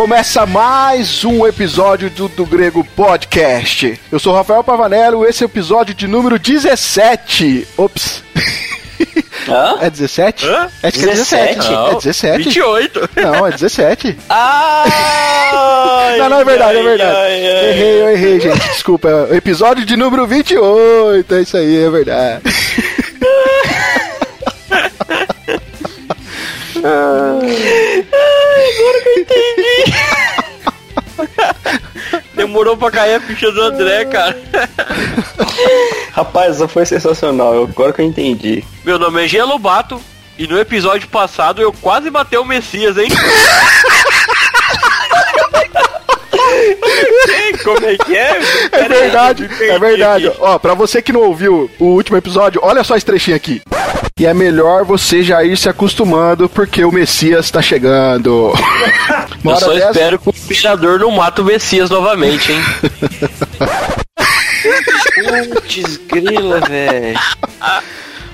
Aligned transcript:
Começa 0.00 0.46
mais 0.46 1.26
um 1.26 1.46
episódio 1.46 2.08
do, 2.08 2.26
do 2.26 2.46
Grego 2.46 2.82
Podcast. 2.82 4.00
Eu 4.10 4.18
sou 4.18 4.32
Rafael 4.32 4.64
Pavanello, 4.64 5.26
esse 5.26 5.42
é 5.42 5.46
o 5.46 5.46
episódio 5.46 5.94
de 5.94 6.08
número 6.08 6.38
17. 6.38 7.68
Ops. 7.76 8.24
Hã? 9.46 9.76
É 9.78 9.90
17? 9.90 10.46
Hã? 10.46 10.70
Acho 10.82 10.98
que 10.98 11.04
é 11.04 11.08
17. 11.08 11.54
17? 11.56 11.74
É 11.74 11.94
17. 11.96 12.44
28. 12.44 13.10
Não, 13.14 13.46
é 13.46 13.50
17. 13.50 14.18
Ah! 14.30 14.84
Não, 16.16 16.30
não, 16.30 16.40
é 16.40 16.44
verdade, 16.46 16.78
é 16.78 16.82
verdade. 16.82 17.34
Errei, 17.34 18.00
eu 18.00 18.08
errei, 18.08 18.40
gente. 18.40 18.68
Desculpa. 18.70 19.28
É 19.30 19.36
episódio 19.36 19.84
de 19.84 19.98
número 19.98 20.26
28. 20.26 21.34
É 21.34 21.42
isso 21.42 21.58
aí, 21.58 21.76
é 21.76 21.90
verdade. 21.90 22.42
Demorou 32.34 32.76
pra 32.76 32.90
cair 32.90 33.14
a 33.16 33.20
ficha 33.20 33.50
do 33.52 33.60
André, 33.62 34.04
cara. 34.06 34.36
Rapaz, 36.12 36.56
essa 36.56 36.66
foi 36.68 36.86
sensacional. 36.86 37.54
Eu- 37.54 37.64
Agora 37.64 37.92
que 37.92 38.00
eu 38.00 38.06
entendi. 38.06 38.64
Meu 38.84 38.98
nome 38.98 39.24
é 39.24 39.28
Gia 39.28 39.44
Lobato 39.44 40.00
e 40.38 40.46
no 40.46 40.58
episódio 40.58 41.06
passado 41.08 41.60
eu 41.60 41.72
quase 41.72 42.10
matei 42.10 42.38
o 42.38 42.44
Messias, 42.44 42.96
hein? 42.96 43.08
Como 47.64 47.86
é 47.86 47.96
que 47.96 48.16
é? 48.16 48.38
É 48.72 48.88
verdade, 48.88 49.44
é 49.60 49.78
verdade. 49.78 50.32
Ó, 50.40 50.58
pra 50.58 50.74
você 50.74 51.02
que 51.02 51.12
não 51.12 51.20
ouviu 51.22 51.70
o 51.78 51.84
último 51.84 52.16
episódio, 52.16 52.60
olha 52.64 52.82
só 52.82 52.96
esse 52.96 53.04
trechinho 53.06 53.36
aqui. 53.36 53.60
E 54.20 54.26
é 54.26 54.34
melhor 54.34 54.84
você 54.84 55.22
já 55.22 55.42
ir 55.42 55.56
se 55.56 55.66
acostumando, 55.66 56.46
porque 56.46 56.84
o 56.84 56.92
Messias 56.92 57.50
tá 57.50 57.62
chegando. 57.62 58.52
Eu 59.42 59.56
só 59.56 59.72
dessa- 59.72 59.90
espero 59.92 60.18
que 60.18 60.28
o 60.28 60.34
imperador 60.36 61.00
não 61.00 61.10
mate 61.10 61.40
o 61.40 61.44
Messias 61.44 61.88
novamente, 61.88 62.52
hein? 62.52 62.60
Putz, 65.54 65.96
grila, 66.06 66.60
velho. 66.60 67.18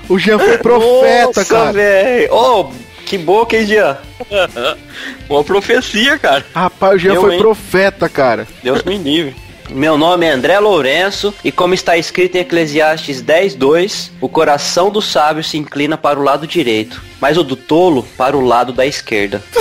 O 0.09 0.19
Jean 0.19 0.37
foi 0.39 0.57
profeta, 0.57 1.25
Nossa, 1.39 1.45
cara. 1.45 1.71
velho. 1.71 2.33
Ô, 2.33 2.69
que 3.05 3.17
boca, 3.17 3.55
hein, 3.55 3.65
Jean? 3.65 3.97
Uma 5.29 5.41
profecia, 5.43 6.19
cara. 6.19 6.45
Rapaz, 6.53 6.95
o 6.95 6.99
Jean 6.99 7.13
Eu, 7.13 7.21
foi 7.21 7.35
hein? 7.35 7.39
profeta, 7.39 8.09
cara. 8.09 8.45
Deus 8.61 8.83
me 8.83 8.97
livre. 8.97 9.33
Meu 9.69 9.97
nome 9.97 10.25
é 10.25 10.31
André 10.31 10.59
Lourenço 10.59 11.33
e 11.43 11.51
como 11.51 11.73
está 11.73 11.97
escrito 11.97 12.35
em 12.35 12.39
Eclesiastes 12.39 13.21
10:2, 13.21 14.11
o 14.21 14.29
coração 14.29 14.89
do 14.89 15.01
sábio 15.01 15.43
se 15.43 15.57
inclina 15.57 15.97
para 15.97 16.19
o 16.19 16.23
lado 16.23 16.47
direito, 16.47 17.01
mas 17.19 17.37
o 17.37 17.43
do 17.43 17.55
tolo 17.55 18.07
para 18.17 18.37
o 18.37 18.45
lado 18.45 18.71
da 18.71 18.85
esquerda. 18.85 19.43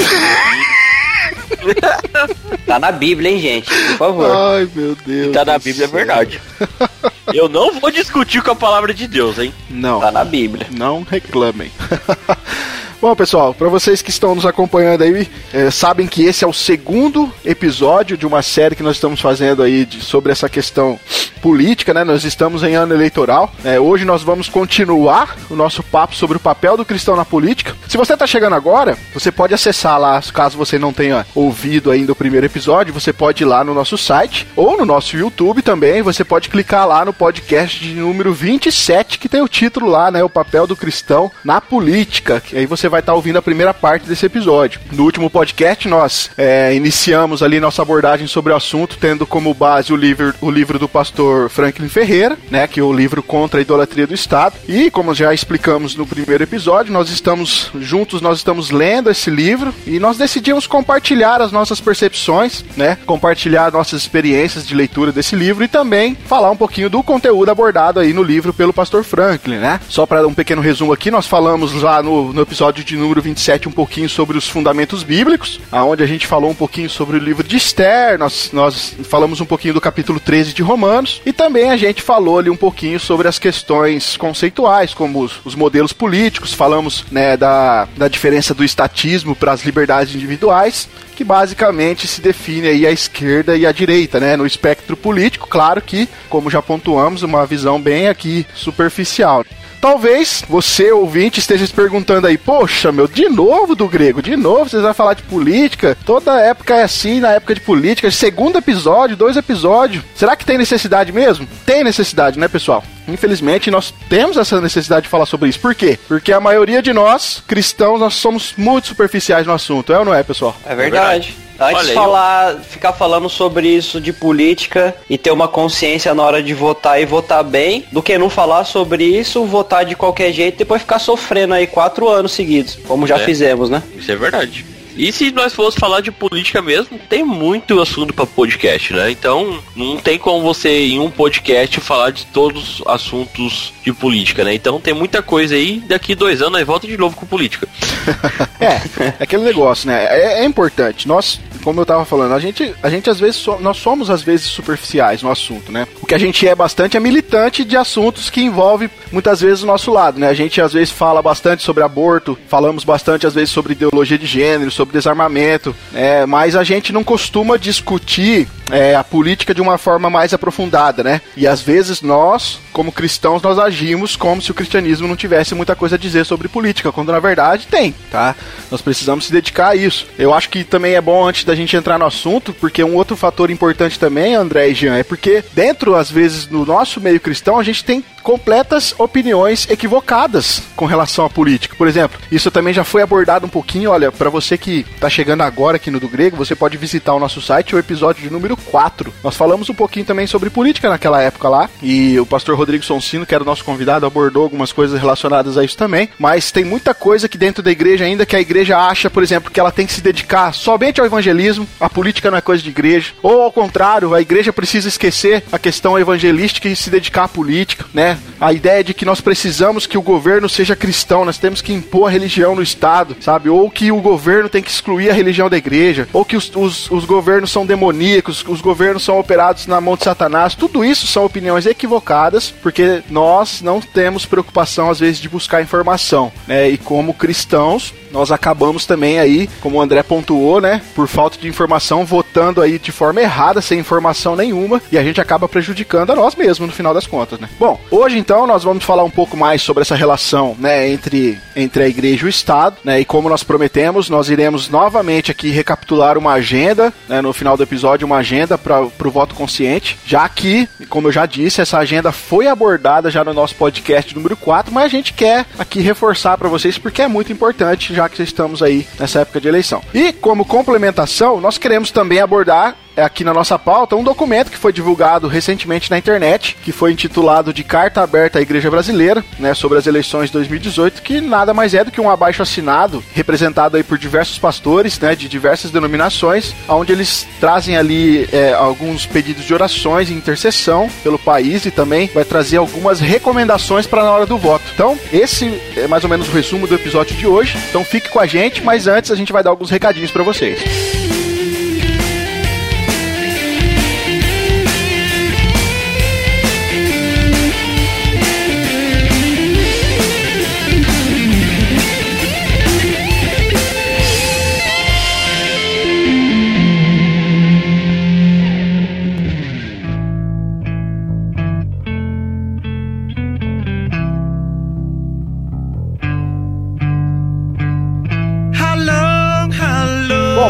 tá 2.67 2.79
na 2.79 2.93
Bíblia, 2.93 3.31
hein, 3.31 3.41
gente? 3.41 3.69
Por 3.69 3.97
favor. 3.99 4.31
Ai, 4.31 4.69
meu 4.75 4.97
Deus. 5.05 5.33
Tá 5.33 5.45
na 5.45 5.59
Bíblia, 5.59 5.85
é 5.85 5.89
céu. 5.89 5.97
verdade. 5.97 6.41
Eu 7.35 7.49
não 7.49 7.81
vou 7.81 7.91
discutir 7.91 8.41
com 8.43 8.53
a 8.53 8.57
palavra 8.57 8.95
de 8.95 9.09
Deus, 9.09 9.39
hein? 9.39 9.53
Não. 9.69 9.99
Tá 10.01 10.13
na 10.13 10.25
Bíblia. 10.25 10.69
Não 10.71 11.03
reclamem. 11.03 11.73
Bom, 13.01 13.15
pessoal, 13.15 13.53
para 13.53 13.69
vocês 13.69 14.01
que 14.01 14.09
estão 14.11 14.35
nos 14.35 14.47
acompanhando 14.47 15.03
aí, 15.03 15.29
eh, 15.53 15.71
sabem 15.71 16.07
que 16.07 16.25
esse 16.25 16.45
é 16.45 16.47
o 16.47 16.53
segundo 16.53 17.31
episódio 17.45 18.17
de 18.17 18.27
uma 18.27 18.41
série 18.41 18.75
que 18.75 18.83
nós 18.83 18.97
estamos 18.97 19.21
fazendo 19.21 19.63
aí 19.63 19.85
de- 19.85 20.01
sobre 20.03 20.33
essa 20.33 20.49
questão 20.49 20.99
política, 21.43 21.93
né? 21.93 22.03
Nós 22.03 22.25
estamos 22.25 22.63
em 22.65 22.75
ano 22.75 22.95
eleitoral. 22.95 23.53
né? 23.63 23.79
hoje 23.79 24.05
nós 24.05 24.23
vamos 24.23 24.49
continuar 24.49 25.37
o 25.51 25.55
nosso 25.55 25.83
papo 25.83 26.15
sobre 26.17 26.37
o 26.39 26.41
papel 26.41 26.77
do 26.77 26.85
cristão 26.85 27.15
na 27.15 27.25
política. 27.25 27.75
Se 27.87 27.97
você 27.97 28.15
está 28.15 28.27
chegando 28.27 28.55
agora, 28.55 28.97
você 29.13 29.31
pode 29.31 29.53
acessar 29.55 30.01
lá, 30.01 30.21
caso 30.33 30.57
você 30.57 30.79
não 30.79 30.93
tenha 30.93 31.27
ouvido 31.35 31.91
ainda 31.91 32.13
o 32.13 32.17
primeiro 32.17 32.47
episódio, 32.47 32.95
você 32.95 33.13
pode 33.13 33.43
ir 33.43 33.47
lá 33.47 33.63
no 33.63 33.75
nosso 33.75 33.99
site 33.99 34.47
ou 34.57 34.77
no 34.79 34.85
nosso 34.87 35.17
YouTube 35.17 35.63
também. 35.63 36.01
Você 36.03 36.25
pode 36.25 36.49
clicar 36.49 36.87
lá 36.89 37.05
no 37.05 37.13
podcast 37.13 37.79
de 37.79 37.95
número 37.95 38.33
27, 38.33 39.19
que 39.19 39.29
tem 39.29 39.43
o 39.43 39.49
título 39.49 39.87
lá, 39.89 40.11
né? 40.11 40.25
O 40.25 40.31
papel 40.31 40.67
do 40.67 40.75
cristão 40.75 41.31
na 41.45 41.61
política. 41.61 42.41
Que 42.41 42.57
aí 42.57 42.67
você 42.67 42.86
vai 42.89 43.01
estar 43.01 43.15
ouvindo 43.15 43.39
a 43.39 43.43
primeira 43.43 43.73
parte 43.73 44.07
desse 44.07 44.27
episódio. 44.27 44.81
No 44.93 45.05
último 45.05 45.31
podcast, 45.31 45.89
nós 45.89 46.31
é, 46.37 46.75
iniciamos 46.75 47.43
ali 47.43 47.61
nossa 47.61 47.83
abordagem 47.83 48.27
sobre 48.27 48.53
o 48.53 48.57
assunto, 48.57 48.99
tendo 49.01 49.27
como 49.27 49.55
base 49.55 49.93
o 49.93 49.97
livro, 49.97 50.35
o 50.41 50.51
livro 50.51 50.79
do 50.79 50.89
pastor 50.89 51.49
Franklin 51.49 51.89
Ferreira, 51.89 52.39
né? 52.51 52.67
Que 52.67 52.81
é 52.81 52.83
o 52.83 52.93
livro 52.93 53.23
contra 53.23 53.61
a 53.61 53.63
idolatria 53.63 54.07
do 54.07 54.15
Estado. 54.15 54.57
E 54.69 54.91
como 54.91 55.15
já 55.15 55.33
explicamos 55.33 55.95
no 55.95 56.07
primeiro 56.07 56.43
episódio, 56.43 56.93
nós 56.93 57.11
estamos 57.11 57.71
juntos, 57.79 58.21
nós 58.21 58.39
estamos 58.39 58.71
lendo 58.71 59.11
esse 59.11 59.31
livro 59.31 59.75
e 59.87 59.99
nós 59.99 60.17
decidimos 60.17 60.67
compartilhar 60.67 61.41
as 61.41 61.53
nossas 61.53 61.81
percepções, 61.81 62.65
né? 62.77 62.99
Compartilhar 63.07 63.73
nossas 63.73 64.03
experiências 64.03 64.67
de 64.67 64.75
leitura 64.75 65.13
desse 65.13 65.37
livro 65.37 65.65
e 65.65 65.69
também 65.69 66.17
falar 66.27 66.51
um 66.51 66.57
pouquinho 66.57 66.91
do 66.91 67.03
conteúdo 67.03 67.51
abordado 67.51 68.01
aí 68.01 68.13
no 68.13 68.23
livro 68.23 68.53
pelo 68.53 68.73
pastor 68.73 69.05
Franklin, 69.05 69.57
né? 69.57 69.81
Só 69.89 70.07
para 70.07 70.27
um 70.27 70.35
pequeno 70.35 70.63
resumo 70.63 70.93
aqui, 70.93 71.11
nós 71.11 71.27
falamos 71.27 71.73
lá 71.83 72.03
no, 72.03 72.33
no 72.33 72.43
episódio 72.43 72.76
de 72.85 72.97
número 72.97 73.21
27 73.21 73.69
um 73.69 73.73
pouquinho 73.73 74.09
sobre 74.09 74.37
os 74.37 74.49
fundamentos 74.49 75.03
bíblicos, 75.03 75.61
aonde 75.71 76.03
a 76.03 76.07
gente 76.07 76.27
falou 76.27 76.51
um 76.51 76.55
pouquinho 76.55 76.89
sobre 76.89 77.17
o 77.17 77.21
livro 77.21 77.47
de 77.47 77.57
Esther, 77.57 78.19
nós, 78.19 78.51
nós 78.53 78.95
falamos 79.05 79.41
um 79.41 79.47
pouquinho 79.47 79.75
do 79.75 79.81
capítulo 79.81 80.19
13 80.19 80.53
de 80.53 80.63
Romanos 80.63 81.21
e 81.25 81.33
também 81.33 81.71
a 81.71 81.77
gente 81.77 82.03
falou 82.03 82.39
ali 82.39 82.51
um 82.51 82.57
pouquinho 82.57 82.99
sobre 82.99 83.29
as 83.29 83.39
questões 83.39 84.17
conceituais, 84.17 84.95
como 84.95 85.21
os, 85.21 85.41
os 85.45 85.55
modelos 85.55 85.93
políticos, 85.93 86.53
falamos 86.53 87.05
né, 87.11 87.37
da, 87.37 87.89
da 87.97 88.09
diferença 88.09 88.55
do 88.55 88.65
estatismo 88.65 89.35
para 89.35 89.53
as 89.53 89.65
liberdades 89.65 90.15
individuais, 90.15 90.89
que 91.15 91.25
basicamente 91.25 92.07
se 92.07 92.21
define 92.21 92.69
aí 92.69 92.87
a 92.87 92.91
esquerda 92.91 93.57
e 93.57 93.67
a 93.67 93.73
direita, 93.73 94.21
né, 94.21 94.37
no 94.37 94.47
espectro 94.47 94.97
político, 94.97 95.49
claro 95.49 95.81
que, 95.81 96.09
como 96.29 96.51
já 96.51 96.61
pontuamos, 96.61 97.23
uma 97.23 97.47
visão 97.47 97.81
bem 97.81 98.09
aqui 98.09 98.47
superficial. 98.55 99.45
Talvez 99.81 100.43
você, 100.49 100.91
ouvinte, 100.91 101.39
esteja 101.39 101.67
se 101.67 101.73
perguntando 101.73 102.27
aí, 102.27 102.37
poxa, 102.37 102.91
meu, 102.91 103.07
de 103.07 103.29
novo 103.29 103.75
do 103.75 103.89
grego, 103.89 104.23
de 104.23 104.37
novo 104.37 104.69
vocês 104.69 104.83
vão 104.83 104.95
falar 104.95 105.15
de 105.15 105.23
política? 105.23 105.97
Toda 106.05 106.41
época 106.41 106.75
é 106.75 106.83
assim, 106.83 107.21
na 107.21 107.33
época 107.33 107.55
de 107.55 107.61
política, 107.61 108.11
segundo 108.11 108.59
episódio, 108.59 109.17
dois 109.17 109.37
episódios. 109.37 110.05
Será 110.15 110.35
que 110.35 110.45
tem 110.45 110.59
necessidade 110.59 111.13
mesmo? 111.13 111.47
Tem 111.65 111.85
necessidade, 111.85 112.39
né, 112.39 112.49
pessoal? 112.49 112.83
Infelizmente, 113.09 113.71
nós 113.71 113.95
temos 114.09 114.37
essa 114.37 114.61
necessidade 114.61 115.05
de 115.05 115.09
falar 115.09 115.27
sobre 115.27 115.49
isso. 115.49 115.61
Por 115.61 115.75
quê? 115.75 115.99
Porque 116.09 116.33
a 116.33 116.41
maioria 116.41 116.83
de 116.83 116.93
nós, 116.93 117.43
cristãos, 117.47 118.01
nós 118.01 118.15
somos 118.15 118.55
muito 118.57 118.89
superficiais 118.89 119.47
no 119.47 119.53
assunto, 119.53 119.93
é 119.93 119.99
ou 119.99 120.05
não 120.05 120.15
é, 120.15 120.23
pessoal? 120.23 120.57
É 120.67 120.75
verdade. 120.75 121.46
Antes 121.59 121.87
de 121.89 121.95
falar, 121.95 122.57
ficar 122.61 122.93
falando 122.93 123.29
sobre 123.29 123.69
isso 123.69 124.01
de 124.01 124.13
política 124.13 124.95
e 125.09 125.17
ter 125.17 125.31
uma 125.31 125.49
consciência 125.49 126.15
na 126.15 126.23
hora 126.23 126.43
de 126.43 126.53
votar 126.53 127.01
e 127.01 127.07
votar 127.07 127.43
bem, 127.43 127.85
do 127.91 128.03
que 128.03 128.17
não 128.19 128.29
falar 128.29 128.65
sobre 128.65 129.05
isso, 129.05 129.45
votar 129.45 129.85
de 129.85 129.95
qualquer 129.97 130.33
jeito 130.33 130.55
e 130.55 130.59
depois 130.59 130.83
ficar 130.83 130.99
sofrendo 130.99 131.55
aí 131.55 131.67
quatro 131.67 132.09
anos 132.09 132.33
seguidos, 132.33 132.79
como 132.87 133.07
já 133.07 133.17
É. 133.17 133.25
fizemos, 133.25 133.71
né? 133.71 133.83
Isso 133.97 134.11
é 134.13 134.17
verdade. 134.17 134.67
E 134.97 135.13
se 135.13 135.31
nós 135.31 135.53
fossemos 135.53 135.75
falar 135.79 136.01
de 136.01 136.11
política 136.11 136.63
mesmo, 136.63 136.99
tem 136.99 137.23
muito 137.23 137.81
assunto 137.81 138.15
para 138.15 138.27
podcast, 138.27 138.95
né? 138.95 139.11
Então, 139.11 139.63
não 139.75 139.99
tem 139.99 140.19
como 140.19 140.43
você 140.43 140.87
em 140.87 140.99
um 140.99 141.11
podcast 141.11 141.81
falar 141.81 142.11
de 142.11 142.25
todos 142.27 142.81
os 142.81 142.87
assuntos 142.87 143.75
de 143.85 143.93
política, 143.93 144.43
né? 144.43 144.55
Então 144.55 144.81
tem 144.81 144.95
muita 144.95 145.23
coisa 145.23 145.55
aí, 145.55 145.81
daqui 145.87 146.15
dois 146.15 146.41
anos 146.41 146.59
aí 146.59 146.65
volta 146.65 146.87
de 146.87 146.97
novo 146.97 147.17
com 147.17 147.27
política. 147.27 147.69
É, 148.59 148.81
é 149.03 149.15
aquele 149.21 149.43
negócio, 149.43 149.87
né? 149.87 150.07
É, 150.07 150.41
é 150.41 150.45
importante. 150.45 151.07
Nós, 151.07 151.39
como 151.67 151.81
eu 151.81 151.85
tava 151.85 152.05
falando, 152.05 152.33
a 152.33 152.39
gente, 152.39 152.73
a 152.81 152.89
gente 152.89 153.11
às 153.11 153.19
vezes, 153.19 153.35
so- 153.35 153.59
nós 153.61 153.77
somos 153.77 154.09
às 154.09 154.23
vezes 154.23 154.47
superficiais 154.47 155.21
no 155.21 155.29
assunto, 155.33 155.73
né? 155.73 155.85
O 156.01 156.07
que 156.07 156.15
a 156.15 156.19
gente 156.19 156.47
é 156.47 156.55
bastante 156.55 156.97
é 156.97 157.01
militante 157.01 157.65
de 157.65 157.77
assuntos 157.77 158.31
que 158.31 158.41
envolve 158.41 158.89
muitas 159.11 159.41
vezes 159.41 159.65
o 159.65 159.67
nosso 159.67 159.91
lado, 159.93 160.17
né? 160.21 160.29
A 160.29 160.33
gente 160.33 160.61
às 160.61 160.73
vezes 160.73 160.93
fala 160.93 161.21
bastante 161.21 161.65
sobre 161.65 161.83
aborto, 161.83 162.39
falamos 162.47 162.85
bastante 162.85 163.27
às 163.27 163.35
vezes 163.35 163.51
sobre 163.51 163.73
ideologia 163.73 164.17
de 164.17 164.27
gênero, 164.27 164.71
sobre 164.71 164.93
desarmamento, 164.93 165.75
é, 165.93 166.25
mas 166.25 166.55
a 166.55 166.63
gente 166.63 166.93
não 166.93 167.03
costuma 167.03 167.57
discutir 167.57 168.47
é, 168.71 168.95
a 168.95 169.03
política 169.03 169.53
de 169.53 169.61
uma 169.61 169.77
forma 169.77 170.09
mais 170.09 170.33
aprofundada, 170.33 171.03
né? 171.03 171.21
E 171.37 171.49
às 171.49 171.61
vezes 171.61 172.01
nós, 172.01 172.61
como 172.73 172.93
cristãos, 172.93 173.43
nós 173.43 173.59
agimos 173.59 174.15
como 174.15 174.41
se 174.41 174.53
o 174.53 174.55
cristianismo 174.55 175.09
não 175.09 175.17
tivesse 175.17 175.53
muita 175.53 175.75
coisa 175.75 175.97
a 175.97 175.99
dizer 175.99 176.25
sobre 176.25 176.47
política, 176.47 176.93
quando 176.93 177.11
na 177.11 177.19
verdade 177.19 177.67
tem, 177.67 177.93
tá? 178.09 178.37
Nós 178.71 178.81
precisamos 178.81 179.25
se 179.27 179.33
dedicar 179.33 179.71
a 179.71 179.75
isso. 179.77 180.07
Eu 180.17 180.33
acho 180.33 180.49
que 180.49 180.63
também 180.63 180.95
é 180.95 181.01
bom 181.01 181.27
antes 181.27 181.43
da 181.45 181.56
gente 181.57 181.77
entrar 181.77 181.99
no 181.99 182.07
assunto, 182.07 182.53
porque 182.53 182.83
um 182.85 182.95
outro 182.95 183.17
fator 183.17 183.51
importante 183.51 183.99
também, 183.99 184.35
André 184.35 184.69
e 184.69 184.75
Jean, 184.75 184.97
é 184.97 185.03
porque 185.03 185.43
dentro, 185.53 185.95
às 185.95 186.11
vezes, 186.11 186.49
no 186.49 186.65
nosso 186.65 187.01
meio 187.01 187.21
cristão, 187.21 187.59
a 187.59 187.63
gente 187.63 187.85
tem 187.85 188.05
completas 188.27 188.93
opiniões 188.99 189.69
equivocadas 189.71 190.61
com 190.75 190.85
relação 190.85 191.25
à 191.25 191.31
política. 191.31 191.77
Por 191.77 191.87
exemplo, 191.87 192.19
isso 192.29 192.51
também 192.51 192.75
já 192.75 192.83
foi 192.83 193.01
abordado 193.01 193.47
um 193.47 193.49
pouquinho. 193.49 193.93
Olha, 193.93 194.11
para 194.11 194.29
você 194.29 194.59
que 194.59 194.85
está 194.97 195.09
chegando 195.09 195.43
agora 195.43 195.77
aqui 195.77 195.93
no 195.93 196.01
do 196.01 196.09
Grego, 196.09 196.37
você 196.37 196.57
pode 196.57 196.77
visitar 196.77 197.15
o 197.15 197.21
nosso 197.21 197.41
site, 197.41 197.77
o 197.77 197.79
episódio 197.79 198.25
de 198.25 198.29
número 198.29 198.57
4. 198.57 199.15
Nós 199.23 199.37
falamos 199.37 199.71
um 199.71 199.75
pouquinho 199.75 200.05
também 200.05 200.27
sobre 200.27 200.51
política 200.51 200.91
naquela 200.91 201.23
época 201.23 201.49
lá, 201.49 201.71
e 201.81 202.19
o 202.19 202.27
pastor 202.27 202.57
Rodrigo 202.57 202.85
Sonsino, 202.85 203.25
que 203.25 203.33
era 203.33 203.45
o 203.45 203.47
nosso 203.47 203.65
convidado, 203.65 204.05
abordou 204.05 204.43
algumas 204.43 204.73
coisas 204.73 205.01
relacionadas 205.01 205.57
a 205.57 205.63
isso 205.63 205.77
também. 205.77 206.09
Mas 206.19 206.51
tem 206.51 206.65
muita 206.65 206.93
coisa 206.93 207.29
que 207.29 207.39
dentro 207.39 207.63
da 207.63 207.71
igreja 207.71 208.05
ainda 208.05 208.27
que 208.27 208.35
a 208.35 208.41
igreja 208.41 208.77
acha, 208.77 209.09
por 209.09 209.23
exemplo, 209.23 209.53
que 209.53 209.61
ela 209.61 209.71
tem 209.71 209.87
que 209.87 209.93
se 209.93 210.01
dedicar 210.01 210.53
somente 210.53 211.01
ao 211.01 211.07
evangelismo, 211.07 211.65
a 211.79 211.89
política 211.89 212.29
não 212.29 212.39
é 212.39 212.41
coisa 212.41 212.61
de 212.61 212.71
igreja, 212.71 213.13
ou 213.23 213.43
ao 213.43 213.53
contrário, 213.53 214.15
a 214.15 214.21
igreja 214.21 214.53
precisa 214.53 214.89
esquecer 214.89 215.45
a 215.53 215.61
questão 215.61 215.97
evangelística 215.97 216.69
e 216.69 216.75
se 216.75 216.91
dedicar 216.91 217.23
à 217.23 217.29
política, 217.29 217.85
né? 217.95 218.16
A 218.41 218.53
ideia 218.53 218.85
de 218.85 218.95
que 218.95 219.05
nós 219.05 219.21
precisamos 219.21 219.87
que 219.87 219.99
o 219.99 220.03
governo 220.03 220.49
seja 220.49 220.77
cristão, 220.77 221.25
nós 221.25 221.39
temos 221.39 221.61
que 221.61 221.73
impor 221.73 222.09
a 222.09 222.11
religião 222.11 222.55
no 222.55 222.63
Estado, 222.63 223.17
sabe? 223.21 223.49
Ou 223.49 223.71
que 223.71 223.91
o 223.91 224.01
governo 224.01 224.49
tem 224.49 224.63
que 224.63 224.71
excluir 224.71 225.11
a 225.11 225.15
religião 225.15 225.49
da 225.49 225.57
igreja, 225.57 226.09
ou 226.13 226.25
que 226.25 226.37
os, 226.37 226.51
os, 226.55 226.91
os 226.91 227.05
governos 227.05 227.51
são 227.51 227.67
demoníacos, 227.67 228.45
os 228.47 228.61
governos 228.61 229.05
são 229.05 229.19
operados 229.19 229.67
na 229.67 229.81
mão 229.81 229.97
de 229.97 230.05
Satanás. 230.05 230.55
Tudo 230.55 230.85
isso 230.85 231.07
são 231.07 231.25
opiniões 231.25 231.67
equivocadas, 231.67 232.53
porque 232.63 233.03
nós 233.11 233.61
não 233.63 233.81
temos 233.81 234.27
preocupação, 234.27 234.91
às 234.91 235.01
vezes, 235.01 235.21
de 235.21 235.29
buscar 235.29 235.63
informação, 235.63 236.33
né? 236.47 236.69
E 236.69 236.79
como 236.79 237.15
cristãos, 237.15 237.93
nós 238.11 238.33
acabamos 238.33 238.87
também 238.87 239.19
aí, 239.19 239.49
como 239.61 239.77
o 239.77 239.81
André 239.81 240.03
pontuou, 240.03 240.61
né, 240.61 240.81
por 240.95 241.07
falta 241.09 241.37
de 241.39 241.49
informação, 241.49 242.05
votando 242.05 242.63
aí 242.63 242.79
de 242.79 242.93
forma 242.93 243.21
errada, 243.21 243.61
sem 243.61 243.79
informação 243.79 244.37
nenhuma, 244.37 244.81
e 244.91 244.97
a 244.97 245.03
gente 245.03 245.21
acaba 245.21 245.49
prejudicando 245.49 246.13
a 246.13 246.17
nós 246.17 246.35
mesmos 246.35 246.69
no 246.69 246.75
final 246.75 246.95
das 246.95 247.07
contas, 247.07 247.39
né? 247.39 247.49
Bom, 247.59 247.79
hoje 247.91 248.06
então 248.15 248.47
nós 248.47 248.65
vamos 248.65 248.85
falar 248.85 249.05
um 249.05 249.11
pouco 249.11 249.37
mais 249.37 249.63
sobre 249.63 249.83
essa 249.83 249.95
relação, 249.95 250.57
né, 250.59 250.89
entre, 250.89 251.39
entre 251.55 251.83
a 251.83 251.89
igreja 251.89 252.25
e 252.25 252.27
o 252.27 252.29
Estado, 252.29 252.77
né, 252.85 253.01
e 253.01 253.05
como 253.05 253.29
nós 253.29 253.43
prometemos, 253.43 254.09
nós 254.11 254.29
iremos 254.29 254.69
novamente 254.69 255.31
aqui 255.31 255.51
recapitular 255.51 256.19
uma 256.19 256.33
agenda, 256.33 256.93
né, 257.09 257.21
no 257.21 257.33
final 257.33 257.57
do 257.57 257.63
episódio, 257.63 258.07
uma 258.07 258.19
agenda 258.19 258.59
para 258.59 258.83
o 258.83 259.11
voto 259.11 259.35
consciente, 259.35 259.99
já 260.07 260.29
que, 260.29 260.69
como 260.89 261.09
eu 261.09 261.13
já 261.13 261.27
disse, 261.27 261.61
essa 261.61 261.79
agenda 261.79 262.13
foi 262.13 262.47
abordada 262.47 263.11
já 263.11 263.25
no 263.25 263.35
nosso 263.35 263.55
podcast 263.55 264.15
número 264.15 264.37
4, 264.37 264.73
mas 264.73 264.85
a 264.85 264.89
gente 264.89 265.13
quer 265.13 265.47
aqui 265.59 265.81
reforçar 265.81 266.37
para 266.37 266.49
vocês 266.49 266.79
porque 266.79 267.03
é 267.03 267.09
muito 267.09 267.33
importante, 267.33 267.95
já 267.95 268.09
que 268.09 268.23
estamos 268.23 268.63
aí 268.63 268.87
nessa 268.99 269.21
época 269.21 269.41
de 269.41 269.49
eleição. 269.49 269.83
E 269.95 270.13
como 270.13 270.45
complementação, 270.45 271.41
nós 271.41 271.59
queremos 271.59 271.91
também 271.91 272.21
abordar 272.21 272.77
aqui 272.97 273.25
na 273.25 273.33
nossa 273.33 273.59
pauta 273.59 273.97
um 273.97 274.03
documento 274.03 274.51
que 274.51 274.59
foi 274.59 274.73
divulgado 274.73 275.29
recentemente 275.29 275.91
na 275.91 275.99
internet, 275.99 276.57
que 276.63 276.73
foi 276.73 276.93
intitulado 276.93 277.53
de 277.53 277.63
Carta 277.65 278.03
Aberta 278.03 278.39
à 278.39 278.43
Igreja 278.43 278.71
Brasileira, 278.71 279.25
né, 279.39 279.55
sobre 279.55 279.79
as 279.79 279.87
eleições 279.87 280.27
de 280.27 280.33
2018, 280.35 281.03
que 281.03 281.21
nada 281.21 281.53
mais 281.53 281.75
é 281.75 281.85
do 281.85 281.91
que 281.91 282.01
um 282.01 282.11
abaixo 282.11 282.43
assinado 282.43 283.03
representado 283.15 283.77
aí 283.77 283.83
por 283.83 283.99
diversos 283.99 284.39
pastores, 284.39 284.99
né, 284.99 285.15
de 285.15 285.29
diversas 285.29 285.71
denominações, 285.71 286.55
onde 286.69 286.93
eles 286.93 287.27
trazem 287.41 287.77
ali 287.77 288.29
é, 288.33 288.53
alguns 288.53 289.07
pedidos 289.07 289.45
de 289.45 289.55
orações 289.55 290.11
e 290.11 290.15
intercessão 290.15 290.89
pelo 291.03 291.19
país 291.19 291.67
e 291.67 291.71
também 291.71 292.11
vai 292.13 292.25
trazer 292.25 292.57
algumas 292.57 293.01
recomendações 293.01 293.87
para 293.87 294.03
na 294.03 294.11
hora 294.11 294.27
do 294.27 294.39
voto. 294.39 294.65
Então, 294.75 294.99
esse 295.13 295.61
é 295.77 295.87
mais 295.87 296.05
ou 296.05 296.11
menos 296.11 296.29
o 296.29 296.33
resumo 296.33 296.67
do 296.67 296.75
episódio 296.75 297.17
de 297.17 297.27
hoje. 297.27 297.57
Então, 297.69 297.85
fique 297.85 298.09
com 298.09 298.21
a 298.21 298.27
gente, 298.27 298.63
mas 298.63 298.87
antes 298.87 299.11
a 299.11 299.17
gente 299.17 299.33
vai 299.33 299.43
dar 299.43 299.51
alguns 299.51 299.71
recadinhos 299.71 300.11
para 300.11 300.23
vocês. 300.23 300.86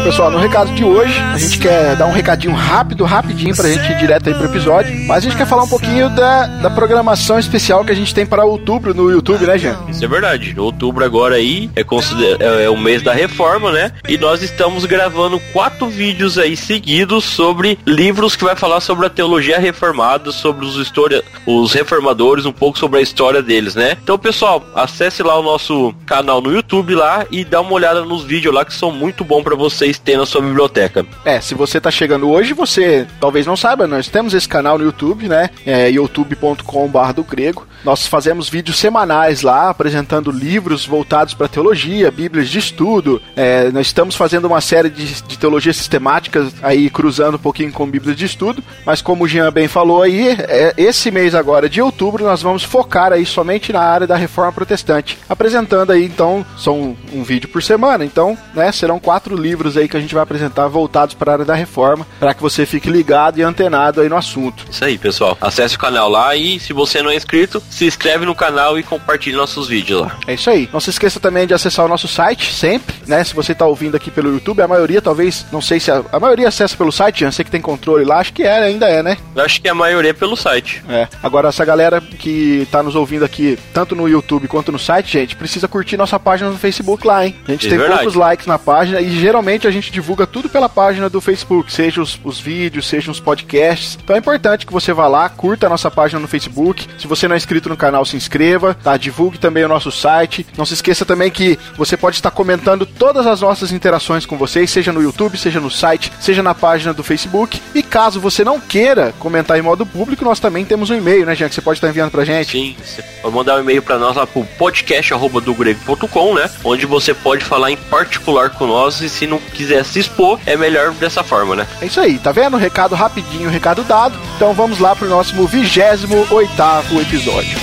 Pessoal, 0.07 0.31
no 0.31 0.37
recado 0.37 0.73
de 0.73 0.85
hoje, 0.85 1.19
a 1.19 1.37
gente 1.37 1.59
quer 1.59 1.97
dar 1.97 2.05
um 2.05 2.13
recadinho 2.13 2.53
rápido, 2.53 3.03
rapidinho, 3.03 3.53
pra 3.53 3.67
gente 3.67 3.91
ir 3.91 3.97
direto 3.97 4.29
aí 4.29 4.33
pro 4.33 4.45
episódio. 4.45 5.05
Mas 5.05 5.17
a 5.17 5.19
gente 5.19 5.35
quer 5.35 5.45
falar 5.45 5.63
um 5.63 5.67
pouquinho 5.67 6.09
da, 6.09 6.45
da 6.47 6.69
programação 6.69 7.37
especial 7.37 7.83
que 7.83 7.91
a 7.91 7.95
gente 7.95 8.15
tem 8.15 8.25
para 8.25 8.45
outubro 8.45 8.93
no 8.93 9.11
YouTube, 9.11 9.45
né, 9.45 9.57
Jean? 9.57 9.77
Isso 9.89 10.05
é 10.05 10.07
verdade. 10.07 10.57
Outubro 10.57 11.03
agora 11.03 11.35
aí 11.35 11.69
é, 11.75 11.83
consider... 11.83 12.41
é, 12.41 12.63
é 12.63 12.69
o 12.69 12.77
mês 12.77 13.03
da 13.03 13.11
reforma, 13.11 13.69
né? 13.69 13.91
E 14.07 14.17
nós 14.17 14.41
estamos 14.41 14.85
gravando 14.85 15.41
quatro 15.51 15.87
vídeos 15.87 16.37
aí 16.37 16.55
seguidos 16.55 17.25
sobre 17.25 17.77
livros 17.85 18.33
que 18.33 18.45
vai 18.45 18.55
falar 18.55 18.79
sobre 18.79 19.07
a 19.07 19.09
teologia 19.09 19.59
reformada, 19.59 20.31
sobre 20.31 20.65
os 20.65 20.77
história, 20.77 21.21
os 21.45 21.73
reformadores, 21.73 22.45
um 22.45 22.53
pouco 22.53 22.79
sobre 22.79 22.99
a 22.99 23.01
história 23.01 23.41
deles, 23.41 23.75
né? 23.75 23.97
Então, 24.01 24.17
pessoal, 24.17 24.65
acesse 24.73 25.21
lá 25.21 25.37
o 25.37 25.43
nosso 25.43 25.93
canal 26.05 26.39
no 26.39 26.53
YouTube 26.53 26.95
lá 26.95 27.25
e 27.29 27.43
dá 27.43 27.59
uma 27.59 27.73
olhada 27.73 28.05
nos 28.05 28.23
vídeos 28.23 28.55
lá 28.55 28.63
que 28.63 28.73
são 28.73 28.89
muito 28.89 29.25
bons 29.25 29.43
para 29.43 29.55
vocês 29.55 29.96
ter 30.01 30.17
na 30.17 30.25
sua 30.25 30.41
biblioteca. 30.41 31.05
É, 31.25 31.39
se 31.39 31.53
você 31.53 31.79
tá 31.79 31.91
chegando 31.91 32.29
hoje, 32.29 32.53
você 32.53 33.05
talvez 33.19 33.45
não 33.45 33.55
saiba, 33.55 33.87
nós 33.87 34.07
temos 34.07 34.33
esse 34.33 34.47
canal 34.47 34.77
no 34.77 34.85
YouTube, 34.85 35.27
né? 35.27 35.49
É 35.65 35.89
youtube.com.br 35.89 37.13
do 37.15 37.23
grego. 37.23 37.67
Nós 37.83 38.07
fazemos 38.07 38.49
vídeos 38.49 38.77
semanais 38.77 39.41
lá, 39.41 39.69
apresentando 39.69 40.31
livros 40.31 40.85
voltados 40.85 41.33
para 41.33 41.47
teologia, 41.47 42.11
bíblias 42.11 42.49
de 42.49 42.59
estudo. 42.59 43.21
É, 43.35 43.71
nós 43.71 43.87
estamos 43.87 44.15
fazendo 44.15 44.45
uma 44.45 44.61
série 44.61 44.89
de, 44.89 45.21
de 45.23 45.37
teologia 45.37 45.73
sistemática 45.73 46.47
aí, 46.61 46.89
cruzando 46.89 47.35
um 47.35 47.39
pouquinho 47.39 47.71
com 47.71 47.89
bíblias 47.89 48.17
de 48.17 48.25
estudo. 48.25 48.63
Mas 48.85 49.01
como 49.01 49.23
o 49.23 49.27
Jean 49.27 49.51
bem 49.51 49.67
falou 49.67 50.01
aí, 50.01 50.29
é, 50.39 50.73
esse 50.77 51.11
mês 51.11 51.35
agora 51.35 51.69
de 51.69 51.81
outubro, 51.81 52.25
nós 52.25 52.41
vamos 52.41 52.63
focar 52.63 53.13
aí 53.13 53.25
somente 53.25 53.71
na 53.71 53.81
área 53.81 54.07
da 54.07 54.15
reforma 54.15 54.51
protestante. 54.51 55.17
Apresentando 55.29 55.91
aí, 55.91 56.03
então, 56.03 56.45
são 56.57 56.97
um 57.13 57.23
vídeo 57.23 57.49
por 57.49 57.61
semana. 57.61 58.03
Então, 58.03 58.37
né, 58.53 58.71
serão 58.71 58.99
quatro 58.99 59.35
livros 59.35 59.77
aí 59.77 59.86
que 59.87 59.97
a 59.97 59.99
gente 59.99 60.13
vai 60.13 60.23
apresentar 60.23 60.67
voltados 60.67 61.15
para 61.15 61.31
a 61.31 61.33
área 61.35 61.45
da 61.45 61.55
reforma, 61.55 62.05
para 62.19 62.33
que 62.33 62.41
você 62.41 62.65
fique 62.65 62.89
ligado 62.89 63.39
e 63.39 63.43
antenado 63.43 64.01
aí 64.01 64.09
no 64.09 64.17
assunto. 64.17 64.65
Isso 64.69 64.83
aí, 64.83 64.97
pessoal. 64.97 65.37
Acesse 65.39 65.75
o 65.75 65.79
canal 65.79 66.09
lá 66.09 66.35
e 66.35 66.59
se 66.59 66.73
você 66.73 67.01
não 67.01 67.11
é 67.11 67.15
inscrito, 67.15 67.61
se 67.69 67.85
inscreve 67.85 68.25
no 68.25 68.35
canal 68.35 68.77
e 68.77 68.83
compartilhe 68.83 69.35
nossos 69.35 69.67
vídeos 69.67 70.01
lá. 70.01 70.17
É 70.27 70.33
isso 70.33 70.49
aí. 70.49 70.69
Não 70.71 70.79
se 70.79 70.89
esqueça 70.89 71.19
também 71.19 71.47
de 71.47 71.53
acessar 71.53 71.85
o 71.85 71.87
nosso 71.87 72.07
site 72.07 72.53
sempre, 72.53 72.95
né? 73.05 73.23
Se 73.23 73.33
você 73.33 73.51
está 73.51 73.65
ouvindo 73.65 73.95
aqui 73.95 74.09
pelo 74.11 74.31
YouTube, 74.31 74.61
a 74.61 74.67
maioria 74.67 75.01
talvez, 75.01 75.45
não 75.51 75.61
sei 75.61 75.79
se 75.79 75.91
a, 75.91 76.03
a 76.11 76.19
maioria 76.19 76.47
acessa 76.47 76.75
pelo 76.75 76.91
site, 76.91 77.21
já 77.21 77.31
sei 77.31 77.45
que 77.45 77.51
tem 77.51 77.61
controle 77.61 78.05
lá, 78.05 78.19
acho 78.19 78.33
que 78.33 78.43
é, 78.43 78.59
ainda 78.59 78.87
é, 78.87 79.03
né? 79.03 79.17
Eu 79.35 79.43
acho 79.43 79.61
que 79.61 79.69
a 79.69 79.75
maioria 79.75 80.11
é 80.11 80.13
pelo 80.13 80.35
site. 80.35 80.83
É. 80.89 81.07
Agora 81.21 81.49
essa 81.49 81.63
galera 81.63 82.01
que 82.01 82.61
está 82.63 82.81
nos 82.81 82.95
ouvindo 82.95 83.23
aqui, 83.23 83.57
tanto 83.73 83.95
no 83.95 84.07
YouTube 84.07 84.47
quanto 84.47 84.71
no 84.71 84.79
site, 84.79 85.11
gente, 85.11 85.35
precisa 85.35 85.67
curtir 85.67 85.97
nossa 85.97 86.19
página 86.19 86.49
no 86.49 86.57
Facebook 86.57 87.05
lá, 87.05 87.25
hein? 87.25 87.35
A 87.47 87.51
gente 87.51 87.67
é 87.67 87.69
tem 87.69 87.77
verdade. 87.77 88.01
poucos 88.01 88.15
likes 88.15 88.47
na 88.47 88.57
página 88.57 89.01
e 89.01 89.09
geralmente 89.09 89.67
a 89.67 89.71
gente 89.71 89.76
divulga 89.85 90.27
tudo 90.27 90.49
pela 90.49 90.67
página 90.69 91.09
do 91.09 91.21
Facebook, 91.21 91.71
seja 91.71 92.01
os, 92.01 92.19
os 92.23 92.39
vídeos, 92.39 92.87
seja 92.87 93.11
os 93.11 93.19
podcasts. 93.19 93.97
Então 94.01 94.15
é 94.15 94.19
importante 94.19 94.65
que 94.65 94.73
você 94.73 94.93
vá 94.93 95.07
lá, 95.07 95.27
curta 95.29 95.67
a 95.67 95.69
nossa 95.69 95.89
página 95.89 96.19
no 96.19 96.27
Facebook. 96.27 96.87
Se 96.97 97.07
você 97.07 97.27
não 97.27 97.35
é 97.35 97.37
inscrito 97.37 97.69
no 97.69 97.77
canal, 97.77 98.05
se 98.05 98.15
inscreva, 98.15 98.73
tá? 98.73 98.97
Divulgue 98.97 99.37
também 99.37 99.63
o 99.63 99.67
nosso 99.67 99.91
site. 99.91 100.45
Não 100.57 100.65
se 100.65 100.73
esqueça 100.73 101.05
também 101.05 101.31
que 101.31 101.57
você 101.75 101.95
pode 101.97 102.15
estar 102.15 102.31
comentando 102.31 102.85
todas 102.85 103.25
as 103.27 103.41
nossas 103.41 103.71
interações 103.71 104.25
com 104.25 104.37
vocês, 104.37 104.69
seja 104.69 104.91
no 104.91 105.01
YouTube, 105.01 105.37
seja 105.37 105.59
no 105.59 105.69
site, 105.69 106.11
seja 106.19 106.43
na 106.43 106.55
página 106.55 106.93
do 106.93 107.03
Facebook. 107.03 107.61
E 107.73 107.83
caso 107.83 108.19
você 108.19 108.43
não 108.43 108.59
queira 108.59 109.13
comentar 109.19 109.57
em 109.57 109.61
modo 109.61 109.85
público, 109.85 110.25
nós 110.25 110.39
também 110.39 110.65
temos 110.65 110.89
um 110.89 110.95
e-mail, 110.95 111.25
né, 111.25 111.35
que 111.35 111.47
você 111.49 111.61
pode 111.61 111.77
estar 111.77 111.89
enviando 111.89 112.11
pra 112.11 112.25
gente. 112.25 112.51
Sim, 112.51 112.75
você 112.83 113.01
pode 113.21 113.35
mandar 113.35 113.57
um 113.57 113.59
e-mail 113.59 113.81
para 113.81 113.97
nós 113.97 114.15
lá 114.15 114.25
pro 114.25 114.43
podcast@dogrego.com, 114.57 116.33
né? 116.33 116.49
Onde 116.63 116.85
você 116.85 117.13
pode 117.13 117.43
falar 117.43 117.71
em 117.71 117.77
particular 117.77 118.49
com 118.51 118.67
nós 118.67 119.01
e 119.01 119.09
se 119.09 119.27
não 119.27 119.39
quiser 119.39 119.66
se 119.83 119.99
expor, 119.99 120.39
é 120.45 120.55
melhor 120.55 120.91
dessa 120.93 121.23
forma, 121.23 121.55
né? 121.55 121.67
É 121.81 121.85
isso 121.85 121.99
aí, 121.99 122.17
tá 122.17 122.31
vendo? 122.31 122.57
Recado 122.57 122.95
rapidinho, 122.95 123.49
recado 123.49 123.83
dado. 123.83 124.17
Então 124.35 124.53
vamos 124.53 124.79
lá 124.79 124.95
pro 124.95 125.09
nosso 125.09 125.35
28 125.35 126.33
oitavo 126.33 127.01
episódio. 127.01 127.57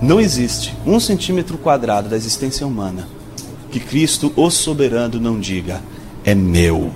Não 0.00 0.20
existe 0.20 0.72
um 0.86 1.00
centímetro 1.00 1.58
quadrado 1.58 2.08
da 2.08 2.16
existência 2.16 2.66
humana 2.66 3.08
que 3.70 3.80
Cristo, 3.80 4.32
o 4.36 4.50
soberano, 4.50 5.20
não 5.20 5.38
diga: 5.38 5.82
é 6.24 6.34
meu. 6.34 6.92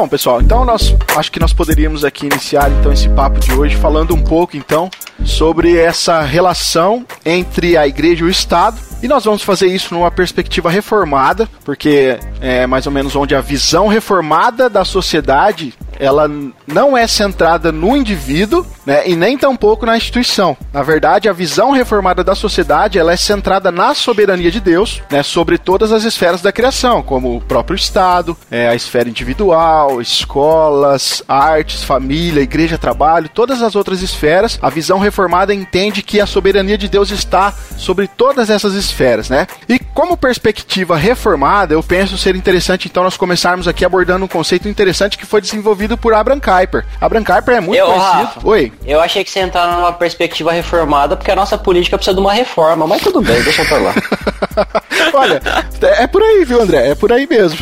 Bom, 0.00 0.08
pessoal, 0.08 0.40
então 0.40 0.64
nós 0.64 0.96
acho 1.14 1.30
que 1.30 1.38
nós 1.38 1.52
poderíamos 1.52 2.06
aqui 2.06 2.24
iniciar 2.24 2.70
então 2.70 2.90
esse 2.90 3.06
papo 3.10 3.38
de 3.38 3.52
hoje 3.52 3.76
falando 3.76 4.14
um 4.14 4.22
pouco 4.22 4.56
então 4.56 4.88
sobre 5.26 5.76
essa 5.76 6.22
relação 6.22 7.04
entre 7.22 7.76
a 7.76 7.86
igreja 7.86 8.24
e 8.24 8.26
o 8.26 8.30
Estado. 8.30 8.78
E 9.02 9.06
nós 9.06 9.26
vamos 9.26 9.42
fazer 9.42 9.66
isso 9.66 9.92
numa 9.92 10.10
perspectiva 10.10 10.70
reformada, 10.70 11.46
porque 11.66 12.18
é 12.40 12.66
mais 12.66 12.86
ou 12.86 12.92
menos 12.92 13.14
onde 13.14 13.34
a 13.34 13.42
visão 13.42 13.88
reformada 13.88 14.70
da 14.70 14.86
sociedade 14.86 15.74
ela 15.98 16.26
não 16.66 16.96
é 16.96 17.06
centrada 17.06 17.70
no 17.70 17.94
indivíduo, 17.94 18.64
né, 18.90 19.08
e 19.08 19.14
nem 19.14 19.38
tampouco 19.38 19.86
na 19.86 19.96
instituição. 19.96 20.56
Na 20.72 20.82
verdade, 20.82 21.28
a 21.28 21.32
visão 21.32 21.70
reformada 21.70 22.24
da 22.24 22.34
sociedade 22.34 22.98
ela 22.98 23.12
é 23.12 23.16
centrada 23.16 23.70
na 23.70 23.94
soberania 23.94 24.50
de 24.50 24.58
Deus, 24.58 25.00
né, 25.08 25.22
sobre 25.22 25.58
todas 25.58 25.92
as 25.92 26.02
esferas 26.02 26.42
da 26.42 26.50
criação, 26.50 27.00
como 27.00 27.36
o 27.36 27.40
próprio 27.40 27.76
Estado, 27.76 28.36
é, 28.50 28.68
a 28.68 28.74
esfera 28.74 29.08
individual, 29.08 30.00
escolas, 30.00 31.22
artes, 31.28 31.84
família, 31.84 32.40
igreja, 32.40 32.76
trabalho, 32.76 33.28
todas 33.28 33.62
as 33.62 33.76
outras 33.76 34.02
esferas. 34.02 34.58
A 34.60 34.68
visão 34.68 34.98
reformada 34.98 35.54
entende 35.54 36.02
que 36.02 36.20
a 36.20 36.26
soberania 36.26 36.76
de 36.76 36.88
Deus 36.88 37.12
está 37.12 37.54
sobre 37.76 38.08
todas 38.08 38.50
essas 38.50 38.74
esferas, 38.74 39.30
né? 39.30 39.46
E 39.68 39.78
como 39.78 40.16
perspectiva 40.16 40.96
reformada, 40.96 41.74
eu 41.74 41.82
penso 41.82 42.18
ser 42.18 42.34
interessante 42.34 42.88
então 42.88 43.04
nós 43.04 43.16
começarmos 43.16 43.68
aqui 43.68 43.84
abordando 43.84 44.24
um 44.24 44.28
conceito 44.28 44.68
interessante 44.68 45.16
que 45.16 45.26
foi 45.26 45.40
desenvolvido 45.40 45.96
por 45.96 46.12
Abraham 46.12 46.40
Kuyper. 46.40 46.84
Abraham 47.00 47.24
Kuyper 47.24 47.54
é 47.54 47.60
muito 47.60 47.78
Eu, 47.78 47.86
conhecido. 47.86 48.24
Rafa, 48.24 48.48
Oi. 48.48 48.72
Eu 48.84 49.00
achei 49.00 49.22
que 49.22 49.30
você 49.30 49.40
entrar 49.40 49.76
numa 49.76 49.92
perspectiva 49.92 50.52
reformada, 50.52 51.16
porque 51.16 51.30
a 51.30 51.36
nossa 51.36 51.58
política 51.58 51.98
precisa 51.98 52.14
de 52.14 52.20
uma 52.20 52.32
reforma, 52.32 52.86
mas 52.86 53.02
tudo 53.02 53.20
bem, 53.20 53.40
deixa 53.42 53.64
pra 53.64 53.78
lá. 53.78 53.94
Olha, 55.12 55.40
é 55.82 56.06
por 56.06 56.22
aí, 56.22 56.44
viu, 56.44 56.62
André? 56.62 56.90
É 56.90 56.94
por 56.94 57.12
aí 57.12 57.26
mesmo. 57.26 57.58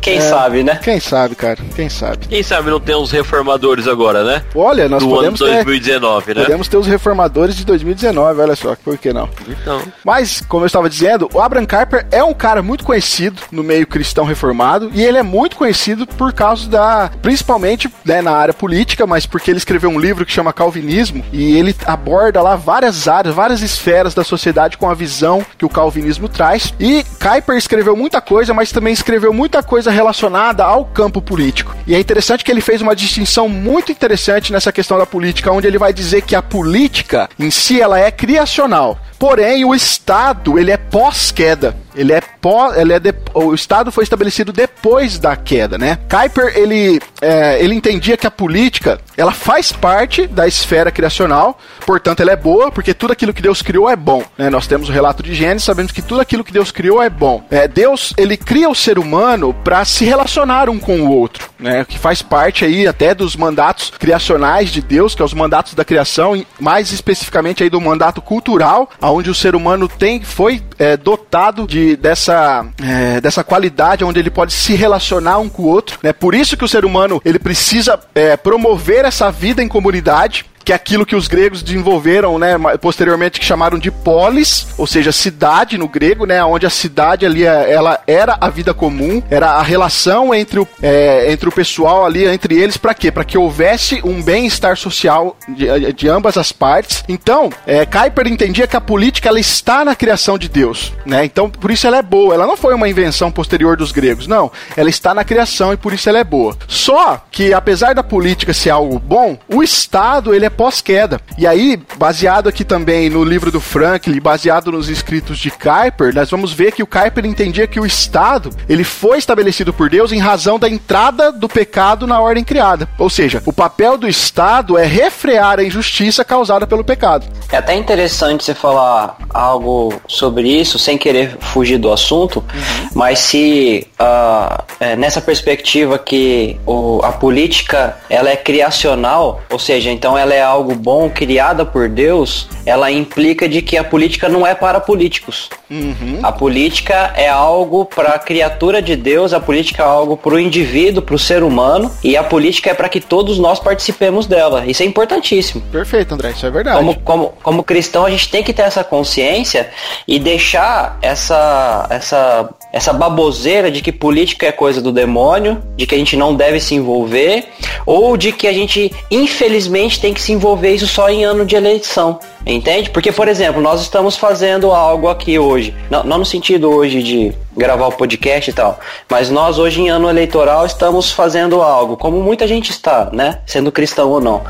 Quem 0.00 0.20
sabe, 0.20 0.62
né? 0.62 0.78
Quem 0.82 1.00
sabe, 1.00 1.34
cara? 1.34 1.58
Quem 1.74 1.88
sabe? 1.88 2.26
Quem 2.26 2.42
sabe 2.42 2.70
não 2.70 2.80
tem 2.80 2.96
uns 2.96 3.10
reformadores 3.10 3.86
agora, 3.88 4.24
né? 4.24 4.42
Olha, 4.54 4.88
nós 4.88 5.02
Do 5.02 5.08
ano 5.08 5.16
podemos 5.16 5.40
ter, 5.40 5.64
2019, 5.64 6.34
né? 6.34 6.42
podemos 6.42 6.68
ter 6.68 6.76
os 6.76 6.86
reformadores 6.86 7.56
de 7.56 7.64
2019, 7.64 8.40
olha 8.40 8.56
só, 8.56 8.76
por 8.76 8.96
que 8.98 9.12
não? 9.12 9.28
Então. 9.48 9.82
Mas, 10.04 10.42
como 10.48 10.64
eu 10.64 10.66
estava 10.66 10.88
dizendo, 10.88 11.28
o 11.32 11.40
Abraham 11.40 11.66
Kuyper 11.66 12.06
é 12.10 12.22
um 12.22 12.34
cara 12.34 12.62
muito 12.62 12.84
conhecido 12.84 13.42
no 13.50 13.62
meio 13.62 13.86
cristão 13.86 14.24
reformado 14.24 14.90
e 14.94 15.02
ele 15.02 15.18
é 15.18 15.22
muito 15.22 15.56
conhecido 15.56 16.06
por 16.06 16.32
causa 16.32 16.68
da, 16.68 17.10
principalmente 17.22 17.90
né, 18.04 18.22
na 18.22 18.32
área 18.32 18.54
política, 18.54 19.06
mas 19.06 19.26
porque 19.26 19.50
ele 19.50 19.58
escreveu 19.58 19.90
um 19.90 19.98
livro 19.98 20.09
que 20.14 20.32
chama 20.32 20.52
Calvinismo 20.52 21.24
e 21.32 21.56
ele 21.56 21.74
aborda 21.86 22.42
lá 22.42 22.56
várias 22.56 23.08
áreas, 23.08 23.34
várias 23.34 23.62
esferas 23.62 24.14
da 24.14 24.24
sociedade 24.24 24.76
com 24.76 24.88
a 24.88 24.94
visão 24.94 25.44
que 25.56 25.64
o 25.64 25.68
calvinismo 25.68 26.28
traz. 26.28 26.74
E 26.78 27.04
Kuyper 27.20 27.56
escreveu 27.56 27.96
muita 27.96 28.20
coisa, 28.20 28.52
mas 28.52 28.72
também 28.72 28.92
escreveu 28.92 29.32
muita 29.32 29.62
coisa 29.62 29.90
relacionada 29.90 30.64
ao 30.64 30.84
campo 30.84 31.22
político. 31.22 31.74
E 31.86 31.94
é 31.94 32.00
interessante 32.00 32.44
que 32.44 32.50
ele 32.50 32.60
fez 32.60 32.80
uma 32.82 32.94
distinção 32.94 33.48
muito 33.48 33.92
interessante 33.92 34.52
nessa 34.52 34.72
questão 34.72 34.98
da 34.98 35.06
política, 35.06 35.52
onde 35.52 35.66
ele 35.66 35.78
vai 35.78 35.92
dizer 35.92 36.22
que 36.22 36.34
a 36.34 36.42
política 36.42 37.28
em 37.38 37.50
si 37.50 37.80
ela 37.80 37.98
é 37.98 38.10
criacional. 38.10 38.98
Porém, 39.20 39.66
o 39.66 39.74
Estado, 39.74 40.58
ele 40.58 40.70
é 40.70 40.78
pós-queda. 40.78 41.76
Ele 41.94 42.12
é 42.12 42.22
pós, 42.40 42.76
ele 42.78 42.94
é 42.94 42.98
de, 42.98 43.12
o 43.34 43.52
Estado 43.52 43.92
foi 43.92 44.04
estabelecido 44.04 44.50
depois 44.52 45.18
da 45.18 45.36
queda, 45.36 45.76
né? 45.76 45.98
Kuyper, 46.08 46.56
ele, 46.56 47.00
é, 47.20 47.62
ele 47.62 47.74
entendia 47.74 48.16
que 48.16 48.26
a 48.26 48.30
política, 48.30 49.00
ela 49.16 49.32
faz 49.32 49.72
parte 49.72 50.26
da 50.26 50.46
esfera 50.46 50.90
criacional, 50.90 51.58
portanto 51.86 52.20
ela 52.20 52.32
é 52.32 52.36
boa, 52.36 52.70
porque 52.70 52.94
tudo 52.94 53.12
aquilo 53.12 53.34
que 53.34 53.42
Deus 53.42 53.62
criou 53.62 53.88
é 53.88 53.96
bom, 53.96 54.24
né? 54.36 54.48
Nós 54.48 54.66
temos 54.66 54.88
o 54.88 54.92
relato 54.92 55.22
de 55.22 55.34
Gênesis, 55.34 55.64
sabemos 55.64 55.92
que 55.92 56.02
tudo 56.02 56.20
aquilo 56.20 56.44
que 56.44 56.52
Deus 56.52 56.70
criou 56.70 57.02
é 57.02 57.10
bom. 57.10 57.42
É, 57.50 57.68
Deus, 57.68 58.14
ele 58.16 58.36
cria 58.36 58.68
o 58.68 58.74
ser 58.74 58.98
humano 58.98 59.54
para 59.64 59.84
se 59.84 60.04
relacionar 60.04 60.68
um 60.68 60.78
com 60.78 61.00
o 61.00 61.10
outro, 61.10 61.48
né? 61.58 61.84
Que 61.84 61.98
faz 61.98 62.22
parte 62.22 62.64
aí 62.64 62.86
até 62.86 63.14
dos 63.14 63.36
mandatos 63.36 63.90
criacionais 63.98 64.70
de 64.70 64.80
Deus, 64.80 65.14
que 65.14 65.22
é 65.22 65.24
os 65.24 65.34
mandatos 65.34 65.74
da 65.74 65.84
criação, 65.84 66.44
mais 66.58 66.92
especificamente 66.92 67.62
aí 67.62 67.70
do 67.70 67.80
mandato 67.80 68.22
cultural, 68.22 68.88
onde 69.00 69.30
o 69.30 69.34
ser 69.34 69.54
humano 69.54 69.88
tem 69.88 70.22
foi 70.22 70.62
é, 70.78 70.96
dotado 70.96 71.66
de 71.66 71.96
dessa 71.96 72.64
é, 72.82 73.20
dessa 73.20 73.42
qualidade 73.42 74.04
onde 74.04 74.18
ele 74.18 74.30
pode 74.30 74.52
se 74.52 74.74
relacionar 74.74 75.38
um 75.38 75.48
com 75.48 75.62
o 75.62 75.66
outro 75.66 75.98
né 76.02 76.12
por 76.12 76.34
isso 76.34 76.56
que 76.56 76.64
o 76.64 76.68
ser 76.68 76.84
humano 76.84 77.09
ele 77.24 77.38
precisa 77.38 77.98
é, 78.14 78.36
promover 78.36 79.06
essa 79.06 79.30
vida 79.30 79.62
em 79.62 79.68
comunidade 79.68 80.49
que 80.64 80.72
é 80.72 80.74
aquilo 80.74 81.06
que 81.06 81.16
os 81.16 81.28
gregos 81.28 81.62
desenvolveram, 81.62 82.38
né, 82.38 82.56
posteriormente 82.80 83.40
que 83.40 83.46
chamaram 83.46 83.78
de 83.78 83.90
polis, 83.90 84.68
ou 84.76 84.86
seja, 84.86 85.12
cidade 85.12 85.76
no 85.78 85.88
grego, 85.88 86.26
né, 86.26 86.42
onde 86.44 86.66
a 86.66 86.70
cidade 86.70 87.26
ali 87.26 87.44
ela 87.44 88.00
era 88.06 88.36
a 88.40 88.48
vida 88.48 88.72
comum, 88.74 89.22
era 89.30 89.50
a 89.50 89.62
relação 89.62 90.34
entre 90.34 90.60
o, 90.60 90.68
é, 90.82 91.32
entre 91.32 91.48
o 91.48 91.52
pessoal 91.52 92.04
ali, 92.04 92.26
entre 92.26 92.58
eles, 92.58 92.76
para 92.76 92.94
quê? 92.94 93.10
Para 93.10 93.24
que 93.24 93.38
houvesse 93.38 94.00
um 94.04 94.22
bem-estar 94.22 94.76
social 94.76 95.36
de, 95.48 95.92
de, 95.92 96.08
ambas 96.08 96.36
as 96.36 96.52
partes. 96.52 97.04
Então, 97.08 97.50
é, 97.66 97.86
Kuyper 97.86 98.26
entendia 98.26 98.66
que 98.66 98.76
a 98.76 98.80
política 98.80 99.28
ela 99.28 99.40
está 99.40 99.84
na 99.84 99.94
criação 99.94 100.38
de 100.38 100.48
Deus, 100.48 100.92
né? 101.04 101.24
Então, 101.24 101.48
por 101.50 101.70
isso 101.70 101.86
ela 101.86 101.98
é 101.98 102.02
boa. 102.02 102.34
Ela 102.34 102.46
não 102.46 102.56
foi 102.56 102.74
uma 102.74 102.88
invenção 102.88 103.30
posterior 103.30 103.76
dos 103.76 103.92
gregos, 103.92 104.26
não. 104.26 104.50
Ela 104.76 104.90
está 104.90 105.14
na 105.14 105.24
criação 105.24 105.72
e 105.72 105.76
por 105.76 105.92
isso 105.92 106.08
ela 106.08 106.18
é 106.18 106.24
boa. 106.24 106.56
Só 106.66 107.24
que 107.30 107.52
apesar 107.52 107.94
da 107.94 108.02
política 108.02 108.52
ser 108.52 108.70
algo 108.70 108.98
bom, 108.98 109.38
o 109.48 109.62
Estado 109.62 110.34
ele 110.34 110.44
é 110.44 110.49
pós-queda. 110.50 111.20
E 111.38 111.46
aí, 111.46 111.80
baseado 111.96 112.48
aqui 112.48 112.64
também 112.64 113.08
no 113.08 113.24
livro 113.24 113.50
do 113.50 113.60
Franklin, 113.60 114.20
baseado 114.20 114.70
nos 114.72 114.88
escritos 114.88 115.38
de 115.38 115.50
Kuyper, 115.50 116.14
nós 116.14 116.30
vamos 116.30 116.52
ver 116.52 116.72
que 116.72 116.82
o 116.82 116.86
Kuyper 116.86 117.24
entendia 117.24 117.66
que 117.66 117.80
o 117.80 117.86
Estado 117.86 118.50
ele 118.68 118.84
foi 118.84 119.18
estabelecido 119.18 119.72
por 119.72 119.88
Deus 119.88 120.12
em 120.12 120.18
razão 120.18 120.58
da 120.58 120.68
entrada 120.68 121.32
do 121.32 121.48
pecado 121.48 122.06
na 122.06 122.20
ordem 122.20 122.44
criada. 122.44 122.88
Ou 122.98 123.08
seja, 123.08 123.42
o 123.46 123.52
papel 123.52 123.96
do 123.96 124.08
Estado 124.08 124.76
é 124.76 124.84
refrear 124.84 125.58
a 125.58 125.64
injustiça 125.64 126.24
causada 126.24 126.66
pelo 126.66 126.84
pecado. 126.84 127.26
É 127.50 127.56
até 127.56 127.74
interessante 127.74 128.44
você 128.44 128.54
falar 128.54 129.16
algo 129.32 129.94
sobre 130.06 130.48
isso, 130.48 130.78
sem 130.78 130.98
querer 130.98 131.36
fugir 131.40 131.78
do 131.78 131.92
assunto, 131.92 132.38
uhum. 132.38 132.88
mas 132.94 133.18
se 133.18 133.86
uh, 134.00 134.62
é, 134.78 134.96
nessa 134.96 135.20
perspectiva 135.20 135.98
que 135.98 136.58
o, 136.66 137.00
a 137.02 137.12
política 137.12 137.96
ela 138.08 138.30
é 138.30 138.36
criacional, 138.36 139.40
ou 139.50 139.58
seja, 139.58 139.90
então 139.90 140.16
ela 140.16 140.34
é 140.34 140.39
algo 140.40 140.74
bom 140.74 141.08
criada 141.10 141.64
por 141.64 141.88
Deus, 141.88 142.48
ela 142.64 142.90
implica 142.90 143.48
de 143.48 143.62
que 143.62 143.76
a 143.76 143.84
política 143.84 144.28
não 144.28 144.46
é 144.46 144.54
para 144.54 144.80
políticos. 144.80 145.48
Uhum. 145.70 146.20
A 146.22 146.32
política 146.32 147.12
é 147.16 147.28
algo 147.28 147.84
para 147.84 148.10
a 148.10 148.18
criatura 148.18 148.82
de 148.82 148.96
Deus, 148.96 149.32
a 149.32 149.40
política 149.40 149.82
é 149.82 149.86
algo 149.86 150.16
para 150.16 150.34
o 150.34 150.40
indivíduo, 150.40 151.02
para 151.02 151.14
o 151.14 151.18
ser 151.18 151.42
humano, 151.42 151.90
e 152.02 152.16
a 152.16 152.22
política 152.22 152.70
é 152.70 152.74
para 152.74 152.88
que 152.88 153.00
todos 153.00 153.38
nós 153.38 153.58
participemos 153.58 154.26
dela. 154.26 154.66
Isso 154.66 154.82
é 154.82 154.86
importantíssimo. 154.86 155.62
Perfeito, 155.72 156.14
André, 156.14 156.30
isso 156.30 156.46
é 156.46 156.50
verdade. 156.50 156.78
Como, 156.78 157.00
como, 157.00 157.32
como 157.42 157.62
cristão, 157.62 158.04
a 158.04 158.10
gente 158.10 158.28
tem 158.28 158.42
que 158.42 158.52
ter 158.52 158.62
essa 158.62 158.82
consciência 158.82 159.70
e 160.06 160.18
deixar 160.18 160.98
essa, 161.02 161.86
essa, 161.90 162.50
essa 162.72 162.92
baboseira 162.92 163.70
de 163.70 163.82
que 163.82 163.90
política 163.90 164.46
é 164.46 164.52
coisa 164.52 164.80
do 164.80 164.92
demônio, 164.92 165.62
de 165.76 165.86
que 165.86 165.94
a 165.94 165.98
gente 165.98 166.16
não 166.16 166.34
deve 166.34 166.60
se 166.60 166.74
envolver, 166.74 167.48
ou 167.84 168.16
de 168.16 168.32
que 168.32 168.46
a 168.46 168.52
gente, 168.52 168.92
infelizmente, 169.10 170.00
tem 170.00 170.14
que 170.14 170.20
se 170.20 170.32
envolver 170.32 170.74
isso 170.74 170.86
só 170.86 171.08
em 171.08 171.24
ano 171.24 171.44
de 171.44 171.56
eleição. 171.56 172.18
Entende? 172.46 172.90
Porque, 172.90 173.12
por 173.12 173.28
exemplo, 173.28 173.60
nós 173.60 173.80
estamos 173.82 174.16
fazendo 174.16 174.72
algo 174.72 175.08
aqui 175.08 175.38
hoje, 175.38 175.74
não, 175.90 176.04
não 176.04 176.18
no 176.18 176.24
sentido 176.24 176.70
hoje 176.70 177.02
de 177.02 177.32
gravar 177.56 177.88
o 177.88 177.92
podcast 177.92 178.50
e 178.50 178.54
tal, 178.54 178.78
mas 179.10 179.30
nós 179.30 179.58
hoje 179.58 179.82
em 179.82 179.88
ano 179.90 180.08
eleitoral 180.08 180.64
estamos 180.64 181.12
fazendo 181.12 181.60
algo, 181.60 181.96
como 181.96 182.22
muita 182.22 182.46
gente 182.46 182.70
está, 182.70 183.10
né? 183.12 183.40
Sendo 183.46 183.70
cristão 183.70 184.08
ou 184.10 184.20
não 184.20 184.42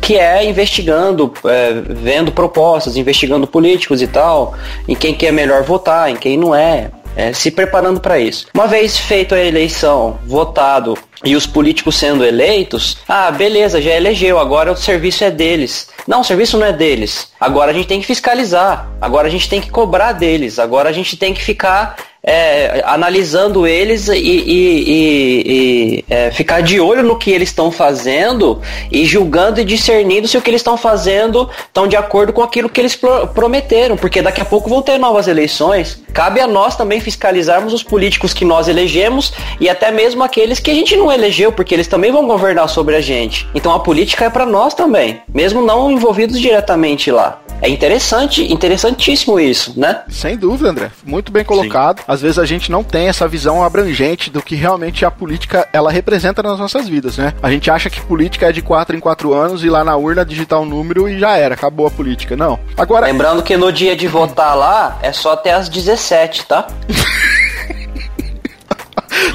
que 0.00 0.18
é 0.18 0.44
investigando, 0.44 1.32
é, 1.46 1.72
vendo 1.72 2.30
propostas, 2.30 2.94
investigando 2.94 3.46
políticos 3.46 4.02
e 4.02 4.06
tal, 4.06 4.52
em 4.86 4.94
quem 4.94 5.14
que 5.14 5.24
é 5.24 5.32
melhor 5.32 5.62
votar, 5.62 6.10
em 6.10 6.16
quem 6.16 6.36
não 6.36 6.54
é, 6.54 6.90
é 7.16 7.32
se 7.32 7.50
preparando 7.50 8.00
para 8.00 8.18
isso. 8.18 8.46
Uma 8.54 8.66
vez 8.66 8.98
feita 8.98 9.34
a 9.34 9.44
eleição, 9.44 10.18
votado 10.26 10.96
e 11.24 11.34
os 11.34 11.46
políticos 11.46 11.96
sendo 11.96 12.24
eleitos, 12.24 12.98
ah, 13.08 13.30
beleza, 13.30 13.80
já 13.80 13.92
elegeu, 13.92 14.38
agora 14.38 14.72
o 14.72 14.76
serviço 14.76 15.24
é 15.24 15.30
deles. 15.30 15.88
Não, 16.06 16.20
o 16.20 16.24
serviço 16.24 16.58
não 16.58 16.66
é 16.66 16.72
deles. 16.72 17.32
Agora 17.40 17.70
a 17.70 17.74
gente 17.74 17.88
tem 17.88 18.00
que 18.00 18.06
fiscalizar, 18.06 18.88
agora 19.00 19.28
a 19.28 19.30
gente 19.30 19.48
tem 19.48 19.60
que 19.60 19.70
cobrar 19.70 20.12
deles, 20.12 20.58
agora 20.58 20.88
a 20.88 20.92
gente 20.92 21.16
tem 21.16 21.32
que 21.32 21.42
ficar 21.42 21.96
é, 22.24 22.82
analisando 22.86 23.66
eles 23.66 24.08
e, 24.08 24.14
e, 24.14 24.84
e, 24.88 25.42
e 25.46 26.04
é, 26.08 26.30
ficar 26.30 26.62
de 26.62 26.80
olho 26.80 27.02
no 27.02 27.18
que 27.18 27.30
eles 27.30 27.50
estão 27.50 27.70
fazendo 27.70 28.62
e 28.90 29.04
julgando 29.04 29.60
e 29.60 29.64
discernindo 29.64 30.26
se 30.26 30.38
o 30.38 30.42
que 30.42 30.48
eles 30.48 30.60
estão 30.60 30.78
fazendo 30.78 31.50
estão 31.66 31.86
de 31.86 31.96
acordo 31.96 32.32
com 32.32 32.42
aquilo 32.42 32.68
que 32.68 32.80
eles 32.80 32.96
pro 32.96 33.28
prometeram, 33.28 33.96
porque 33.96 34.22
daqui 34.22 34.40
a 34.40 34.44
pouco 34.44 34.70
vão 34.70 34.80
ter 34.80 34.98
novas 34.98 35.28
eleições. 35.28 36.02
Cabe 36.14 36.40
a 36.40 36.46
nós 36.46 36.76
também 36.76 37.00
fiscalizarmos 37.00 37.74
os 37.74 37.82
políticos 37.82 38.32
que 38.32 38.44
nós 38.44 38.68
elegemos 38.68 39.34
e 39.60 39.68
até 39.68 39.90
mesmo 39.90 40.22
aqueles 40.22 40.58
que 40.60 40.70
a 40.70 40.74
gente 40.74 40.96
não 40.96 41.12
elegeu, 41.12 41.52
porque 41.52 41.74
eles 41.74 41.88
também 41.88 42.10
vão 42.10 42.26
governar 42.26 42.68
sobre 42.68 42.96
a 42.96 43.00
gente. 43.00 43.46
Então 43.54 43.74
a 43.74 43.80
política 43.80 44.24
é 44.24 44.30
para 44.30 44.46
nós 44.46 44.72
também, 44.72 45.20
mesmo 45.28 45.60
não 45.60 45.90
envolvidos 45.90 46.40
diretamente 46.40 47.10
lá. 47.10 47.43
É 47.60 47.68
interessante, 47.68 48.52
interessantíssimo 48.52 49.40
isso, 49.40 49.78
né? 49.78 50.02
Sem 50.08 50.36
dúvida, 50.36 50.70
André. 50.70 50.90
Muito 51.04 51.32
bem 51.32 51.44
colocado. 51.44 51.98
Sim. 51.98 52.04
Às 52.06 52.20
vezes 52.20 52.38
a 52.38 52.44
gente 52.44 52.70
não 52.70 52.84
tem 52.84 53.08
essa 53.08 53.26
visão 53.26 53.62
abrangente 53.62 54.30
do 54.30 54.42
que 54.42 54.54
realmente 54.54 55.04
a 55.04 55.10
política 55.10 55.66
ela 55.72 55.90
representa 55.90 56.42
nas 56.42 56.58
nossas 56.58 56.88
vidas, 56.88 57.16
né? 57.16 57.32
A 57.42 57.50
gente 57.50 57.70
acha 57.70 57.88
que 57.88 58.00
política 58.00 58.48
é 58.48 58.52
de 58.52 58.60
4 58.60 58.96
em 58.96 59.00
4 59.00 59.32
anos 59.32 59.64
e 59.64 59.70
lá 59.70 59.82
na 59.82 59.96
urna 59.96 60.24
digitar 60.24 60.60
um 60.60 60.66
número 60.66 61.08
e 61.08 61.18
já 61.18 61.36
era, 61.36 61.54
acabou 61.54 61.86
a 61.86 61.90
política. 61.90 62.36
Não. 62.36 62.58
Agora. 62.76 63.06
Lembrando 63.06 63.42
que 63.42 63.56
no 63.56 63.72
dia 63.72 63.96
de 63.96 64.06
votar 64.06 64.56
lá 64.56 64.98
é 65.02 65.12
só 65.12 65.32
até 65.32 65.52
as 65.52 65.68
17, 65.68 66.46
tá? 66.46 66.66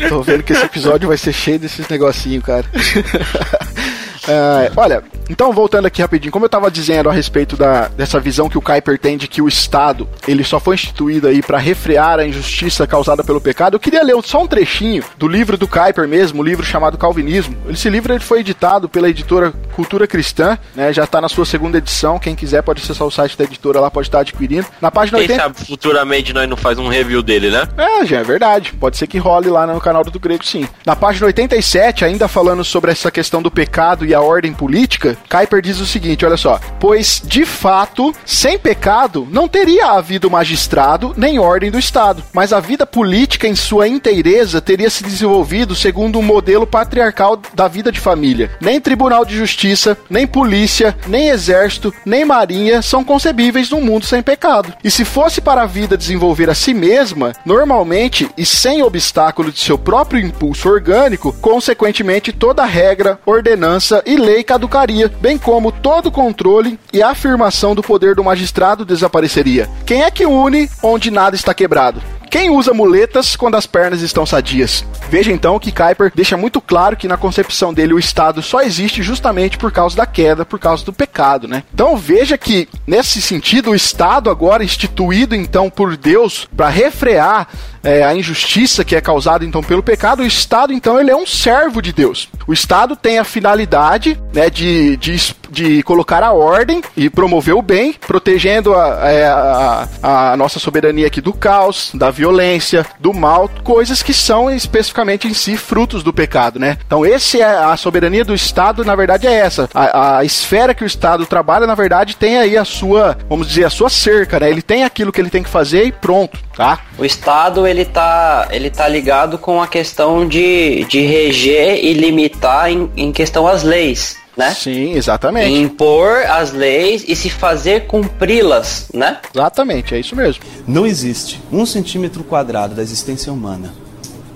Tô 0.08 0.22
vendo 0.22 0.44
que 0.44 0.54
esse 0.54 0.66
episódio 0.66 1.08
vai 1.08 1.18
ser 1.18 1.34
cheio 1.34 1.60
desses 1.60 1.88
negocinhos, 1.88 2.44
cara. 2.44 2.66
É, 4.30 4.72
olha, 4.76 5.04
então 5.30 5.52
voltando 5.52 5.86
aqui 5.86 6.02
rapidinho, 6.02 6.32
como 6.32 6.46
eu 6.46 6.48
estava 6.48 6.70
dizendo 6.70 7.10
a 7.10 7.14
respeito 7.14 7.58
da, 7.58 7.88
dessa 7.88 8.20
visão 8.20 8.50
que 8.50 8.58
o 8.58 8.62
Kuiper 8.62 8.98
tem 8.98 9.18
de 9.18 9.28
que 9.28 9.42
o 9.42 9.48
Estado 9.48 10.08
ele 10.28 10.44
só 10.44 10.60
foi 10.60 10.76
instituído 10.76 11.28
aí 11.28 11.42
para 11.42 11.58
refrear 11.58 12.20
a 12.20 12.26
injustiça 12.26 12.86
causada 12.86 13.24
pelo 13.24 13.42
pecado, 13.42 13.76
eu 13.76 13.80
queria 13.80 14.04
ler 14.04 14.16
só 14.24 14.44
um 14.44 14.48
trechinho 14.48 15.04
do 15.18 15.28
livro 15.28 15.58
do 15.58 15.68
Kuiper 15.68 16.08
mesmo, 16.08 16.40
o 16.40 16.42
um 16.42 16.46
livro 16.46 16.66
chamado 16.66 16.98
Calvinismo. 16.98 17.56
Esse 17.70 17.90
livro 17.90 18.14
ele 18.14 18.20
foi 18.20 18.40
editado 18.40 18.88
pela 18.88 19.10
editora 19.10 19.54
Cultura 19.76 20.08
Cristã, 20.08 20.58
né? 20.76 20.92
Já 20.94 21.04
está 21.04 21.22
na 21.22 21.30
sua 21.30 21.46
segunda 21.46 21.78
edição. 21.78 22.20
Quem 22.20 22.36
quiser 22.36 22.62
pode 22.62 22.82
acessar 22.82 23.08
o 23.08 23.12
site 23.12 23.38
da 23.38 23.44
editora 23.44 23.80
lá, 23.80 23.90
pode 23.90 24.08
estar 24.08 24.20
adquirindo. 24.20 24.68
Na 24.82 24.92
página 24.92 25.18
Quem 25.20 25.28
80... 25.28 25.42
sabe 25.42 25.66
futuramente 25.66 26.34
nós 26.34 26.50
não 26.50 26.58
faz 26.58 26.78
um 26.78 26.88
review 26.88 27.22
dele, 27.22 27.50
né? 27.50 27.68
É, 27.78 28.06
já 28.06 28.20
é 28.20 28.24
verdade. 28.24 28.74
Pode 28.74 28.98
ser 28.98 29.08
que 29.08 29.18
role 29.18 29.50
lá 29.50 29.66
no 29.66 29.80
canal 29.80 30.04
do 30.04 30.20
Grego, 30.20 30.46
sim. 30.46 30.68
Na 30.86 30.96
página 30.96 31.28
87, 31.28 32.04
ainda 32.04 32.28
falando 32.28 32.64
sobre 32.64 32.92
essa 32.92 33.10
questão 33.10 33.42
do 33.42 33.50
pecado 33.50 34.06
e 34.06 34.14
a 34.14 34.19
ordem 34.22 34.54
política, 34.54 35.18
Kuiper 35.30 35.62
diz 35.62 35.80
o 35.80 35.86
seguinte: 35.86 36.26
olha 36.26 36.38
só. 36.38 36.60
Pois, 36.80 37.22
de 37.24 37.46
fato, 37.46 38.14
sem 38.26 38.58
pecado, 38.58 39.28
não 39.32 39.48
teria 39.48 39.92
havido 39.92 40.30
magistrado 40.30 41.14
nem 41.18 41.40
ordem 41.40 41.72
do 41.72 41.80
Estado, 41.80 42.24
mas 42.34 42.54
a 42.54 42.60
vida 42.60 42.86
política 42.86 43.48
em 43.48 43.56
sua 43.56 43.88
inteireza 43.88 44.62
teria 44.62 44.90
se 44.90 45.04
desenvolvido 45.04 45.76
segundo 45.76 46.20
um 46.20 46.24
modelo 46.24 46.66
patriarcal 46.66 47.40
da 47.54 47.68
vida 47.68 47.92
de 47.92 48.00
família. 48.00 48.52
Nem 48.62 48.80
tribunal 48.80 49.26
de 49.26 49.36
justiça, 49.36 49.98
nem 50.10 50.26
polícia, 50.26 50.96
nem 51.08 51.30
exército, 51.30 51.94
nem 52.06 52.26
marinha 52.26 52.82
são 52.82 53.04
concebíveis 53.04 53.70
num 53.70 53.82
mundo 53.82 54.06
sem 54.06 54.22
pecado. 54.22 54.74
E 54.84 54.92
se 54.92 55.06
fosse 55.06 55.42
para 55.42 55.64
a 55.64 55.68
vida 55.68 55.98
desenvolver 55.98 56.50
a 56.50 56.56
si 56.56 56.74
mesma, 56.74 57.34
normalmente 57.46 58.30
e 58.38 58.46
sem 58.46 58.82
obstáculo 58.84 59.52
de 59.52 59.60
seu 59.60 59.78
próprio 59.78 60.22
impulso 60.22 60.70
orgânico, 60.70 61.34
consequentemente 61.34 62.32
toda 62.32 62.66
regra, 62.66 63.20
ordenança 63.26 64.02
e 64.10 64.18
lei 64.18 64.44
caducaria, 64.44 65.08
bem 65.22 65.38
como 65.38 65.72
todo 65.72 66.10
controle 66.10 66.80
e 66.92 67.04
afirmação 67.04 67.76
do 67.76 67.84
poder 67.84 68.16
do 68.16 68.24
magistrado 68.24 68.84
desapareceria. 68.84 69.70
Quem 69.86 70.02
é 70.02 70.10
que 70.10 70.26
une 70.26 70.68
onde 70.82 71.12
nada 71.12 71.36
está 71.36 71.54
quebrado? 71.54 72.02
Quem 72.30 72.52
usa 72.52 72.74
muletas 72.74 73.36
quando 73.36 73.56
as 73.56 73.66
pernas 73.66 74.02
estão 74.02 74.24
sadias? 74.24 74.86
Veja 75.10 75.32
então 75.32 75.58
que 75.58 75.72
Kuiper 75.72 76.12
deixa 76.14 76.38
muito 76.38 76.62
claro 76.62 76.96
que 76.96 77.08
na 77.08 77.18
concepção 77.18 77.74
dele 77.74 77.94
o 77.94 78.00
Estado 78.00 78.44
só 78.44 78.62
existe 78.62 79.02
justamente 79.02 79.58
por 79.58 79.72
causa 79.72 79.98
da 79.98 80.06
queda, 80.06 80.46
por 80.46 80.60
causa 80.60 80.86
do 80.86 80.94
pecado, 80.94 81.48
né? 81.48 81.64
Então 81.74 81.98
veja 81.98 82.38
que 82.38 82.70
nesse 82.86 83.20
sentido 83.20 83.72
o 83.72 83.76
Estado 83.76 84.30
agora 84.30 84.64
instituído 84.64 85.36
então 85.36 85.70
por 85.70 85.98
Deus 85.98 86.48
para 86.56 86.70
refrear 86.70 87.48
é, 87.84 88.04
a 88.04 88.14
injustiça 88.14 88.84
que 88.84 88.96
é 88.96 89.02
causada 89.02 89.44
então 89.44 89.64
pelo 89.64 89.82
pecado, 89.82 90.22
o 90.22 90.26
Estado 90.26 90.74
então 90.74 91.00
ele 91.00 91.10
é 91.10 91.16
um 91.16 91.26
servo 91.26 91.82
de 91.82 91.92
Deus. 91.92 92.30
O 92.46 92.54
Estado 92.54 92.96
tem 92.96 93.18
a 93.20 93.24
finalidade 93.24 94.20
né, 94.34 94.50
de, 94.50 94.98
de, 94.98 95.36
de 95.50 95.84
colocar 95.84 96.24
a 96.24 96.32
ordem 96.32 96.82
e 96.96 97.10
promover 97.10 97.56
o 97.56 97.62
bem, 97.62 97.94
protegendo 97.94 98.76
a, 98.76 99.10
é, 99.10 99.26
a, 99.26 99.88
a, 100.32 100.38
nossa 100.38 100.60
soberania 100.60 101.08
aqui 101.08 101.22
do 101.22 101.34
caos, 101.34 101.92
da 101.94 102.12
violência, 102.20 102.86
do 103.00 103.14
mal, 103.14 103.50
coisas 103.64 104.04
que 104.04 104.14
são 104.14 104.52
especificamente 104.52 105.28
em 105.28 105.34
si 105.34 105.56
frutos 105.56 106.04
do 106.04 106.12
pecado, 106.12 106.60
né? 106.60 106.78
Então, 106.86 107.06
esse 107.06 107.42
é 107.42 107.46
a 107.46 107.76
soberania 107.78 108.26
do 108.26 108.36
Estado, 108.36 108.84
na 108.84 108.96
verdade 108.96 109.26
é 109.26 109.34
essa. 109.34 109.70
A, 109.74 110.18
a 110.18 110.26
esfera 110.26 110.74
que 110.74 110.84
o 110.84 110.88
Estado 110.88 111.26
trabalha, 111.26 111.66
na 111.66 111.76
verdade, 111.76 112.18
tem 112.18 112.38
aí 112.38 112.58
a 112.58 112.66
sua, 112.66 113.18
vamos 113.30 113.48
dizer, 113.48 113.64
a 113.64 113.70
sua 113.70 113.90
cerca, 113.90 114.40
né? 114.40 114.50
Ele 114.50 114.62
tem 114.62 114.84
aquilo 114.84 115.12
que 115.12 115.22
ele 115.22 115.30
tem 115.30 115.44
que 115.44 115.50
fazer 115.50 115.86
e 115.86 115.92
pronto, 115.92 116.38
tá? 116.56 116.80
O 116.98 117.06
Estado, 117.06 117.66
ele 117.66 117.86
tá, 117.86 118.50
ele 118.52 118.70
tá 118.70 118.88
ligado 118.88 119.38
com 119.38 119.62
a 119.62 119.68
questão 119.68 120.28
de, 120.28 120.84
de 120.86 121.02
reger 121.02 121.84
e 121.84 121.94
limitar 121.94 122.70
em, 122.70 122.92
em 122.98 123.12
questão 123.14 123.48
às 123.48 123.64
leis 123.64 124.18
né? 124.40 124.56
Sim, 124.56 124.94
exatamente. 124.94 125.54
Impor 125.54 126.24
as 126.30 126.54
leis 126.54 127.04
e 127.06 127.14
se 127.14 127.30
fazer 127.30 127.88
cumpri-las, 127.88 128.88
né? 128.94 129.18
Exatamente, 129.36 129.94
é 129.94 130.00
isso 130.00 130.16
mesmo. 130.16 130.42
Não 130.66 130.88
existe 130.88 131.42
um 131.52 131.66
centímetro 131.66 132.24
quadrado 132.24 132.74
da 132.74 132.82
existência 132.82 133.34
humana 133.34 133.74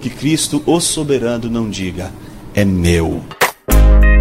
que 0.01 0.09
Cristo, 0.09 0.61
o 0.65 0.81
soberano, 0.81 1.49
não 1.49 1.69
diga: 1.69 2.11
é 2.53 2.65
meu. 2.65 3.23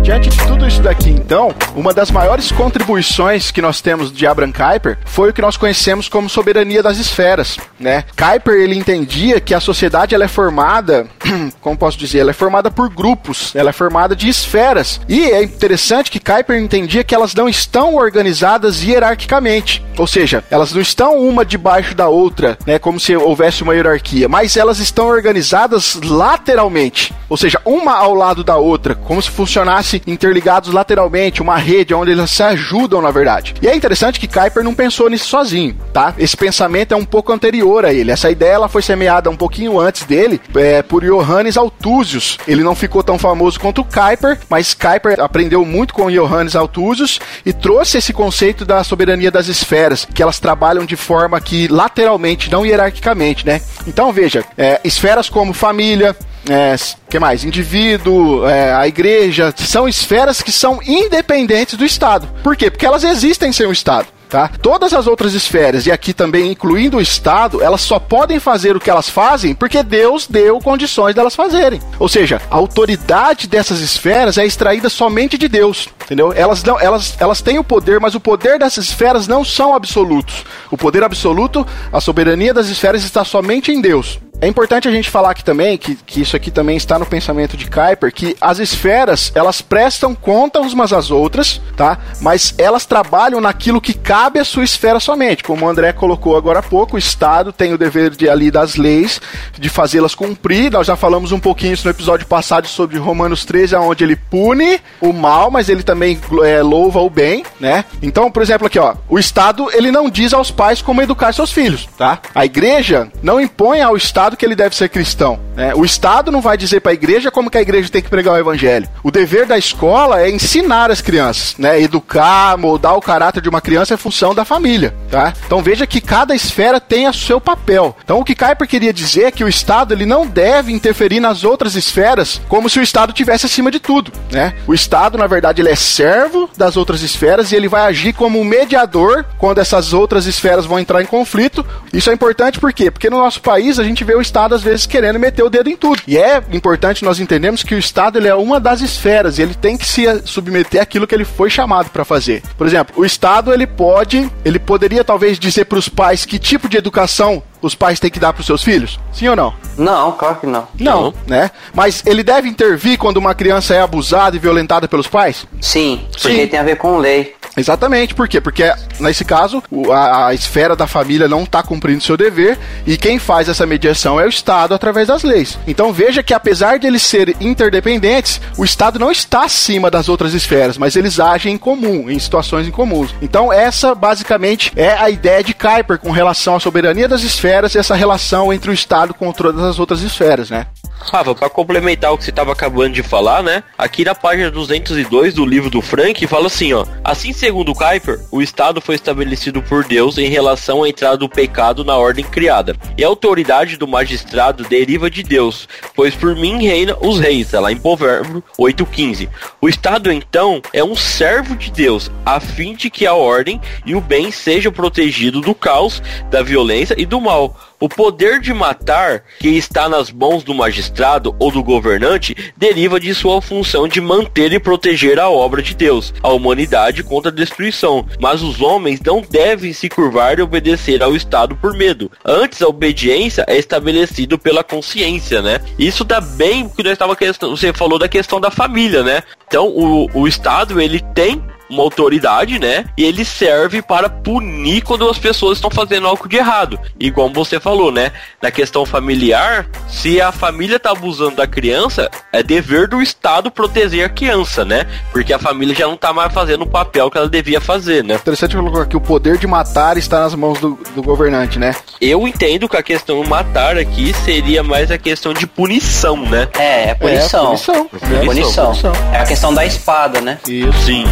Diante 0.03 0.31
de 0.31 0.47
tudo 0.49 0.67
isso 0.67 0.83
daqui, 0.83 1.11
então, 1.11 1.55
uma 1.77 1.95
das 1.95 2.11
maiores 2.11 2.51
contribuições 2.51 3.53
que 3.53 3.63
nós 3.63 3.81
temos 3.81 4.13
de 4.13 4.27
Abraham 4.27 4.51
Kuyper 4.51 4.99
foi 5.05 5.31
o 5.31 5.33
que 5.33 5.41
nós 5.41 5.57
conhecemos 5.57 6.09
como 6.09 6.29
soberania 6.29 6.83
das 6.83 6.99
esferas, 6.99 7.57
né? 7.79 8.05
Kuyper 8.17 8.55
ele 8.55 8.75
entendia 8.75 9.41
que 9.41 9.55
a 9.55 9.61
sociedade 9.61 10.13
ela 10.13 10.25
é 10.25 10.29
formada, 10.29 11.07
como 11.61 11.79
posso 11.79 11.97
dizer, 11.97 12.19
ela 12.19 12.31
é 12.31 12.35
formada 12.35 12.69
por 12.69 12.91
grupos, 12.91 13.55
ela 13.55 13.71
é 13.71 13.73
formada 13.73 14.17
de 14.17 14.29
esferas. 14.29 15.01
E 15.09 15.23
é 15.23 15.45
interessante 15.45 16.11
que 16.11 16.19
Kuyper 16.19 16.59
entendia 16.59 17.05
que 17.05 17.15
elas 17.15 17.33
não 17.33 17.49
estão 17.49 17.95
organizadas 17.95 18.83
hierarquicamente, 18.83 19.85
ou 19.97 20.09
seja, 20.09 20.43
elas 20.51 20.73
não 20.73 20.81
estão 20.81 21.17
uma 21.17 21.45
debaixo 21.45 21.95
da 21.95 22.09
outra, 22.09 22.59
né, 22.67 22.77
como 22.77 22.99
se 22.99 23.15
houvesse 23.15 23.63
uma 23.63 23.75
hierarquia, 23.75 24.29
mas 24.29 24.57
elas 24.57 24.81
estão 24.81 25.07
organizadas 25.07 25.95
lateralmente, 25.95 27.15
ou 27.29 27.37
seja, 27.37 27.61
uma 27.65 27.95
ao 27.95 28.15
lado 28.15 28.43
da 28.43 28.57
outra, 28.57 28.97
como 28.97 29.23
se 29.23 29.31
funcionasse 29.31 29.92
interligados 30.07 30.73
lateralmente, 30.73 31.43
uma 31.43 31.57
rede 31.57 31.95
onde 31.95 32.13
eles 32.13 32.31
se 32.31 32.43
ajudam, 32.43 33.01
na 33.01 33.11
verdade. 33.11 33.55
E 33.61 33.69
é 33.69 33.75
interessante 33.75 34.19
que 34.19 34.29
Kuiper 34.29 34.63
não 34.63 34.75
pensou 34.75 35.09
nisso 35.09 35.29
sozinho, 35.29 35.77
tá? 35.93 36.15
Esse 36.19 36.37
pensamento 36.37 36.93
é 36.93 36.97
um 36.97 37.05
pouco 37.05 37.33
anterior 37.33 37.85
a 37.85 37.93
ele. 37.93 38.11
Essa 38.11 38.31
ideia 38.31 38.53
ela 38.53 38.69
foi 38.69 38.83
semeada 38.83 39.31
um 39.31 39.37
pouquinho 39.37 39.79
antes 39.79 40.05
dele 40.05 40.41
é, 40.55 40.83
por 40.83 41.05
Johannes 41.05 41.57
Althusius. 41.57 42.39
Ele 42.47 42.63
não 42.63 42.75
ficou 42.75 43.03
tão 43.03 43.19
famoso 43.19 43.59
quanto 43.59 43.85
Kuiper, 43.85 44.39
mas 44.49 44.75
Kuiper 44.75 45.21
aprendeu 45.21 45.65
muito 45.65 45.95
com 45.95 46.11
Johannes 46.11 46.57
Althusius 46.57 47.19
e 47.45 47.53
trouxe 47.53 47.99
esse 47.99 48.13
conceito 48.13 48.65
da 48.65 48.85
soberania 48.85 49.31
das 49.31 49.49
esferas, 49.49 50.07
que 50.13 50.23
elas 50.23 50.39
trabalham 50.39 50.85
de 50.85 50.97
forma 50.97 51.41
que 51.41 51.69
lateralmente, 51.69 52.51
não 52.51 52.65
hierarquicamente, 52.65 53.47
né? 53.47 53.61
Então 53.87 54.13
veja, 54.13 54.45
é, 54.57 54.81
esferas 54.85 55.29
como 55.29 55.53
família, 55.53 56.17
é, 56.49 56.75
que 57.09 57.19
mais? 57.19 57.45
Indivíduo, 57.45 58.47
é, 58.47 58.73
a 58.73 58.87
igreja, 58.87 59.53
são 59.57 59.89
esferas 59.89 60.43
que 60.43 60.53
são 60.53 60.81
independentes 60.83 61.77
do 61.77 61.85
Estado. 61.85 62.29
Por 62.43 62.57
quê? 62.57 62.71
Porque 62.71 62.87
elas 62.87 63.05
existem 63.05 63.53
sem 63.53 63.67
o 63.67 63.73
Estado. 63.73 64.09
Tá? 64.33 64.49
Todas 64.63 64.95
as 64.95 65.07
outras 65.07 65.35
esferas, 65.35 65.85
e 65.85 65.93
aqui 65.93 66.15
também 66.15 66.51
incluindo 66.51 66.97
o 66.97 67.03
Estado, 67.03 67.63
elas 67.63 67.83
só 67.83 67.99
podem 67.99 68.41
fazer 68.41 68.75
o 68.75 68.81
que 68.81 68.89
elas 68.89 69.07
fazem 69.07 69.55
porque 69.55 69.83
Deus 69.83 70.27
deu 70.27 70.59
condições 70.59 71.15
delas 71.15 71.37
fazerem. 71.37 71.83
Ou 71.99 72.09
seja, 72.09 72.41
a 72.51 72.57
autoridade 72.57 73.47
dessas 73.47 73.81
esferas 73.81 74.39
é 74.39 74.47
extraída 74.47 74.89
somente 74.89 75.37
de 75.37 75.49
Deus, 75.49 75.87
entendeu? 76.03 76.33
Elas, 76.33 76.65
não, 76.65 76.81
elas, 76.81 77.15
elas 77.21 77.43
têm 77.43 77.59
o 77.59 77.65
poder, 77.65 78.01
mas 78.01 78.15
o 78.15 78.21
poder 78.21 78.59
dessas 78.59 78.87
esferas 78.87 79.29
não 79.29 79.45
são 79.45 79.75
absolutos. 79.75 80.47
O 80.71 80.79
poder 80.79 81.05
absoluto, 81.05 81.67
a 81.93 82.01
soberania 82.01 82.55
das 82.55 82.69
esferas 82.69 83.05
está 83.05 83.27
somente 83.27 83.71
em 83.71 83.83
Deus. 83.83 84.19
É 84.43 84.49
importante 84.49 84.89
a 84.89 84.91
gente 84.91 85.09
falar 85.09 85.31
aqui 85.31 85.45
também, 85.45 85.79
que, 85.79 85.95
que 85.95 86.21
isso 86.21 86.35
aqui 86.35 86.51
também 86.51 86.77
está 86.77 86.99
no 86.99 87.07
pensamento 87.07 87.57
de 87.57 87.71
Kuiper, 87.71 88.13
que 88.13 88.37
as 88.41 88.59
esferas, 88.59 89.31
elas 89.37 89.63
prestam 89.63 90.17
conta 90.17 90.61
umas 90.61 90.93
às 90.93 91.13
outras, 91.13 91.61
tá? 91.77 91.97
Mas 92.21 92.53
elas 92.59 92.85
trabalham 92.85 93.41
naquilo 93.41 93.81
que 93.81 93.95
cabe 93.95 94.41
à 94.41 94.45
sua 94.45 94.65
esfera 94.65 94.99
somente. 94.99 95.45
Como 95.45 95.65
o 95.65 95.69
André 95.69 95.93
colocou 95.93 96.37
agora 96.37 96.59
há 96.59 96.63
pouco, 96.63 96.97
o 96.97 96.99
Estado 96.99 97.53
tem 97.53 97.73
o 97.73 97.79
dever 97.79 98.11
de 98.11 98.29
ali 98.29 98.51
das 98.51 98.75
leis, 98.75 99.21
de 99.57 99.69
fazê-las 99.69 100.13
cumprir. 100.13 100.73
Nós 100.73 100.89
já 100.89 100.97
falamos 100.97 101.31
um 101.31 101.39
pouquinho 101.39 101.75
isso 101.75 101.85
no 101.85 101.93
episódio 101.93 102.27
passado 102.27 102.67
sobre 102.67 102.99
Romanos 102.99 103.45
13, 103.45 103.77
onde 103.77 104.03
ele 104.03 104.17
pune 104.17 104.81
o 105.01 105.13
mal, 105.13 105.53
mas 105.53 105.69
ele 105.69 105.85
também 105.85 106.21
é, 106.45 106.61
louva 106.63 106.99
o 106.99 107.09
bem, 107.09 107.45
né? 107.61 107.85
Então, 108.03 108.29
por 108.29 108.43
exemplo, 108.43 108.67
aqui, 108.67 108.81
ó, 108.81 108.97
o 109.09 109.21
Estado, 109.21 109.71
ele 109.73 109.93
não 109.93 110.11
diz 110.11 110.35
aos 110.35 110.51
pais 110.51 110.83
como 110.83 111.01
educar 111.01 111.33
seus 111.33 111.53
filhos, 111.53 111.89
tá? 111.97 112.19
A 112.35 112.45
igreja 112.45 113.09
não 113.23 113.41
impõe 113.41 113.81
ao 113.81 113.97
Estado 113.97 114.32
Estado 114.33 114.37
que 114.37 114.45
ele 114.45 114.57
deve 114.57 114.75
ser 114.75 114.89
cristão. 114.89 115.39
Né? 115.55 115.75
O 115.75 115.85
Estado 115.85 116.31
não 116.31 116.41
vai 116.41 116.57
dizer 116.57 116.81
para 116.81 116.93
a 116.93 116.95
igreja 116.95 117.31
como 117.31 117.51
que 117.51 117.59
a 117.59 117.63
igreja 117.63 117.89
tem 117.89 118.03
que 118.03 118.09
pregar 118.09 118.35
o 118.35 118.39
evangelho. 118.39 118.89
O 119.03 119.11
dever 119.11 119.47
da 119.47 119.59
escola 119.59 120.21
é 120.21 120.31
ensinar 120.31 120.91
as 120.91 121.01
crianças, 121.01 121.55
né? 121.59 121.81
Educar, 121.81 122.57
moldar 122.57 122.97
o 122.97 123.01
caráter 123.01 123.43
de 123.43 123.49
uma 123.49 123.61
criança 123.61 123.95
é 123.95 123.97
função 123.97 124.35
da 124.35 124.45
família, 124.45 124.95
tá? 125.11 125.33
Então 125.47 125.63
veja 125.63 125.87
que 125.87 126.01
cada 126.01 126.35
esfera 126.35 126.81
tem 126.81 127.09
o 127.09 127.13
seu 127.13 127.41
papel. 127.41 127.97
Então 128.03 128.21
o 128.21 128.25
que 128.25 128.35
Kuyper 128.35 128.67
queria 128.67 128.93
dizer 128.93 129.25
é 129.25 129.31
que 129.31 129.45
o 129.45 129.49
Estado 129.49 129.93
ele 129.93 130.07
não 130.07 130.27
deve 130.27 130.73
interferir 130.73 131.21
nas 131.21 131.45
outras 131.45 131.75
esferas 131.75 132.41
como 132.49 132.69
se 132.69 132.79
o 132.79 132.83
Estado 132.83 133.13
tivesse 133.13 133.47
acima 133.47 133.71
de 133.71 133.81
tudo, 133.81 134.13
né? 134.31 134.55
O 134.67 134.75
Estado, 134.75 135.19
na 135.19 135.27
verdade, 135.27 135.61
ele 135.61 135.71
é 135.71 135.77
servo 135.77 136.49
das 136.57 136.77
outras 136.77 137.03
esferas 137.03 137.53
e 137.53 137.57
ele 137.57 137.69
vai 137.69 137.83
agir 137.83 138.13
como 138.13 138.41
um 138.41 138.45
mediador 138.45 139.25
quando 139.39 139.59
essas 139.59 139.93
outras 139.93 140.27
esferas 140.27 140.65
vão 140.65 140.79
entrar 140.79 141.03
em 141.03 141.07
conflito. 141.07 141.65
Isso 141.93 142.11
é 142.11 142.15
importante 142.15 142.59
por 142.59 142.73
quê? 142.73 142.91
Porque 142.91 143.11
no 143.11 143.19
nosso 143.19 143.41
país 143.41 143.79
a 143.79 143.85
gente 143.85 144.05
vê 144.05 144.12
o 144.15 144.21
Estado 144.21 144.55
às 144.55 144.63
vezes 144.63 144.87
querendo 144.87 145.19
meter 145.19 145.43
o 145.43 145.51
dedo 145.51 145.69
em 145.69 145.77
tudo. 145.77 146.01
E 146.07 146.17
é 146.17 146.43
importante 146.53 147.05
nós 147.05 147.21
entendermos 147.21 147.63
que 147.63 147.75
o 147.75 147.79
Estado 147.79 148.19
ele 148.19 148.29
é 148.29 148.35
uma 148.35 148.59
das 148.59 148.81
esferas 148.81 149.39
e 149.39 149.43
ele 149.43 149.55
tem 149.55 149.77
que 149.77 149.87
se 149.87 150.05
submeter 150.25 150.83
àquilo 150.83 151.07
que 151.07 151.15
ele 151.15 151.25
foi 151.25 151.51
chamado 151.51 151.91
para 151.91 152.05
fazer. 152.05 152.43
Por 152.57 152.67
exemplo, 152.67 152.95
o 152.97 153.05
Estado 153.05 153.53
ele 153.53 153.67
pode, 153.67 154.31
ele 154.45 154.59
poderia 154.59 155.05
talvez 155.05 155.39
dizer 155.39 155.65
para 155.67 155.79
os 155.79 155.89
pais 155.89 156.25
que 156.25 156.39
tipo 156.39 156.69
de 156.69 156.77
educação 156.77 157.43
os 157.63 157.75
pais 157.75 158.01
têm 158.01 158.11
que 158.11 158.19
dar 158.19 158.33
para 158.33 158.41
os 158.41 158.47
seus 158.47 158.63
filhos? 158.63 158.99
Sim 159.13 159.29
ou 159.29 159.37
não? 159.37 159.55
Não, 159.79 160.13
claro 160.13 160.37
que 160.37 160.47
não. 160.47 160.69
Não, 160.79 161.15
né? 161.27 161.51
Mas 161.73 162.03
ele 162.05 162.23
deve 162.23 162.49
intervir 162.49 162.99
quando 162.99 163.17
uma 163.17 163.35
criança 163.35 163.75
é 163.75 163.81
abusada 163.81 164.37
e 164.37 164.39
violentada 164.39 164.89
pelos 164.89 165.07
pais? 165.07 165.47
Sim, 165.61 166.05
porque 166.11 166.43
Sim. 166.43 166.47
tem 166.49 166.59
a 166.59 166.63
ver 166.65 166.77
com 166.77 166.99
lei. 166.99 167.35
Exatamente, 167.57 168.15
por 168.15 168.29
quê? 168.29 168.41
Porque 168.41 168.73
nesse 168.99 169.25
caso 169.25 169.63
a, 169.91 170.29
a 170.29 170.35
esfera 170.35 170.75
da 170.75 170.87
família 170.87 171.29
não 171.29 171.43
está 171.43 171.63
cumprindo 171.63 172.03
seu 172.03 172.17
dever 172.17 172.59
e 172.87 172.97
quem 172.97 173.19
faz 173.19 173.49
essa 173.49 173.67
mediação 173.67 174.19
é 174.19 174.25
o 174.25 174.29
Estado 174.29 174.75
através 174.75 175.09
das 175.09 175.23
leis. 175.23 175.59
Então 175.67 175.93
veja 175.93 176.23
que 176.23 176.33
apesar 176.33 176.79
de 176.79 176.87
eles 176.87 177.03
serem 177.03 177.35
interdependentes, 177.41 178.41
o 178.57 178.65
Estado 178.65 178.99
não 178.99 179.11
está 179.11 179.45
acima 179.45 179.91
das 179.91 180.09
outras 180.09 180.33
esferas, 180.33 180.79
mas 180.79 180.97
eles 180.97 181.21
agem 181.21 181.55
em 181.55 181.59
comum, 181.59 182.11
em 182.11 182.19
situações 182.19 182.67
incomuns. 182.67 183.15
Então 183.21 183.53
essa 183.53 183.95
basicamente 183.95 184.73
é 184.75 184.93
a 184.95 185.11
ideia 185.11 185.45
de 185.45 185.53
Kuiper 185.53 185.99
com 185.99 186.11
relação 186.11 186.57
à 186.57 186.61
soberania 186.61 187.07
das 187.07 187.23
esferas 187.23 187.52
e 187.75 187.79
essa 187.79 187.95
relação 187.95 188.53
entre 188.53 188.71
o 188.71 188.75
Estado 188.75 189.13
com 189.13 189.31
todas 189.33 189.63
as 189.63 189.79
outras 189.79 190.01
esferas, 190.03 190.51
né? 190.51 190.67
Rafa, 191.11 191.35
para 191.35 191.51
complementar 191.51 192.13
o 192.13 192.19
que 192.19 192.25
você 192.25 192.31
estava 192.31 192.53
acabando 192.53 192.95
de 192.95 193.03
falar, 193.03 193.43
né? 193.43 193.63
Aqui 193.77 194.05
na 194.05 194.15
página 194.15 194.51
202 194.51 195.35
do 195.35 195.45
livro 195.45 195.69
do 195.69 195.83
Frank 195.83 196.27
fala 196.27 196.47
assim, 196.47 196.73
ó: 196.73 196.87
Assim, 197.03 197.33
segundo 197.33 197.75
Kuiper, 197.75 198.21
o 198.31 198.41
Estado 198.41 198.81
foi 198.81 198.95
estabelecido 198.95 199.63
por 199.63 199.85
Deus 199.85 200.19
em 200.19 200.29
relação 200.29 200.83
à 200.83 200.89
entrada 200.89 201.17
do 201.17 201.29
pecado 201.29 201.85
na 201.85 201.97
ordem 201.97 202.25
criada. 202.25 202.77
E 202.97 203.05
a 203.05 203.09
autoridade 203.09 203.77
do 203.77 203.89
magistrado 203.89 204.65
deriva 204.65 205.11
de 205.11 205.23
Deus, 205.23 205.69
pois 205.95 206.15
por 206.15 206.37
mim 206.37 206.65
reina 206.65 206.97
os 207.01 207.19
reis, 207.19 207.51
tá 207.51 207.61
lá 207.61 207.73
em 207.73 207.77
Provérbio 207.77 208.43
8:15. 208.59 209.29
O 209.61 209.69
Estado 209.69 210.13
então 210.13 210.63
é 210.73 210.85
um 210.85 210.95
servo 210.95 211.57
de 211.57 211.71
Deus, 211.71 212.11
a 212.25 212.39
fim 212.39 212.75
de 212.75 212.91
que 212.91 213.07
a 213.07 213.15
ordem 213.15 213.61
e 213.85 213.95
o 213.95 214.01
bem 214.01 214.31
sejam 214.31 214.73
protegidos 214.73 215.43
do 215.43 215.55
caos, 215.55 216.03
da 216.31 216.43
violência 216.43 216.95
e 216.99 217.05
do 217.05 217.21
mal 217.21 217.57
o 217.83 217.89
poder 217.89 218.39
de 218.39 218.55
matar, 218.55 219.25
que 219.41 219.49
está 219.49 219.89
nas 219.89 220.13
mãos 220.13 220.45
do 220.45 220.55
magistrado 220.55 221.35
ou 221.41 221.51
do 221.51 221.65
governante, 221.65 222.53
deriva 222.57 223.01
de 223.01 223.13
sua 223.13 223.43
função 223.43 223.89
de 223.89 224.01
manter 224.01 224.53
e 224.53 224.61
proteger 224.61 225.19
a 225.19 225.29
obra 225.29 225.61
de 225.61 225.75
Deus, 225.75 226.15
a 226.23 226.29
humanidade 226.29 227.03
contra 227.03 227.33
a 227.33 227.35
destruição. 227.35 228.07
Mas 228.21 228.41
os 228.41 228.61
homens 228.61 229.01
não 229.05 229.21
devem 229.21 229.73
se 229.73 229.89
curvar 229.89 230.39
e 230.39 230.43
obedecer 230.43 231.03
ao 231.03 231.17
Estado 231.17 231.57
por 231.57 231.77
medo. 231.77 232.09
Antes, 232.25 232.63
a 232.63 232.69
obediência 232.69 233.45
é 233.49 233.59
estabelecida 233.59 234.39
pela 234.39 234.63
consciência, 234.63 235.43
né? 235.43 235.61
Isso 235.77 236.05
dá 236.05 236.21
bem 236.21 236.69
que 236.69 236.85
nós 236.85 236.93
estava 236.93 237.17
você 237.41 237.73
falou 237.73 237.99
da 237.99 238.07
questão 238.07 238.41
da 238.41 238.53
família, 238.53 239.03
né? 239.03 239.25
Então, 239.49 239.67
o, 239.67 240.09
o 240.15 240.29
Estado 240.29 240.81
ele 240.81 241.01
tem 241.15 241.43
uma 241.73 241.83
autoridade, 241.83 242.59
né? 242.59 242.85
E 242.97 243.05
ele 243.05 243.25
serve 243.25 243.83
para 243.83 244.09
punir 244.09 244.83
quando 244.83 245.09
as 245.09 245.19
pessoas 245.19 245.59
estão 245.59 245.71
fazendo 245.71 246.07
algo 246.07 246.29
de 246.29 246.37
errado. 246.37 246.79
E 246.99 247.11
como 247.11 247.33
você 247.33 247.59
falou, 247.59 247.91
né? 247.91 248.13
Na 248.41 248.51
questão 248.51 248.85
familiar, 248.85 249.67
se 249.89 250.21
a 250.21 250.31
família 250.31 250.79
tá 250.79 250.91
abusando 250.91 251.37
da 251.37 251.47
criança, 251.47 252.11
é 252.33 252.43
dever 252.43 252.89
do 252.89 253.01
Estado 253.01 253.51
proteger 253.51 254.05
a 254.05 254.09
criança, 254.09 254.65
né? 254.65 254.87
Porque 255.11 255.33
a 255.33 255.39
família 255.39 255.75
já 255.75 255.87
não 255.87 255.97
tá 255.97 256.13
mais 256.13 256.33
fazendo 256.33 256.63
o 256.63 256.67
papel 256.67 257.11
que 257.11 257.19
ela 257.19 257.29
devia 257.29 257.61
fazer, 257.61 258.05
né? 258.05 258.15
Interessante 258.15 258.57
colocar 258.57 258.87
que 258.87 258.97
o 258.97 259.01
poder 259.01 259.39
de 259.39 259.47
matar 259.47 259.97
está 259.97 260.21
nas 260.21 260.35
mãos 260.35 260.59
do, 260.61 260.79
do 260.95 261.03
governante, 261.03 261.59
né? 261.59 261.75
Eu 262.01 262.27
entendo 262.29 262.69
que 262.69 262.77
a 262.77 262.83
questão 262.83 263.23
matar 263.25 263.79
aqui 263.79 264.13
seria 264.25 264.63
mais 264.63 264.91
a 264.91 264.99
questão 264.99 265.33
de 265.33 265.47
punição, 265.47 266.17
né? 266.17 266.49
É, 266.59 266.91
é 266.91 266.95
punição. 266.95 267.45
É, 267.45 267.47
punição. 267.47 267.91
É, 267.93 268.25
punição. 268.25 268.67
punição. 268.67 268.93
É 269.13 269.19
a 269.19 269.25
questão 269.25 269.55
da 269.55 269.65
espada, 269.65 270.21
né? 270.21 270.39
Isso. 270.47 270.83
Sim. 270.83 271.05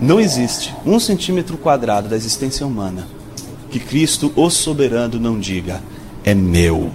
Não 0.00 0.20
existe 0.20 0.74
um 0.84 1.00
centímetro 1.00 1.58
quadrado 1.58 2.08
da 2.08 2.16
existência 2.16 2.66
humana 2.66 3.06
que 3.70 3.80
Cristo, 3.80 4.32
o 4.36 4.48
soberano, 4.48 5.18
não 5.18 5.38
diga: 5.38 5.82
é 6.24 6.34
meu. 6.34 6.92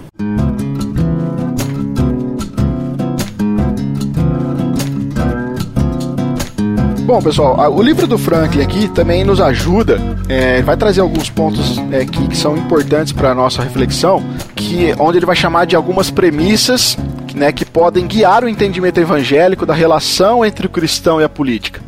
Bom, 7.12 7.20
pessoal, 7.20 7.70
o 7.70 7.82
livro 7.82 8.06
do 8.06 8.16
Franklin 8.16 8.62
aqui 8.62 8.88
também 8.88 9.22
nos 9.22 9.38
ajuda, 9.38 10.00
é, 10.30 10.62
vai 10.62 10.78
trazer 10.78 11.02
alguns 11.02 11.28
pontos 11.28 11.76
é, 11.92 12.06
que, 12.06 12.26
que, 12.26 12.34
são 12.34 12.56
importantes 12.56 13.12
para 13.12 13.32
a 13.32 13.34
nossa 13.34 13.62
reflexão, 13.62 14.24
que 14.56 14.94
onde 14.98 15.18
ele 15.18 15.26
vai 15.26 15.36
chamar 15.36 15.66
de 15.66 15.76
algumas 15.76 16.10
premissas 16.10 16.96
né, 17.34 17.52
que 17.52 17.66
podem 17.66 18.06
guiar 18.06 18.42
o 18.44 18.48
entendimento 18.48 18.98
evangélico 18.98 19.66
da 19.66 19.74
relação 19.74 20.42
entre 20.42 20.66
o 20.66 20.70
cristão 20.70 21.20
e 21.20 21.24
a 21.24 21.28
política. 21.28 21.82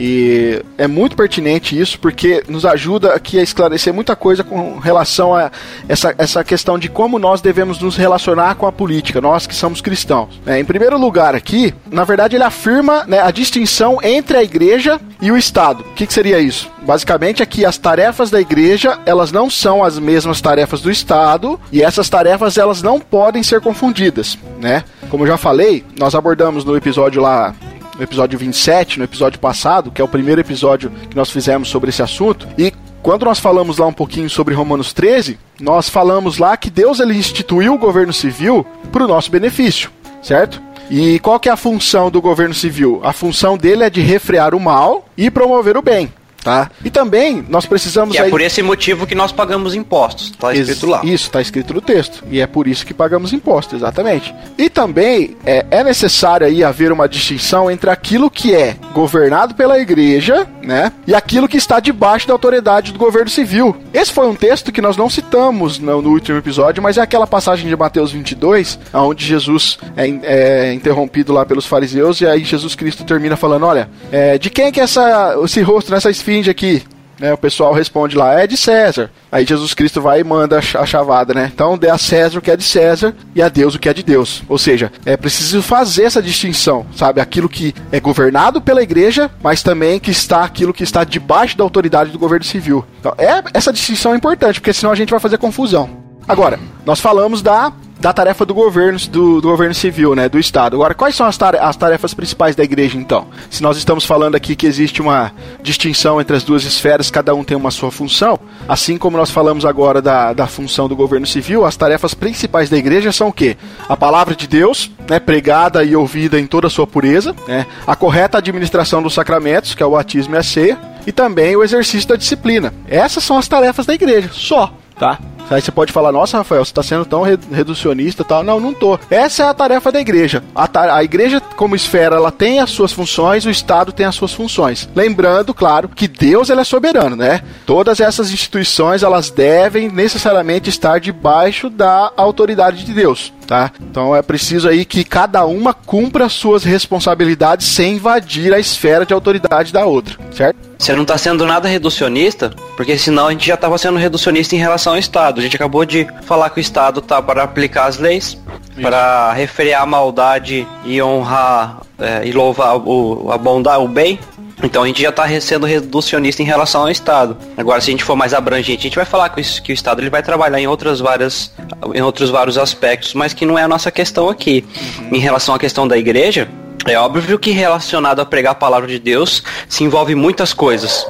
E 0.00 0.62
é 0.78 0.86
muito 0.86 1.16
pertinente 1.16 1.76
isso 1.76 1.98
porque 1.98 2.44
nos 2.48 2.64
ajuda 2.64 3.14
aqui 3.14 3.36
a 3.36 3.42
esclarecer 3.42 3.92
muita 3.92 4.14
coisa 4.14 4.44
com 4.44 4.78
relação 4.78 5.34
a 5.34 5.50
essa, 5.88 6.14
essa 6.16 6.44
questão 6.44 6.78
de 6.78 6.88
como 6.88 7.18
nós 7.18 7.40
devemos 7.40 7.80
nos 7.80 7.96
relacionar 7.96 8.54
com 8.54 8.64
a 8.64 8.70
política, 8.70 9.20
nós 9.20 9.44
que 9.44 9.56
somos 9.56 9.80
cristãos. 9.80 10.40
É, 10.46 10.60
em 10.60 10.64
primeiro 10.64 10.96
lugar, 10.96 11.34
aqui, 11.34 11.74
na 11.90 12.04
verdade, 12.04 12.36
ele 12.36 12.44
afirma 12.44 13.04
né, 13.08 13.18
a 13.18 13.32
distinção 13.32 13.98
entre 14.00 14.36
a 14.36 14.42
igreja 14.44 15.00
e 15.20 15.32
o 15.32 15.36
Estado. 15.36 15.80
O 15.80 15.94
que, 15.94 16.06
que 16.06 16.14
seria 16.14 16.38
isso? 16.38 16.70
Basicamente, 16.86 17.42
aqui 17.42 17.64
as 17.64 17.76
tarefas 17.76 18.30
da 18.30 18.40
igreja 18.40 19.00
elas 19.04 19.32
não 19.32 19.50
são 19.50 19.82
as 19.82 19.98
mesmas 19.98 20.40
tarefas 20.40 20.80
do 20.80 20.92
Estado 20.92 21.58
e 21.72 21.82
essas 21.82 22.08
tarefas 22.08 22.56
elas 22.56 22.82
não 22.82 23.00
podem 23.00 23.42
ser 23.42 23.60
confundidas, 23.60 24.38
né? 24.60 24.84
Como 25.10 25.24
eu 25.24 25.28
já 25.28 25.36
falei, 25.36 25.84
nós 25.98 26.14
abordamos 26.14 26.64
no 26.64 26.76
episódio 26.76 27.20
lá 27.20 27.52
no 27.98 28.04
episódio 28.04 28.38
27, 28.38 28.98
no 28.98 29.04
episódio 29.04 29.40
passado, 29.40 29.90
que 29.90 30.00
é 30.00 30.04
o 30.04 30.08
primeiro 30.08 30.40
episódio 30.40 30.90
que 31.10 31.16
nós 31.16 31.30
fizemos 31.30 31.68
sobre 31.68 31.90
esse 31.90 32.00
assunto. 32.00 32.46
E 32.56 32.72
quando 33.02 33.24
nós 33.24 33.40
falamos 33.40 33.78
lá 33.78 33.86
um 33.86 33.92
pouquinho 33.92 34.30
sobre 34.30 34.54
Romanos 34.54 34.92
13, 34.92 35.38
nós 35.60 35.88
falamos 35.88 36.38
lá 36.38 36.56
que 36.56 36.70
Deus 36.70 37.00
ele 37.00 37.14
instituiu 37.14 37.74
o 37.74 37.78
governo 37.78 38.12
civil 38.12 38.64
para 38.92 39.04
o 39.04 39.08
nosso 39.08 39.30
benefício, 39.30 39.90
certo? 40.22 40.62
E 40.90 41.18
qual 41.18 41.38
que 41.40 41.48
é 41.48 41.52
a 41.52 41.56
função 41.56 42.10
do 42.10 42.22
governo 42.22 42.54
civil? 42.54 43.00
A 43.02 43.12
função 43.12 43.58
dele 43.58 43.82
é 43.82 43.90
de 43.90 44.00
refrear 44.00 44.54
o 44.54 44.60
mal 44.60 45.06
e 45.16 45.30
promover 45.30 45.76
o 45.76 45.82
bem. 45.82 46.10
Tá? 46.42 46.70
E 46.84 46.90
também 46.90 47.44
nós 47.48 47.66
precisamos. 47.66 48.14
E 48.14 48.18
é 48.18 48.22
aí... 48.22 48.30
por 48.30 48.40
esse 48.40 48.62
motivo 48.62 49.06
que 49.06 49.14
nós 49.14 49.32
pagamos 49.32 49.74
impostos. 49.74 50.28
Está 50.28 50.54
escrito 50.54 50.86
lá. 50.86 51.00
Isso, 51.04 51.26
está 51.26 51.40
escrito 51.40 51.74
no 51.74 51.80
texto. 51.80 52.22
E 52.30 52.40
é 52.40 52.46
por 52.46 52.68
isso 52.68 52.86
que 52.86 52.94
pagamos 52.94 53.32
impostos, 53.32 53.74
exatamente. 53.74 54.34
E 54.56 54.70
também 54.70 55.36
é, 55.44 55.66
é 55.70 55.84
necessário 55.84 56.46
aí 56.46 56.62
haver 56.62 56.92
uma 56.92 57.08
distinção 57.08 57.70
entre 57.70 57.90
aquilo 57.90 58.30
que 58.30 58.54
é 58.54 58.76
governado 58.94 59.54
pela 59.54 59.78
igreja, 59.80 60.46
né? 60.62 60.92
E 61.06 61.14
aquilo 61.14 61.48
que 61.48 61.56
está 61.56 61.80
debaixo 61.80 62.26
da 62.26 62.34
autoridade 62.34 62.92
do 62.92 62.98
governo 62.98 63.28
civil. 63.28 63.76
Esse 63.92 64.12
foi 64.12 64.26
um 64.28 64.34
texto 64.34 64.70
que 64.70 64.80
nós 64.80 64.96
não 64.96 65.10
citamos 65.10 65.78
no, 65.78 66.00
no 66.00 66.10
último 66.10 66.38
episódio, 66.38 66.82
mas 66.82 66.98
é 66.98 67.00
aquela 67.00 67.26
passagem 67.26 67.68
de 67.68 67.76
Mateus 67.76 68.12
22, 68.12 68.78
onde 68.94 69.24
Jesus 69.24 69.78
é, 69.96 70.08
é, 70.22 70.72
interrompido 70.72 71.32
lá 71.32 71.44
pelos 71.44 71.66
fariseus, 71.66 72.20
e 72.20 72.26
aí 72.26 72.44
Jesus 72.44 72.74
Cristo 72.76 73.04
termina 73.04 73.36
falando: 73.36 73.66
Olha, 73.66 73.90
é, 74.12 74.38
de 74.38 74.48
quem 74.50 74.66
é 74.66 74.72
que 74.72 74.80
essa, 74.80 75.36
esse 75.44 75.60
rosto 75.62 75.90
nessa 75.90 76.10
esfera 76.10 76.37
esfinge 76.38 76.50
aqui? 76.50 76.82
Né, 77.18 77.34
o 77.34 77.38
pessoal 77.38 77.72
responde 77.72 78.16
lá, 78.16 78.40
é 78.40 78.46
de 78.46 78.56
César. 78.56 79.10
Aí 79.32 79.44
Jesus 79.44 79.74
Cristo 79.74 80.00
vai 80.00 80.20
e 80.20 80.24
manda 80.24 80.58
a 80.58 80.86
chavada, 80.86 81.34
né? 81.34 81.50
Então 81.52 81.76
dê 81.76 81.90
a 81.90 81.98
César 81.98 82.38
o 82.38 82.40
que 82.40 82.48
é 82.48 82.56
de 82.56 82.62
César 82.62 83.12
e 83.34 83.42
a 83.42 83.48
Deus 83.48 83.74
o 83.74 83.78
que 83.80 83.88
é 83.88 83.92
de 83.92 84.04
Deus. 84.04 84.44
Ou 84.48 84.56
seja, 84.56 84.92
é 85.04 85.16
preciso 85.16 85.60
fazer 85.60 86.04
essa 86.04 86.22
distinção, 86.22 86.86
sabe? 86.94 87.20
Aquilo 87.20 87.48
que 87.48 87.74
é 87.90 87.98
governado 87.98 88.60
pela 88.60 88.84
igreja, 88.84 89.28
mas 89.42 89.64
também 89.64 89.98
que 89.98 90.12
está 90.12 90.44
aquilo 90.44 90.72
que 90.72 90.84
está 90.84 91.02
debaixo 91.02 91.58
da 91.58 91.64
autoridade 91.64 92.12
do 92.12 92.20
governo 92.20 92.44
civil. 92.44 92.84
Então, 93.00 93.12
é, 93.18 93.42
essa 93.52 93.72
distinção 93.72 94.14
é 94.14 94.16
importante, 94.16 94.60
porque 94.60 94.72
senão 94.72 94.92
a 94.92 94.96
gente 94.96 95.10
vai 95.10 95.18
fazer 95.18 95.38
confusão. 95.38 95.90
Agora, 96.28 96.60
nós 96.86 97.00
falamos 97.00 97.42
da 97.42 97.72
da 97.98 98.12
tarefa 98.12 98.44
do 98.44 98.54
governo, 98.54 98.98
do, 99.10 99.40
do, 99.40 99.48
governo 99.48 99.74
civil, 99.74 100.14
né, 100.14 100.28
do 100.28 100.38
Estado. 100.38 100.76
Agora, 100.76 100.94
quais 100.94 101.14
são 101.14 101.26
as, 101.26 101.36
tare 101.36 101.58
as 101.58 101.76
tarefas 101.76 102.14
principais 102.14 102.54
da 102.54 102.62
igreja, 102.62 102.96
então? 102.96 103.26
Se 103.50 103.62
nós 103.62 103.76
estamos 103.76 104.04
falando 104.04 104.34
aqui 104.34 104.54
que 104.54 104.66
existe 104.66 105.02
uma 105.02 105.32
distinção 105.62 106.20
entre 106.20 106.36
as 106.36 106.44
duas 106.44 106.64
esferas, 106.64 107.10
cada 107.10 107.34
um 107.34 107.42
tem 107.42 107.56
uma 107.56 107.70
sua 107.70 107.90
função, 107.90 108.38
assim 108.68 108.96
como 108.96 109.16
nós 109.16 109.30
falamos 109.30 109.64
agora 109.64 110.00
da, 110.00 110.32
da 110.32 110.46
função 110.46 110.88
do 110.88 110.94
governo 110.94 111.26
civil, 111.26 111.64
as 111.64 111.76
tarefas 111.76 112.14
principais 112.14 112.70
da 112.70 112.76
igreja 112.76 113.10
são 113.10 113.28
o 113.28 113.32
quê? 113.32 113.56
A 113.88 113.96
palavra 113.96 114.34
de 114.34 114.46
Deus, 114.46 114.90
né, 115.08 115.18
pregada 115.18 115.82
e 115.82 115.96
ouvida 115.96 116.38
em 116.38 116.46
toda 116.46 116.68
a 116.68 116.70
sua 116.70 116.86
pureza, 116.86 117.34
né, 117.46 117.66
a 117.86 117.96
correta 117.96 118.38
administração 118.38 119.02
dos 119.02 119.14
sacramentos, 119.14 119.74
que 119.74 119.82
é 119.82 119.86
o 119.86 119.92
batismo 119.92 120.34
e 120.34 120.38
a 120.38 120.42
ceia, 120.42 120.78
e 121.06 121.12
também 121.12 121.56
o 121.56 121.64
exercício 121.64 122.08
da 122.08 122.16
disciplina. 122.16 122.72
Essas 122.86 123.24
são 123.24 123.36
as 123.38 123.48
tarefas 123.48 123.86
da 123.86 123.94
igreja, 123.94 124.30
só, 124.32 124.72
tá? 124.98 125.18
Aí 125.50 125.60
você 125.60 125.70
pode 125.70 125.92
falar, 125.92 126.12
nossa, 126.12 126.38
Rafael, 126.38 126.64
você 126.64 126.70
está 126.70 126.82
sendo 126.82 127.04
tão 127.04 127.22
reducionista 127.22 128.24
tal. 128.24 128.42
Não, 128.42 128.60
não 128.60 128.74
tô. 128.74 128.98
Essa 129.10 129.44
é 129.44 129.48
a 129.48 129.54
tarefa 129.54 129.90
da 129.90 130.00
igreja. 130.00 130.42
A, 130.54 130.68
a 130.94 131.02
igreja, 131.02 131.40
como 131.40 131.74
esfera, 131.74 132.16
ela 132.16 132.30
tem 132.30 132.60
as 132.60 132.70
suas 132.70 132.92
funções, 132.92 133.46
o 133.46 133.50
Estado 133.50 133.92
tem 133.92 134.06
as 134.06 134.14
suas 134.14 134.32
funções. 134.32 134.88
Lembrando, 134.94 135.54
claro, 135.54 135.88
que 135.88 136.06
Deus 136.06 136.50
ele 136.50 136.60
é 136.60 136.64
soberano, 136.64 137.16
né? 137.16 137.42
Todas 137.64 138.00
essas 138.00 138.30
instituições, 138.30 139.02
elas 139.02 139.30
devem 139.30 139.88
necessariamente 139.88 140.68
estar 140.68 141.00
debaixo 141.00 141.70
da 141.70 142.12
autoridade 142.16 142.84
de 142.84 142.92
Deus. 142.92 143.32
Tá? 143.48 143.72
Então 143.80 144.14
é 144.14 144.20
preciso 144.20 144.68
aí 144.68 144.84
que 144.84 145.02
cada 145.02 145.46
uma 145.46 145.72
cumpra 145.72 146.28
suas 146.28 146.64
responsabilidades 146.64 147.66
sem 147.66 147.94
invadir 147.94 148.52
a 148.52 148.58
esfera 148.58 149.06
de 149.06 149.14
autoridade 149.14 149.72
da 149.72 149.86
outra, 149.86 150.18
certo? 150.30 150.58
Você 150.78 150.94
não 150.94 151.00
está 151.00 151.16
sendo 151.16 151.46
nada 151.46 151.66
reducionista, 151.66 152.50
porque 152.76 152.98
senão 152.98 153.28
a 153.28 153.30
gente 153.32 153.46
já 153.46 153.54
estava 153.54 153.78
sendo 153.78 153.96
reducionista 153.96 154.54
em 154.54 154.58
relação 154.58 154.92
ao 154.92 154.98
Estado. 154.98 155.40
A 155.40 155.42
gente 155.42 155.56
acabou 155.56 155.86
de 155.86 156.06
falar 156.24 156.50
que 156.50 156.58
o 156.58 156.60
Estado 156.60 157.00
tá 157.00 157.22
para 157.22 157.42
aplicar 157.42 157.86
as 157.86 157.96
leis, 157.96 158.36
para 158.82 159.32
refrear 159.32 159.80
a 159.80 159.86
maldade 159.86 160.68
e 160.84 161.02
honrar 161.02 161.80
é, 161.98 162.26
e 162.26 162.32
louvar 162.32 162.76
o, 162.76 163.32
a 163.32 163.38
bondade, 163.38 163.82
o 163.82 163.88
bem. 163.88 164.20
Então 164.62 164.82
a 164.82 164.86
gente 164.86 165.02
já 165.02 165.10
está 165.10 165.28
sendo 165.40 165.66
reducionista 165.66 166.42
em 166.42 166.44
relação 166.44 166.82
ao 166.82 166.90
Estado. 166.90 167.36
Agora, 167.56 167.80
se 167.80 167.90
a 167.90 167.92
gente 167.92 168.04
for 168.04 168.16
mais 168.16 168.34
abrangente, 168.34 168.80
a 168.80 168.82
gente 168.82 168.96
vai 168.96 169.04
falar 169.04 169.28
que 169.28 169.40
o, 169.40 169.62
que 169.62 169.72
o 169.72 169.74
Estado 169.74 170.00
ele 170.00 170.10
vai 170.10 170.22
trabalhar 170.22 170.60
em 170.60 170.66
outras 170.66 171.00
várias, 171.00 171.52
em 171.94 172.02
outros 172.02 172.30
vários 172.30 172.58
aspectos, 172.58 173.14
mas 173.14 173.32
que 173.32 173.46
não 173.46 173.58
é 173.58 173.62
a 173.62 173.68
nossa 173.68 173.90
questão 173.90 174.28
aqui. 174.28 174.64
Uhum. 174.98 175.14
Em 175.14 175.18
relação 175.18 175.54
à 175.54 175.58
questão 175.58 175.86
da 175.86 175.96
igreja, 175.96 176.48
é 176.86 176.98
óbvio 176.98 177.38
que 177.38 177.50
relacionado 177.50 178.20
a 178.20 178.24
pregar 178.24 178.52
a 178.52 178.54
palavra 178.54 178.88
de 178.88 178.98
Deus 178.98 179.42
se 179.68 179.84
envolve 179.84 180.14
muitas 180.14 180.52
coisas. 180.52 181.06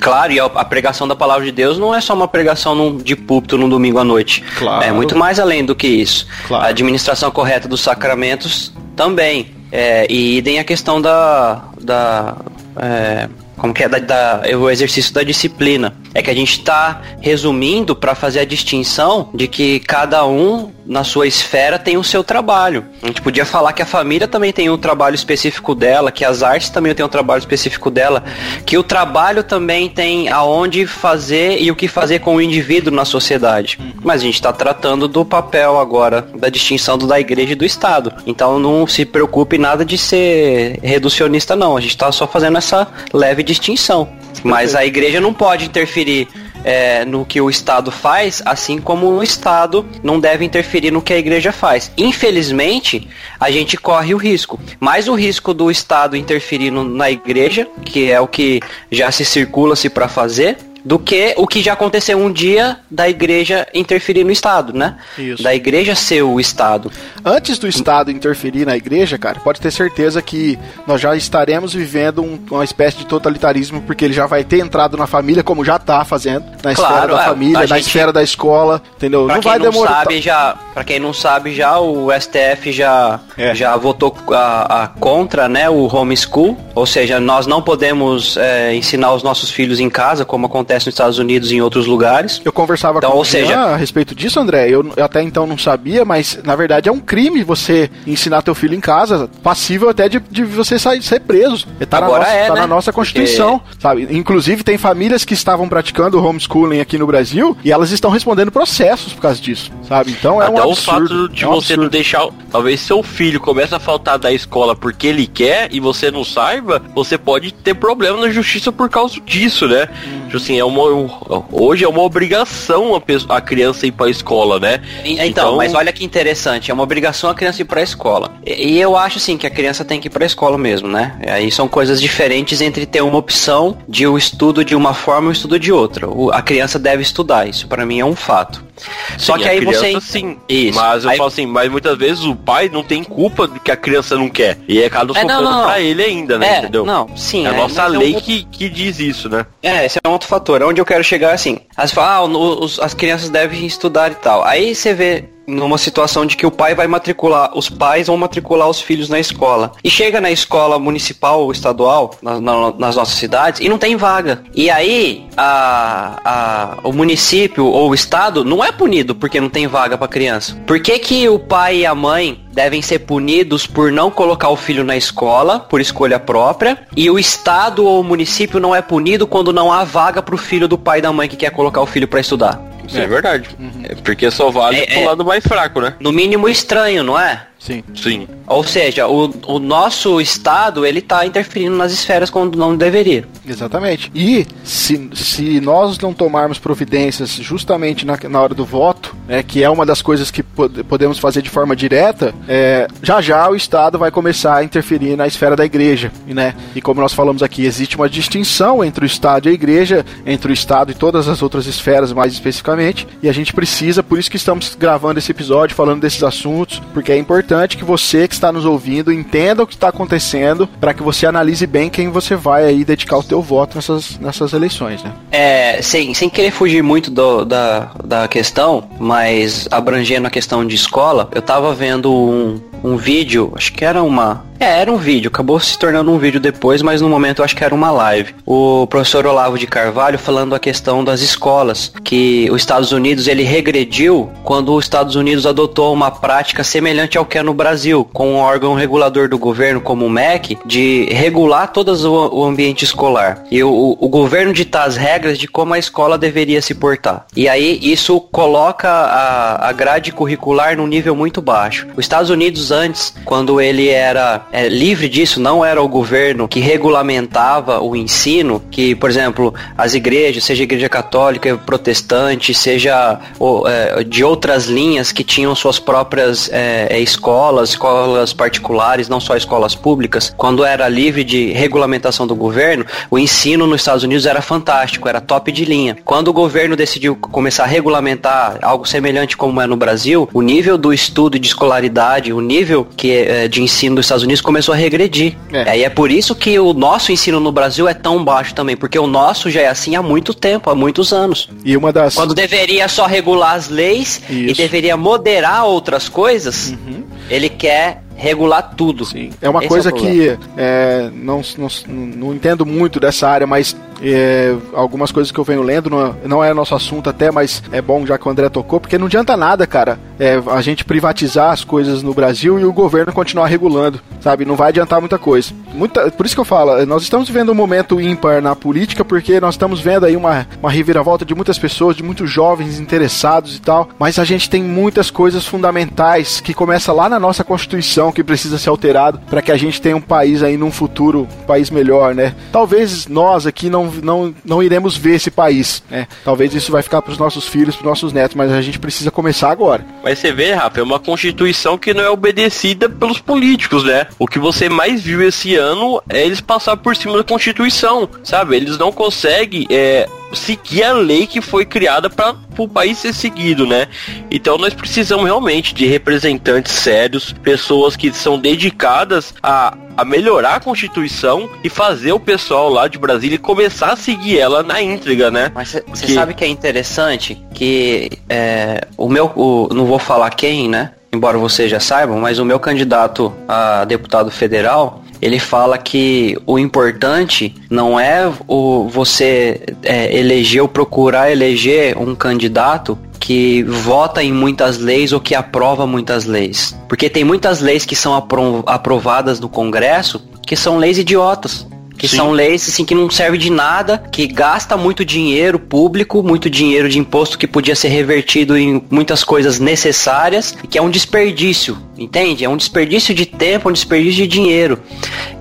Claro, 0.00 0.32
e 0.32 0.40
a, 0.40 0.48
pregação 0.64 1.08
da 1.08 1.16
palavra 1.16 1.44
de 1.44 1.52
Deus 1.52 1.76
não 1.76 1.94
é 1.94 2.00
só 2.00 2.14
uma 2.14 2.28
pregação 2.28 2.74
num, 2.74 2.96
de 2.96 3.16
púlpito 3.16 3.58
num 3.58 3.68
domingo 3.68 3.98
à 3.98 4.04
noite. 4.04 4.44
Claro. 4.56 4.84
É 4.84 4.92
muito 4.92 5.16
mais 5.16 5.38
além 5.40 5.64
do 5.64 5.74
que 5.74 5.88
isso. 5.88 6.26
Claro. 6.46 6.64
A 6.64 6.68
administração 6.68 7.30
correta 7.30 7.68
dos 7.68 7.80
sacramentos 7.80 8.72
também. 8.94 9.54
É, 9.70 10.06
e 10.08 10.38
idem 10.38 10.58
a 10.58 10.64
questão 10.64 11.00
da, 11.00 11.62
da 11.80 12.36
é, 12.76 13.28
como 13.58 13.74
que 13.74 13.82
é 13.82 13.88
da, 13.88 13.98
da, 13.98 14.42
o 14.56 14.70
exercício 14.70 15.12
da 15.12 15.22
disciplina. 15.22 15.94
É 16.14 16.22
que 16.22 16.30
a 16.30 16.34
gente 16.34 16.52
está 16.52 17.02
resumindo 17.20 17.94
para 17.94 18.14
fazer 18.14 18.40
a 18.40 18.44
distinção 18.44 19.28
de 19.34 19.46
que 19.46 19.80
cada 19.80 20.24
um 20.26 20.72
na 20.88 21.04
sua 21.04 21.26
esfera 21.26 21.78
tem 21.78 21.98
o 21.98 22.02
seu 22.02 22.24
trabalho. 22.24 22.84
A 23.02 23.06
gente 23.06 23.20
podia 23.20 23.44
falar 23.44 23.74
que 23.74 23.82
a 23.82 23.86
família 23.86 24.26
também 24.26 24.52
tem 24.52 24.70
um 24.70 24.78
trabalho 24.78 25.14
específico 25.14 25.74
dela, 25.74 26.10
que 26.10 26.24
as 26.24 26.42
artes 26.42 26.70
também 26.70 26.94
têm 26.94 27.04
um 27.04 27.10
trabalho 27.10 27.40
específico 27.40 27.90
dela, 27.90 28.24
que 28.64 28.78
o 28.78 28.82
trabalho 28.82 29.42
também 29.42 29.88
tem 29.88 30.30
aonde 30.30 30.86
fazer 30.86 31.60
e 31.60 31.70
o 31.70 31.76
que 31.76 31.86
fazer 31.86 32.20
com 32.20 32.36
o 32.36 32.40
indivíduo 32.40 32.92
na 32.92 33.04
sociedade. 33.04 33.78
Mas 34.02 34.22
a 34.22 34.24
gente 34.24 34.34
está 34.34 34.52
tratando 34.52 35.06
do 35.06 35.24
papel 35.24 35.78
agora 35.78 36.22
da 36.34 36.48
distinção 36.48 36.96
do, 36.96 37.06
da 37.06 37.20
igreja 37.20 37.52
e 37.52 37.56
do 37.56 37.66
Estado. 37.66 38.14
Então 38.26 38.58
não 38.58 38.86
se 38.86 39.04
preocupe 39.04 39.58
nada 39.58 39.84
de 39.84 39.98
ser 39.98 40.78
reducionista 40.82 41.54
não. 41.54 41.76
A 41.76 41.80
gente 41.80 41.90
está 41.90 42.10
só 42.10 42.26
fazendo 42.26 42.56
essa 42.56 42.88
leve 43.12 43.42
distinção. 43.48 44.08
Mas 44.44 44.74
a 44.74 44.84
igreja 44.84 45.20
não 45.20 45.32
pode 45.32 45.64
interferir 45.64 46.28
é, 46.64 47.04
no 47.04 47.24
que 47.24 47.40
o 47.40 47.48
Estado 47.48 47.90
faz, 47.90 48.42
assim 48.44 48.78
como 48.78 49.06
o 49.06 49.22
Estado 49.22 49.86
não 50.02 50.20
deve 50.20 50.44
interferir 50.44 50.90
no 50.90 51.00
que 51.00 51.12
a 51.12 51.18
igreja 51.18 51.50
faz. 51.50 51.90
Infelizmente, 51.96 53.08
a 53.40 53.50
gente 53.50 53.76
corre 53.76 54.14
o 54.14 54.18
risco. 54.18 54.60
Mais 54.78 55.08
o 55.08 55.14
risco 55.14 55.54
do 55.54 55.70
Estado 55.70 56.16
interferir 56.16 56.70
no, 56.70 56.84
na 56.84 57.10
igreja, 57.10 57.66
que 57.84 58.10
é 58.10 58.20
o 58.20 58.28
que 58.28 58.60
já 58.90 59.10
se 59.10 59.24
circula-se 59.24 59.88
para 59.88 60.08
fazer, 60.08 60.58
do 60.84 60.98
que 60.98 61.34
o 61.36 61.46
que 61.46 61.62
já 61.62 61.72
aconteceu 61.72 62.18
um 62.18 62.32
dia 62.32 62.78
da 62.90 63.08
igreja 63.08 63.66
interferir 63.74 64.24
no 64.24 64.30
Estado, 64.30 64.72
né? 64.72 64.96
Isso. 65.18 65.42
Da 65.42 65.54
igreja 65.54 65.94
ser 65.94 66.22
o 66.22 66.38
Estado. 66.40 66.90
Antes 67.24 67.58
do 67.58 67.68
Estado 67.68 68.10
interferir 68.10 68.64
na 68.64 68.76
igreja, 68.76 69.18
cara, 69.18 69.40
pode 69.40 69.60
ter 69.60 69.70
certeza 69.70 70.22
que 70.22 70.58
nós 70.86 71.00
já 71.00 71.14
estaremos 71.16 71.74
vivendo 71.74 72.22
um, 72.22 72.38
uma 72.50 72.64
espécie 72.64 72.98
de 72.98 73.06
totalitarismo, 73.06 73.82
porque 73.82 74.04
ele 74.04 74.14
já 74.14 74.26
vai 74.26 74.44
ter 74.44 74.60
entrado 74.60 74.96
na 74.96 75.06
família, 75.06 75.42
como 75.42 75.64
já 75.64 75.76
está 75.76 76.04
fazendo, 76.04 76.44
na 76.62 76.74
claro, 76.74 76.94
esfera 76.94 77.06
da 77.14 77.22
é, 77.22 77.24
família, 77.26 77.66
na 77.66 77.78
esfera 77.78 78.12
da 78.12 78.22
escola, 78.22 78.82
entendeu? 78.96 79.26
Pra 79.26 79.34
não 79.34 79.42
vai 79.42 79.58
não 79.58 79.70
demorar. 79.70 80.04
Sabe, 80.04 80.20
já, 80.20 80.56
pra 80.72 80.84
quem 80.84 80.98
não 80.98 81.12
sabe, 81.12 81.54
já 81.54 81.78
o 81.78 82.08
STF 82.12 82.72
já, 82.72 83.20
é. 83.36 83.54
já 83.54 83.76
votou 83.76 84.16
a, 84.30 84.84
a, 84.84 84.88
contra 84.88 85.48
né, 85.48 85.68
o 85.68 85.94
homeschool, 85.94 86.56
ou 86.74 86.86
seja, 86.86 87.20
nós 87.20 87.46
não 87.46 87.60
podemos 87.60 88.36
é, 88.36 88.74
ensinar 88.74 89.12
os 89.12 89.22
nossos 89.22 89.50
filhos 89.50 89.80
em 89.80 89.90
casa, 89.90 90.24
como 90.24 90.46
acontece 90.46 90.67
acontece 90.68 90.86
nos 90.86 90.94
Estados 90.94 91.18
Unidos 91.18 91.50
e 91.50 91.56
em 91.56 91.60
outros 91.62 91.86
lugares. 91.86 92.40
Eu 92.44 92.52
conversava 92.52 92.98
então, 92.98 93.12
com 93.12 93.18
ou 93.18 93.24
seja, 93.24 93.58
a 93.58 93.76
respeito 93.76 94.14
disso, 94.14 94.38
André. 94.38 94.68
Eu 94.68 94.92
até 95.02 95.22
então 95.22 95.46
não 95.46 95.56
sabia, 95.56 96.04
mas 96.04 96.38
na 96.44 96.54
verdade 96.54 96.88
é 96.88 96.92
um 96.92 97.00
crime 97.00 97.42
você 97.42 97.90
ensinar 98.06 98.42
teu 98.42 98.54
filho 98.54 98.74
em 98.74 98.80
casa, 98.80 99.30
passível 99.42 99.88
até 99.88 100.08
de, 100.08 100.20
de 100.30 100.44
você 100.44 100.78
sair, 100.78 101.02
ser 101.02 101.20
preso. 101.20 101.66
Tá, 101.88 101.98
Agora 101.98 102.24
na 102.24 102.26
nossa, 102.26 102.36
é, 102.36 102.46
tá 102.46 102.54
né? 102.54 102.60
na 102.60 102.66
nossa 102.66 102.92
Constituição, 102.92 103.58
Porque... 103.58 103.80
sabe? 103.80 104.08
Inclusive 104.10 104.62
tem 104.62 104.76
famílias 104.76 105.24
que 105.24 105.34
estavam 105.34 105.68
praticando 105.68 106.22
homeschooling 106.22 106.80
aqui 106.80 106.98
no 106.98 107.06
Brasil 107.06 107.56
e 107.64 107.72
elas 107.72 107.90
estão 107.90 108.10
respondendo 108.10 108.52
processos 108.52 109.12
por 109.12 109.22
causa 109.22 109.40
disso, 109.40 109.70
sabe? 109.88 110.10
Então 110.10 110.42
é 110.42 110.46
até 110.46 110.60
um 110.60 110.70
absurdo. 110.70 111.04
o 111.04 111.08
fato 111.08 111.28
de 111.30 111.44
é 111.44 111.48
um 111.48 111.50
você 111.50 111.72
absurdo. 111.72 111.82
não 111.82 111.88
deixar, 111.88 112.28
talvez 112.50 112.80
seu 112.80 113.02
filho 113.02 113.40
comece 113.40 113.74
a 113.74 113.78
faltar 113.78 114.18
da 114.18 114.32
escola 114.32 114.76
porque 114.76 115.06
ele 115.06 115.26
quer 115.26 115.68
e 115.72 115.80
você 115.80 116.10
não 116.10 116.24
saiba, 116.24 116.82
você 116.94 117.16
pode 117.16 117.52
ter 117.52 117.74
problema 117.74 118.20
na 118.20 118.30
justiça 118.30 118.70
por 118.70 118.90
causa 118.90 119.20
disso, 119.20 119.66
né? 119.66 119.88
Hum. 120.06 120.18
Tipo 120.28 120.36
assim, 120.58 120.60
é 120.60 120.64
uma, 120.64 121.46
hoje 121.52 121.84
é 121.84 121.88
uma 121.88 122.02
obrigação 122.02 122.94
a, 122.94 123.00
pessoa, 123.00 123.36
a 123.36 123.40
criança 123.40 123.86
ir 123.86 123.92
para 123.92 124.06
a 124.06 124.10
escola, 124.10 124.58
né? 124.58 124.80
Então, 125.04 125.26
então, 125.26 125.56
mas 125.56 125.74
olha 125.74 125.92
que 125.92 126.04
interessante, 126.04 126.70
é 126.70 126.74
uma 126.74 126.82
obrigação 126.82 127.30
a 127.30 127.34
criança 127.34 127.62
ir 127.62 127.64
para 127.64 127.80
a 127.80 127.82
escoa. 127.82 128.30
E, 128.44 128.74
e, 128.74 128.80
eu 128.80 128.96
acho 128.96 129.18
assim 129.18 129.36
que 129.36 129.46
a 129.46 129.50
criança 129.50 129.84
tem 129.84 130.00
que 130.00 130.08
ir 130.08 130.10
para 130.10 130.24
a 130.24 130.26
escola 130.26 130.58
mesmo, 130.58 130.88
né? 130.88 131.18
Aí 131.26 131.50
são 131.50 131.68
coisas 131.68 132.00
diferentes 132.00 132.60
entre 132.60 132.86
ter 132.86 133.02
uma 133.02 133.18
opção 133.18 133.78
de 133.88 134.06
o 134.06 134.14
um 134.14 134.18
estudo 134.18 134.64
de 134.64 134.74
uma 134.74 134.94
forma 134.94 135.24
e 135.24 135.26
o 135.26 135.28
um 135.30 135.32
estudo 135.32 135.58
de 135.58 135.72
outra. 135.72 136.08
O, 136.08 136.30
a 136.30 136.42
criança 136.42 136.78
deve 136.78 137.02
estudar, 137.02 137.48
isso 137.48 137.66
para 137.68 137.86
mim 137.86 138.00
é 138.00 138.04
um 138.04 138.16
fato. 138.16 138.67
Só 139.16 139.36
sim, 139.36 139.42
que 139.42 139.48
aí 139.48 139.58
criança, 139.58 139.90
você. 139.92 140.00
Sim, 140.00 140.38
isso. 140.48 140.78
Mas 140.78 141.04
eu 141.04 141.10
aí... 141.10 141.16
falo 141.16 141.28
assim, 141.28 141.46
mas 141.46 141.70
muitas 141.70 141.96
vezes 141.96 142.24
o 142.24 142.34
pai 142.34 142.68
não 142.68 142.82
tem 142.82 143.02
culpa 143.04 143.46
do 143.46 143.60
que 143.60 143.70
a 143.70 143.76
criança 143.76 144.16
não 144.16 144.28
quer. 144.28 144.58
E 144.68 144.80
é 144.80 144.88
cada 144.88 145.12
é, 145.12 145.20
sofrendo 145.20 145.42
não, 145.42 145.50
não, 145.50 145.64
pra 145.64 145.80
ele 145.80 146.02
ainda, 146.02 146.38
né? 146.38 146.56
É, 146.56 146.58
entendeu? 146.58 146.84
Não, 146.84 147.08
sim. 147.16 147.46
É 147.46 147.50
a 147.50 147.54
é, 147.54 147.56
nossa 147.56 147.86
lei 147.86 148.14
é 148.14 148.16
um... 148.18 148.20
que, 148.20 148.44
que 148.44 148.68
diz 148.68 148.98
isso, 148.98 149.28
né? 149.28 149.46
É, 149.62 149.86
esse 149.86 149.98
é 150.02 150.08
um 150.08 150.12
outro 150.12 150.28
fator. 150.28 150.62
Onde 150.62 150.80
eu 150.80 150.86
quero 150.86 151.04
chegar 151.04 151.32
assim. 151.32 151.58
As, 151.76 151.96
ah, 151.96 152.22
os, 152.22 152.78
as 152.80 152.94
crianças 152.94 153.30
devem 153.30 153.66
estudar 153.66 154.10
e 154.10 154.14
tal. 154.16 154.44
Aí 154.44 154.74
você 154.74 154.94
vê 154.94 155.24
numa 155.48 155.78
situação 155.78 156.26
de 156.26 156.36
que 156.36 156.44
o 156.44 156.50
pai 156.50 156.74
vai 156.74 156.86
matricular, 156.86 157.56
os 157.56 157.70
pais 157.70 158.06
vão 158.06 158.16
matricular 158.18 158.68
os 158.68 158.82
filhos 158.82 159.08
na 159.08 159.18
escola. 159.18 159.72
E 159.82 159.88
chega 159.88 160.20
na 160.20 160.30
escola 160.30 160.78
municipal 160.78 161.40
ou 161.40 161.50
estadual, 161.50 162.14
na, 162.20 162.38
na, 162.38 162.72
nas 162.72 162.96
nossas 162.96 163.14
cidades, 163.14 163.60
e 163.60 163.68
não 163.68 163.78
tem 163.78 163.96
vaga. 163.96 164.42
E 164.54 164.68
aí, 164.68 165.26
a, 165.36 166.20
a, 166.22 166.78
o 166.84 166.92
município 166.92 167.64
ou 167.64 167.90
o 167.90 167.94
estado 167.94 168.44
não 168.44 168.62
é 168.62 168.70
punido 168.70 169.14
porque 169.14 169.40
não 169.40 169.48
tem 169.48 169.66
vaga 169.66 169.96
para 169.96 170.06
criança. 170.06 170.54
Por 170.66 170.80
que, 170.80 170.98
que 170.98 171.28
o 171.28 171.38
pai 171.38 171.78
e 171.78 171.86
a 171.86 171.94
mãe 171.94 172.44
devem 172.52 172.82
ser 172.82 173.00
punidos 173.00 173.66
por 173.66 173.90
não 173.90 174.10
colocar 174.10 174.50
o 174.50 174.56
filho 174.56 174.84
na 174.84 174.96
escola, 174.96 175.60
por 175.60 175.80
escolha 175.80 176.18
própria, 176.18 176.78
e 176.94 177.08
o 177.08 177.18
estado 177.18 177.86
ou 177.86 178.00
o 178.00 178.04
município 178.04 178.60
não 178.60 178.74
é 178.74 178.82
punido 178.82 179.26
quando 179.26 179.52
não 179.52 179.72
há 179.72 179.84
vaga 179.84 180.20
para 180.20 180.34
o 180.34 180.38
filho 180.38 180.68
do 180.68 180.76
pai 180.76 180.98
e 180.98 181.02
da 181.02 181.12
mãe 181.12 181.28
que 181.28 181.36
quer 181.36 181.50
colocar 181.50 181.80
o 181.80 181.86
filho 181.86 182.08
para 182.08 182.20
estudar? 182.20 182.60
É 182.94 183.06
verdade. 183.06 183.50
Uhum. 183.58 183.82
É 183.88 183.94
porque 183.94 184.30
só 184.30 184.50
vale 184.50 184.78
é, 184.78 184.86
pro 184.86 185.00
é, 185.00 185.04
lado 185.06 185.24
mais 185.24 185.44
fraco, 185.44 185.80
né? 185.80 185.94
No 186.00 186.12
mínimo 186.12 186.48
estranho, 186.48 187.02
não 187.02 187.18
é? 187.18 187.46
Sim. 187.68 187.84
Sim. 187.94 188.28
Ou 188.46 188.64
seja, 188.64 189.06
o, 189.06 189.30
o 189.46 189.58
nosso 189.58 190.22
Estado, 190.22 190.86
ele 190.86 191.02
tá 191.02 191.26
interferindo 191.26 191.76
nas 191.76 191.92
esferas 191.92 192.30
quando 192.30 192.56
não 192.56 192.74
deveria. 192.74 193.26
Exatamente. 193.46 194.10
E 194.14 194.46
se, 194.64 195.10
se 195.12 195.60
nós 195.60 195.98
não 195.98 196.14
tomarmos 196.14 196.58
providências 196.58 197.30
justamente 197.32 198.06
na, 198.06 198.18
na 198.26 198.40
hora 198.40 198.54
do 198.54 198.64
voto, 198.64 199.14
né, 199.26 199.42
que 199.42 199.62
é 199.62 199.68
uma 199.68 199.84
das 199.84 200.00
coisas 200.00 200.30
que 200.30 200.42
pod 200.42 200.82
podemos 200.84 201.18
fazer 201.18 201.42
de 201.42 201.50
forma 201.50 201.76
direta, 201.76 202.34
é, 202.48 202.88
já 203.02 203.20
já 203.20 203.50
o 203.50 203.54
Estado 203.54 203.98
vai 203.98 204.10
começar 204.10 204.56
a 204.56 204.64
interferir 204.64 205.14
na 205.14 205.26
esfera 205.26 205.54
da 205.54 205.66
igreja. 205.66 206.10
Né? 206.26 206.54
E 206.74 206.80
como 206.80 207.02
nós 207.02 207.12
falamos 207.12 207.42
aqui, 207.42 207.66
existe 207.66 207.96
uma 207.96 208.08
distinção 208.08 208.82
entre 208.82 209.04
o 209.04 209.06
Estado 209.06 209.46
e 209.46 209.50
a 209.50 209.52
igreja, 209.54 210.06
entre 210.24 210.50
o 210.50 210.54
Estado 210.54 210.92
e 210.92 210.94
todas 210.94 211.28
as 211.28 211.42
outras 211.42 211.66
esferas 211.66 212.14
mais 212.14 212.32
especificamente, 212.32 213.06
e 213.22 213.28
a 213.28 213.32
gente 213.32 213.52
precisa, 213.52 214.02
por 214.02 214.18
isso 214.18 214.30
que 214.30 214.38
estamos 214.38 214.74
gravando 214.74 215.18
esse 215.18 215.30
episódio, 215.30 215.76
falando 215.76 216.00
desses 216.00 216.22
assuntos, 216.22 216.80
porque 216.94 217.12
é 217.12 217.18
importante 217.18 217.57
que 217.76 217.84
você 217.84 218.28
que 218.28 218.34
está 218.34 218.52
nos 218.52 218.64
ouvindo 218.64 219.12
entenda 219.12 219.62
o 219.62 219.66
que 219.66 219.74
está 219.74 219.88
acontecendo 219.88 220.68
para 220.80 220.94
que 220.94 221.02
você 221.02 221.26
analise 221.26 221.66
bem 221.66 221.90
quem 221.90 222.08
você 222.08 222.36
vai 222.36 222.64
aí 222.64 222.84
dedicar 222.84 223.18
o 223.18 223.22
teu 223.22 223.40
voto 223.42 223.76
nessas, 223.76 224.18
nessas 224.18 224.52
eleições, 224.52 225.02
né? 225.02 225.12
É, 225.30 225.80
sem, 225.82 226.14
sem 226.14 226.28
querer 226.28 226.50
fugir 226.50 226.82
muito 226.82 227.10
do, 227.10 227.44
da, 227.44 227.90
da 228.04 228.28
questão, 228.28 228.88
mas 228.98 229.66
abrangendo 229.70 230.26
a 230.26 230.30
questão 230.30 230.66
de 230.66 230.74
escola, 230.74 231.28
eu 231.34 231.42
tava 231.42 231.74
vendo 231.74 232.12
um, 232.12 232.60
um 232.82 232.96
vídeo, 232.96 233.52
acho 233.56 233.72
que 233.72 233.84
era 233.84 234.02
uma. 234.02 234.46
É, 234.60 234.80
era 234.80 234.90
um 234.90 234.96
vídeo, 234.96 235.28
acabou 235.28 235.60
se 235.60 235.78
tornando 235.78 236.10
um 236.10 236.18
vídeo 236.18 236.40
depois, 236.40 236.82
mas 236.82 237.00
no 237.00 237.08
momento 237.08 237.38
eu 237.38 237.44
acho 237.44 237.54
que 237.54 237.62
era 237.62 237.74
uma 237.74 237.92
live. 237.92 238.34
O 238.44 238.88
professor 238.88 239.24
Olavo 239.24 239.56
de 239.56 239.68
Carvalho 239.68 240.18
falando 240.18 240.52
a 240.52 240.58
questão 240.58 241.04
das 241.04 241.20
escolas, 241.20 241.92
que 242.02 242.48
os 242.50 242.60
Estados 242.60 242.90
Unidos 242.90 243.28
ele 243.28 243.44
regrediu 243.44 244.28
quando 244.42 244.74
os 244.74 244.84
Estados 244.84 245.14
Unidos 245.14 245.46
adotou 245.46 245.92
uma 245.92 246.10
prática 246.10 246.64
semelhante 246.64 247.16
ao 247.16 247.24
que 247.24 247.37
é 247.38 247.42
no 247.42 247.54
Brasil, 247.54 248.08
com 248.12 248.34
um 248.34 248.36
órgão 248.36 248.74
regulador 248.74 249.28
do 249.28 249.38
governo 249.38 249.80
como 249.80 250.06
o 250.06 250.10
MEC, 250.10 250.58
de 250.66 251.06
regular 251.10 251.72
todo 251.72 251.88
o, 252.32 252.44
ambiente 252.44 252.84
escolar. 252.84 253.44
E 253.50 253.62
o, 253.62 253.96
o 253.98 254.08
governo 254.08 254.52
ditar 254.52 254.86
as 254.86 254.96
regras 254.96 255.38
de 255.38 255.46
como 255.46 255.74
a 255.74 255.78
escola 255.78 256.18
deveria 256.18 256.60
se 256.60 256.74
portar. 256.74 257.26
E 257.36 257.48
aí 257.48 257.78
isso 257.82 258.20
coloca 258.20 258.88
a, 258.88 259.68
a 259.68 259.72
grade 259.72 260.12
curricular 260.12 260.76
num 260.76 260.86
nível 260.86 261.14
muito 261.14 261.40
baixo. 261.40 261.86
Os 261.96 262.04
Estados 262.04 262.30
Unidos 262.30 262.70
antes, 262.70 263.14
quando 263.24 263.60
ele 263.60 263.88
era 263.88 264.46
é, 264.52 264.68
livre 264.68 265.08
disso, 265.08 265.40
não 265.40 265.64
era 265.64 265.82
o 265.82 265.88
governo 265.88 266.48
que 266.48 266.60
regulamentava 266.60 267.80
o 267.80 267.94
ensino, 267.96 268.62
que, 268.70 268.94
por 268.94 269.10
exemplo, 269.10 269.54
as 269.76 269.94
igrejas, 269.94 270.44
seja 270.44 270.62
igreja 270.62 270.88
católica, 270.88 271.56
protestante, 271.56 272.52
seja 272.54 273.20
é, 273.66 274.04
de 274.04 274.24
outras 274.24 274.66
linhas 274.66 275.12
que 275.12 275.24
tinham 275.24 275.54
suas 275.54 275.78
próprias 275.78 276.50
é, 276.52 276.88
é, 276.90 277.00
escolas, 277.28 277.70
escolas 277.70 278.32
particulares, 278.32 279.08
não 279.08 279.20
só 279.20 279.36
escolas 279.36 279.74
públicas, 279.74 280.32
quando 280.36 280.64
era 280.64 280.88
livre 280.88 281.22
de 281.22 281.52
regulamentação 281.52 282.26
do 282.26 282.34
governo, 282.34 282.86
o 283.10 283.18
ensino 283.18 283.66
nos 283.66 283.82
Estados 283.82 284.02
Unidos 284.02 284.26
era 284.26 284.40
fantástico, 284.40 285.08
era 285.08 285.20
top 285.20 285.52
de 285.52 285.64
linha. 285.64 285.96
Quando 286.04 286.28
o 286.28 286.32
governo 286.32 286.74
decidiu 286.74 287.14
começar 287.16 287.64
a 287.64 287.66
regulamentar 287.66 288.58
algo 288.62 288.86
semelhante 288.86 289.36
como 289.36 289.60
é 289.60 289.66
no 289.66 289.76
Brasil, 289.76 290.28
o 290.32 290.40
nível 290.40 290.78
do 290.78 290.92
estudo 290.92 291.38
de 291.38 291.48
escolaridade, 291.48 292.32
o 292.32 292.40
nível 292.40 292.86
que 292.96 293.12
é, 293.12 293.46
de 293.46 293.62
ensino 293.62 293.96
dos 293.96 294.06
Estados 294.06 294.24
Unidos 294.24 294.40
começou 294.40 294.72
a 294.72 294.76
regredir. 294.76 295.36
É. 295.52 295.70
Aí 295.70 295.84
é 295.84 295.90
por 295.90 296.10
isso 296.10 296.34
que 296.34 296.58
o 296.58 296.72
nosso 296.72 297.12
ensino 297.12 297.38
no 297.40 297.52
Brasil 297.52 297.86
é 297.88 297.94
tão 297.94 298.24
baixo 298.24 298.54
também, 298.54 298.76
porque 298.76 298.98
o 298.98 299.06
nosso 299.06 299.50
já 299.50 299.60
é 299.60 299.68
assim 299.68 299.96
há 299.96 300.02
muito 300.02 300.32
tempo, 300.32 300.70
há 300.70 300.74
muitos 300.74 301.12
anos. 301.12 301.48
E 301.64 301.76
uma 301.76 301.92
das 301.92 302.14
quando 302.14 302.34
deveria 302.34 302.88
só 302.88 303.06
regular 303.06 303.54
as 303.54 303.68
leis 303.68 304.20
isso. 304.28 304.50
e 304.50 304.54
deveria 304.54 304.96
moderar 304.96 305.64
outras 305.66 306.08
coisas, 306.08 306.70
uhum. 306.70 307.04
Ele 307.30 307.48
quer 307.48 308.02
regular 308.18 308.74
tudo. 308.76 309.04
Sim. 309.04 309.30
É 309.40 309.48
uma 309.48 309.60
Esse 309.60 309.68
coisa 309.68 309.88
é 309.88 309.92
que 309.92 310.38
é, 310.56 311.08
não, 311.14 311.40
não, 311.56 311.68
não 311.88 312.34
entendo 312.34 312.66
muito 312.66 312.98
dessa 313.00 313.28
área, 313.28 313.46
mas 313.46 313.74
é, 314.02 314.54
algumas 314.74 315.10
coisas 315.10 315.32
que 315.32 315.38
eu 315.38 315.44
venho 315.44 315.62
lendo, 315.62 315.90
não, 315.90 316.16
não 316.24 316.44
é 316.44 316.52
nosso 316.52 316.74
assunto 316.74 317.08
até, 317.08 317.30
mas 317.30 317.62
é 317.72 317.80
bom 317.80 318.04
já 318.06 318.18
que 318.18 318.26
o 318.26 318.30
André 318.30 318.48
tocou, 318.48 318.80
porque 318.80 318.98
não 318.98 319.06
adianta 319.06 319.36
nada, 319.36 319.66
cara, 319.66 319.98
é, 320.18 320.40
a 320.50 320.60
gente 320.60 320.84
privatizar 320.84 321.50
as 321.52 321.64
coisas 321.64 322.02
no 322.02 322.14
Brasil 322.14 322.58
e 322.58 322.64
o 322.64 322.72
governo 322.72 323.12
continuar 323.12 323.46
regulando, 323.46 324.00
sabe? 324.20 324.44
Não 324.44 324.56
vai 324.56 324.68
adiantar 324.68 325.00
muita 325.00 325.18
coisa. 325.18 325.52
Muita, 325.72 326.10
por 326.10 326.26
isso 326.26 326.34
que 326.34 326.40
eu 326.40 326.44
falo, 326.44 326.84
nós 326.86 327.02
estamos 327.02 327.28
vivendo 327.28 327.50
um 327.50 327.54
momento 327.54 328.00
ímpar 328.00 328.42
na 328.42 328.54
política, 328.54 329.04
porque 329.04 329.40
nós 329.40 329.54
estamos 329.54 329.80
vendo 329.80 330.06
aí 330.06 330.16
uma, 330.16 330.46
uma 330.60 330.70
reviravolta 330.70 331.24
de 331.24 331.34
muitas 331.34 331.58
pessoas, 331.58 331.96
de 331.96 332.02
muitos 332.02 332.30
jovens 332.30 332.80
interessados 332.80 333.56
e 333.56 333.60
tal, 333.60 333.88
mas 333.98 334.18
a 334.18 334.24
gente 334.24 334.48
tem 334.50 334.62
muitas 334.62 335.10
coisas 335.10 335.46
fundamentais 335.46 336.40
que 336.40 336.54
começa 336.54 336.92
lá 336.92 337.08
na 337.08 337.18
nossa 337.18 337.44
Constituição, 337.44 338.07
que 338.12 338.24
precisa 338.24 338.58
ser 338.58 338.70
alterado 338.70 339.20
para 339.28 339.42
que 339.42 339.52
a 339.52 339.56
gente 339.56 339.80
tenha 339.80 339.96
um 339.96 340.00
país 340.00 340.42
aí 340.42 340.56
num 340.56 340.70
futuro, 340.70 341.28
um 341.42 341.46
país 341.46 341.70
melhor, 341.70 342.14
né? 342.14 342.34
Talvez 342.52 343.06
nós 343.06 343.46
aqui 343.46 343.68
não 343.68 343.88
não, 344.02 344.34
não, 344.44 344.62
iremos 344.62 344.96
ver 344.96 345.16
esse 345.16 345.30
país. 345.30 345.82
Né? 345.90 346.06
Talvez 346.24 346.54
isso 346.54 346.72
vai 346.72 346.82
ficar 346.82 347.02
para 347.02 347.12
os 347.12 347.18
nossos 347.18 347.46
filhos, 347.46 347.74
para 347.74 347.82
os 347.82 347.88
nossos 347.88 348.12
netos, 348.12 348.36
mas 348.36 348.52
a 348.52 348.60
gente 348.60 348.78
precisa 348.78 349.10
começar 349.10 349.50
agora. 349.50 349.84
Mas 350.02 350.18
você 350.18 350.32
vê, 350.32 350.52
Rafa, 350.52 350.80
é 350.80 350.82
uma 350.82 350.98
constituição 350.98 351.78
que 351.78 351.94
não 351.94 352.02
é 352.02 352.10
obedecida 352.10 352.88
pelos 352.88 353.18
políticos, 353.18 353.84
né? 353.84 354.06
O 354.18 354.26
que 354.26 354.38
você 354.38 354.68
mais 354.68 355.02
viu 355.02 355.22
esse 355.22 355.56
ano 355.56 356.02
é 356.08 356.24
eles 356.24 356.40
passar 356.40 356.76
por 356.76 356.96
cima 356.96 357.16
da 357.16 357.24
constituição, 357.24 358.08
sabe? 358.22 358.56
Eles 358.56 358.78
não 358.78 358.92
conseguem 358.92 359.66
é, 359.70 360.08
seguir 360.32 360.82
a 360.82 360.92
lei 360.92 361.26
que 361.26 361.40
foi 361.40 361.64
criada 361.64 362.10
para 362.10 362.36
o 362.56 362.68
país 362.68 362.98
ser 362.98 363.14
seguido, 363.14 363.66
né? 363.66 363.88
Então 364.30 364.58
nós 364.58 364.74
precisamos 364.74 365.24
realmente 365.24 365.74
de 365.74 365.86
representantes 365.86 366.72
sérios, 366.72 367.34
pessoas 367.42 367.96
que 367.96 368.12
são 368.12 368.38
dedicadas 368.38 369.34
a, 369.42 369.76
a 369.96 370.04
melhorar 370.04 370.56
a 370.56 370.60
Constituição 370.60 371.48
e 371.62 371.68
fazer 371.68 372.12
o 372.12 372.20
pessoal 372.20 372.68
lá 372.68 372.88
de 372.88 372.98
Brasília 372.98 373.38
começar 373.38 373.92
a 373.92 373.96
seguir 373.96 374.38
ela 374.38 374.62
na 374.62 374.82
íntegra, 374.82 375.30
né? 375.30 375.50
Mas 375.54 375.80
você 375.86 376.08
sabe 376.08 376.34
que 376.34 376.44
é 376.44 376.48
interessante 376.48 377.42
que 377.54 378.10
é, 378.28 378.86
o 378.96 379.08
meu, 379.08 379.26
o, 379.34 379.68
não 379.72 379.86
vou 379.86 379.98
falar 379.98 380.30
quem, 380.30 380.68
né? 380.68 380.92
Embora 381.10 381.38
vocês 381.38 381.70
já 381.70 381.80
saibam, 381.80 382.20
mas 382.20 382.38
o 382.38 382.44
meu 382.44 382.60
candidato 382.60 383.32
a 383.48 383.84
deputado 383.86 384.30
federal, 384.30 385.02
ele 385.20 385.38
fala 385.38 385.76
que 385.78 386.36
o 386.46 386.58
importante 386.58 387.54
não 387.68 387.98
é 387.98 388.30
o 388.46 388.88
você 388.88 389.60
é, 389.82 390.16
eleger 390.16 390.62
ou 390.62 390.68
procurar 390.68 391.30
eleger 391.30 391.96
um 391.98 392.14
candidato 392.14 392.98
que 393.18 393.62
vota 393.64 394.22
em 394.22 394.32
muitas 394.32 394.78
leis 394.78 395.12
ou 395.12 395.20
que 395.20 395.34
aprova 395.34 395.86
muitas 395.86 396.24
leis. 396.24 396.78
Porque 396.88 397.10
tem 397.10 397.24
muitas 397.24 397.60
leis 397.60 397.84
que 397.84 397.96
são 397.96 398.14
apro 398.14 398.62
aprovadas 398.66 399.40
no 399.40 399.48
Congresso 399.48 400.22
que 400.46 400.56
são 400.56 400.78
leis 400.78 400.96
idiotas. 400.96 401.66
Que 401.98 402.06
Sim. 402.08 402.16
são 402.16 402.30
leis 402.30 402.68
assim 402.68 402.84
que 402.84 402.94
não 402.94 403.10
servem 403.10 403.40
de 403.40 403.50
nada, 403.50 404.02
que 404.10 404.26
gasta 404.26 404.76
muito 404.76 405.04
dinheiro 405.04 405.58
público, 405.58 406.22
muito 406.22 406.48
dinheiro 406.48 406.88
de 406.88 406.98
imposto 406.98 407.36
que 407.36 407.46
podia 407.46 407.74
ser 407.74 407.88
revertido 407.88 408.56
em 408.56 408.82
muitas 408.88 409.24
coisas 409.24 409.58
necessárias, 409.58 410.56
que 410.70 410.78
é 410.78 410.82
um 410.82 410.90
desperdício, 410.90 411.76
entende? 411.98 412.44
É 412.44 412.48
um 412.48 412.56
desperdício 412.56 413.14
de 413.14 413.26
tempo, 413.26 413.68
um 413.68 413.72
desperdício 413.72 414.22
de 414.22 414.28
dinheiro, 414.28 414.80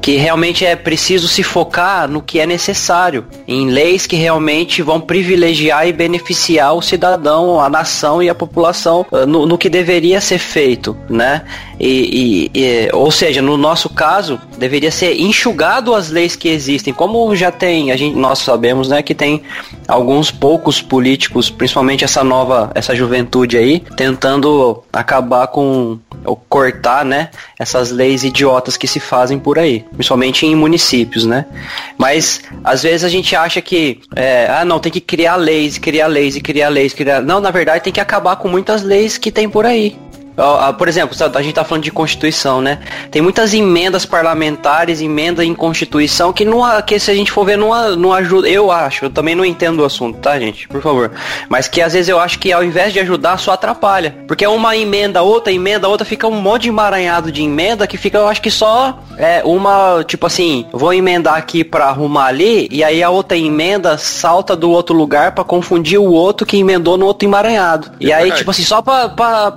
que 0.01 0.15
realmente 0.15 0.65
é 0.65 0.75
preciso 0.75 1.27
se 1.27 1.43
focar 1.43 2.07
no 2.07 2.21
que 2.21 2.39
é 2.39 2.45
necessário, 2.45 3.25
em 3.47 3.69
leis 3.69 4.07
que 4.07 4.15
realmente 4.15 4.81
vão 4.81 4.99
privilegiar 4.99 5.87
e 5.87 5.93
beneficiar 5.93 6.73
o 6.73 6.81
cidadão, 6.81 7.59
a 7.59 7.69
nação 7.69 8.23
e 8.23 8.29
a 8.29 8.35
população 8.35 9.05
ah, 9.11 9.25
no, 9.25 9.45
no 9.45 9.57
que 9.57 9.69
deveria 9.69 10.21
ser 10.21 10.39
feito, 10.39 10.97
né? 11.09 11.43
E, 11.79 12.49
e, 12.53 12.59
e, 12.59 12.89
ou 12.93 13.11
seja, 13.11 13.41
no 13.41 13.57
nosso 13.57 13.89
caso, 13.89 14.39
deveria 14.57 14.91
ser 14.91 15.19
enxugado 15.19 15.93
as 15.93 16.09
leis 16.09 16.35
que 16.35 16.46
existem. 16.49 16.93
Como 16.93 17.35
já 17.35 17.51
tem, 17.51 17.91
a 17.91 17.97
gente, 17.97 18.15
nós 18.15 18.39
sabemos, 18.39 18.89
né, 18.89 19.01
que 19.01 19.13
tem 19.13 19.43
alguns 19.87 20.31
poucos 20.31 20.81
políticos, 20.81 21.49
principalmente 21.49 22.03
essa 22.03 22.23
nova, 22.23 22.71
essa 22.75 22.95
juventude 22.95 23.57
aí, 23.57 23.79
tentando 23.95 24.83
acabar 24.91 25.47
com 25.47 25.99
ou 26.25 26.35
cortar, 26.35 27.05
né, 27.05 27.29
essas 27.57 27.91
leis 27.91 28.23
idiotas 28.23 28.75
que 28.75 28.87
se 28.87 28.99
fazem 28.99 29.39
por 29.39 29.57
aí, 29.57 29.85
principalmente 29.93 30.45
em 30.45 30.55
municípios, 30.55 31.25
né? 31.25 31.45
Mas 31.97 32.41
às 32.63 32.83
vezes 32.83 33.03
a 33.03 33.09
gente 33.09 33.35
acha 33.35 33.61
que, 33.61 34.01
é, 34.15 34.47
ah, 34.49 34.65
não, 34.65 34.79
tem 34.79 34.91
que 34.91 34.99
criar 34.99 35.35
leis, 35.35 35.77
criar 35.77 36.07
leis 36.07 36.35
e 36.35 36.41
criar 36.41 36.69
leis, 36.69 36.93
criar. 36.93 37.21
Não, 37.21 37.39
na 37.39 37.51
verdade 37.51 37.83
tem 37.83 37.93
que 37.93 37.99
acabar 37.99 38.35
com 38.35 38.47
muitas 38.47 38.83
leis 38.83 39.17
que 39.17 39.31
tem 39.31 39.49
por 39.49 39.65
aí. 39.65 39.97
Por 40.77 40.87
exemplo, 40.87 41.15
a 41.33 41.41
gente 41.41 41.55
tá 41.55 41.63
falando 41.63 41.83
de 41.83 41.91
Constituição, 41.91 42.61
né? 42.61 42.79
Tem 43.09 43.21
muitas 43.21 43.53
emendas 43.53 44.05
parlamentares, 44.05 45.01
emenda 45.01 45.43
em 45.43 45.55
Constituição, 45.55 46.31
que, 46.31 46.45
não, 46.45 46.59
que 46.81 46.99
se 46.99 47.09
a 47.09 47.15
gente 47.15 47.31
for 47.31 47.45
ver, 47.45 47.57
não, 47.57 47.95
não 47.95 48.13
ajuda. 48.13 48.47
Eu 48.47 48.71
acho, 48.71 49.05
eu 49.05 49.09
também 49.09 49.35
não 49.35 49.43
entendo 49.43 49.79
o 49.79 49.85
assunto, 49.85 50.19
tá, 50.19 50.39
gente? 50.39 50.67
Por 50.67 50.81
favor. 50.81 51.11
Mas 51.49 51.67
que 51.67 51.81
às 51.81 51.93
vezes 51.93 52.09
eu 52.09 52.19
acho 52.19 52.37
que 52.37 52.51
ao 52.51 52.63
invés 52.63 52.93
de 52.93 52.99
ajudar, 52.99 53.37
só 53.37 53.53
atrapalha. 53.53 54.15
Porque 54.27 54.45
é 54.45 54.49
uma 54.49 54.77
emenda, 54.77 55.21
outra 55.21 55.51
emenda, 55.51 55.87
outra, 55.87 56.05
fica 56.05 56.27
um 56.27 56.39
monte 56.39 56.63
de 56.63 56.69
emaranhado 56.69 57.31
de 57.31 57.41
emenda 57.41 57.87
que 57.87 57.97
fica, 57.97 58.17
eu 58.17 58.27
acho 58.27 58.41
que 58.41 58.51
só 58.51 58.99
é 59.17 59.41
uma, 59.43 60.03
tipo 60.05 60.27
assim, 60.27 60.67
vou 60.71 60.93
emendar 60.93 61.35
aqui 61.35 61.63
pra 61.63 61.85
arrumar 61.85 62.27
ali, 62.27 62.67
e 62.71 62.83
aí 62.83 63.01
a 63.01 63.09
outra 63.09 63.37
emenda 63.37 63.97
salta 63.97 64.55
do 64.55 64.69
outro 64.69 64.95
lugar 64.95 65.31
para 65.31 65.43
confundir 65.43 65.99
o 65.99 66.11
outro 66.11 66.45
que 66.45 66.57
emendou 66.57 66.97
no 66.97 67.05
outro 67.05 67.27
emaranhado. 67.27 67.91
E 67.99 68.11
é 68.11 68.15
aí, 68.15 68.21
verdade. 68.21 68.39
tipo 68.39 68.51
assim, 68.51 68.63
só 68.63 68.81
pra, 68.81 69.09
pra, 69.09 69.51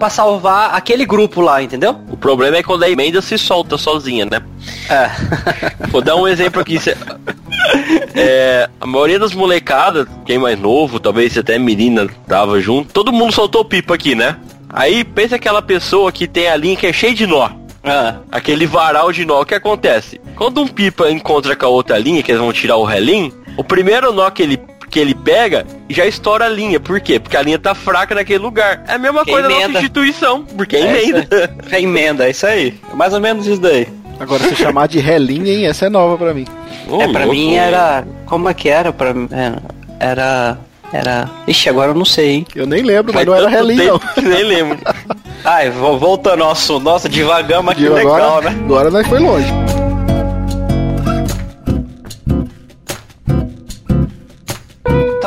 aquele 0.76 1.04
grupo 1.04 1.40
lá, 1.40 1.62
entendeu? 1.62 1.96
O 2.10 2.16
problema 2.16 2.56
é 2.56 2.62
quando 2.62 2.82
a 2.82 2.90
emenda 2.90 3.20
se 3.20 3.36
solta 3.38 3.76
sozinha, 3.78 4.24
né? 4.24 4.42
É. 4.88 5.10
Vou 5.88 6.00
dar 6.02 6.16
um 6.16 6.26
exemplo 6.26 6.60
aqui. 6.60 6.78
É, 8.14 8.68
a 8.80 8.86
maioria 8.86 9.18
das 9.18 9.34
molecadas, 9.34 10.06
quem 10.24 10.38
mais 10.38 10.58
novo, 10.58 10.98
talvez 10.98 11.36
até 11.36 11.58
menina 11.58 12.08
tava 12.26 12.60
junto, 12.60 12.92
todo 12.92 13.12
mundo 13.12 13.32
soltou 13.32 13.64
pipa 13.64 13.94
aqui, 13.94 14.14
né? 14.14 14.36
Aí 14.68 15.04
pensa 15.04 15.36
aquela 15.36 15.60
pessoa 15.60 16.12
que 16.12 16.26
tem 16.28 16.48
a 16.48 16.56
linha 16.56 16.76
que 16.76 16.86
é 16.86 16.92
cheia 16.92 17.14
de 17.14 17.26
nó. 17.26 17.50
Ah, 17.82 18.16
Aquele 18.30 18.66
varal 18.66 19.10
de 19.10 19.24
nó, 19.24 19.40
o 19.40 19.44
que 19.44 19.54
acontece? 19.54 20.20
Quando 20.36 20.60
um 20.60 20.68
pipa 20.68 21.10
encontra 21.10 21.56
com 21.56 21.66
a 21.66 21.68
outra 21.68 21.98
linha, 21.98 22.22
que 22.22 22.30
eles 22.30 22.40
vão 22.40 22.52
tirar 22.52 22.76
o 22.76 22.84
relim, 22.84 23.32
o 23.56 23.64
primeiro 23.64 24.12
nó 24.12 24.30
que 24.30 24.42
ele, 24.42 24.60
que 24.90 24.98
ele 24.98 25.14
pega 25.14 25.64
já 25.88 26.04
estoura 26.06 26.46
a 26.46 26.48
linha. 26.48 26.80
Por 26.80 27.00
quê? 27.00 27.18
Porque 27.20 27.36
a 27.36 27.42
linha 27.42 27.58
tá 27.58 27.74
fraca 27.74 28.14
naquele 28.14 28.38
lugar. 28.40 28.82
É 28.88 28.94
a 28.94 28.98
mesma 28.98 29.24
Que 29.24 29.30
coisa 29.30 29.48
da 29.48 29.54
emenda. 29.54 29.68
nossa 29.68 29.78
instituição, 29.80 30.44
porque 30.56 30.76
é, 30.76 30.80
é 30.80 31.02
emenda. 31.08 31.54
É 31.70 31.80
emenda, 31.80 32.26
é 32.26 32.30
isso 32.30 32.46
aí. 32.46 32.74
É 32.92 32.94
mais 32.96 33.12
ou 33.14 33.20
menos 33.20 33.46
isso 33.46 33.60
daí. 33.60 33.86
Agora, 34.18 34.42
se 34.44 34.54
chamar 34.56 34.86
de 34.88 34.98
relinha, 34.98 35.50
hein? 35.52 35.66
Essa 35.66 35.86
é 35.86 35.88
nova 35.88 36.18
pra 36.18 36.34
mim. 36.34 36.46
Ô, 36.88 37.00
é, 37.00 37.08
pra 37.08 37.20
louco. 37.24 37.34
mim 37.34 37.54
era. 37.54 38.04
Como 38.26 38.48
é 38.48 38.52
que 38.54 38.68
era? 38.68 38.92
Pra, 38.92 39.14
era. 39.30 39.62
Era. 39.98 40.58
Era. 40.92 41.30
Ixi, 41.46 41.68
agora 41.68 41.92
eu 41.92 41.94
não 41.94 42.04
sei, 42.04 42.30
hein? 42.30 42.46
Eu 42.54 42.66
nem 42.66 42.82
lembro, 42.82 43.14
mas 43.14 43.24
Faz 43.24 43.26
não 43.26 43.34
era 43.34 43.48
relinha, 43.48 43.92
Nem 44.20 44.42
lembro. 44.42 44.76
Ai, 45.44 45.70
vo- 45.70 45.96
voltando 45.98 46.42
ao 46.42 46.50
assunto. 46.50 46.82
Nossa, 46.82 47.08
divagamos 47.08 47.70
aqui 47.72 47.88
legal, 47.88 48.14
agora, 48.16 48.50
né? 48.50 48.60
agora 48.64 48.90
nós 48.90 49.06
foi 49.06 49.20
longe. 49.20 49.46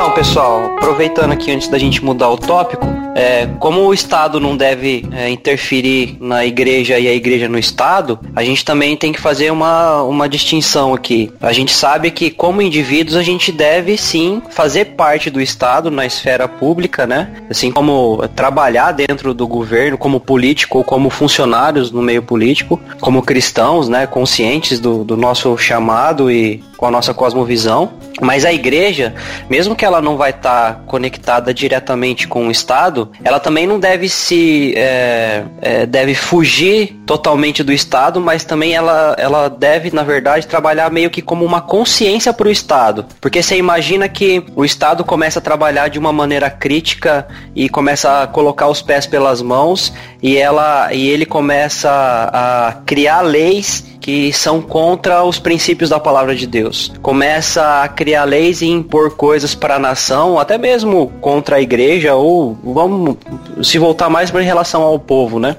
Então, 0.04 0.14
pessoal, 0.14 0.76
aproveitando 0.76 1.32
aqui 1.32 1.50
antes 1.50 1.66
da 1.66 1.78
gente 1.78 2.04
mudar 2.04 2.28
o 2.28 2.36
tópico, 2.36 2.84
é, 3.14 3.46
como 3.58 3.80
o 3.80 3.94
Estado 3.94 4.38
não 4.38 4.54
deve 4.54 5.02
é, 5.10 5.30
interferir 5.30 6.18
na 6.20 6.44
igreja 6.44 6.98
e 6.98 7.08
a 7.08 7.14
igreja 7.14 7.48
no 7.48 7.58
Estado, 7.58 8.18
a 8.36 8.44
gente 8.44 8.66
também 8.66 8.96
tem 8.98 9.12
que 9.12 9.20
fazer 9.20 9.50
uma, 9.50 10.02
uma 10.02 10.28
distinção 10.28 10.92
aqui. 10.92 11.32
A 11.40 11.54
gente 11.54 11.72
sabe 11.72 12.10
que, 12.10 12.30
como 12.30 12.60
indivíduos, 12.60 13.16
a 13.16 13.22
gente 13.22 13.50
deve 13.50 13.96
sim 13.96 14.42
fazer 14.50 14.86
parte 14.96 15.30
do 15.30 15.40
Estado 15.40 15.90
na 15.90 16.04
esfera 16.04 16.46
pública, 16.46 17.06
né? 17.06 17.42
Assim 17.48 17.72
como 17.72 18.28
trabalhar 18.36 18.92
dentro 18.92 19.32
do 19.32 19.46
governo 19.46 19.96
como 19.96 20.20
político 20.20 20.78
ou 20.78 20.84
como 20.84 21.08
funcionários 21.08 21.90
no 21.90 22.02
meio 22.02 22.22
político, 22.22 22.78
como 23.00 23.22
cristãos, 23.22 23.88
né? 23.88 24.06
Conscientes 24.06 24.78
do, 24.78 25.02
do 25.02 25.16
nosso 25.16 25.56
chamado 25.56 26.30
e 26.30 26.62
com 26.76 26.86
a 26.86 26.90
nossa 26.90 27.14
cosmovisão. 27.14 27.92
Mas 28.20 28.44
a 28.44 28.52
igreja, 28.52 29.14
mesmo 29.48 29.74
que 29.74 29.84
ela 29.84 30.00
não 30.00 30.16
vai 30.16 30.30
estar 30.30 30.82
conectada 30.86 31.52
diretamente 31.52 32.28
com 32.28 32.46
o 32.46 32.50
Estado, 32.50 33.10
ela 33.24 33.40
também 33.40 33.66
não 33.66 33.80
deve 33.80 34.08
se 34.08 34.74
é, 34.76 35.42
é, 35.60 35.86
deve 35.86 36.14
fugir 36.14 36.96
totalmente 37.06 37.62
do 37.62 37.72
Estado, 37.72 38.20
mas 38.20 38.44
também 38.44 38.74
ela, 38.74 39.16
ela 39.18 39.48
deve, 39.48 39.90
na 39.92 40.02
verdade, 40.02 40.46
trabalhar 40.46 40.90
meio 40.90 41.10
que 41.10 41.20
como 41.20 41.44
uma 41.44 41.60
consciência 41.60 42.32
para 42.32 42.48
o 42.48 42.50
Estado. 42.50 43.06
Porque 43.20 43.42
você 43.42 43.56
imagina 43.56 44.08
que 44.08 44.44
o 44.54 44.64
Estado 44.64 45.04
começa 45.04 45.38
a 45.38 45.42
trabalhar 45.42 45.88
de 45.88 45.98
uma 45.98 46.12
maneira 46.12 46.48
crítica 46.48 47.26
e 47.54 47.68
começa 47.68 48.22
a 48.22 48.26
colocar 48.26 48.68
os 48.68 48.80
pés 48.80 49.06
pelas 49.06 49.42
mãos 49.42 49.92
e 50.22 50.36
ela 50.36 50.92
e 50.92 51.08
ele 51.08 51.26
começa 51.26 51.90
a 51.90 52.76
criar 52.86 53.20
leis 53.22 53.93
que 54.04 54.30
são 54.34 54.60
contra 54.60 55.24
os 55.24 55.38
princípios 55.38 55.88
da 55.88 55.98
palavra 55.98 56.36
de 56.36 56.46
Deus. 56.46 56.92
Começa 57.00 57.82
a 57.82 57.88
criar 57.88 58.24
leis 58.24 58.60
e 58.60 58.66
impor 58.66 59.16
coisas 59.16 59.54
para 59.54 59.76
a 59.76 59.78
nação, 59.78 60.38
até 60.38 60.58
mesmo 60.58 61.10
contra 61.22 61.56
a 61.56 61.60
igreja, 61.62 62.14
ou 62.14 62.54
vamos 62.62 63.16
se 63.62 63.78
voltar 63.78 64.10
mais 64.10 64.30
para 64.30 64.42
em 64.42 64.44
relação 64.44 64.82
ao 64.82 64.98
povo, 64.98 65.38
né? 65.38 65.56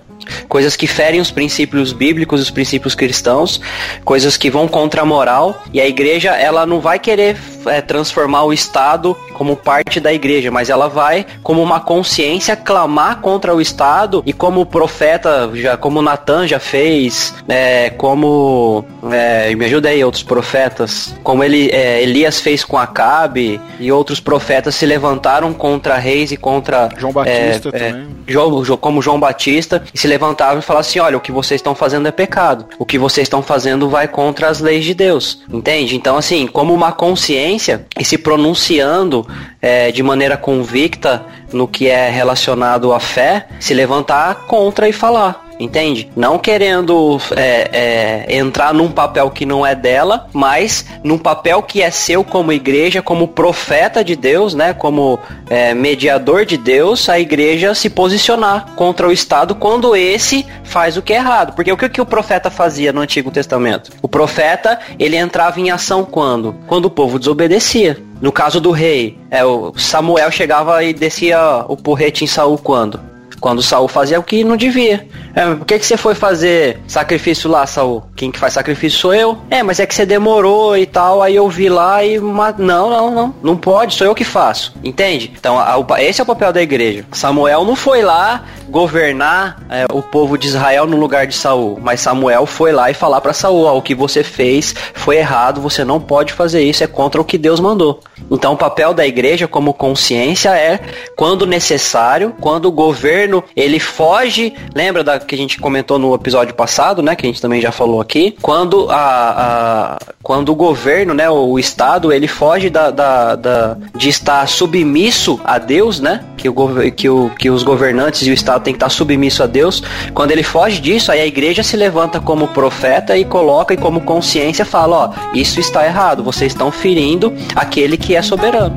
Coisas 0.47 0.75
que 0.75 0.85
ferem 0.85 1.19
os 1.19 1.31
princípios 1.31 1.91
bíblicos, 1.91 2.39
os 2.39 2.51
princípios 2.51 2.93
cristãos, 2.93 3.59
coisas 4.03 4.37
que 4.37 4.51
vão 4.51 4.67
contra 4.67 5.01
a 5.01 5.05
moral, 5.05 5.63
e 5.73 5.81
a 5.81 5.87
igreja 5.87 6.29
ela 6.35 6.67
não 6.67 6.79
vai 6.79 6.99
querer 6.99 7.35
é, 7.65 7.81
transformar 7.81 8.43
o 8.43 8.53
Estado 8.53 9.15
como 9.33 9.55
parte 9.55 9.99
da 9.99 10.13
igreja, 10.13 10.51
mas 10.51 10.69
ela 10.69 10.87
vai, 10.87 11.25
como 11.43 11.61
uma 11.61 11.79
consciência, 11.79 12.55
clamar 12.55 13.19
contra 13.21 13.53
o 13.55 13.61
Estado 13.61 14.23
e 14.25 14.31
como 14.33 14.61
o 14.61 14.65
profeta, 14.65 15.49
já, 15.53 15.75
como 15.77 16.01
Natan 16.01 16.47
já 16.47 16.59
fez, 16.59 17.33
é, 17.47 17.89
como 17.91 18.85
é, 19.11 19.53
me 19.55 19.65
ajuda 19.65 19.89
aí 19.89 20.03
outros 20.03 20.23
profetas, 20.23 21.13
como 21.23 21.43
ele 21.43 21.69
é, 21.71 22.01
Elias 22.01 22.39
fez 22.39 22.63
com 22.63 22.77
Acabe 22.77 23.59
e 23.79 23.91
outros 23.91 24.19
profetas 24.19 24.75
se 24.75 24.85
levantaram 24.85 25.53
contra 25.53 25.97
reis 25.97 26.31
e 26.31 26.37
contra 26.37 26.89
João 26.97 27.11
Batista 27.11 27.69
é, 27.73 27.77
é, 27.77 27.89
também. 27.91 28.07
João- 28.27 28.63
Jo- 28.63 28.77
como 28.77 29.01
João 29.01 29.19
Batista, 29.19 29.83
e 29.93 29.97
se 29.97 30.07
levantavam 30.07 30.59
e 30.59 30.61
falavam 30.61 30.81
assim: 30.87 30.99
olha, 30.99 31.17
o 31.17 31.21
que 31.21 31.31
vocês 31.31 31.59
estão 31.59 31.75
fazendo 31.75 32.07
é 32.07 32.11
pecado. 32.11 32.65
O 32.79 32.85
que 32.85 32.97
vocês 32.97 33.25
estão 33.25 33.41
fazendo 33.41 33.89
vai 33.89 34.07
contra 34.07 34.47
as 34.49 34.59
leis 34.59 34.83
de 34.85 34.93
Deus. 34.93 35.41
Entende? 35.51 35.95
Então, 35.95 36.17
assim, 36.17 36.47
como 36.47 36.73
uma 36.73 36.91
consciência 36.91 37.54
e 37.99 38.05
se 38.05 38.17
pronunciando 38.17 39.27
é, 39.61 39.91
de 39.91 40.03
maneira 40.03 40.37
convicta 40.37 41.25
no 41.51 41.67
que 41.67 41.87
é 41.87 42.09
relacionado 42.09 42.93
à 42.93 42.99
fé, 42.99 43.47
se 43.59 43.73
levantar 43.73 44.45
contra 44.47 44.87
e 44.87 44.93
falar. 44.93 45.44
Entende? 45.59 46.09
Não 46.15 46.37
querendo 46.37 47.17
é, 47.35 48.25
é, 48.27 48.37
entrar 48.37 48.73
num 48.73 48.91
papel 48.91 49.29
que 49.29 49.45
não 49.45 49.65
é 49.65 49.73
dela, 49.73 50.27
mas 50.33 50.85
num 51.03 51.17
papel 51.17 51.61
que 51.63 51.81
é 51.81 51.89
seu 51.89 52.23
como 52.23 52.51
igreja, 52.51 53.01
como 53.01 53.27
profeta 53.27 54.03
de 54.03 54.15
Deus, 54.15 54.53
né? 54.53 54.73
Como 54.73 55.17
é, 55.49 55.73
mediador 55.73 56.45
de 56.45 56.57
Deus, 56.57 57.07
a 57.07 57.19
igreja 57.19 57.73
se 57.73 57.89
posicionar 57.89 58.73
contra 58.75 59.07
o 59.07 59.11
Estado 59.11 59.55
quando 59.55 59.95
esse 59.95 60.45
faz 60.63 60.97
o 60.97 61.01
que 61.01 61.13
é 61.13 61.17
errado. 61.17 61.53
Porque 61.55 61.71
o 61.71 61.77
que, 61.77 61.87
que 61.87 62.01
o 62.01 62.05
profeta 62.05 62.49
fazia 62.49 62.91
no 62.91 63.01
Antigo 63.01 63.31
Testamento? 63.31 63.91
O 64.01 64.07
profeta, 64.07 64.79
ele 64.99 65.15
entrava 65.15 65.59
em 65.59 65.71
ação 65.71 66.03
quando? 66.03 66.55
Quando 66.67 66.85
o 66.85 66.89
povo 66.89 67.17
desobedecia. 67.17 67.97
No 68.21 68.31
caso 68.31 68.59
do 68.59 68.71
rei, 68.71 69.17
é, 69.29 69.43
o 69.43 69.73
Samuel 69.77 70.31
chegava 70.31 70.83
e 70.83 70.93
descia 70.93 71.65
o 71.67 71.75
porrete 71.77 72.23
em 72.23 72.27
Saul 72.27 72.57
quando? 72.57 72.99
Quando 73.39 73.61
Saul 73.61 73.87
fazia 73.87 74.19
o 74.19 74.23
que 74.23 74.43
não 74.43 74.57
devia. 74.57 75.07
É, 75.35 75.53
por 75.53 75.65
que, 75.65 75.77
que 75.79 75.85
você 75.85 75.97
foi 75.97 76.15
fazer 76.15 76.79
sacrifício 76.87 77.49
lá, 77.49 77.65
Saul? 77.67 78.03
Quem 78.15 78.31
que 78.31 78.39
faz 78.39 78.53
sacrifício 78.53 78.97
sou 78.99 79.13
eu. 79.13 79.37
É, 79.49 79.61
mas 79.61 79.79
é 79.79 79.85
que 79.85 79.93
você 79.93 80.05
demorou 80.05 80.77
e 80.77 80.85
tal, 80.85 81.21
aí 81.21 81.35
eu 81.35 81.49
vi 81.49 81.67
lá 81.69 82.03
e. 82.03 82.17
Não, 82.19 82.89
não, 82.89 83.11
não. 83.11 83.35
Não 83.43 83.57
pode, 83.57 83.95
sou 83.95 84.07
eu 84.07 84.15
que 84.15 84.23
faço. 84.23 84.73
Entende? 84.83 85.31
Então, 85.37 85.59
a- 85.59 85.83
pa- 85.83 86.01
esse 86.01 86.21
é 86.21 86.23
o 86.23 86.27
papel 86.27 86.53
da 86.53 86.61
igreja. 86.61 87.05
Samuel 87.11 87.65
não 87.65 87.75
foi 87.75 88.01
lá 88.01 88.45
governar 88.69 89.61
é, 89.69 89.85
o 89.91 90.01
povo 90.01 90.37
de 90.37 90.47
Israel 90.47 90.85
no 90.87 90.97
lugar 90.97 91.27
de 91.27 91.35
Saul, 91.35 91.79
mas 91.81 91.99
Samuel 92.01 92.45
foi 92.45 92.71
lá 92.71 92.89
e 92.89 92.93
falar 92.93 93.19
para 93.21 93.33
Saul: 93.33 93.65
ó, 93.65 93.77
o 93.77 93.81
que 93.81 93.93
você 93.95 94.23
fez 94.23 94.73
foi 94.93 95.17
errado, 95.17 95.59
você 95.59 95.83
não 95.83 95.99
pode 95.99 96.31
fazer 96.33 96.63
isso, 96.63 96.83
é 96.83 96.87
contra 96.87 97.19
o 97.19 97.25
que 97.25 97.37
Deus 97.37 97.59
mandou. 97.59 97.99
Então, 98.31 98.53
o 98.53 98.57
papel 98.57 98.93
da 98.93 99.05
igreja 99.05 99.47
como 99.47 99.73
consciência 99.73 100.49
é, 100.55 100.79
quando 101.15 101.45
necessário, 101.45 102.33
quando 102.39 102.65
o 102.67 102.71
governo 102.71 103.43
ele 103.55 103.79
foge, 103.79 104.53
lembra 104.73 105.03
da 105.03 105.19
que 105.25 105.35
a 105.35 105.37
gente 105.37 105.59
comentou 105.59 105.97
no 105.99 106.13
episódio 106.13 106.53
passado, 106.53 107.01
né, 107.01 107.15
que 107.15 107.25
a 107.25 107.29
gente 107.29 107.41
também 107.41 107.59
já 107.61 107.71
falou 107.71 107.99
aqui, 107.99 108.35
quando 108.41 108.87
a, 108.89 108.95
a 108.95 109.97
quando 110.23 110.49
o 110.49 110.55
governo, 110.55 111.13
né, 111.13 111.29
o 111.29 111.59
estado, 111.59 112.11
ele 112.11 112.27
foge 112.27 112.69
da, 112.69 112.89
da, 112.89 113.35
da- 113.35 113.77
de 113.95 114.09
estar 114.09 114.47
submisso 114.47 115.39
a 115.43 115.57
Deus, 115.59 115.99
né, 115.99 116.23
que 116.37 116.49
o, 116.49 116.55
que, 116.95 117.09
o, 117.09 117.29
que 117.37 117.49
os 117.49 117.61
governantes 117.63 118.25
e 118.25 118.31
o 118.31 118.33
estado 118.33 118.63
tem 118.63 118.73
que 118.73 118.77
estar 118.77 118.89
submisso 118.89 119.43
a 119.43 119.45
Deus. 119.45 119.83
Quando 120.13 120.31
ele 120.31 120.43
foge 120.43 120.79
disso, 120.81 121.11
aí 121.11 121.19
a 121.21 121.25
igreja 121.25 121.61
se 121.63 121.75
levanta 121.77 122.19
como 122.19 122.47
profeta 122.49 123.17
e 123.17 123.23
coloca 123.25 123.73
e 123.73 123.77
como 123.77 124.01
consciência 124.01 124.65
fala, 124.65 125.13
ó, 125.13 125.29
isso 125.37 125.59
está 125.59 125.85
errado, 125.85 126.23
vocês 126.23 126.51
estão 126.53 126.71
ferindo 126.71 127.33
aquele 127.55 127.97
que 127.97 128.15
é 128.15 128.21
soberano. 128.21 128.73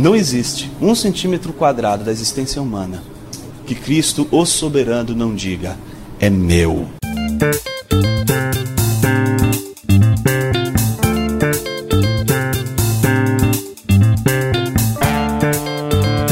Não 0.00 0.16
existe 0.16 0.72
um 0.80 0.94
centímetro 0.94 1.52
quadrado 1.52 2.04
da 2.04 2.10
existência 2.10 2.62
humana 2.62 3.02
que 3.66 3.74
Cristo, 3.74 4.26
o 4.30 4.46
soberano, 4.46 5.14
não 5.14 5.34
diga: 5.34 5.76
é 6.18 6.30
meu. 6.30 6.88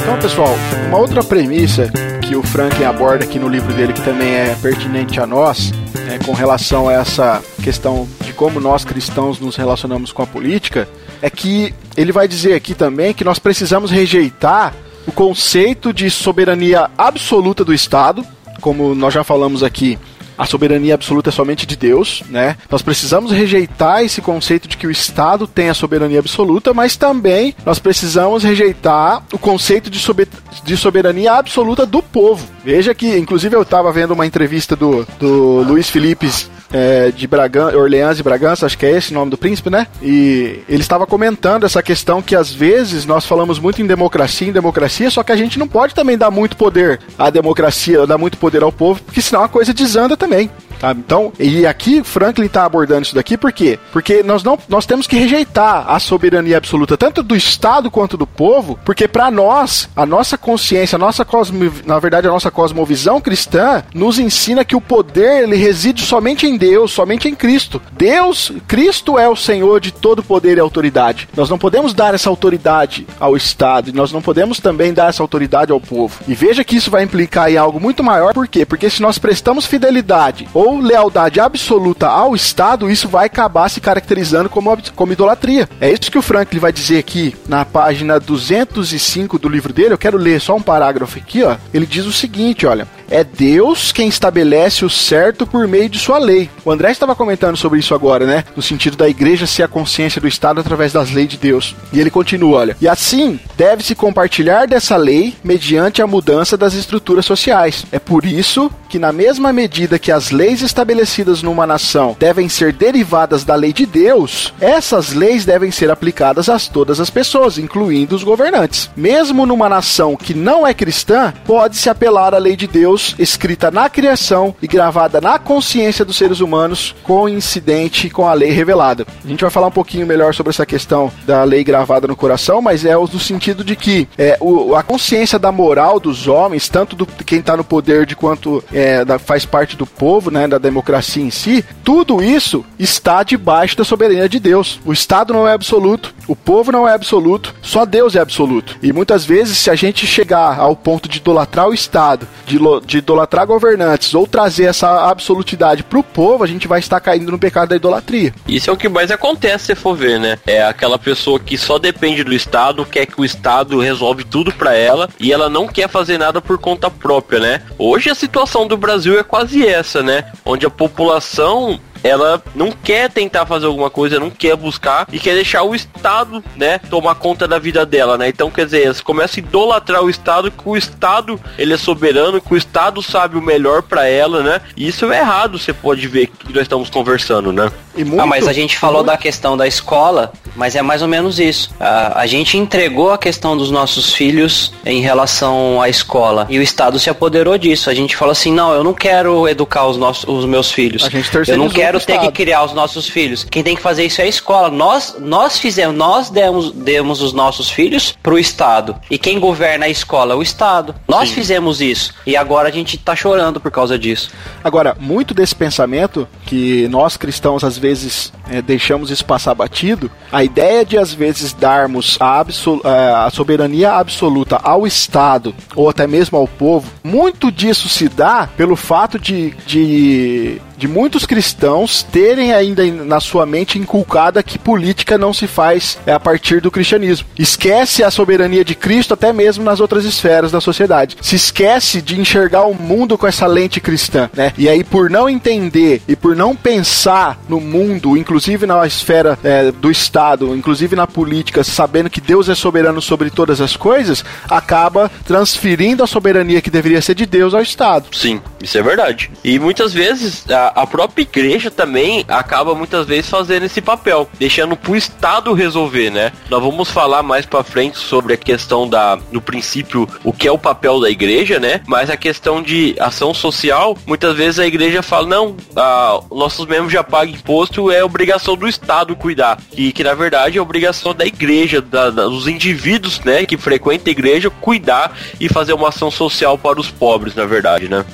Então, 0.00 0.18
pessoal, 0.22 0.54
uma 0.88 0.96
outra 0.96 1.22
premissa 1.22 1.92
que 2.26 2.34
o 2.34 2.42
Franklin 2.42 2.84
aborda 2.84 3.26
aqui 3.26 3.38
no 3.38 3.48
livro 3.48 3.74
dele, 3.74 3.92
que 3.92 4.02
também 4.02 4.30
é 4.30 4.56
pertinente 4.62 5.20
a 5.20 5.26
nós, 5.26 5.72
é, 6.10 6.18
com 6.24 6.32
relação 6.32 6.88
a 6.88 6.94
essa 6.94 7.42
questão 7.62 8.08
como 8.38 8.60
nós 8.60 8.84
cristãos 8.84 9.40
nos 9.40 9.56
relacionamos 9.56 10.12
com 10.12 10.22
a 10.22 10.26
política, 10.26 10.88
é 11.20 11.28
que 11.28 11.74
ele 11.96 12.12
vai 12.12 12.28
dizer 12.28 12.54
aqui 12.54 12.72
também 12.72 13.12
que 13.12 13.24
nós 13.24 13.40
precisamos 13.40 13.90
rejeitar 13.90 14.72
o 15.08 15.10
conceito 15.10 15.92
de 15.92 16.08
soberania 16.08 16.88
absoluta 16.96 17.64
do 17.64 17.74
Estado, 17.74 18.24
como 18.60 18.94
nós 18.94 19.12
já 19.12 19.24
falamos 19.24 19.64
aqui. 19.64 19.98
a 20.38 20.46
soberania 20.46 20.94
absoluta 20.94 21.30
é 21.30 21.32
somente 21.32 21.66
de 21.66 21.74
Deus, 21.74 22.22
né? 22.28 22.56
Nós 22.70 22.80
precisamos 22.80 23.32
rejeitar 23.32 24.04
esse 24.04 24.22
conceito 24.22 24.68
de 24.68 24.76
que 24.76 24.86
o 24.86 24.90
Estado 24.90 25.48
tem 25.48 25.68
a 25.68 25.74
soberania 25.74 26.20
absoluta, 26.20 26.72
mas 26.72 26.96
também 26.96 27.56
nós 27.66 27.80
precisamos 27.80 28.44
rejeitar 28.44 29.24
o 29.32 29.38
conceito 29.38 29.90
de, 29.90 29.98
sober 29.98 30.28
de 30.62 30.76
soberania 30.76 31.32
absoluta 31.32 31.84
do 31.84 32.00
povo. 32.00 32.46
Veja 32.64 32.94
que, 32.94 33.18
inclusive, 33.18 33.56
eu 33.56 33.62
estava 33.62 33.90
vendo 33.90 34.12
uma 34.12 34.26
entrevista 34.26 34.76
do, 34.76 35.04
do 35.18 35.64
Luiz 35.64 35.90
Felipe 35.90 36.30
é, 36.72 37.10
de 37.10 37.26
Bragança, 37.26 37.76
Orleans 37.76 38.18
e 38.18 38.22
Bragança, 38.22 38.66
acho 38.66 38.76
que 38.76 38.86
é 38.86 38.96
esse 38.96 39.10
o 39.10 39.14
nome 39.14 39.30
do 39.30 39.38
príncipe, 39.38 39.70
né? 39.70 39.86
E 40.02 40.60
ele 40.68 40.82
estava 40.82 41.06
comentando 41.06 41.64
essa 41.64 41.82
questão 41.82 42.22
que 42.22 42.36
às 42.36 42.52
vezes 42.52 43.04
nós 43.06 43.24
falamos 43.24 43.58
muito 43.58 43.80
em 43.82 43.86
democracia, 43.86 44.48
em 44.48 44.52
democracia, 44.52 45.10
só 45.10 45.22
que 45.22 45.32
a 45.32 45.36
gente 45.36 45.58
não 45.58 45.68
pode 45.68 45.94
também 45.94 46.18
dar 46.18 46.30
muito 46.30 46.56
poder 46.56 47.00
à 47.18 47.30
democracia, 47.30 48.06
dar 48.06 48.18
muito 48.18 48.38
poder 48.38 48.62
ao 48.62 48.72
povo, 48.72 49.00
porque 49.02 49.22
senão 49.22 49.42
a 49.42 49.48
coisa 49.48 49.72
desanda 49.72 50.16
também. 50.16 50.50
Tá? 50.78 50.92
Então, 50.92 51.32
e 51.38 51.66
aqui 51.66 52.02
Franklin 52.02 52.46
está 52.46 52.64
abordando 52.64 53.02
isso 53.02 53.14
daqui 53.14 53.36
por 53.36 53.52
quê? 53.52 53.78
Porque 53.92 54.22
nós 54.22 54.42
não 54.42 54.58
nós 54.68 54.86
temos 54.86 55.06
que 55.06 55.16
rejeitar 55.16 55.84
a 55.88 55.98
soberania 55.98 56.56
absoluta 56.56 56.96
tanto 56.96 57.22
do 57.22 57.36
Estado 57.36 57.90
quanto 57.90 58.16
do 58.16 58.26
povo, 58.26 58.78
porque 58.84 59.08
para 59.08 59.30
nós, 59.30 59.88
a 59.94 60.04
nossa 60.04 60.36
consciência, 60.36 60.96
a 60.96 60.98
nossa 60.98 61.24
cosmo, 61.24 61.72
na 61.84 61.98
verdade 61.98 62.26
a 62.26 62.30
nossa 62.30 62.50
cosmovisão 62.50 63.20
cristã 63.20 63.82
nos 63.94 64.18
ensina 64.18 64.64
que 64.64 64.76
o 64.76 64.80
poder 64.80 65.44
ele 65.44 65.56
reside 65.56 66.02
somente 66.02 66.46
em 66.46 66.56
Deus, 66.56 66.92
somente 66.92 67.28
em 67.28 67.34
Cristo. 67.34 67.80
Deus, 67.92 68.52
Cristo 68.66 69.18
é 69.18 69.28
o 69.28 69.36
Senhor 69.36 69.80
de 69.80 69.92
todo 69.92 70.22
poder 70.22 70.56
e 70.56 70.60
autoridade. 70.60 71.28
Nós 71.36 71.50
não 71.50 71.58
podemos 71.58 71.92
dar 71.92 72.14
essa 72.14 72.28
autoridade 72.28 73.06
ao 73.18 73.36
Estado, 73.36 73.90
e 73.90 73.92
nós 73.92 74.12
não 74.12 74.22
podemos 74.22 74.58
também 74.60 74.92
dar 74.92 75.08
essa 75.08 75.22
autoridade 75.22 75.72
ao 75.72 75.80
povo. 75.80 76.18
E 76.26 76.34
veja 76.34 76.64
que 76.64 76.76
isso 76.76 76.90
vai 76.90 77.02
implicar 77.02 77.50
em 77.50 77.56
algo 77.56 77.80
muito 77.80 78.02
maior, 78.02 78.34
por 78.34 78.48
quê? 78.48 78.64
Porque 78.64 78.90
se 78.90 79.02
nós 79.02 79.18
prestamos 79.18 79.66
fidelidade 79.66 80.48
ou 80.52 80.67
lealdade 80.76 81.40
absoluta 81.40 82.08
ao 82.08 82.34
Estado, 82.34 82.90
isso 82.90 83.08
vai 83.08 83.26
acabar 83.26 83.68
se 83.68 83.80
caracterizando 83.80 84.50
como, 84.50 84.76
como 84.94 85.12
idolatria. 85.12 85.68
É 85.80 85.90
isso 85.90 86.10
que 86.10 86.18
o 86.18 86.22
Franklin 86.22 86.58
vai 86.58 86.72
dizer 86.72 86.98
aqui 86.98 87.34
na 87.48 87.64
página 87.64 88.20
205 88.20 89.38
do 89.38 89.48
livro 89.48 89.72
dele. 89.72 89.94
Eu 89.94 89.98
quero 89.98 90.18
ler 90.18 90.40
só 90.40 90.56
um 90.56 90.62
parágrafo 90.62 91.18
aqui, 91.18 91.42
ó. 91.42 91.56
Ele 91.72 91.86
diz 91.86 92.04
o 92.04 92.12
seguinte, 92.12 92.66
olha: 92.66 92.86
é 93.10 93.24
Deus 93.24 93.92
quem 93.92 94.08
estabelece 94.08 94.84
o 94.84 94.90
certo 94.90 95.46
por 95.46 95.66
meio 95.66 95.88
de 95.88 95.98
sua 95.98 96.18
lei. 96.18 96.50
O 96.64 96.70
André 96.70 96.90
estava 96.90 97.14
comentando 97.14 97.56
sobre 97.56 97.78
isso 97.78 97.94
agora, 97.94 98.26
né? 98.26 98.44
No 98.54 98.62
sentido 98.62 98.96
da 98.96 99.08
igreja 99.08 99.46
ser 99.46 99.62
a 99.62 99.68
consciência 99.68 100.20
do 100.20 100.28
Estado 100.28 100.60
através 100.60 100.92
das 100.92 101.10
leis 101.10 101.28
de 101.28 101.36
Deus. 101.36 101.74
E 101.92 102.00
ele 102.00 102.10
continua, 102.10 102.58
olha. 102.58 102.76
E 102.80 102.88
assim, 102.88 103.40
deve-se 103.56 103.94
compartilhar 103.94 104.66
dessa 104.66 104.96
lei 104.96 105.34
mediante 105.42 106.02
a 106.02 106.06
mudança 106.06 106.56
das 106.56 106.74
estruturas 106.74 107.24
sociais. 107.24 107.84
É 107.90 107.98
por 107.98 108.24
isso 108.24 108.70
que, 108.88 108.98
na 108.98 109.12
mesma 109.12 109.52
medida 109.52 109.98
que 109.98 110.12
as 110.12 110.30
leis 110.30 110.62
estabelecidas 110.62 111.42
numa 111.42 111.66
nação 111.66 112.16
devem 112.18 112.48
ser 112.48 112.72
derivadas 112.72 113.44
da 113.44 113.54
lei 113.54 113.72
de 113.72 113.86
Deus, 113.86 114.52
essas 114.60 115.12
leis 115.12 115.44
devem 115.44 115.70
ser 115.70 115.90
aplicadas 115.90 116.48
a 116.48 116.58
todas 116.58 116.98
as 116.98 117.08
pessoas, 117.08 117.56
incluindo 117.56 118.16
os 118.16 118.24
governantes. 118.24 118.90
Mesmo 118.96 119.46
numa 119.46 119.68
nação 119.68 120.16
que 120.16 120.34
não 120.34 120.66
é 120.66 120.74
cristã, 120.74 121.32
pode-se 121.46 121.88
apelar 121.88 122.34
à 122.34 122.38
lei 122.38 122.56
de 122.56 122.66
Deus 122.66 122.97
escrita 123.18 123.70
na 123.70 123.88
criação 123.88 124.54
e 124.62 124.66
gravada 124.66 125.20
na 125.20 125.38
consciência 125.38 126.04
dos 126.04 126.16
seres 126.16 126.40
humanos, 126.40 126.94
coincidente 127.02 128.10
com 128.10 128.26
a 128.26 128.32
lei 128.32 128.50
revelada. 128.50 129.06
A 129.24 129.28
gente 129.28 129.40
vai 129.40 129.50
falar 129.50 129.68
um 129.68 129.72
pouquinho 129.72 130.06
melhor 130.06 130.34
sobre 130.34 130.50
essa 130.50 130.66
questão 130.66 131.10
da 131.26 131.44
lei 131.44 131.64
gravada 131.64 132.06
no 132.06 132.16
coração, 132.16 132.60
mas 132.60 132.84
é 132.84 132.96
no 132.96 133.18
sentido 133.18 133.64
de 133.64 133.76
que 133.76 134.08
é, 134.18 134.36
o, 134.40 134.74
a 134.74 134.82
consciência 134.82 135.38
da 135.38 135.52
moral 135.52 136.00
dos 136.00 136.26
homens, 136.26 136.68
tanto 136.68 136.96
do 136.96 137.06
quem 137.06 137.40
está 137.40 137.56
no 137.56 137.64
poder 137.64 138.06
de 138.06 138.16
quanto 138.16 138.62
é, 138.72 139.04
da, 139.04 139.18
faz 139.18 139.44
parte 139.44 139.76
do 139.76 139.86
povo, 139.86 140.30
né, 140.30 140.46
da 140.46 140.58
democracia 140.58 141.22
em 141.22 141.30
si, 141.30 141.64
tudo 141.84 142.22
isso 142.22 142.64
está 142.78 143.22
debaixo 143.22 143.76
da 143.76 143.84
soberania 143.84 144.28
de 144.28 144.38
Deus. 144.38 144.80
O 144.84 144.92
Estado 144.92 145.32
não 145.32 145.46
é 145.46 145.52
absoluto, 145.52 146.14
o 146.26 146.36
povo 146.36 146.72
não 146.72 146.88
é 146.88 146.92
absoluto, 146.92 147.54
só 147.62 147.84
Deus 147.84 148.16
é 148.16 148.20
absoluto. 148.20 148.76
E 148.82 148.92
muitas 148.92 149.24
vezes, 149.24 149.58
se 149.58 149.70
a 149.70 149.74
gente 149.74 150.06
chegar 150.06 150.58
ao 150.58 150.74
ponto 150.74 151.08
de 151.08 151.18
idolatrar 151.18 151.68
o 151.68 151.74
Estado, 151.74 152.26
de, 152.46 152.58
de 152.88 152.98
idolatrar 152.98 153.46
governantes 153.46 154.14
ou 154.14 154.26
trazer 154.26 154.64
essa 154.64 155.10
absolutidade 155.10 155.82
para 155.82 155.98
o 155.98 156.02
povo, 156.02 156.42
a 156.42 156.46
gente 156.46 156.66
vai 156.66 156.80
estar 156.80 156.98
caindo 157.00 157.30
no 157.30 157.38
pecado 157.38 157.68
da 157.68 157.76
idolatria. 157.76 158.34
Isso 158.48 158.70
é 158.70 158.72
o 158.72 158.76
que 158.76 158.88
mais 158.88 159.10
acontece 159.10 159.66
se 159.66 159.74
for 159.74 159.94
ver, 159.94 160.18
né? 160.18 160.38
É 160.46 160.64
aquela 160.64 160.98
pessoa 160.98 161.38
que 161.38 161.58
só 161.58 161.78
depende 161.78 162.24
do 162.24 162.32
Estado, 162.32 162.86
quer 162.86 163.04
que 163.04 163.20
o 163.20 163.24
Estado 163.24 163.78
resolve 163.78 164.24
tudo 164.24 164.50
para 164.50 164.74
ela 164.74 165.08
e 165.20 165.32
ela 165.32 165.50
não 165.50 165.68
quer 165.68 165.88
fazer 165.88 166.16
nada 166.16 166.40
por 166.40 166.56
conta 166.58 166.90
própria, 166.90 167.38
né? 167.38 167.62
Hoje 167.78 168.08
a 168.08 168.14
situação 168.14 168.66
do 168.66 168.76
Brasil 168.76 169.18
é 169.18 169.22
quase 169.22 169.66
essa, 169.66 170.02
né? 170.02 170.32
Onde 170.44 170.64
a 170.64 170.70
população 170.70 171.78
ela 172.02 172.42
não 172.54 172.70
quer 172.70 173.10
tentar 173.10 173.46
fazer 173.46 173.66
alguma 173.66 173.90
coisa, 173.90 174.20
não 174.20 174.30
quer 174.30 174.56
buscar 174.56 175.06
e 175.12 175.18
quer 175.18 175.34
deixar 175.34 175.62
o 175.62 175.74
Estado, 175.74 176.42
né, 176.56 176.78
tomar 176.90 177.14
conta 177.16 177.46
da 177.46 177.58
vida 177.58 177.84
dela, 177.84 178.16
né? 178.16 178.28
Então, 178.28 178.50
quer 178.50 178.64
dizer, 178.64 178.86
você 178.86 179.02
começa 179.02 179.38
a 179.38 179.40
idolatrar 179.40 180.02
o 180.02 180.10
Estado, 180.10 180.50
que 180.50 180.68
o 180.68 180.76
Estado, 180.76 181.40
ele 181.58 181.74
é 181.74 181.76
soberano, 181.76 182.40
que 182.40 182.52
o 182.52 182.56
Estado 182.56 183.02
sabe 183.02 183.36
o 183.36 183.42
melhor 183.42 183.82
para 183.82 184.06
ela, 184.06 184.42
né? 184.42 184.60
E 184.76 184.88
isso 184.88 185.10
é 185.12 185.18
errado, 185.18 185.58
você 185.58 185.72
pode 185.72 186.06
ver 186.06 186.28
que 186.28 186.52
nós 186.52 186.62
estamos 186.62 186.90
conversando, 186.90 187.52
né? 187.52 187.70
Muito, 187.96 188.20
ah, 188.20 188.26
mas 188.26 188.46
a 188.46 188.52
gente 188.52 188.78
falou 188.78 188.98
muito. 188.98 189.08
da 189.08 189.16
questão 189.16 189.56
da 189.56 189.66
escola, 189.66 190.32
mas 190.54 190.76
é 190.76 190.82
mais 190.82 191.02
ou 191.02 191.08
menos 191.08 191.38
isso. 191.40 191.70
A, 191.80 192.20
a 192.20 192.26
gente 192.26 192.56
entregou 192.56 193.10
a 193.10 193.18
questão 193.18 193.56
dos 193.56 193.70
nossos 193.70 194.12
filhos 194.12 194.72
em 194.84 195.00
relação 195.00 195.82
à 195.82 195.88
escola 195.88 196.46
e 196.48 196.58
o 196.58 196.62
Estado 196.62 196.98
se 196.98 197.10
apoderou 197.10 197.58
disso. 197.58 197.90
A 197.90 197.94
gente 197.94 198.16
falou 198.16 198.32
assim, 198.32 198.52
não, 198.52 198.72
eu 198.72 198.84
não 198.84 198.94
quero 198.94 199.48
educar 199.48 199.86
os, 199.86 199.96
nossos, 199.96 200.24
os 200.28 200.44
meus 200.44 200.70
filhos. 200.70 201.04
A 201.04 201.10
gente 201.10 201.28
eu 201.48 201.56
não 201.56 201.68
quero 201.68 201.87
ter 201.92 202.18
que 202.18 202.30
criar 202.32 202.64
os 202.64 202.72
nossos 202.72 203.08
filhos. 203.08 203.44
Quem 203.44 203.62
tem 203.62 203.76
que 203.76 203.82
fazer 203.82 204.04
isso 204.04 204.20
é 204.20 204.24
a 204.24 204.28
escola. 204.28 204.70
Nós, 204.70 205.16
nós 205.18 205.58
fizemos, 205.58 205.96
nós 205.96 206.30
demos, 206.30 206.72
demos 206.72 207.22
os 207.22 207.32
nossos 207.32 207.70
filhos 207.70 208.16
pro 208.22 208.38
Estado. 208.38 208.96
E 209.10 209.18
quem 209.18 209.38
governa 209.38 209.86
a 209.86 209.88
escola 209.88 210.34
é 210.34 210.36
o 210.36 210.42
Estado. 210.42 210.94
Nós 211.06 211.28
Sim. 211.28 211.36
fizemos 211.36 211.80
isso. 211.80 212.14
E 212.26 212.36
agora 212.36 212.68
a 212.68 212.72
gente 212.72 212.96
tá 212.98 213.14
chorando 213.14 213.60
por 213.60 213.70
causa 213.70 213.98
disso. 213.98 214.30
Agora, 214.62 214.96
muito 214.98 215.34
desse 215.34 215.54
pensamento 215.54 216.28
que 216.46 216.88
nós 216.88 217.16
cristãos 217.16 217.64
às 217.64 217.78
vezes 217.78 218.32
é, 218.50 218.62
deixamos 218.62 219.10
isso 219.10 219.24
passar 219.24 219.54
batido, 219.54 220.10
a 220.32 220.42
ideia 220.44 220.84
de 220.84 220.98
às 220.98 221.12
vezes 221.12 221.52
darmos 221.52 222.16
a, 222.20 222.44
é, 222.84 223.26
a 223.26 223.30
soberania 223.30 223.92
absoluta 223.92 224.56
ao 224.62 224.86
Estado 224.86 225.54
ou 225.74 225.88
até 225.88 226.06
mesmo 226.06 226.38
ao 226.38 226.46
povo, 226.46 226.90
muito 227.02 227.50
disso 227.50 227.88
se 227.88 228.08
dá 228.08 228.48
pelo 228.56 228.76
fato 228.76 229.18
de, 229.18 229.50
de 229.66 230.60
de 230.78 230.86
muitos 230.86 231.26
cristãos 231.26 232.02
terem 232.02 232.52
ainda 232.52 232.84
na 232.86 233.18
sua 233.18 233.44
mente 233.44 233.78
inculcada 233.78 234.42
que 234.42 234.58
política 234.58 235.18
não 235.18 235.34
se 235.34 235.46
faz 235.46 235.98
é, 236.06 236.12
a 236.12 236.20
partir 236.20 236.60
do 236.60 236.70
cristianismo. 236.70 237.26
Esquece 237.36 238.04
a 238.04 238.10
soberania 238.10 238.64
de 238.64 238.74
Cristo 238.74 239.14
até 239.14 239.32
mesmo 239.32 239.64
nas 239.64 239.80
outras 239.80 240.04
esferas 240.04 240.52
da 240.52 240.60
sociedade. 240.60 241.16
Se 241.20 241.36
esquece 241.36 242.00
de 242.00 242.20
enxergar 242.20 242.64
o 242.66 242.74
mundo 242.74 243.18
com 243.18 243.26
essa 243.26 243.46
lente 243.46 243.80
cristã, 243.80 244.30
né? 244.34 244.52
E 244.56 244.68
aí 244.68 244.84
por 244.84 245.10
não 245.10 245.28
entender 245.28 246.00
e 246.06 246.14
por 246.14 246.36
não 246.36 246.54
pensar 246.54 247.38
no 247.48 247.60
mundo, 247.60 248.16
inclusive 248.16 248.64
na 248.64 248.86
esfera 248.86 249.38
é, 249.42 249.72
do 249.72 249.90
Estado, 249.90 250.54
inclusive 250.54 250.94
na 250.94 251.06
política, 251.06 251.64
sabendo 251.64 252.08
que 252.08 252.20
Deus 252.20 252.48
é 252.48 252.54
soberano 252.54 253.02
sobre 253.02 253.30
todas 253.30 253.60
as 253.60 253.76
coisas, 253.76 254.24
acaba 254.48 255.10
transferindo 255.26 256.04
a 256.04 256.06
soberania 256.06 256.60
que 256.60 256.70
deveria 256.70 257.02
ser 257.02 257.14
de 257.14 257.26
Deus 257.26 257.52
ao 257.52 257.62
Estado. 257.62 258.08
Sim, 258.12 258.40
isso 258.62 258.78
é 258.78 258.82
verdade. 258.82 259.30
E 259.42 259.58
muitas 259.58 259.92
vezes 259.92 260.44
a, 260.50 260.67
a, 260.74 260.86
própria 260.86 261.22
igreja 261.22 261.70
também 261.70 262.24
acaba 262.28 262.74
muitas 262.74 263.06
vezes 263.06 263.30
fazendo 263.30 263.64
esse 263.64 263.80
papel, 263.80 264.28
deixando 264.38 264.76
pro 264.76 264.96
Estado 264.96 265.52
resolver, 265.52 266.10
né? 266.10 266.32
Nós 266.48 266.62
vamos 266.62 266.90
falar 266.90 267.22
mais 267.22 267.46
para 267.46 267.62
frente 267.62 267.98
sobre 267.98 268.34
a 268.34 268.36
questão 268.36 268.88
da, 268.88 269.18
no 269.30 269.40
princípio, 269.40 270.08
o 270.24 270.32
que 270.32 270.48
é 270.48 270.52
o 270.52 270.58
papel 270.58 271.00
da 271.00 271.10
igreja, 271.10 271.58
né? 271.58 271.80
Mas 271.86 272.10
a 272.10 272.16
questão 272.16 272.62
de 272.62 272.96
ação 272.98 273.32
social, 273.34 273.96
muitas 274.06 274.36
vezes 274.36 274.58
a 274.58 274.66
igreja 274.66 275.02
fala, 275.02 275.26
não, 275.26 275.56
a, 275.76 276.20
nossos 276.30 276.66
membros 276.66 276.92
já 276.92 277.04
pagam 277.04 277.34
imposto, 277.34 277.90
é 277.90 278.02
obrigação 278.02 278.56
do 278.56 278.68
Estado 278.68 279.16
cuidar. 279.16 279.58
E 279.76 279.92
que 279.92 280.04
na 280.04 280.14
verdade 280.14 280.58
é 280.58 280.62
obrigação 280.62 281.14
da 281.14 281.26
igreja, 281.26 281.80
da, 281.80 282.10
da, 282.10 282.24
dos 282.24 282.48
indivíduos, 282.48 283.20
né, 283.20 283.44
que 283.44 283.56
frequentam 283.56 284.08
a 284.08 284.10
igreja, 284.10 284.50
cuidar 284.50 285.16
e 285.40 285.48
fazer 285.48 285.72
uma 285.72 285.88
ação 285.88 286.10
social 286.10 286.56
para 286.56 286.80
os 286.80 286.90
pobres, 286.90 287.34
na 287.34 287.44
verdade, 287.44 287.88
né? 287.88 288.04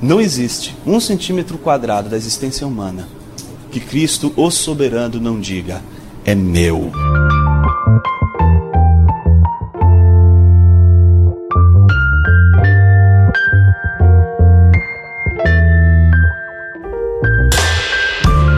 Não 0.00 0.20
existe 0.20 0.76
um 0.86 1.00
centímetro 1.00 1.58
quadrado 1.58 2.08
da 2.08 2.16
existência 2.16 2.66
humana 2.66 3.08
que 3.70 3.80
Cristo, 3.80 4.32
o 4.36 4.50
soberano, 4.50 5.20
não 5.20 5.40
diga: 5.40 5.82
é 6.24 6.34
meu. 6.34 6.92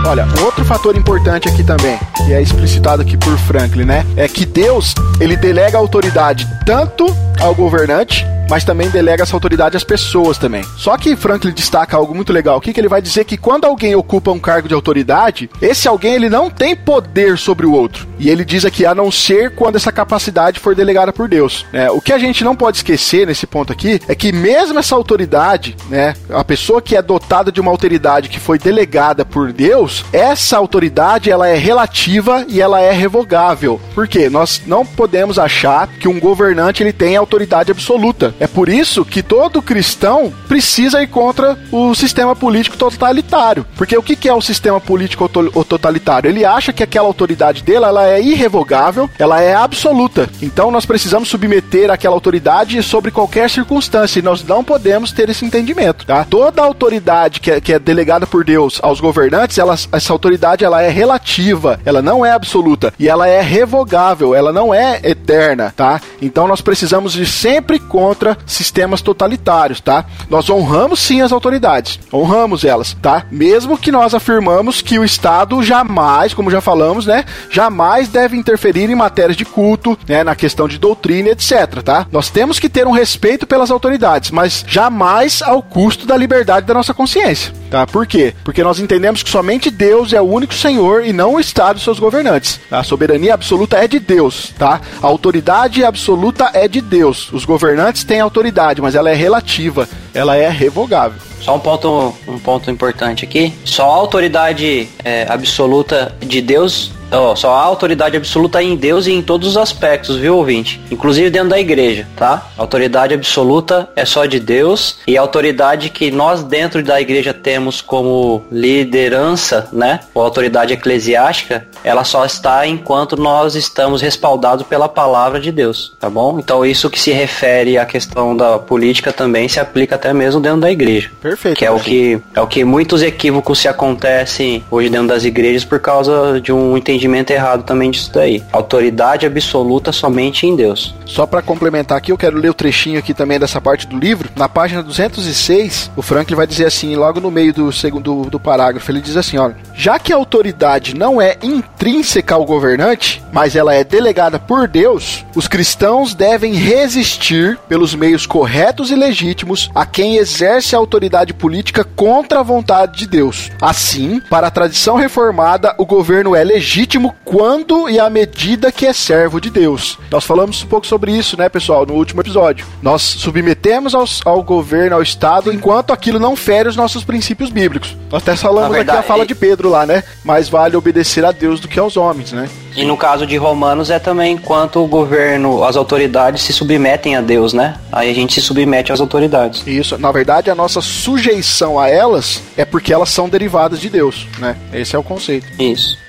Olha, 0.07 0.27
outro 0.45 0.65
fator 0.65 0.97
importante 0.97 1.49
aqui 1.49 1.63
também, 1.63 1.97
que 2.17 2.33
é 2.33 2.43
explicitado 2.43 3.01
aqui 3.01 3.17
por 3.17 3.39
Franklin, 3.39 3.85
né? 3.85 4.05
É 4.17 4.27
que 4.27 4.45
Deus, 4.45 4.93
ele 5.21 5.37
delega 5.37 5.79
autoridade 5.79 6.49
tanto 6.67 7.07
ao 7.41 7.55
governante 7.55 8.27
mas 8.51 8.65
também 8.65 8.91
delega 8.91 9.23
essa 9.23 9.37
autoridade 9.37 9.77
às 9.77 9.85
pessoas 9.85 10.37
também. 10.37 10.65
Só 10.77 10.99
que 10.99 11.15
Franklin 11.15 11.53
destaca 11.53 11.97
algo 11.97 12.13
muito 12.13 12.33
legal 12.33 12.59
aqui, 12.59 12.73
que 12.73 12.81
ele 12.81 12.89
vai 12.89 13.01
dizer 13.01 13.25
que 13.25 13.37
quando 13.37 13.65
alguém 13.65 13.95
ocupa 13.95 14.33
um 14.33 14.41
cargo 14.41 14.67
de 14.67 14.75
autoridade, 14.75 15.49
esse 15.63 15.87
alguém 15.87 16.15
ele 16.15 16.29
não 16.29 16.51
tem 16.51 16.75
poder 16.75 17.39
sobre 17.39 17.65
o 17.65 17.73
outro. 17.73 18.09
E 18.19 18.29
ele 18.29 18.45
diz 18.45 18.65
aqui, 18.65 18.85
a 18.85 18.95
não 18.95 19.11
ser 19.11 19.55
quando 19.55 19.77
essa 19.77 19.93
capacidade 19.93 20.59
for 20.59 20.75
delegada 20.75 21.13
por 21.13 21.29
Deus. 21.29 21.65
É, 21.73 21.89
o 21.93 22.01
que 22.01 22.13
a 22.13 22.19
gente 22.19 22.43
não 22.43 22.57
pode 22.57 22.79
esquecer 22.79 23.25
nesse 23.25 23.47
ponto 23.47 23.73
aqui 23.73 24.01
é 24.09 24.15
que 24.17 24.33
mesmo 24.33 24.81
essa 24.81 24.97
autoridade, 24.97 25.77
né, 25.89 26.15
a 26.29 26.43
pessoa 26.43 26.83
que 26.83 26.97
é 26.97 27.03
dotada 27.03 27.53
de 27.53 27.61
uma 27.61 27.71
autoridade 27.71 28.29
que 28.29 28.41
foi 28.41 28.59
delegada 28.59 29.25
por 29.25 29.53
Deus, 29.53 30.05
essa 30.13 30.57
autoridade 30.57 31.31
ela 31.31 31.47
é 31.47 31.57
relativa 31.57 32.45
e 32.49 32.61
ela 32.61 32.81
é 32.81 32.91
revogável. 32.91 33.81
Por 33.95 34.09
quê? 34.09 34.29
Nós 34.29 34.63
não 34.67 34.85
podemos 34.85 35.39
achar 35.39 35.87
que 35.87 36.09
um 36.09 36.19
governante 36.19 36.83
ele 36.83 36.93
tem 36.93 37.17
autoridade 37.17 37.71
absoluta. 37.71 38.35
É 38.41 38.47
por 38.47 38.71
isso 38.71 39.05
que 39.05 39.23
todo 39.23 39.61
cristão 39.61 40.33
precisa 40.49 41.03
ir 41.03 41.09
contra 41.09 41.59
o 41.71 41.95
sistema 41.95 42.35
político 42.35 42.75
totalitário. 42.75 43.67
Porque 43.77 43.97
o 43.97 44.03
que 44.03 44.27
é 44.27 44.33
o 44.33 44.41
sistema 44.41 44.81
político 44.81 45.29
totalitário? 45.29 46.31
Ele 46.31 46.43
acha 46.43 46.73
que 46.73 46.83
aquela 46.83 47.07
autoridade 47.07 47.63
dele 47.63 47.85
ela 47.85 48.09
é 48.09 48.19
irrevogável, 48.19 49.11
ela 49.19 49.43
é 49.43 49.55
absoluta. 49.55 50.27
Então 50.41 50.71
nós 50.71 50.87
precisamos 50.87 51.29
submeter 51.29 51.91
aquela 51.91 52.15
autoridade 52.15 52.83
sobre 52.83 53.11
qualquer 53.11 53.51
circunstância 53.51 54.19
e 54.19 54.23
nós 54.23 54.43
não 54.43 54.65
podemos 54.65 55.13
ter 55.13 55.29
esse 55.29 55.45
entendimento, 55.45 56.07
tá? 56.07 56.25
Toda 56.25 56.63
autoridade 56.63 57.41
que 57.41 57.51
é, 57.51 57.61
que 57.61 57.75
é 57.75 57.79
delegada 57.79 58.27
por 58.27 58.43
Deus 58.43 58.81
aos 58.83 59.01
governantes, 59.01 59.59
ela, 59.59 59.75
essa 59.75 60.13
autoridade 60.15 60.65
ela 60.65 60.81
é 60.81 60.89
relativa, 60.89 61.79
ela 61.85 62.01
não 62.01 62.25
é 62.25 62.33
absoluta 62.33 62.95
e 62.99 63.07
ela 63.07 63.29
é 63.29 63.43
revogável, 63.43 64.35
ela 64.35 64.51
não 64.51 64.73
é 64.73 64.99
eterna, 65.03 65.75
tá? 65.77 66.01
Então 66.23 66.49
nós 66.49 66.63
precisamos 66.63 67.17
ir 67.17 67.27
sempre 67.27 67.79
contra 67.79 68.30
sistemas 68.47 69.03
totalitários, 69.03 69.81
tá? 69.81 70.05
Nós 70.29 70.49
honramos 70.51 71.01
sim 71.01 71.21
as 71.21 71.33
autoridades, 71.33 71.99
honramos 72.13 72.65
elas, 72.65 72.97
tá? 73.01 73.25
Mesmo 73.31 73.79
que 73.79 73.93
nós 73.93 74.15
afirmamos 74.15 74.83
que 74.83 74.99
o 74.99 75.05
Estado 75.05 75.63
jamais, 75.63 76.35
como 76.35 76.51
já 76.51 76.61
falamos, 76.61 77.07
né, 77.07 77.25
jamais 77.51 78.09
deve 78.09 78.37
interferir 78.37 78.91
em 78.91 78.95
matérias 78.95 79.37
de 79.37 79.45
culto, 79.45 79.99
né, 80.09 80.25
na 80.25 80.35
questão 80.35 80.69
de 80.69 80.79
doutrina, 80.79 81.31
etc, 81.31 81.83
tá? 81.83 82.07
Nós 82.11 82.31
temos 82.31 82.59
que 82.59 82.69
ter 82.69 82.87
um 82.87 82.93
respeito 82.93 83.47
pelas 83.47 83.71
autoridades, 83.71 84.31
mas 84.31 84.65
jamais 84.67 85.43
ao 85.43 85.63
custo 85.63 86.07
da 86.07 86.17
liberdade 86.17 86.67
da 86.67 86.75
nossa 86.75 86.95
consciência, 86.95 87.53
tá? 87.71 87.87
Por 87.87 88.07
quê? 88.07 88.35
Porque 88.45 88.63
nós 88.63 88.79
entendemos 88.79 89.23
que 89.23 89.31
somente 89.31 89.71
Deus 89.71 90.13
é 90.13 90.21
o 90.21 90.25
único 90.25 90.55
Senhor 90.55 91.05
e 91.05 91.13
não 91.13 91.35
o 91.35 91.41
Estado 91.41 91.79
e 91.79 91.83
seus 91.83 91.99
governantes. 91.99 92.61
A 92.71 92.83
soberania 92.83 93.35
absoluta 93.35 93.77
é 93.77 93.89
de 93.89 93.99
Deus, 93.99 94.53
tá? 94.59 94.81
A 95.03 95.07
autoridade 95.07 95.85
absoluta 95.85 96.51
é 96.53 96.69
de 96.69 96.81
Deus. 96.81 97.33
Os 97.33 97.45
governantes 97.45 98.05
têm 98.11 98.19
autoridade, 98.19 98.83
mas 98.83 98.97
ela 98.97 99.09
é 99.09 99.15
relativa, 99.15 99.89
ela 100.13 100.37
é 100.37 100.49
revogável. 100.49 101.21
Só 101.41 101.55
um 101.55 101.61
ponto, 101.61 102.13
um 102.27 102.41
ponto 102.41 102.69
importante 102.69 103.25
aqui. 103.25 103.55
Só 103.65 103.85
a 103.85 103.95
autoridade 103.95 104.89
é, 105.05 105.27
absoluta 105.29 106.13
de 106.19 106.43
Deus 106.43 106.91
Oh, 107.13 107.35
só 107.35 107.53
há 107.55 107.63
autoridade 107.63 108.17
absoluta 108.17 108.63
em 108.63 108.77
Deus 108.77 109.07
e 109.07 109.13
em 109.13 109.21
todos 109.21 109.49
os 109.49 109.57
aspectos, 109.57 110.17
viu, 110.17 110.37
ouvinte? 110.37 110.81
Inclusive 110.91 111.29
dentro 111.29 111.49
da 111.49 111.59
igreja, 111.59 112.07
tá? 112.17 112.47
autoridade 112.57 113.15
absoluta 113.15 113.89
é 113.97 114.05
só 114.05 114.27
de 114.27 114.39
Deus 114.39 114.99
e 115.07 115.19
a 115.19 115.21
autoridade 115.21 115.91
que 115.91 116.11
nós 116.11 116.43
dentro 116.45 116.83
da 116.83 117.01
igreja 117.01 117.35
temos 117.35 117.81
como 117.81 118.45
liderança, 118.51 119.69
né? 119.73 120.01
Ou 120.15 120.23
autoridade 120.23 120.73
eclesiástica, 120.73 121.67
ela 121.83 122.05
só 122.05 122.25
está 122.25 122.67
enquanto 122.67 123.17
nós 123.17 123.57
estamos 123.57 124.01
respaldados 124.01 124.65
pela 124.67 124.89
palavra 124.89 125.41
de 125.41 125.51
Deus, 125.51 125.95
tá 125.99 126.09
bom? 126.09 126.39
Então 126.39 126.65
isso 126.65 126.89
que 126.89 127.01
se 127.01 127.11
refere 127.11 127.77
à 127.77 127.85
questão 127.85 128.37
da 128.37 128.59
política 128.59 129.13
também 129.13 129.49
se 129.49 129.59
aplica 129.59 129.97
até 129.97 130.13
mesmo 130.13 130.41
dentro 130.41 130.61
da 130.61 130.71
igreja. 130.71 131.11
Perfeito. 131.21 131.59
Que 131.59 131.65
é 131.67 131.71
o 131.71 131.81
que 131.81 132.21
é 132.35 132.41
o 132.41 132.47
que 132.47 132.65
muitos 132.65 133.03
equívocos 133.03 133.59
se 133.59 133.67
acontecem 133.67 134.63
hoje 134.71 134.89
dentro 134.89 135.09
das 135.09 135.25
igrejas 135.25 135.65
por 135.65 135.81
causa 135.81 136.41
de 136.41 136.53
um 136.53 136.77
entendimento 136.77 137.00
entendimento 137.01 137.31
errado 137.31 137.63
também 137.63 137.91
disso 137.91 138.13
daí. 138.13 138.43
Autoridade 138.53 139.25
absoluta 139.25 139.91
somente 139.91 140.47
em 140.47 140.55
Deus. 140.55 140.95
Só 141.07 141.27
para 141.27 141.43
complementar 141.43 141.97
aqui, 141.97 142.13
eu 142.13 142.19
quero 142.19 142.39
ler 142.39 142.51
o 142.51 142.55
trechinho 142.55 142.99
aqui 142.99 143.15
também 143.15 143.39
dessa 143.39 143.61
parte 143.61 143.87
do 143.87 143.99
livro. 143.99 144.31
Na 144.37 144.49
página 144.49 144.83
206, 144.83 145.91
o 145.97 146.03
Franklin 146.03 146.37
vai 146.37 146.47
dizer 146.47 146.67
assim, 146.67 146.95
logo 146.95 147.21
no 147.21 147.31
meio 147.31 147.53
do 147.53 147.73
segundo 147.73 148.25
do 148.27 148.39
parágrafo, 148.39 148.91
ele 148.91 149.01
diz 149.01 149.17
assim, 149.17 149.39
olha, 149.39 149.57
já 149.75 149.99
que 149.99 150.13
a 150.13 150.17
autoridade 150.17 150.95
não 150.95 151.21
é 151.21 151.37
intrínseca 151.43 152.35
ao 152.35 152.45
governante, 152.45 153.23
mas 153.33 153.57
ela 153.57 153.75
é 153.75 153.83
delegada 153.83 154.39
por 154.39 154.69
Deus, 154.69 155.25
os 155.35 155.49
cristãos 155.49 156.15
devem 156.15 156.55
resistir 156.55 157.59
pelos 157.69 157.95
meios 157.95 158.27
corretos 158.27 158.91
e 158.91 158.95
legítimos 158.95 159.71
a 159.75 159.87
quem 159.87 160.17
exerce 160.17 160.75
a 160.75 160.79
autoridade 160.79 161.33
política 161.33 161.83
contra 161.83 162.41
a 162.41 162.45
vontade 162.45 162.99
de 162.99 163.07
Deus. 163.07 163.51
Assim, 163.61 164.21
para 164.31 164.49
a 164.49 164.51
tradição 164.51 164.97
reformada, 164.97 165.75
o 165.79 165.87
governo 165.87 166.37
é 166.37 166.45
legítimo 166.45 166.90
legítimo 166.91 167.15
quando 167.25 167.89
e 167.89 168.01
à 168.01 168.11
medida 168.11 168.73
que 168.73 168.85
é 168.85 168.93
servo 168.93 169.41
de 169.41 169.51
Deus. 169.51 169.99
Nós 170.11 170.25
falamos 170.25 170.63
um 170.65 170.67
pouco 170.67 170.87
sobre 170.87 171.13
isso, 171.13 171.37
né, 171.37 171.49
pessoal, 171.49 171.87
no 171.87 171.95
último 171.95 172.21
episódio. 172.21 172.67
Nós 172.83 173.03
submetemos 173.03 173.95
aos, 173.95 174.21
ao 174.25 174.43
governo, 174.43 174.97
ao 174.97 175.03
Estado, 175.03 175.53
enquanto 175.53 175.93
aquilo 175.93 176.19
não 176.19 176.35
fere 176.35 176.69
os 176.69 176.77
nossos 176.77 177.05
princípios 177.05 177.51
bíblicos. 177.51 177.97
Nós 178.11 178.23
até 178.23 178.35
falamos 178.35 178.73
verdade, 178.73 178.99
aqui 178.99 179.07
a 179.07 179.09
fala 179.09 179.25
e... 179.25 179.27
de 179.27 179.35
Pedro 179.35 179.69
lá, 179.71 179.87
né? 179.87 180.03
Mais 180.25 180.49
vale 180.49 180.77
obedecer 180.77 181.25
a 181.25 181.31
Deus 181.31 181.61
do 181.61 181.69
que 181.69 181.79
aos 181.79 181.97
homens, 181.97 182.33
né? 182.33 182.49
E 182.77 182.85
no 182.85 182.97
caso 182.97 183.27
de 183.27 183.37
Romanos 183.37 183.91
é 183.91 183.99
também 183.99 184.35
enquanto 184.35 184.83
o 184.83 184.87
governo, 184.87 185.65
as 185.65 185.77
autoridades 185.77 186.43
se 186.43 186.53
submetem 186.53 187.17
a 187.17 187.21
Deus, 187.21 187.53
né? 187.53 187.77
Aí 187.93 188.11
a 188.11 188.15
gente 188.15 188.35
se 188.35 188.41
submete 188.41 188.93
às 188.93 189.01
autoridades. 189.01 189.67
Isso, 189.67 189.99
na 189.99 190.11
verdade 190.11 190.51
a 190.51 190.55
nossa 190.55 190.81
sujeição 190.81 191.79
a 191.79 191.89
elas 191.89 192.43
é 192.57 192.65
porque 192.65 192.93
elas 192.93 193.11
são 193.11 193.29
derivadas 193.29 193.81
de 193.81 193.91
Deus, 193.91 194.27
né? 194.39 194.57
Esse 194.73 194.95
é 194.95 194.99
o 194.99 195.03
conceito. 195.03 195.47
Isso. 195.61 196.00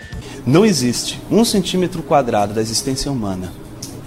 Não 0.45 0.65
existe 0.65 1.19
um 1.29 1.45
centímetro 1.45 2.01
quadrado 2.01 2.53
da 2.53 2.61
existência 2.61 3.11
humana 3.11 3.51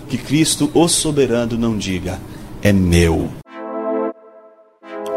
que 0.09 0.19
Cristo, 0.19 0.71
o 0.75 0.89
soberano, 0.89 1.57
não 1.57 1.77
diga: 1.77 2.19
é 2.63 2.73
meu. 2.73 3.31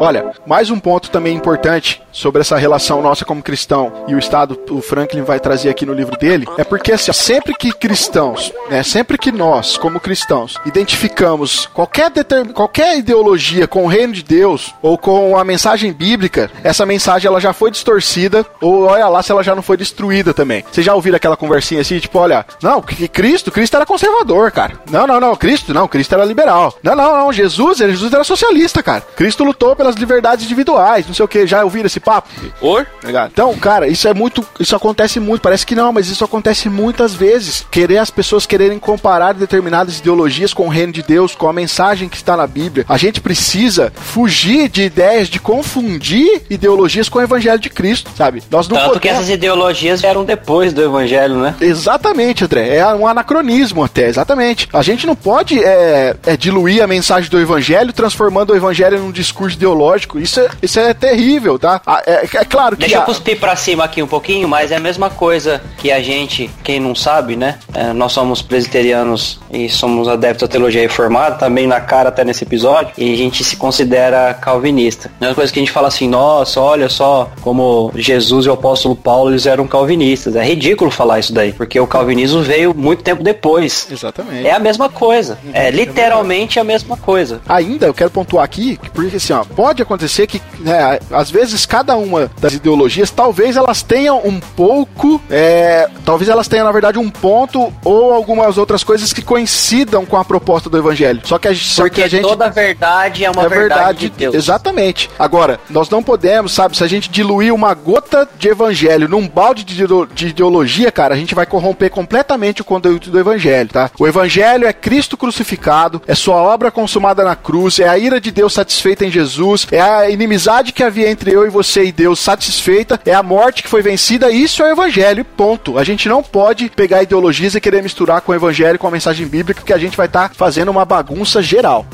Olha, 0.00 0.30
mais 0.46 0.70
um 0.70 0.78
ponto 0.78 1.10
também 1.10 1.34
importante 1.34 2.00
sobre 2.12 2.40
essa 2.40 2.56
relação 2.56 3.02
nossa 3.02 3.24
como 3.24 3.42
cristão 3.42 4.04
e 4.06 4.14
o 4.14 4.18
Estado, 4.18 4.58
o 4.70 4.80
Franklin 4.80 5.22
vai 5.22 5.40
trazer 5.40 5.68
aqui 5.70 5.84
no 5.84 5.92
livro 5.92 6.16
dele, 6.16 6.46
é 6.56 6.64
porque 6.64 6.92
assim, 6.92 7.12
sempre 7.12 7.52
que 7.54 7.72
cristãos, 7.72 8.52
né, 8.70 8.82
sempre 8.82 9.18
que 9.18 9.32
nós, 9.32 9.76
como 9.76 10.00
cristãos, 10.00 10.56
identificamos 10.64 11.66
qualquer, 11.66 12.10
determin... 12.10 12.52
qualquer 12.52 12.96
ideologia 12.96 13.66
com 13.66 13.84
o 13.84 13.88
reino 13.88 14.12
de 14.12 14.22
Deus 14.22 14.72
ou 14.80 14.96
com 14.96 15.36
a 15.36 15.44
mensagem 15.44 15.92
bíblica, 15.92 16.50
essa 16.62 16.86
mensagem 16.86 17.28
ela 17.28 17.40
já 17.40 17.52
foi 17.52 17.70
distorcida 17.70 18.46
ou 18.60 18.84
olha 18.84 19.08
lá 19.08 19.22
se 19.22 19.32
ela 19.32 19.42
já 19.42 19.54
não 19.54 19.62
foi 19.62 19.76
destruída 19.76 20.32
também. 20.32 20.64
Vocês 20.70 20.86
já 20.86 20.94
ouviram 20.94 21.16
aquela 21.16 21.36
conversinha 21.36 21.80
assim, 21.80 21.98
tipo, 21.98 22.18
olha, 22.18 22.46
não, 22.62 22.80
que 22.80 23.08
Cristo, 23.08 23.50
Cristo 23.50 23.74
era 23.74 23.86
conservador, 23.86 24.52
cara. 24.52 24.74
Não, 24.90 25.06
não, 25.06 25.18
não, 25.20 25.34
Cristo, 25.34 25.74
não, 25.74 25.88
Cristo 25.88 26.14
era 26.14 26.24
liberal. 26.24 26.74
Não, 26.82 26.94
não, 26.94 27.16
não, 27.16 27.32
Jesus, 27.32 27.78
Jesus 27.78 28.12
era 28.12 28.24
socialista, 28.24 28.82
cara. 28.82 29.02
Cristo 29.16 29.44
lutou 29.44 29.74
pela 29.74 29.87
pelas 29.88 29.96
liberdades 29.96 30.44
individuais, 30.44 31.06
não 31.06 31.14
sei 31.14 31.24
o 31.24 31.28
que. 31.28 31.46
Já 31.46 31.64
ouviram 31.64 31.86
esse 31.86 32.00
papo? 32.00 32.28
Or? 32.60 32.86
Então, 33.30 33.56
cara, 33.56 33.88
isso 33.88 34.06
é 34.06 34.14
muito. 34.14 34.44
Isso 34.60 34.76
acontece 34.76 35.18
muito. 35.18 35.40
Parece 35.40 35.64
que 35.64 35.74
não, 35.74 35.92
mas 35.92 36.08
isso 36.08 36.24
acontece 36.24 36.68
muitas 36.68 37.14
vezes. 37.14 37.66
Querer 37.70 37.98
as 37.98 38.10
pessoas 38.10 38.46
quererem 38.46 38.78
comparar 38.78 39.32
determinadas 39.32 39.98
ideologias 39.98 40.52
com 40.52 40.66
o 40.66 40.68
reino 40.68 40.92
de 40.92 41.02
Deus, 41.02 41.34
com 41.34 41.48
a 41.48 41.52
mensagem 41.52 42.08
que 42.08 42.16
está 42.16 42.36
na 42.36 42.46
Bíblia. 42.46 42.84
A 42.88 42.96
gente 42.96 43.20
precisa 43.20 43.92
fugir 43.94 44.68
de 44.68 44.82
ideias 44.82 45.28
de 45.28 45.40
confundir 45.40 46.42
ideologias 46.50 47.08
com 47.08 47.18
o 47.18 47.22
evangelho 47.22 47.58
de 47.58 47.70
Cristo, 47.70 48.10
sabe? 48.16 48.42
Nós 48.50 48.68
não 48.68 48.76
Tanto 48.76 48.94
podemos... 48.94 49.02
que 49.02 49.08
essas 49.08 49.30
ideologias 49.30 50.00
vieram 50.00 50.24
depois 50.24 50.72
do 50.72 50.82
evangelho, 50.82 51.36
né? 51.36 51.54
Exatamente, 51.60 52.44
André. 52.44 52.76
É 52.76 52.86
um 52.94 53.06
anacronismo 53.06 53.82
até, 53.82 54.08
exatamente. 54.08 54.68
A 54.72 54.82
gente 54.82 55.06
não 55.06 55.16
pode 55.16 55.62
é, 55.62 56.16
é 56.26 56.36
diluir 56.36 56.82
a 56.82 56.86
mensagem 56.86 57.30
do 57.30 57.40
evangelho 57.40 57.92
transformando 57.92 58.52
o 58.52 58.56
evangelho 58.56 58.98
num 58.98 59.12
discurso 59.12 59.56
ideológico 59.56 59.77
ideológico. 59.78 60.18
Isso 60.18 60.40
é, 60.40 60.48
isso 60.60 60.80
é 60.80 60.92
terrível, 60.92 61.58
tá? 61.58 61.80
Ah, 61.86 62.02
é, 62.04 62.24
é 62.24 62.44
claro 62.44 62.76
que. 62.76 62.80
Deixa 62.80 62.96
eu 62.96 63.02
cuspir 63.02 63.38
pra 63.38 63.54
cima 63.54 63.84
aqui 63.84 64.02
um 64.02 64.06
pouquinho, 64.06 64.48
mas 64.48 64.72
é 64.72 64.76
a 64.76 64.80
mesma 64.80 65.08
coisa 65.08 65.62
que 65.78 65.90
a 65.90 66.02
gente, 66.02 66.50
quem 66.64 66.80
não 66.80 66.94
sabe, 66.94 67.36
né? 67.36 67.58
É, 67.72 67.92
nós 67.92 68.12
somos 68.12 68.42
presbiterianos 68.42 69.40
e 69.50 69.68
somos 69.68 70.08
adeptos 70.08 70.44
à 70.44 70.48
teologia 70.48 70.82
reformada, 70.82 71.36
também 71.36 71.66
na 71.66 71.80
cara 71.80 72.08
até 72.08 72.24
nesse 72.24 72.44
episódio, 72.44 72.92
e 72.98 73.12
a 73.12 73.16
gente 73.16 73.44
se 73.44 73.56
considera 73.56 74.34
calvinista. 74.34 75.10
É 75.20 75.26
uma 75.26 75.34
coisa 75.34 75.52
que 75.52 75.58
a 75.58 75.62
gente 75.62 75.72
fala 75.72 75.88
assim, 75.88 76.08
nossa, 76.08 76.60
olha 76.60 76.88
só 76.88 77.30
como 77.40 77.92
Jesus 77.94 78.46
e 78.46 78.48
o 78.48 78.52
apóstolo 78.52 78.96
Paulo 78.96 79.30
eles 79.30 79.46
eram 79.46 79.66
calvinistas. 79.66 80.34
É 80.36 80.42
ridículo 80.42 80.90
falar 80.90 81.20
isso 81.20 81.32
daí, 81.32 81.52
porque 81.52 81.78
o 81.78 81.86
calvinismo 81.86 82.42
veio 82.42 82.74
muito 82.74 83.02
tempo 83.02 83.22
depois. 83.22 83.86
Exatamente. 83.90 84.46
É 84.46 84.52
a 84.52 84.58
mesma 84.58 84.88
coisa. 84.88 85.38
É 85.52 85.70
literalmente 85.70 86.58
a 86.58 86.64
mesma 86.64 86.96
coisa. 86.96 87.40
Ainda 87.48 87.86
eu 87.86 87.94
quero 87.94 88.10
pontuar 88.10 88.44
aqui, 88.44 88.78
porque 88.92 89.16
assim, 89.16 89.32
ó, 89.32 89.44
pode 89.68 89.82
acontecer 89.82 90.26
que, 90.26 90.40
né, 90.60 90.98
às 91.10 91.30
vezes, 91.30 91.66
cada 91.66 91.94
uma 91.94 92.30
das 92.40 92.54
ideologias, 92.54 93.10
talvez 93.10 93.54
elas 93.54 93.82
tenham 93.82 94.18
um 94.24 94.40
pouco, 94.40 95.20
é, 95.30 95.86
talvez 96.06 96.30
elas 96.30 96.48
tenham, 96.48 96.64
na 96.64 96.72
verdade, 96.72 96.98
um 96.98 97.10
ponto 97.10 97.70
ou 97.84 98.14
algumas 98.14 98.56
outras 98.56 98.82
coisas 98.82 99.12
que 99.12 99.20
coincidam 99.20 100.06
com 100.06 100.16
a 100.16 100.24
proposta 100.24 100.70
do 100.70 100.78
evangelho. 100.78 101.20
Só 101.24 101.38
que 101.38 101.48
a, 101.48 101.54
só 101.54 101.82
Porque 101.82 101.96
que 101.96 102.02
a 102.02 102.08
gente. 102.08 102.22
toda 102.22 102.48
verdade 102.48 103.26
é 103.26 103.30
uma 103.30 103.44
é 103.44 103.48
verdade, 103.48 103.68
verdade, 103.68 103.98
de 103.98 104.08
Deus. 104.08 104.34
exatamente. 104.34 105.10
Agora, 105.18 105.60
nós 105.68 105.90
não 105.90 106.02
podemos, 106.02 106.52
sabe, 106.52 106.74
se 106.74 106.82
a 106.82 106.86
gente 106.86 107.10
diluir 107.10 107.52
uma 107.52 107.74
gota 107.74 108.26
de 108.38 108.48
evangelho 108.48 109.06
num 109.06 109.28
balde 109.28 109.64
de 109.64 110.28
ideologia, 110.28 110.90
cara, 110.90 111.14
a 111.14 111.18
gente 111.18 111.34
vai 111.34 111.44
corromper 111.44 111.90
completamente 111.90 112.62
o 112.62 112.64
conteúdo 112.64 113.10
do 113.10 113.18
evangelho, 113.18 113.68
tá? 113.68 113.90
O 113.98 114.08
evangelho 114.08 114.66
é 114.66 114.72
Cristo 114.72 115.14
crucificado, 115.14 116.00
é 116.06 116.14
sua 116.14 116.36
obra 116.36 116.70
consumada 116.70 117.22
na 117.22 117.36
cruz, 117.36 117.78
é 117.78 117.86
a 117.86 117.98
ira 117.98 118.18
de 118.18 118.30
Deus 118.30 118.54
satisfeita 118.54 119.04
em 119.04 119.10
Jesus, 119.10 119.57
é 119.70 119.80
a 119.80 120.10
inimizade 120.10 120.72
que 120.72 120.82
havia 120.82 121.10
entre 121.10 121.32
eu 121.32 121.46
e 121.46 121.50
você 121.50 121.84
e 121.84 121.92
Deus 121.92 122.18
satisfeita, 122.18 123.00
é 123.04 123.14
a 123.14 123.22
morte 123.22 123.62
que 123.62 123.68
foi 123.68 123.82
vencida, 123.82 124.30
isso 124.30 124.62
é 124.62 124.66
o 124.66 124.72
evangelho, 124.72 125.24
ponto. 125.24 125.78
A 125.78 125.84
gente 125.84 126.08
não 126.08 126.22
pode 126.22 126.70
pegar 126.70 127.02
ideologias 127.02 127.54
e 127.54 127.60
querer 127.60 127.82
misturar 127.82 128.20
com 128.20 128.32
o 128.32 128.34
evangelho, 128.34 128.78
com 128.78 128.86
a 128.86 128.90
mensagem 128.90 129.26
bíblica, 129.26 129.60
porque 129.60 129.72
a 129.72 129.78
gente 129.78 129.96
vai 129.96 130.06
estar 130.06 130.32
fazendo 130.34 130.70
uma 130.70 130.84
bagunça 130.84 131.42
geral. 131.42 131.86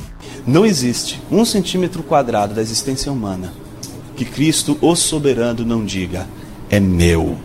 Não 0.47 0.67
existe 0.67 1.23
um 1.31 1.45
centímetro 1.45 2.03
quadrado 2.03 2.55
da 2.55 2.61
existência 2.61 3.11
humana 3.11 3.53
que 4.17 4.25
Cristo, 4.25 4.79
o 4.81 4.95
soberano, 4.95 5.65
não 5.65 5.85
diga: 5.85 6.27
é 6.71 6.79
meu. 6.79 7.39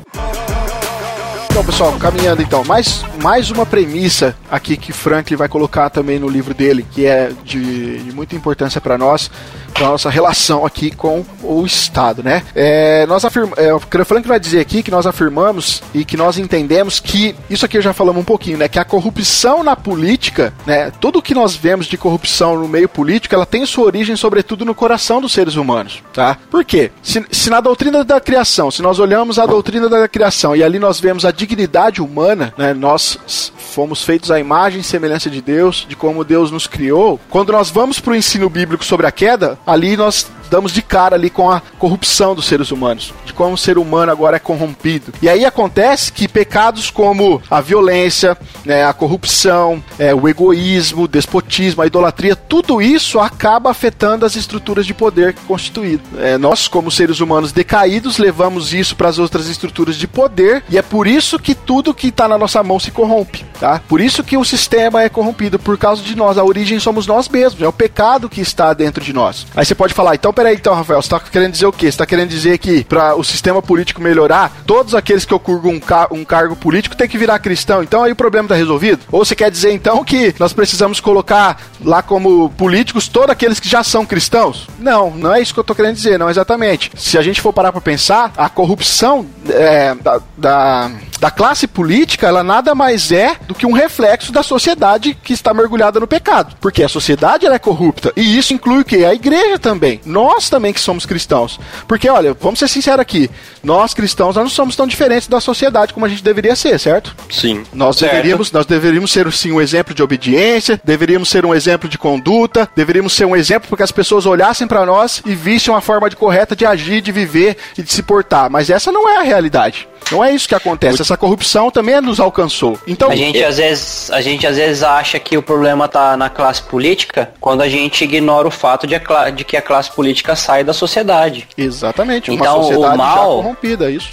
Então, 1.49 1.65
pessoal, 1.65 1.91
caminhando 1.93 2.41
então, 2.41 2.63
mais, 2.63 3.03
mais 3.21 3.49
uma 3.49 3.65
premissa 3.65 4.35
aqui 4.49 4.77
que 4.77 4.93
Franklin 4.93 5.35
vai 5.35 5.49
colocar 5.49 5.89
também 5.89 6.19
no 6.19 6.29
livro 6.29 6.53
dele, 6.53 6.85
que 6.89 7.05
é 7.05 7.31
de, 7.43 7.99
de 7.99 8.11
muita 8.13 8.35
importância 8.35 8.79
para 8.79 8.97
nós, 8.97 9.31
para 9.69 9.87
nossa 9.87 10.09
relação 10.09 10.65
aqui 10.65 10.91
com 10.91 11.25
o 11.43 11.65
Estado, 11.65 12.23
né? 12.23 12.43
É, 12.55 13.05
nós 13.07 13.23
afirma, 13.25 13.53
é, 13.57 13.73
o 13.73 13.79
Franklin 13.79 14.27
vai 14.27 14.39
dizer 14.39 14.59
aqui 14.59 14.83
que 14.83 14.91
nós 14.91 15.05
afirmamos 15.05 15.81
e 15.93 16.03
que 16.03 16.17
nós 16.17 16.37
entendemos 16.37 16.99
que, 16.99 17.35
isso 17.49 17.65
aqui 17.65 17.79
já 17.81 17.93
falamos 17.93 18.21
um 18.21 18.25
pouquinho, 18.25 18.57
né? 18.57 18.67
Que 18.67 18.79
a 18.79 18.85
corrupção 18.85 19.63
na 19.63 19.75
política, 19.75 20.53
né? 20.65 20.91
Tudo 20.99 21.21
que 21.21 21.33
nós 21.33 21.55
vemos 21.55 21.85
de 21.85 21.97
corrupção 21.97 22.57
no 22.57 22.67
meio 22.67 22.89
político, 22.89 23.35
ela 23.35 23.45
tem 23.45 23.65
sua 23.65 23.85
origem, 23.85 24.15
sobretudo, 24.15 24.65
no 24.65 24.75
coração 24.75 25.21
dos 25.21 25.31
seres 25.31 25.55
humanos, 25.55 26.01
tá? 26.13 26.37
Por 26.49 26.63
quê? 26.63 26.91
Se, 27.01 27.25
se 27.31 27.49
na 27.49 27.61
doutrina 27.61 28.03
da 28.03 28.19
criação, 28.19 28.71
se 28.71 28.81
nós 28.81 28.99
olhamos 28.99 29.39
a 29.39 29.45
doutrina 29.45 29.87
da 29.89 30.07
criação 30.07 30.55
e 30.55 30.63
ali 30.63 30.79
nós 30.79 30.99
vemos 30.99 31.25
a 31.25 31.31
dignidade 31.31 32.01
humana, 32.01 32.53
né? 32.57 32.73
Nós 32.73 33.51
fomos 33.57 34.03
feitos 34.03 34.31
à 34.31 34.39
imagem 34.39 34.81
e 34.81 34.83
semelhança 34.83 35.29
de 35.29 35.41
Deus, 35.41 35.85
de 35.87 35.95
como 35.95 36.23
Deus 36.23 36.51
nos 36.51 36.67
criou. 36.67 37.19
Quando 37.29 37.51
nós 37.51 37.69
vamos 37.69 37.99
para 37.99 38.13
o 38.13 38.15
ensino 38.15 38.49
bíblico 38.49 38.83
sobre 38.83 39.05
a 39.05 39.11
queda, 39.11 39.58
ali 39.65 39.95
nós 39.97 40.27
damos 40.49 40.71
de 40.71 40.81
cara 40.81 41.15
ali 41.15 41.29
com 41.29 41.49
a 41.49 41.61
corrupção 41.77 42.35
dos 42.35 42.45
seres 42.45 42.71
humanos, 42.71 43.13
de 43.25 43.33
como 43.33 43.53
o 43.53 43.57
ser 43.57 43.77
humano 43.77 44.11
agora 44.11 44.37
é 44.37 44.39
corrompido. 44.39 45.13
E 45.21 45.29
aí 45.29 45.45
acontece 45.45 46.11
que 46.11 46.27
pecados 46.27 46.89
como 46.89 47.41
a 47.49 47.61
violência, 47.61 48.37
né, 48.65 48.85
a 48.85 48.93
corrupção, 48.93 49.83
é, 49.97 50.13
o 50.13 50.27
egoísmo, 50.27 51.03
o 51.03 51.07
despotismo, 51.07 51.81
a 51.81 51.87
idolatria, 51.87 52.35
tudo 52.35 52.81
isso 52.81 53.19
acaba 53.19 53.71
afetando 53.71 54.25
as 54.25 54.35
estruturas 54.35 54.85
de 54.85 54.93
poder 54.93 55.35
constituídas. 55.47 56.05
É, 56.17 56.37
nós, 56.37 56.67
como 56.67 56.91
seres 56.91 57.19
humanos 57.19 57.51
decaídos, 57.51 58.17
levamos 58.17 58.73
isso 58.73 58.95
para 58.95 59.09
as 59.09 59.19
outras 59.19 59.47
estruturas 59.47 59.95
de 59.95 60.07
poder 60.07 60.63
e 60.69 60.77
é 60.77 60.81
por 60.81 61.07
isso 61.07 61.39
que 61.39 61.53
tudo 61.53 61.93
que 61.93 62.07
está 62.07 62.27
na 62.27 62.37
nossa 62.37 62.61
mão 62.63 62.79
se 62.79 62.91
corrompe, 62.91 63.45
tá? 63.59 63.81
Por 63.87 64.01
isso 64.01 64.23
que 64.23 64.37
o 64.37 64.43
sistema 64.43 65.03
é 65.03 65.09
corrompido 65.09 65.59
por 65.59 65.77
causa 65.77 66.01
de 66.01 66.15
nós. 66.15 66.37
A 66.37 66.43
origem 66.43 66.79
somos 66.79 67.05
nós 67.07 67.27
mesmos, 67.27 67.61
é 67.61 67.67
o 67.67 67.73
pecado 67.73 68.29
que 68.29 68.41
está 68.41 68.73
dentro 68.73 69.03
de 69.03 69.13
nós. 69.13 69.45
Aí 69.55 69.65
você 69.65 69.75
pode 69.75 69.93
falar, 69.93 70.15
então 70.15 70.33
peraí, 70.39 70.55
então, 70.55 70.73
Rafael, 70.73 71.01
você 71.01 71.09
tá 71.09 71.19
querendo 71.19 71.51
dizer 71.51 71.65
o 71.65 71.71
quê? 71.73 71.91
Você 71.91 71.97
tá 71.97 72.05
querendo 72.05 72.29
dizer 72.29 72.57
que 72.59 72.85
para 72.85 73.13
o 73.13 73.23
sistema 73.25 73.61
político 73.61 74.01
melhorar, 74.01 74.53
todos 74.65 74.95
aqueles 74.95 75.25
que 75.25 75.33
ocupam 75.33 75.67
um, 75.67 75.79
ca- 75.81 76.07
um 76.11 76.23
cargo 76.23 76.55
político 76.55 76.95
têm 76.95 77.09
que 77.09 77.17
virar 77.17 77.39
cristão. 77.39 77.83
Então 77.83 78.03
aí 78.03 78.13
o 78.13 78.15
problema 78.15 78.47
tá 78.47 78.55
resolvido? 78.55 79.01
Ou 79.11 79.25
você 79.25 79.35
quer 79.35 79.51
dizer 79.51 79.73
então 79.73 80.01
que 80.01 80.33
nós 80.39 80.53
precisamos 80.53 81.01
colocar 81.01 81.61
lá 81.83 82.01
como 82.01 82.49
políticos 82.51 83.09
todos 83.09 83.31
aqueles 83.31 83.59
que 83.59 83.67
já 83.67 83.83
são 83.83 84.05
cristãos? 84.05 84.69
Não, 84.79 85.11
não 85.11 85.33
é 85.33 85.41
isso 85.41 85.53
que 85.53 85.59
eu 85.59 85.63
tô 85.65 85.75
querendo 85.75 85.95
dizer, 85.95 86.17
não 86.17 86.29
exatamente. 86.29 86.89
Se 86.95 87.17
a 87.17 87.21
gente 87.21 87.41
for 87.41 87.51
parar 87.51 87.73
para 87.73 87.81
pensar, 87.81 88.31
a 88.37 88.47
corrupção 88.47 89.25
é, 89.49 89.93
da, 89.95 90.21
da 90.37 90.91
da 91.19 91.29
classe 91.29 91.67
política, 91.67 92.27
ela 92.27 92.43
nada 92.43 92.73
mais 92.73 93.11
é 93.11 93.35
do 93.47 93.53
que 93.53 93.65
um 93.65 93.73
reflexo 93.73 94.31
da 94.31 94.41
sociedade 94.41 95.17
que 95.21 95.33
está 95.33 95.53
mergulhada 95.53 95.99
no 95.99 96.07
pecado. 96.07 96.55
Porque 96.61 96.83
a 96.83 96.89
sociedade 96.89 97.45
é 97.45 97.59
corrupta. 97.59 98.13
E 98.15 98.37
isso 98.37 98.53
inclui 98.53 98.79
o 98.81 98.85
quê? 98.85 99.05
A 99.05 99.13
igreja 99.13 99.59
também. 99.59 99.99
Nós 100.05 100.49
também 100.49 100.71
que 100.71 100.79
somos 100.79 101.05
cristãos. 101.05 101.59
Porque, 101.87 102.07
olha, 102.09 102.33
vamos 102.39 102.59
ser 102.59 102.67
sinceros 102.67 103.01
aqui. 103.01 103.29
Nós 103.63 103.93
cristãos, 103.93 104.35
nós 104.35 104.43
não 104.43 104.49
somos 104.49 104.75
tão 104.75 104.87
diferentes 104.87 105.27
da 105.27 105.41
sociedade 105.41 105.93
como 105.93 106.05
a 106.05 106.09
gente 106.09 106.23
deveria 106.23 106.55
ser, 106.55 106.79
certo? 106.79 107.15
Sim. 107.29 107.63
Nós 107.73 107.97
Certo. 107.97 108.11
deveríamos, 108.13 108.51
nós 108.51 108.65
deveríamos 108.65 109.11
ser 109.11 109.29
sim 109.33 109.51
um 109.51 109.59
exemplo 109.59 109.93
de 109.93 110.01
obediência, 110.01 110.79
deveríamos 110.83 111.29
ser 111.29 111.45
um 111.45 111.53
exemplo 111.53 111.89
de 111.89 111.97
conduta, 111.97 112.69
deveríamos 112.75 113.13
ser 113.13 113.25
um 113.25 113.35
exemplo 113.35 113.67
porque 113.67 113.83
as 113.83 113.91
pessoas 113.91 114.25
olhassem 114.25 114.67
para 114.67 114.85
nós 114.85 115.21
e 115.25 115.35
vissem 115.35 115.73
uma 115.73 115.81
forma 115.81 116.09
de 116.09 116.15
correta 116.15 116.55
de 116.55 116.65
agir, 116.65 117.01
de 117.01 117.11
viver 117.11 117.57
e 117.77 117.83
de 117.83 117.91
se 117.91 118.01
portar. 118.03 118.49
Mas 118.49 118.69
essa 118.69 118.91
não 118.91 119.09
é 119.09 119.17
a 119.17 119.21
realidade. 119.23 119.87
Não 120.11 120.23
é 120.23 120.31
isso 120.31 120.47
que 120.47 120.55
acontece. 120.55 120.97
Essa 121.09 121.17
corrupção 121.17 121.71
também 121.71 121.99
nos 122.01 122.19
alcançou. 122.19 122.77
Então, 122.85 123.09
A 123.09 123.15
gente, 123.15 123.43
às 123.43 123.57
vezes, 123.57 124.11
a 124.11 124.21
gente 124.21 124.45
às 124.45 124.57
vezes 124.57 124.83
acha 124.83 125.17
que 125.17 125.35
o 125.35 125.41
problema 125.41 125.87
tá 125.87 126.15
na 126.15 126.29
classe 126.29 126.61
política 126.61 127.31
quando 127.41 127.61
a 127.61 127.67
gente 127.67 128.03
ignora 128.03 128.47
o 128.47 128.51
fato 128.51 128.85
de, 128.85 128.93
a 128.93 129.29
de 129.31 129.43
que 129.43 129.57
a 129.57 129.61
classe 129.61 129.89
política 129.91 130.35
sai 130.35 130.63
da 130.63 130.71
sociedade. 130.71 131.47
exatamente, 131.57 132.29
uma 132.29 132.39
Então, 132.39 132.59
o 132.59 132.63
sociedade 132.63 132.91
já 132.91 132.95
mal- 132.97 133.35
corrompida, 133.37 133.89
isso. 133.89 134.09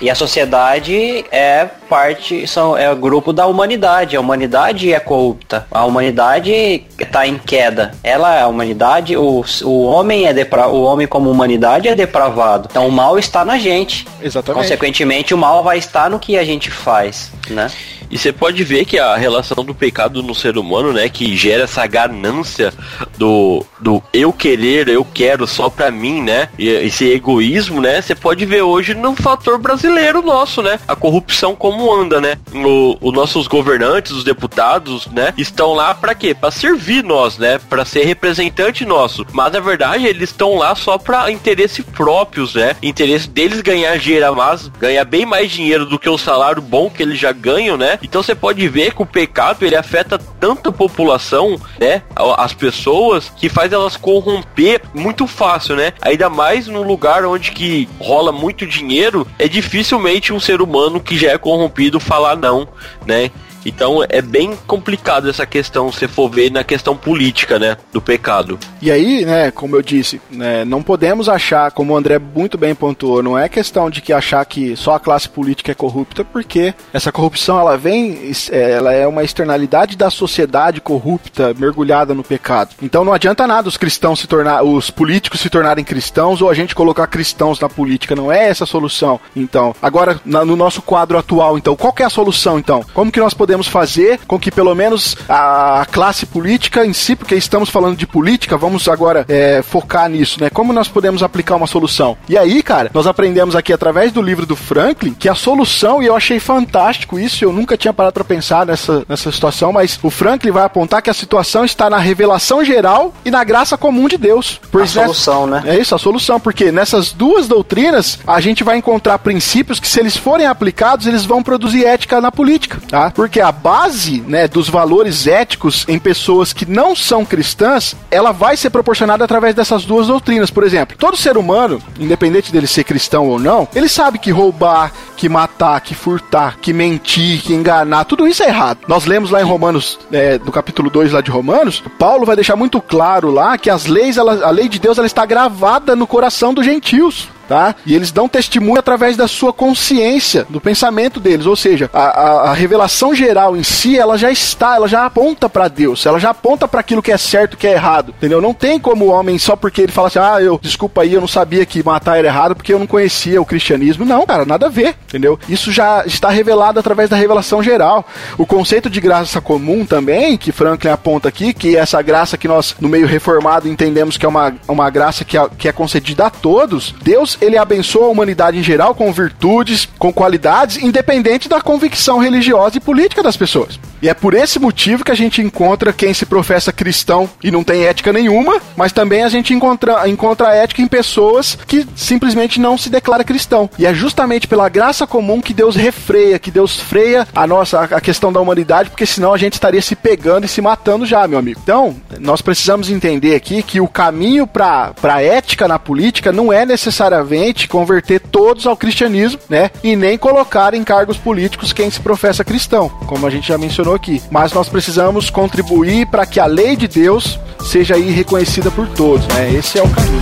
E 0.00 0.08
a 0.08 0.14
sociedade 0.14 1.26
é 1.30 1.68
parte, 1.88 2.46
são, 2.46 2.74
é 2.76 2.90
o 2.90 2.96
grupo 2.96 3.34
da 3.34 3.46
humanidade. 3.46 4.16
A 4.16 4.20
humanidade 4.20 4.90
é 4.92 4.98
corrupta. 4.98 5.66
A 5.70 5.84
humanidade 5.84 6.84
está 6.98 7.26
em 7.26 7.36
queda. 7.36 7.92
Ela 8.02 8.34
é 8.36 8.40
a 8.42 8.48
humanidade, 8.48 9.14
o, 9.14 9.44
o 9.64 9.82
homem 9.84 10.24
é 10.26 10.32
depra, 10.32 10.68
o 10.68 10.82
homem 10.84 11.06
como 11.06 11.30
humanidade 11.30 11.86
é 11.86 11.94
depravado. 11.94 12.68
Então 12.70 12.88
o 12.88 12.90
mal 12.92 13.18
está 13.18 13.44
na 13.44 13.58
gente. 13.58 14.06
Exatamente. 14.22 14.62
Consequentemente, 14.62 15.34
o 15.34 15.38
mal 15.38 15.62
vai 15.62 15.76
estar 15.76 16.08
no 16.08 16.18
que 16.18 16.38
a 16.40 16.44
gente 16.44 16.70
faz, 16.70 17.30
né? 17.48 17.70
E 18.10 18.18
você 18.18 18.32
pode 18.32 18.64
ver 18.64 18.84
que 18.84 18.98
a 18.98 19.16
relação 19.16 19.64
do 19.64 19.74
pecado 19.74 20.22
no 20.22 20.34
ser 20.34 20.58
humano, 20.58 20.92
né, 20.92 21.08
que 21.08 21.36
gera 21.36 21.62
essa 21.62 21.86
ganância 21.86 22.74
do, 23.16 23.64
do 23.78 24.02
eu 24.12 24.32
querer, 24.32 24.88
eu 24.88 25.04
quero 25.04 25.46
só 25.46 25.70
pra 25.70 25.90
mim, 25.92 26.20
né, 26.20 26.48
e 26.58 26.68
esse 26.68 27.08
egoísmo, 27.08 27.80
né, 27.80 28.02
você 28.02 28.14
pode 28.14 28.44
ver 28.44 28.62
hoje 28.62 28.94
no 28.94 29.14
fator 29.14 29.58
brasileiro 29.58 30.22
nosso, 30.22 30.60
né, 30.60 30.80
a 30.88 30.96
corrupção 30.96 31.54
como 31.54 31.94
anda, 31.94 32.20
né, 32.20 32.36
o, 32.52 32.96
os 33.00 33.12
nossos 33.12 33.46
governantes, 33.46 34.10
os 34.10 34.24
deputados, 34.24 35.06
né, 35.06 35.32
estão 35.38 35.72
lá 35.72 35.94
pra 35.94 36.14
quê? 36.14 36.34
Pra 36.34 36.50
servir 36.50 37.04
nós, 37.04 37.38
né, 37.38 37.60
pra 37.70 37.84
ser 37.84 38.04
representante 38.04 38.84
nosso, 38.84 39.24
mas 39.32 39.52
na 39.52 39.60
verdade 39.60 40.06
eles 40.06 40.30
estão 40.30 40.56
lá 40.56 40.74
só 40.74 40.98
pra 40.98 41.30
interesse 41.30 41.82
próprios, 41.84 42.56
né, 42.56 42.74
interesse 42.82 43.28
deles 43.28 43.60
ganhar 43.60 43.96
dinheiro 43.98 44.26
a 44.26 44.32
mais, 44.32 44.66
ganhar 44.80 45.04
bem 45.04 45.24
mais 45.24 45.52
dinheiro 45.52 45.86
do 45.86 45.98
que 45.98 46.08
o 46.08 46.18
salário 46.30 46.62
bom 46.62 46.88
que 46.88 47.02
eles 47.02 47.18
já 47.18 47.32
ganham, 47.32 47.76
né, 47.76 47.98
então 48.02 48.22
você 48.22 48.34
pode 48.34 48.66
ver 48.68 48.94
que 48.94 49.02
o 49.02 49.06
pecado 49.06 49.64
ele 49.64 49.74
afeta 49.74 50.16
tanto 50.38 50.68
a 50.68 50.72
população, 50.72 51.60
né, 51.80 52.02
as 52.36 52.52
pessoas, 52.52 53.30
que 53.36 53.48
faz 53.48 53.72
elas 53.72 53.96
corromper 53.96 54.82
muito 54.94 55.26
fácil, 55.26 55.74
né? 55.74 55.92
Ainda 56.00 56.28
mais 56.30 56.68
num 56.68 56.82
lugar 56.82 57.24
onde 57.24 57.50
que 57.50 57.88
rola 57.98 58.30
muito 58.30 58.66
dinheiro, 58.66 59.26
é 59.38 59.48
dificilmente 59.48 60.32
um 60.32 60.38
ser 60.38 60.62
humano 60.62 61.00
que 61.00 61.18
já 61.18 61.32
é 61.32 61.38
corrompido 61.38 61.98
falar 61.98 62.36
não, 62.36 62.68
né? 63.04 63.30
Então 63.64 64.04
é 64.08 64.22
bem 64.22 64.56
complicado 64.66 65.28
essa 65.28 65.44
questão, 65.46 65.92
se 65.92 66.06
for 66.08 66.28
ver 66.30 66.50
na 66.50 66.64
questão 66.64 66.96
política, 66.96 67.58
né, 67.58 67.76
do 67.92 68.00
pecado. 68.00 68.58
E 68.80 68.90
aí, 68.90 69.24
né, 69.24 69.50
como 69.50 69.76
eu 69.76 69.82
disse, 69.82 70.20
né, 70.30 70.64
não 70.64 70.82
podemos 70.82 71.28
achar, 71.28 71.70
como 71.70 71.92
o 71.92 71.96
André 71.96 72.18
muito 72.18 72.56
bem 72.56 72.74
pontuou, 72.74 73.22
não 73.22 73.38
é 73.38 73.48
questão 73.48 73.90
de 73.90 74.00
que 74.00 74.12
achar 74.12 74.44
que 74.44 74.76
só 74.76 74.94
a 74.94 75.00
classe 75.00 75.28
política 75.28 75.72
é 75.72 75.74
corrupta, 75.74 76.24
porque 76.24 76.74
essa 76.92 77.12
corrupção 77.12 77.58
ela 77.58 77.76
vem, 77.76 78.32
é, 78.50 78.70
ela 78.72 78.92
é 78.92 79.06
uma 79.06 79.22
externalidade 79.22 79.96
da 79.96 80.10
sociedade 80.10 80.80
corrupta, 80.80 81.54
mergulhada 81.58 82.14
no 82.14 82.22
pecado. 82.24 82.70
Então 82.82 83.04
não 83.04 83.12
adianta 83.12 83.46
nada 83.46 83.68
os 83.68 83.76
cristãos 83.76 84.20
se 84.20 84.26
tornar, 84.26 84.62
os 84.62 84.90
políticos 84.90 85.40
se 85.40 85.50
tornarem 85.50 85.84
cristãos 85.84 86.40
ou 86.40 86.48
a 86.48 86.54
gente 86.54 86.74
colocar 86.74 87.06
cristãos 87.06 87.60
na 87.60 87.68
política, 87.68 88.14
não 88.16 88.30
é 88.32 88.48
essa 88.48 88.64
a 88.64 88.66
solução. 88.66 89.20
Então, 89.34 89.74
agora 89.82 90.20
na- 90.24 90.44
no 90.44 90.56
nosso 90.56 90.80
quadro 90.82 91.18
atual, 91.18 91.58
então, 91.58 91.74
qual 91.76 91.94
é 91.98 92.04
a 92.04 92.10
solução 92.10 92.58
então? 92.58 92.84
Como 92.94 93.10
que 93.12 93.20
nós 93.20 93.34
podemos 93.34 93.49
podemos 93.50 93.66
fazer 93.66 94.20
com 94.28 94.38
que 94.38 94.48
pelo 94.48 94.72
menos 94.76 95.16
a 95.28 95.84
classe 95.90 96.24
política 96.24 96.86
em 96.86 96.92
si, 96.92 97.16
porque 97.16 97.34
estamos 97.34 97.68
falando 97.68 97.96
de 97.96 98.06
política, 98.06 98.56
vamos 98.56 98.86
agora 98.86 99.24
é, 99.28 99.60
focar 99.60 100.08
nisso, 100.08 100.40
né? 100.40 100.48
Como 100.50 100.72
nós 100.72 100.86
podemos 100.86 101.20
aplicar 101.20 101.56
uma 101.56 101.66
solução? 101.66 102.16
E 102.28 102.38
aí, 102.38 102.62
cara, 102.62 102.92
nós 102.94 103.08
aprendemos 103.08 103.56
aqui 103.56 103.72
através 103.72 104.12
do 104.12 104.22
livro 104.22 104.46
do 104.46 104.54
Franklin 104.54 105.12
que 105.12 105.28
a 105.28 105.34
solução, 105.34 106.00
e 106.00 106.06
eu 106.06 106.14
achei 106.14 106.38
fantástico 106.38 107.18
isso, 107.18 107.44
eu 107.44 107.52
nunca 107.52 107.76
tinha 107.76 107.92
parado 107.92 108.14
para 108.14 108.22
pensar 108.22 108.64
nessa, 108.64 109.04
nessa 109.08 109.32
situação, 109.32 109.72
mas 109.72 109.98
o 110.00 110.10
Franklin 110.10 110.52
vai 110.52 110.62
apontar 110.62 111.02
que 111.02 111.10
a 111.10 111.14
situação 111.14 111.64
está 111.64 111.90
na 111.90 111.98
revelação 111.98 112.64
geral 112.64 113.12
e 113.24 113.32
na 113.32 113.42
graça 113.42 113.76
comum 113.76 114.06
de 114.06 114.16
Deus. 114.16 114.60
Por 114.70 114.82
a 114.82 114.86
solução, 114.86 115.48
né? 115.48 115.64
É 115.66 115.76
isso, 115.76 115.92
a 115.92 115.98
solução, 115.98 116.38
porque 116.38 116.70
nessas 116.70 117.12
duas 117.12 117.48
doutrinas 117.48 118.20
a 118.24 118.40
gente 118.40 118.62
vai 118.62 118.76
encontrar 118.76 119.18
princípios 119.18 119.80
que, 119.80 119.88
se 119.88 119.98
eles 119.98 120.16
forem 120.16 120.46
aplicados, 120.46 121.08
eles 121.08 121.24
vão 121.24 121.42
produzir 121.42 121.84
ética 121.84 122.20
na 122.20 122.30
política, 122.30 122.78
tá? 122.88 123.10
Porque 123.10 123.39
a 123.40 123.52
base, 123.52 124.20
né, 124.20 124.48
dos 124.48 124.68
valores 124.68 125.26
éticos 125.26 125.84
em 125.88 125.98
pessoas 125.98 126.52
que 126.52 126.66
não 126.66 126.94
são 126.94 127.24
cristãs, 127.24 127.96
ela 128.10 128.32
vai 128.32 128.56
ser 128.56 128.70
proporcionada 128.70 129.24
através 129.24 129.54
dessas 129.54 129.84
duas 129.84 130.06
doutrinas. 130.06 130.50
Por 130.50 130.64
exemplo, 130.64 130.96
todo 130.98 131.16
ser 131.16 131.36
humano, 131.36 131.80
independente 131.98 132.52
dele 132.52 132.66
ser 132.66 132.84
cristão 132.84 133.28
ou 133.28 133.38
não, 133.38 133.68
ele 133.74 133.88
sabe 133.88 134.18
que 134.18 134.30
roubar, 134.30 134.92
que 135.16 135.28
matar, 135.28 135.80
que 135.80 135.94
furtar, 135.94 136.58
que 136.60 136.72
mentir, 136.72 137.42
que 137.42 137.54
enganar, 137.54 138.04
tudo 138.04 138.26
isso 138.26 138.42
é 138.42 138.48
errado. 138.48 138.80
Nós 138.88 139.06
lemos 139.06 139.30
lá 139.30 139.40
em 139.40 139.44
Romanos, 139.44 139.98
é, 140.12 140.38
do 140.38 140.52
capítulo 140.52 140.90
2 140.90 141.12
lá 141.12 141.20
de 141.20 141.30
Romanos, 141.30 141.82
Paulo 141.98 142.26
vai 142.26 142.36
deixar 142.36 142.56
muito 142.56 142.80
claro 142.80 143.30
lá 143.30 143.58
que 143.58 143.70
as 143.70 143.86
leis, 143.86 144.16
ela, 144.16 144.46
a 144.46 144.50
lei 144.50 144.68
de 144.68 144.78
Deus, 144.78 144.98
ela 144.98 145.06
está 145.06 145.24
gravada 145.26 145.94
no 145.94 146.06
coração 146.06 146.54
dos 146.54 146.64
gentios 146.64 147.28
tá? 147.50 147.74
E 147.84 147.96
eles 147.96 148.12
dão 148.12 148.28
testemunho 148.28 148.78
através 148.78 149.16
da 149.16 149.26
sua 149.26 149.52
consciência, 149.52 150.46
do 150.48 150.60
pensamento 150.60 151.18
deles. 151.18 151.46
Ou 151.46 151.56
seja, 151.56 151.90
a, 151.92 151.98
a, 151.98 152.50
a 152.50 152.54
revelação 152.54 153.12
geral 153.12 153.56
em 153.56 153.64
si, 153.64 153.98
ela 153.98 154.16
já 154.16 154.30
está, 154.30 154.76
ela 154.76 154.86
já 154.86 155.04
aponta 155.04 155.48
para 155.48 155.66
Deus, 155.66 156.06
ela 156.06 156.20
já 156.20 156.30
aponta 156.30 156.68
para 156.68 156.78
aquilo 156.78 157.02
que 157.02 157.10
é 157.10 157.18
certo, 157.18 157.56
que 157.56 157.66
é 157.66 157.72
errado, 157.72 158.14
entendeu? 158.16 158.40
Não 158.40 158.54
tem 158.54 158.78
como 158.78 159.06
o 159.06 159.08
homem 159.08 159.36
só 159.36 159.56
porque 159.56 159.82
ele 159.82 159.90
fala 159.90 160.06
assim, 160.06 160.20
ah, 160.20 160.40
eu, 160.40 160.60
desculpa 160.62 161.02
aí, 161.02 161.12
eu 161.12 161.20
não 161.20 161.26
sabia 161.26 161.66
que 161.66 161.82
matar 161.82 162.18
era 162.18 162.28
errado 162.28 162.54
porque 162.54 162.72
eu 162.72 162.78
não 162.78 162.86
conhecia 162.86 163.42
o 163.42 163.44
cristianismo. 163.44 164.04
Não, 164.04 164.24
cara, 164.24 164.44
nada 164.44 164.66
a 164.66 164.70
ver, 164.70 164.94
entendeu? 165.08 165.36
Isso 165.48 165.72
já 165.72 166.04
está 166.06 166.30
revelado 166.30 166.78
através 166.78 167.10
da 167.10 167.16
revelação 167.16 167.60
geral. 167.60 168.06
O 168.38 168.46
conceito 168.46 168.88
de 168.88 169.00
graça 169.00 169.40
comum 169.40 169.84
também, 169.84 170.38
que 170.38 170.52
Franklin 170.52 170.90
aponta 170.90 171.28
aqui, 171.28 171.52
que 171.52 171.76
é 171.76 171.80
essa 171.80 172.00
graça 172.00 172.38
que 172.38 172.46
nós, 172.46 172.76
no 172.80 172.88
meio 172.88 173.08
reformado, 173.08 173.66
entendemos 173.66 174.16
que 174.16 174.24
é 174.24 174.28
uma, 174.28 174.54
uma 174.68 174.88
graça 174.88 175.24
que 175.24 175.36
é, 175.36 175.48
que 175.58 175.66
é 175.66 175.72
concedida 175.72 176.26
a 176.26 176.30
todos, 176.30 176.94
Deus 177.02 177.39
ele 177.40 177.56
abençoa 177.56 178.06
a 178.06 178.10
humanidade 178.10 178.58
em 178.58 178.62
geral 178.62 178.94
com 178.94 179.12
virtudes, 179.12 179.88
com 179.98 180.12
qualidades, 180.12 180.82
independente 180.82 181.48
da 181.48 181.60
convicção 181.60 182.18
religiosa 182.18 182.76
e 182.76 182.80
política 182.80 183.22
das 183.22 183.36
pessoas. 183.36 183.78
E 184.02 184.08
é 184.08 184.14
por 184.14 184.32
esse 184.32 184.58
motivo 184.58 185.04
que 185.04 185.12
a 185.12 185.16
gente 185.16 185.42
encontra 185.42 185.92
quem 185.92 186.14
se 186.14 186.24
professa 186.24 186.72
cristão 186.72 187.28
e 187.42 187.50
não 187.50 187.62
tem 187.62 187.84
ética 187.84 188.12
nenhuma, 188.12 188.60
mas 188.74 188.92
também 188.92 189.22
a 189.22 189.28
gente 189.28 189.52
encontra, 189.52 190.08
encontra 190.08 190.54
ética 190.54 190.80
em 190.80 190.88
pessoas 190.88 191.58
que 191.66 191.86
simplesmente 191.94 192.58
não 192.58 192.78
se 192.78 192.88
declara 192.88 193.24
cristão. 193.24 193.68
E 193.78 193.84
é 193.84 193.92
justamente 193.92 194.48
pela 194.48 194.68
graça 194.68 195.06
comum 195.06 195.40
que 195.40 195.52
Deus 195.52 195.76
refreia, 195.76 196.38
que 196.38 196.50
Deus 196.50 196.80
freia 196.80 197.28
a 197.34 197.46
nossa 197.46 197.80
a 197.80 198.00
questão 198.00 198.32
da 198.32 198.40
humanidade, 198.40 198.88
porque 198.88 199.04
senão 199.04 199.34
a 199.34 199.38
gente 199.38 199.54
estaria 199.54 199.82
se 199.82 199.94
pegando 199.94 200.46
e 200.46 200.48
se 200.48 200.62
matando 200.62 201.04
já, 201.04 201.26
meu 201.28 201.38
amigo. 201.38 201.60
Então, 201.62 201.94
nós 202.18 202.40
precisamos 202.40 202.90
entender 202.90 203.34
aqui 203.34 203.62
que 203.62 203.80
o 203.80 203.88
caminho 203.88 204.46
para 204.46 204.94
a 205.02 205.22
ética 205.22 205.68
na 205.68 205.78
política 205.78 206.32
não 206.32 206.52
é 206.52 206.64
necessariamente 206.64 207.29
converter 207.66 208.20
todos 208.20 208.66
ao 208.66 208.76
cristianismo, 208.76 209.40
né? 209.48 209.70
E 209.82 209.96
nem 209.96 210.16
colocar 210.16 210.74
em 210.74 210.84
cargos 210.84 211.16
políticos 211.16 211.72
quem 211.72 211.90
se 211.90 212.00
professa 212.00 212.44
cristão, 212.44 212.88
como 213.06 213.26
a 213.26 213.30
gente 213.30 213.48
já 213.48 213.58
mencionou 213.58 213.80
mencionou 213.80 213.94
aqui. 213.94 214.22
Mas 214.30 214.52
nós 214.52 214.68
precisamos 214.68 215.30
contribuir 215.30 216.06
para 216.06 216.26
que 216.26 216.38
a 216.38 216.46
lei 216.46 216.76
de 216.76 216.86
Deus 216.86 217.38
seja 217.60 217.94
aí 217.94 218.10
reconhecida 218.10 218.70
por 218.70 218.86
todos, 218.88 219.26
né? 219.28 219.52
Esse 219.54 219.78
é 219.78 219.82
o 219.82 219.88
caminho. 219.88 220.20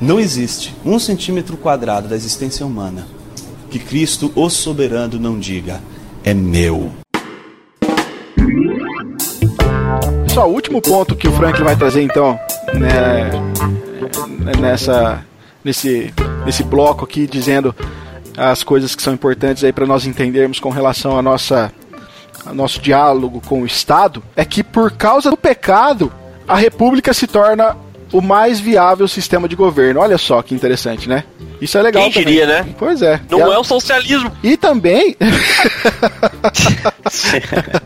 Não 0.00 0.20
existe 0.20 0.74
um 0.84 0.98
centímetro 0.98 1.56
quadrado 1.56 2.08
da 2.08 2.16
existência 2.16 2.64
humana 2.64 3.06
que 3.70 3.78
Cristo, 3.78 4.32
o 4.34 4.48
soberano, 4.48 5.18
não 5.18 5.38
diga: 5.38 5.80
é 6.24 6.32
meu. 6.32 6.92
Pessoal, 10.38 10.52
o 10.52 10.54
último 10.54 10.80
ponto 10.80 11.16
que 11.16 11.26
o 11.26 11.32
Franklin 11.32 11.64
vai 11.64 11.74
trazer 11.74 12.00
então, 12.00 12.38
né, 12.72 13.28
nessa, 14.60 15.24
nesse 15.64 16.14
nesse 16.46 16.62
bloco 16.62 17.04
aqui 17.04 17.26
dizendo 17.26 17.74
as 18.36 18.62
coisas 18.62 18.94
que 18.94 19.02
são 19.02 19.12
importantes 19.12 19.64
aí 19.64 19.72
para 19.72 19.84
nós 19.84 20.06
entendermos 20.06 20.60
com 20.60 20.70
relação 20.70 21.18
à 21.18 21.22
nossa 21.22 21.72
nosso 22.52 22.80
diálogo 22.80 23.42
com 23.48 23.62
o 23.62 23.66
Estado 23.66 24.22
é 24.36 24.44
que 24.44 24.62
por 24.62 24.92
causa 24.92 25.28
do 25.28 25.36
pecado 25.36 26.12
a 26.46 26.54
República 26.54 27.12
se 27.12 27.26
torna 27.26 27.76
o 28.12 28.20
mais 28.20 28.60
viável 28.60 29.06
sistema 29.08 29.48
de 29.48 29.56
governo. 29.56 30.00
Olha 30.00 30.18
só 30.18 30.42
que 30.42 30.54
interessante, 30.54 31.08
né? 31.08 31.24
Isso 31.60 31.76
é 31.76 31.82
legal 31.82 32.04
Quem 32.04 32.12
também. 32.12 32.26
diria, 32.26 32.46
né? 32.46 32.66
Pois 32.78 33.02
é. 33.02 33.20
Não 33.30 33.38
e 33.38 33.42
é 33.42 33.58
o 33.58 33.64
socialismo. 33.64 34.30
E 34.42 34.56
também. 34.56 35.16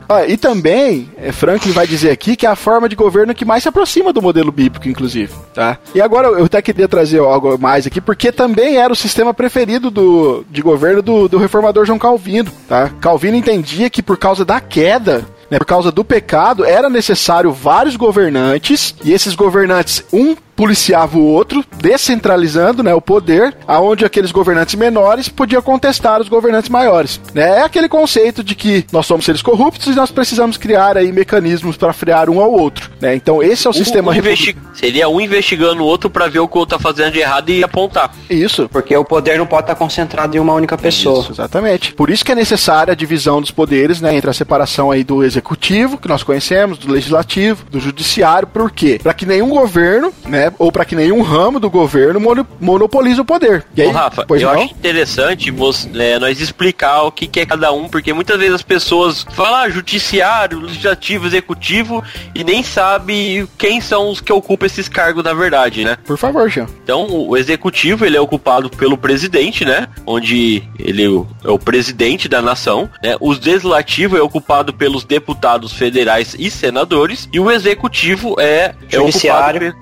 ah, 0.08 0.26
e 0.26 0.36
também, 0.36 1.10
é, 1.16 1.32
Franklin 1.32 1.72
vai 1.72 1.86
dizer 1.86 2.10
aqui 2.10 2.36
que 2.36 2.46
é 2.46 2.50
a 2.50 2.56
forma 2.56 2.88
de 2.88 2.94
governo 2.94 3.34
que 3.34 3.44
mais 3.44 3.62
se 3.62 3.68
aproxima 3.68 4.12
do 4.12 4.20
modelo 4.20 4.52
bíblico, 4.52 4.88
inclusive. 4.88 5.32
Tá? 5.54 5.78
E 5.94 6.00
agora 6.00 6.28
eu 6.28 6.44
até 6.44 6.60
queria 6.60 6.86
trazer 6.86 7.20
algo 7.20 7.58
mais 7.58 7.86
aqui, 7.86 8.00
porque 8.00 8.30
também 8.30 8.76
era 8.76 8.92
o 8.92 8.96
sistema 8.96 9.32
preferido 9.32 9.90
do, 9.90 10.44
de 10.50 10.60
governo 10.60 11.00
do, 11.00 11.28
do 11.28 11.38
reformador 11.38 11.86
João 11.86 11.98
Calvino. 11.98 12.52
Tá? 12.68 12.90
Calvino 13.00 13.36
entendia 13.36 13.88
que 13.88 14.02
por 14.02 14.18
causa 14.18 14.44
da 14.44 14.60
queda 14.60 15.24
né, 15.52 15.58
por 15.58 15.66
causa 15.66 15.92
do 15.92 16.02
pecado, 16.02 16.64
era 16.64 16.88
necessário 16.88 17.52
vários 17.52 17.94
governantes, 17.94 18.94
e 19.04 19.12
esses 19.12 19.34
governantes, 19.34 20.02
um 20.10 20.34
policiava 20.54 21.16
o 21.18 21.24
outro, 21.24 21.64
descentralizando 21.76 22.82
né, 22.82 22.94
o 22.94 23.00
poder, 23.00 23.56
aonde 23.66 24.04
aqueles 24.04 24.32
governantes 24.32 24.74
menores 24.74 25.28
podiam 25.28 25.62
contestar 25.62 26.20
os 26.20 26.28
governantes 26.28 26.68
maiores. 26.68 27.20
Né? 27.34 27.58
É 27.58 27.62
aquele 27.62 27.88
conceito 27.88 28.44
de 28.44 28.54
que 28.54 28.84
nós 28.92 29.06
somos 29.06 29.24
seres 29.24 29.42
corruptos 29.42 29.88
e 29.88 29.96
nós 29.96 30.10
precisamos 30.10 30.56
criar 30.56 30.96
aí 30.96 31.12
mecanismos 31.12 31.76
para 31.76 31.92
frear 31.92 32.30
um 32.30 32.40
ao 32.40 32.52
outro. 32.52 32.90
Né? 33.00 33.14
Então 33.14 33.42
esse 33.42 33.66
é 33.66 33.70
o, 33.70 33.72
sistema 33.72 34.16
investi 34.16 34.56
Seria 34.74 35.08
um 35.08 35.20
investigando 35.20 35.82
o 35.82 35.86
outro 35.86 36.08
para 36.08 36.28
ver 36.28 36.38
o 36.38 36.48
que 36.48 36.56
o 36.56 36.60
outro 36.60 36.76
tá 36.76 36.82
fazendo 36.82 37.12
de 37.12 37.20
errado 37.20 37.50
e 37.50 37.62
apontar. 37.62 38.10
Isso. 38.28 38.68
Porque 38.68 38.96
o 38.96 39.04
poder 39.04 39.38
não 39.38 39.46
pode 39.46 39.62
estar 39.62 39.74
concentrado 39.74 40.36
em 40.36 40.40
uma 40.40 40.54
única 40.54 40.76
pessoa. 40.78 41.20
Isso, 41.20 41.32
exatamente. 41.32 41.94
Por 41.94 42.10
isso 42.10 42.24
que 42.24 42.32
é 42.32 42.34
necessária 42.34 42.92
a 42.92 42.94
divisão 42.94 43.40
dos 43.40 43.50
poderes, 43.50 44.00
né, 44.00 44.14
entre 44.14 44.30
a 44.30 44.32
separação 44.32 44.90
aí 44.90 45.04
do 45.04 45.22
executivo, 45.22 45.98
que 45.98 46.08
nós 46.08 46.22
conhecemos, 46.22 46.78
do 46.78 46.90
legislativo, 46.92 47.64
do 47.70 47.80
judiciário, 47.80 48.48
por 48.48 48.70
quê? 48.70 49.00
Para 49.02 49.14
que 49.14 49.26
nenhum 49.26 49.48
governo, 49.48 50.12
né, 50.26 50.41
né? 50.42 50.52
Ou 50.58 50.72
para 50.72 50.84
que 50.84 50.96
nenhum 50.96 51.22
ramo 51.22 51.60
do 51.60 51.70
governo 51.70 52.20
monopolize 52.60 53.20
o 53.20 53.24
poder. 53.24 53.64
E 53.76 53.82
aí, 53.82 53.88
Ô, 53.88 53.92
Rafa, 53.92 54.26
eu 54.28 54.40
não? 54.40 54.50
acho 54.50 54.64
interessante 54.64 55.50
você, 55.50 55.88
é, 55.94 56.18
nós 56.18 56.40
explicar 56.40 57.02
o 57.02 57.12
que, 57.12 57.26
que, 57.26 57.40
é 57.40 57.46
cada 57.46 57.72
um, 57.72 57.88
porque 57.88 58.12
muitas 58.12 58.38
vezes 58.38 58.54
as 58.54 58.62
pessoas 58.62 59.24
falam 59.32 59.60
ah, 59.60 59.68
judiciário, 59.68 60.60
legislativo, 60.60 61.26
executivo 61.26 62.02
e 62.34 62.42
nem 62.42 62.62
sabe 62.62 63.46
quem 63.56 63.80
são 63.80 64.10
os 64.10 64.20
que 64.20 64.32
ocupam 64.32 64.66
esses 64.66 64.88
cargos 64.88 65.22
na 65.22 65.32
verdade, 65.32 65.84
né? 65.84 65.96
Por 66.04 66.16
favor, 66.16 66.48
Jean. 66.48 66.66
Então, 66.82 67.06
o 67.10 67.36
executivo 67.36 68.04
ele 68.04 68.16
é 68.16 68.20
ocupado 68.20 68.70
pelo 68.70 68.96
presidente, 68.96 69.64
né? 69.64 69.88
Onde 70.06 70.62
ele 70.78 71.04
é 71.44 71.50
o 71.50 71.58
presidente 71.58 72.28
da 72.28 72.42
nação, 72.42 72.88
né? 73.02 73.14
O 73.20 73.32
legislativo 73.32 74.16
é 74.16 74.22
ocupado 74.22 74.72
pelos 74.72 75.04
deputados 75.04 75.72
federais 75.72 76.34
e 76.38 76.50
senadores 76.50 77.28
e 77.32 77.38
o 77.38 77.50
executivo 77.50 78.34
é, 78.38 78.74
é 78.90 78.98
ocupado 78.98 79.74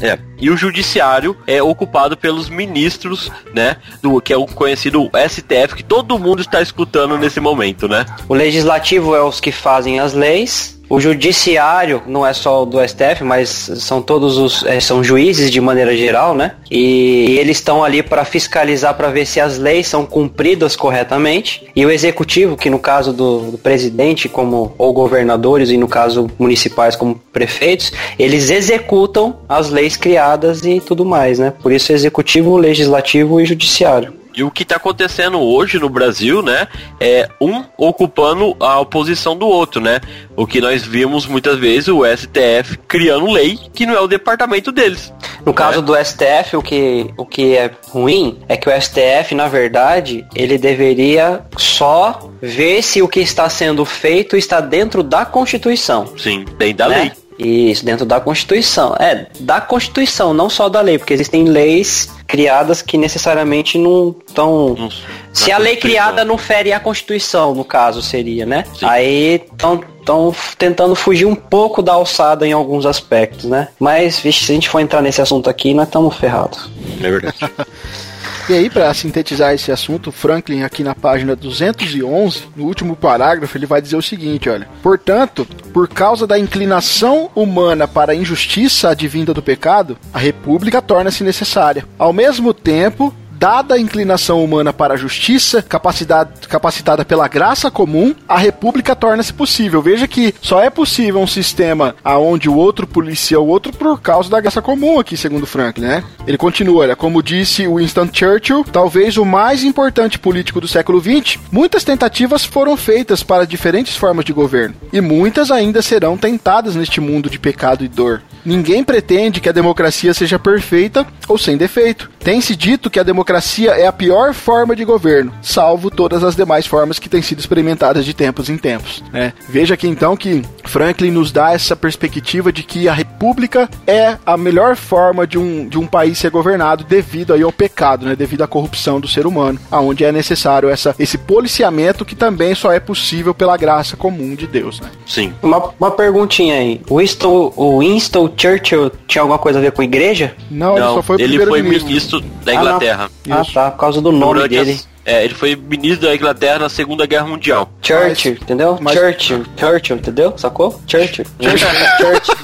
é, 0.00 0.05
é. 0.06 0.18
E 0.38 0.50
o 0.50 0.56
judiciário 0.56 1.36
é 1.46 1.62
ocupado 1.62 2.16
pelos 2.16 2.48
ministros, 2.48 3.30
né? 3.54 3.76
Do 4.02 4.20
que 4.20 4.32
é 4.32 4.36
o 4.36 4.46
conhecido 4.46 5.10
STF, 5.28 5.74
que 5.76 5.82
todo 5.82 6.18
mundo 6.18 6.40
está 6.40 6.60
escutando 6.60 7.18
nesse 7.18 7.40
momento, 7.40 7.88
né? 7.88 8.04
O 8.28 8.34
legislativo 8.34 9.14
é 9.14 9.22
os 9.22 9.40
que 9.40 9.52
fazem 9.52 9.98
as 10.00 10.12
leis, 10.12 10.75
o 10.88 11.00
judiciário 11.00 12.02
não 12.06 12.26
é 12.26 12.32
só 12.32 12.64
do 12.64 12.78
STF, 12.86 13.24
mas 13.24 13.48
são 13.48 14.00
todos 14.00 14.38
os 14.38 14.64
é, 14.64 14.78
são 14.80 15.02
juízes 15.02 15.50
de 15.50 15.60
maneira 15.60 15.96
geral, 15.96 16.34
né? 16.34 16.52
E, 16.70 17.30
e 17.30 17.38
eles 17.38 17.56
estão 17.56 17.82
ali 17.82 18.02
para 18.02 18.24
fiscalizar 18.24 18.94
para 18.94 19.08
ver 19.08 19.26
se 19.26 19.40
as 19.40 19.58
leis 19.58 19.86
são 19.88 20.06
cumpridas 20.06 20.76
corretamente. 20.76 21.66
E 21.74 21.84
o 21.84 21.90
executivo, 21.90 22.56
que 22.56 22.70
no 22.70 22.78
caso 22.78 23.12
do, 23.12 23.50
do, 23.52 23.58
presidente, 23.58 24.28
como 24.28 24.74
ou 24.78 24.92
governadores 24.92 25.70
e 25.70 25.76
no 25.76 25.88
caso 25.88 26.30
municipais 26.38 26.94
como 26.94 27.20
prefeitos, 27.32 27.92
eles 28.18 28.50
executam 28.50 29.36
as 29.48 29.70
leis 29.70 29.96
criadas 29.96 30.64
e 30.64 30.80
tudo 30.80 31.04
mais, 31.04 31.38
né? 31.38 31.52
Por 31.62 31.72
isso 31.72 31.92
executivo, 31.92 32.56
legislativo 32.56 33.40
e 33.40 33.44
judiciário. 33.44 34.15
E 34.36 34.44
o 34.44 34.50
que 34.50 34.64
está 34.64 34.76
acontecendo 34.76 35.40
hoje 35.40 35.78
no 35.78 35.88
Brasil, 35.88 36.42
né, 36.42 36.68
é 37.00 37.26
um 37.40 37.64
ocupando 37.78 38.54
a 38.60 38.78
oposição 38.78 39.34
do 39.34 39.46
outro, 39.46 39.80
né? 39.80 39.98
O 40.36 40.46
que 40.46 40.60
nós 40.60 40.84
vimos 40.84 41.26
muitas 41.26 41.58
vezes 41.58 41.88
o 41.88 42.02
STF 42.04 42.76
criando 42.86 43.30
lei 43.30 43.58
que 43.72 43.86
não 43.86 43.94
é 43.94 44.00
o 44.00 44.06
departamento 44.06 44.70
deles. 44.70 45.10
No 45.44 45.54
caso 45.54 45.78
é. 45.78 45.82
do 45.82 45.96
STF, 45.96 46.56
o 46.56 46.62
que, 46.62 47.10
o 47.16 47.24
que 47.24 47.56
é 47.56 47.70
ruim 47.88 48.38
é 48.46 48.58
que 48.58 48.68
o 48.68 48.80
STF, 48.80 49.34
na 49.34 49.48
verdade, 49.48 50.26
ele 50.34 50.58
deveria 50.58 51.40
só 51.56 52.30
ver 52.42 52.82
se 52.82 53.00
o 53.00 53.08
que 53.08 53.20
está 53.20 53.48
sendo 53.48 53.86
feito 53.86 54.36
está 54.36 54.60
dentro 54.60 55.02
da 55.02 55.24
Constituição. 55.24 56.12
Sim, 56.18 56.44
dentro 56.58 56.76
da 56.76 56.88
né? 56.88 56.98
lei. 56.98 57.25
Isso, 57.38 57.84
dentro 57.84 58.06
da 58.06 58.20
Constituição. 58.20 58.94
É, 58.98 59.26
da 59.40 59.60
Constituição, 59.60 60.32
não 60.32 60.48
só 60.48 60.68
da 60.68 60.80
lei, 60.80 60.98
porque 60.98 61.12
existem 61.12 61.44
leis 61.44 62.10
criadas 62.26 62.82
que 62.82 62.98
necessariamente 62.98 63.78
não 63.78 64.14
estão. 64.26 64.90
Se 65.32 65.52
a 65.52 65.58
lei 65.58 65.76
criada 65.76 66.24
não 66.24 66.36
fere 66.38 66.72
a 66.72 66.80
Constituição, 66.80 67.54
no 67.54 67.64
caso, 67.64 68.02
seria, 68.02 68.44
né? 68.44 68.64
Sim. 68.74 68.86
Aí 68.86 69.44
estão 69.50 70.34
tentando 70.58 70.94
fugir 70.94 71.26
um 71.26 71.34
pouco 71.34 71.82
da 71.82 71.92
alçada 71.92 72.46
em 72.46 72.52
alguns 72.52 72.86
aspectos, 72.86 73.44
né? 73.44 73.68
Mas, 73.78 74.18
vixe, 74.18 74.44
se 74.44 74.52
a 74.52 74.54
gente 74.54 74.68
for 74.68 74.80
entrar 74.80 75.02
nesse 75.02 75.20
assunto 75.20 75.50
aqui, 75.50 75.74
nós 75.74 75.86
estamos 75.86 76.16
ferrados. 76.16 76.70
É 77.02 77.10
verdade. 77.10 77.36
E 78.48 78.52
aí, 78.52 78.70
para 78.70 78.94
sintetizar 78.94 79.52
esse 79.54 79.72
assunto, 79.72 80.12
Franklin, 80.12 80.62
aqui 80.62 80.84
na 80.84 80.94
página 80.94 81.34
211, 81.34 82.44
no 82.54 82.64
último 82.64 82.94
parágrafo, 82.94 83.58
ele 83.58 83.66
vai 83.66 83.82
dizer 83.82 83.96
o 83.96 84.02
seguinte: 84.02 84.48
olha, 84.48 84.68
portanto, 84.84 85.44
por 85.72 85.88
causa 85.88 86.28
da 86.28 86.38
inclinação 86.38 87.28
humana 87.34 87.88
para 87.88 88.12
a 88.12 88.14
injustiça 88.14 88.90
advinda 88.90 89.34
do 89.34 89.42
pecado, 89.42 89.98
a 90.14 90.18
república 90.20 90.80
torna-se 90.80 91.24
necessária. 91.24 91.84
Ao 91.98 92.12
mesmo 92.12 92.54
tempo, 92.54 93.12
dada 93.38 93.74
a 93.74 93.78
inclinação 93.78 94.42
humana 94.42 94.72
para 94.72 94.94
a 94.94 94.96
justiça, 94.96 95.62
capacidade, 95.62 96.48
capacitada 96.48 97.04
pela 97.04 97.28
graça 97.28 97.70
comum, 97.70 98.14
a 98.28 98.38
república 98.38 98.96
torna-se 98.96 99.32
possível. 99.32 99.82
Veja 99.82 100.08
que 100.08 100.34
só 100.40 100.62
é 100.62 100.70
possível 100.70 101.20
um 101.20 101.26
sistema 101.26 101.94
aonde 102.04 102.48
o 102.48 102.56
outro 102.56 102.86
policia 102.86 103.40
o 103.40 103.46
outro 103.46 103.72
por 103.72 104.00
causa 104.00 104.30
da 104.30 104.40
graça 104.40 104.62
comum 104.62 104.98
aqui, 104.98 105.16
segundo 105.16 105.46
Franklin, 105.46 105.84
né? 105.86 106.04
Ele 106.26 106.38
continua, 106.38 106.82
olha, 106.82 106.96
como 106.96 107.22
disse 107.22 107.66
Winston 107.66 108.08
Churchill, 108.12 108.64
talvez 108.72 109.16
o 109.16 109.24
mais 109.24 109.62
importante 109.62 110.18
político 110.18 110.60
do 110.60 110.68
século 110.68 111.00
XX, 111.00 111.38
muitas 111.52 111.84
tentativas 111.84 112.44
foram 112.44 112.76
feitas 112.76 113.22
para 113.22 113.46
diferentes 113.46 113.96
formas 113.96 114.24
de 114.24 114.32
governo, 114.32 114.74
e 114.92 115.00
muitas 115.00 115.50
ainda 115.50 115.82
serão 115.82 116.16
tentadas 116.16 116.74
neste 116.74 117.00
mundo 117.00 117.30
de 117.30 117.38
pecado 117.38 117.84
e 117.84 117.88
dor. 117.88 118.22
Ninguém 118.44 118.84
pretende 118.84 119.40
que 119.40 119.48
a 119.48 119.52
democracia 119.52 120.14
seja 120.14 120.38
perfeita 120.38 121.04
ou 121.26 121.36
sem 121.36 121.56
defeito. 121.56 122.08
Tem-se 122.20 122.54
dito 122.54 122.88
que 122.88 123.00
a 123.00 123.02
democracia 123.02 123.26
é 123.68 123.86
a 123.86 123.92
pior 123.92 124.34
forma 124.34 124.74
de 124.74 124.84
governo, 124.84 125.32
salvo 125.42 125.90
todas 125.90 126.22
as 126.22 126.36
demais 126.36 126.66
formas 126.66 126.98
que 126.98 127.08
têm 127.08 127.22
sido 127.22 127.38
experimentadas 127.38 128.04
de 128.04 128.14
tempos 128.14 128.48
em 128.48 128.56
tempos. 128.56 129.02
Né? 129.12 129.32
Veja 129.48 129.74
aqui 129.74 129.88
então 129.88 130.16
que 130.16 130.42
Franklin 130.64 131.10
nos 131.10 131.32
dá 131.32 131.52
essa 131.52 131.76
perspectiva 131.76 132.52
de 132.52 132.62
que 132.62 132.88
a 132.88 132.92
república 132.92 133.68
é 133.86 134.16
a 134.24 134.36
melhor 134.36 134.76
forma 134.76 135.26
de 135.26 135.38
um, 135.38 135.68
de 135.68 135.78
um 135.78 135.86
país 135.86 136.18
ser 136.18 136.30
governado 136.30 136.84
devido 136.84 137.32
aí 137.32 137.42
ao 137.42 137.52
pecado, 137.52 138.06
né? 138.06 138.16
devido 138.16 138.42
à 138.42 138.46
corrupção 138.46 139.00
do 139.00 139.08
ser 139.08 139.26
humano, 139.26 139.58
aonde 139.70 140.04
é 140.04 140.12
necessário 140.12 140.68
essa, 140.68 140.94
esse 140.98 141.18
policiamento 141.18 142.04
que 142.04 142.14
também 142.14 142.54
só 142.54 142.72
é 142.72 142.80
possível 142.80 143.34
pela 143.34 143.56
graça 143.56 143.96
comum 143.96 144.34
de 144.34 144.46
Deus. 144.46 144.80
Né? 144.80 144.90
Sim. 145.06 145.32
Uma, 145.42 145.70
uma 145.78 145.90
perguntinha 145.90 146.54
aí. 146.54 146.80
O 146.88 146.98
Winston, 146.98 147.52
o 147.56 147.78
Winston 147.80 148.32
Churchill 148.36 148.90
tinha 149.06 149.22
alguma 149.22 149.38
coisa 149.38 149.58
a 149.58 149.62
ver 149.62 149.72
com 149.72 149.82
igreja? 149.82 150.34
Não, 150.50 150.76
Não 150.76 150.76
ele 150.76 150.94
só 150.94 151.02
foi 151.02 151.22
ele 151.22 151.46
foi 151.46 151.62
ministro 151.62 152.20
da 152.44 152.54
Inglaterra. 152.54 153.10
Ah, 153.10 153.25
ah, 153.30 153.44
tá, 153.44 153.70
por 153.70 153.78
causa 153.78 154.00
do 154.00 154.12
nome 154.12 154.34
Durante 154.34 154.50
dele. 154.50 154.72
As... 154.72 154.88
É, 155.04 155.24
ele 155.24 155.34
foi 155.34 155.54
ministro 155.54 156.08
da 156.08 156.14
Inglaterra 156.16 156.58
na 156.58 156.68
Segunda 156.68 157.06
Guerra 157.06 157.26
Mundial. 157.26 157.70
Churchill, 157.80 158.32
mas, 158.32 158.42
entendeu? 158.42 158.76
Mas... 158.80 158.98
Churchill, 158.98 159.44
Churchill, 159.56 159.96
entendeu? 159.96 160.34
Sacou? 160.36 160.80
Churchill. 160.84 161.24
Churchill. 161.38 162.36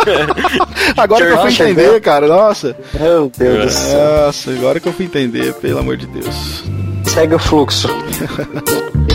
agora 0.96 1.26
que 1.26 1.32
eu 1.32 1.38
fui 1.38 1.50
entender, 1.50 2.00
cara, 2.00 2.28
nossa. 2.28 2.76
Meu 2.94 3.32
Deus 3.36 3.64
do 3.64 3.70
céu. 3.70 4.26
Nossa, 4.26 4.50
agora 4.52 4.78
que 4.78 4.88
eu 4.88 4.92
fui 4.92 5.06
entender, 5.06 5.52
pelo 5.54 5.80
amor 5.80 5.96
de 5.96 6.06
Deus. 6.06 6.62
Segue 7.04 7.34
o 7.34 7.38
fluxo. 7.38 7.88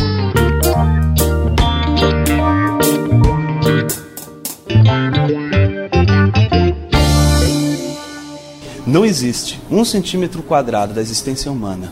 Não 8.88 9.04
existe 9.04 9.60
um 9.70 9.84
centímetro 9.84 10.42
quadrado 10.42 10.94
da 10.94 11.02
existência 11.02 11.52
humana 11.52 11.92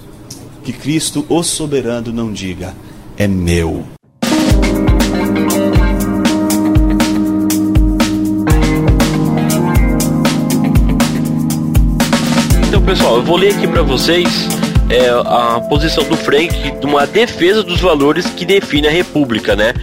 que 0.63 0.71
Cristo, 0.71 1.25
o 1.27 1.43
soberano, 1.43 2.13
não 2.13 2.31
diga: 2.31 2.73
é 3.17 3.27
meu. 3.27 3.83
Então, 12.65 12.81
pessoal, 12.85 13.17
eu 13.17 13.23
vou 13.23 13.35
ler 13.35 13.53
aqui 13.53 13.67
para 13.67 13.81
vocês 13.81 14.47
é, 14.89 15.09
a 15.09 15.59
posição 15.67 16.05
do 16.05 16.15
Frank 16.15 16.79
de 16.79 16.85
uma 16.85 17.05
defesa 17.05 17.61
dos 17.61 17.81
valores 17.81 18.25
que 18.27 18.45
define 18.45 18.87
a 18.87 18.91
República, 18.91 19.53
né? 19.53 19.73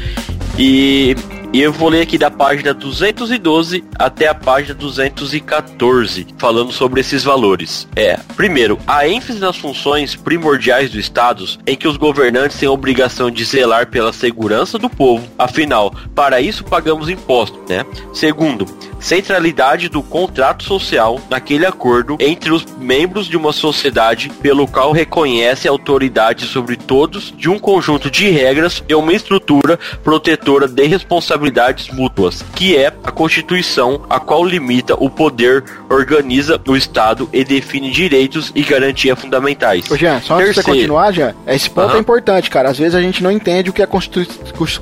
E 0.59 1.15
e 1.53 1.61
eu 1.61 1.73
vou 1.73 1.89
ler 1.89 2.01
aqui 2.01 2.17
da 2.17 2.31
página 2.31 2.73
212 2.73 3.85
até 3.99 4.27
a 4.27 4.35
página 4.35 4.75
214, 4.75 6.27
falando 6.39 6.73
sobre 6.73 7.01
esses 7.01 7.23
valores. 7.23 7.87
É, 7.95 8.19
primeiro, 8.35 8.79
a 8.87 9.07
ênfase 9.07 9.39
nas 9.39 9.57
funções 9.57 10.17
primordiais 10.17 10.91
do 10.91 10.99
Estado, 10.99 11.45
em 11.67 11.77
que 11.77 11.87
os 11.87 11.97
governantes 11.97 12.59
têm 12.59 12.69
a 12.69 12.73
obrigação 12.73 13.31
de 13.31 13.45
zelar 13.45 13.89
pela 13.89 14.13
segurança 14.13 14.79
do 14.79 14.89
povo, 14.89 15.29
afinal, 15.39 15.95
para 16.15 16.41
isso 16.41 16.65
pagamos 16.65 17.09
impostos, 17.09 17.61
né? 17.69 17.85
Segundo, 18.15 18.67
centralidade 19.03 19.89
do 19.89 20.03
contrato 20.03 20.65
social 20.65 21.21
naquele 21.29 21.67
acordo 21.67 22.17
entre 22.19 22.51
os 22.51 22.65
membros 22.79 23.27
de 23.27 23.37
uma 23.37 23.53
sociedade 23.53 24.31
pelo 24.41 24.67
qual 24.67 24.93
reconhece 24.93 25.69
a 25.69 25.71
autoridade 25.71 26.47
sobre 26.47 26.77
todos 26.77 27.35
de 27.37 27.51
um 27.51 27.59
conjunto 27.59 28.11
de 28.11 28.31
regras 28.31 28.83
e 28.89 28.95
uma 28.95 29.13
estrutura 29.13 29.79
protetora 30.03 30.67
de 30.67 30.87
responsabilidade 30.87 31.33
responsabilidades 31.33 31.89
mútuas, 31.91 32.45
que 32.55 32.77
é 32.77 32.87
a 32.87 33.11
Constituição, 33.11 34.03
a 34.09 34.21
qual 34.21 34.45
limita 34.45 34.95
o 34.95 35.09
poder, 35.09 35.65
organiza 35.89 36.61
o 36.67 36.77
Estado 36.77 37.29
e 37.33 37.45
define 37.45 37.91
direitos 37.91 38.53
e 38.55 38.63
garantias 38.63 39.19
fundamentais. 39.19 39.91
Ô 39.91 39.97
Jean, 39.97 40.21
só 40.21 40.35
antes 40.35 40.49
de 40.49 40.55
você 40.55 40.63
continuar, 40.63 41.13
Jean, 41.13 41.35
esse 41.47 41.71
ponto 41.71 41.91
uhum. 41.91 41.97
é 41.97 42.01
importante, 42.01 42.51
cara. 42.51 42.71
Às 42.71 42.79
vezes 42.79 42.95
a 42.95 43.01
gente 43.01 43.23
não 43.23 43.31
entende 43.31 43.71
o 43.71 43.73
que 43.73 43.83
a, 43.83 43.87
Constitui 43.87 44.27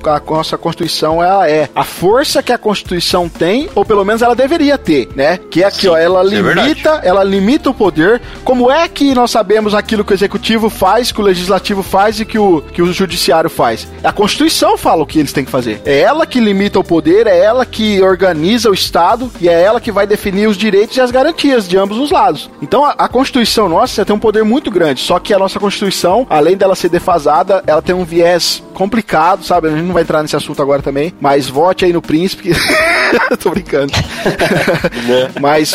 a 0.04 0.30
nossa 0.30 0.58
Constituição 0.58 1.22
ela 1.22 1.48
é. 1.48 1.68
A 1.74 1.84
força 1.84 2.42
que 2.42 2.52
a 2.52 2.58
Constituição 2.58 3.28
tem, 3.28 3.68
ou 3.74 3.84
pelo 3.84 4.04
menos 4.04 4.09
ela 4.22 4.34
deveria 4.34 4.76
ter, 4.76 5.08
né? 5.14 5.38
Que 5.50 5.62
é 5.62 5.66
aqui, 5.66 5.82
Sim, 5.82 5.88
ó, 5.88 5.96
ela 5.96 6.20
é 6.22 6.24
limita, 6.24 7.00
é 7.02 7.08
ela 7.08 7.24
limita 7.24 7.70
o 7.70 7.74
poder. 7.74 8.20
Como 8.44 8.70
é 8.70 8.88
que 8.88 9.14
nós 9.14 9.30
sabemos 9.30 9.74
aquilo 9.74 10.04
que 10.04 10.12
o 10.12 10.14
executivo 10.14 10.68
faz, 10.68 11.12
que 11.12 11.20
o 11.20 11.24
legislativo 11.24 11.82
faz 11.82 12.20
e 12.20 12.24
que 12.24 12.38
o, 12.38 12.60
que 12.60 12.82
o 12.82 12.92
judiciário 12.92 13.50
faz? 13.50 13.86
A 14.02 14.12
Constituição 14.12 14.76
fala 14.76 15.02
o 15.02 15.06
que 15.06 15.18
eles 15.18 15.32
têm 15.32 15.44
que 15.44 15.50
fazer. 15.50 15.80
É 15.84 16.00
ela 16.00 16.26
que 16.26 16.40
limita 16.40 16.78
o 16.78 16.84
poder, 16.84 17.26
é 17.26 17.38
ela 17.38 17.64
que 17.64 18.02
organiza 18.02 18.70
o 18.70 18.74
Estado 18.74 19.30
e 19.40 19.48
é 19.48 19.62
ela 19.62 19.80
que 19.80 19.92
vai 19.92 20.06
definir 20.06 20.48
os 20.48 20.56
direitos 20.56 20.96
e 20.96 21.00
as 21.00 21.10
garantias 21.10 21.68
de 21.68 21.76
ambos 21.76 21.98
os 21.98 22.10
lados. 22.10 22.50
Então 22.62 22.84
a, 22.84 22.90
a 22.90 23.08
Constituição 23.08 23.68
nossa 23.68 24.04
tem 24.04 24.14
um 24.14 24.18
poder 24.18 24.44
muito 24.44 24.70
grande, 24.70 25.00
só 25.00 25.18
que 25.18 25.34
a 25.34 25.38
nossa 25.38 25.60
Constituição, 25.60 26.26
além 26.28 26.56
dela 26.56 26.74
ser 26.74 26.88
defasada, 26.88 27.62
ela 27.66 27.82
tem 27.82 27.94
um 27.94 28.04
viés 28.04 28.62
complicado, 28.74 29.44
sabe? 29.44 29.68
A 29.68 29.70
gente 29.70 29.82
não 29.82 29.94
vai 29.94 30.02
entrar 30.02 30.22
nesse 30.22 30.36
assunto 30.36 30.62
agora 30.62 30.82
também, 30.82 31.12
mas 31.20 31.48
vote 31.48 31.84
aí 31.84 31.92
no 31.92 32.00
príncipe. 32.00 32.50
Tô 33.42 33.50
brincando. 33.50 33.92
mas 35.40 35.74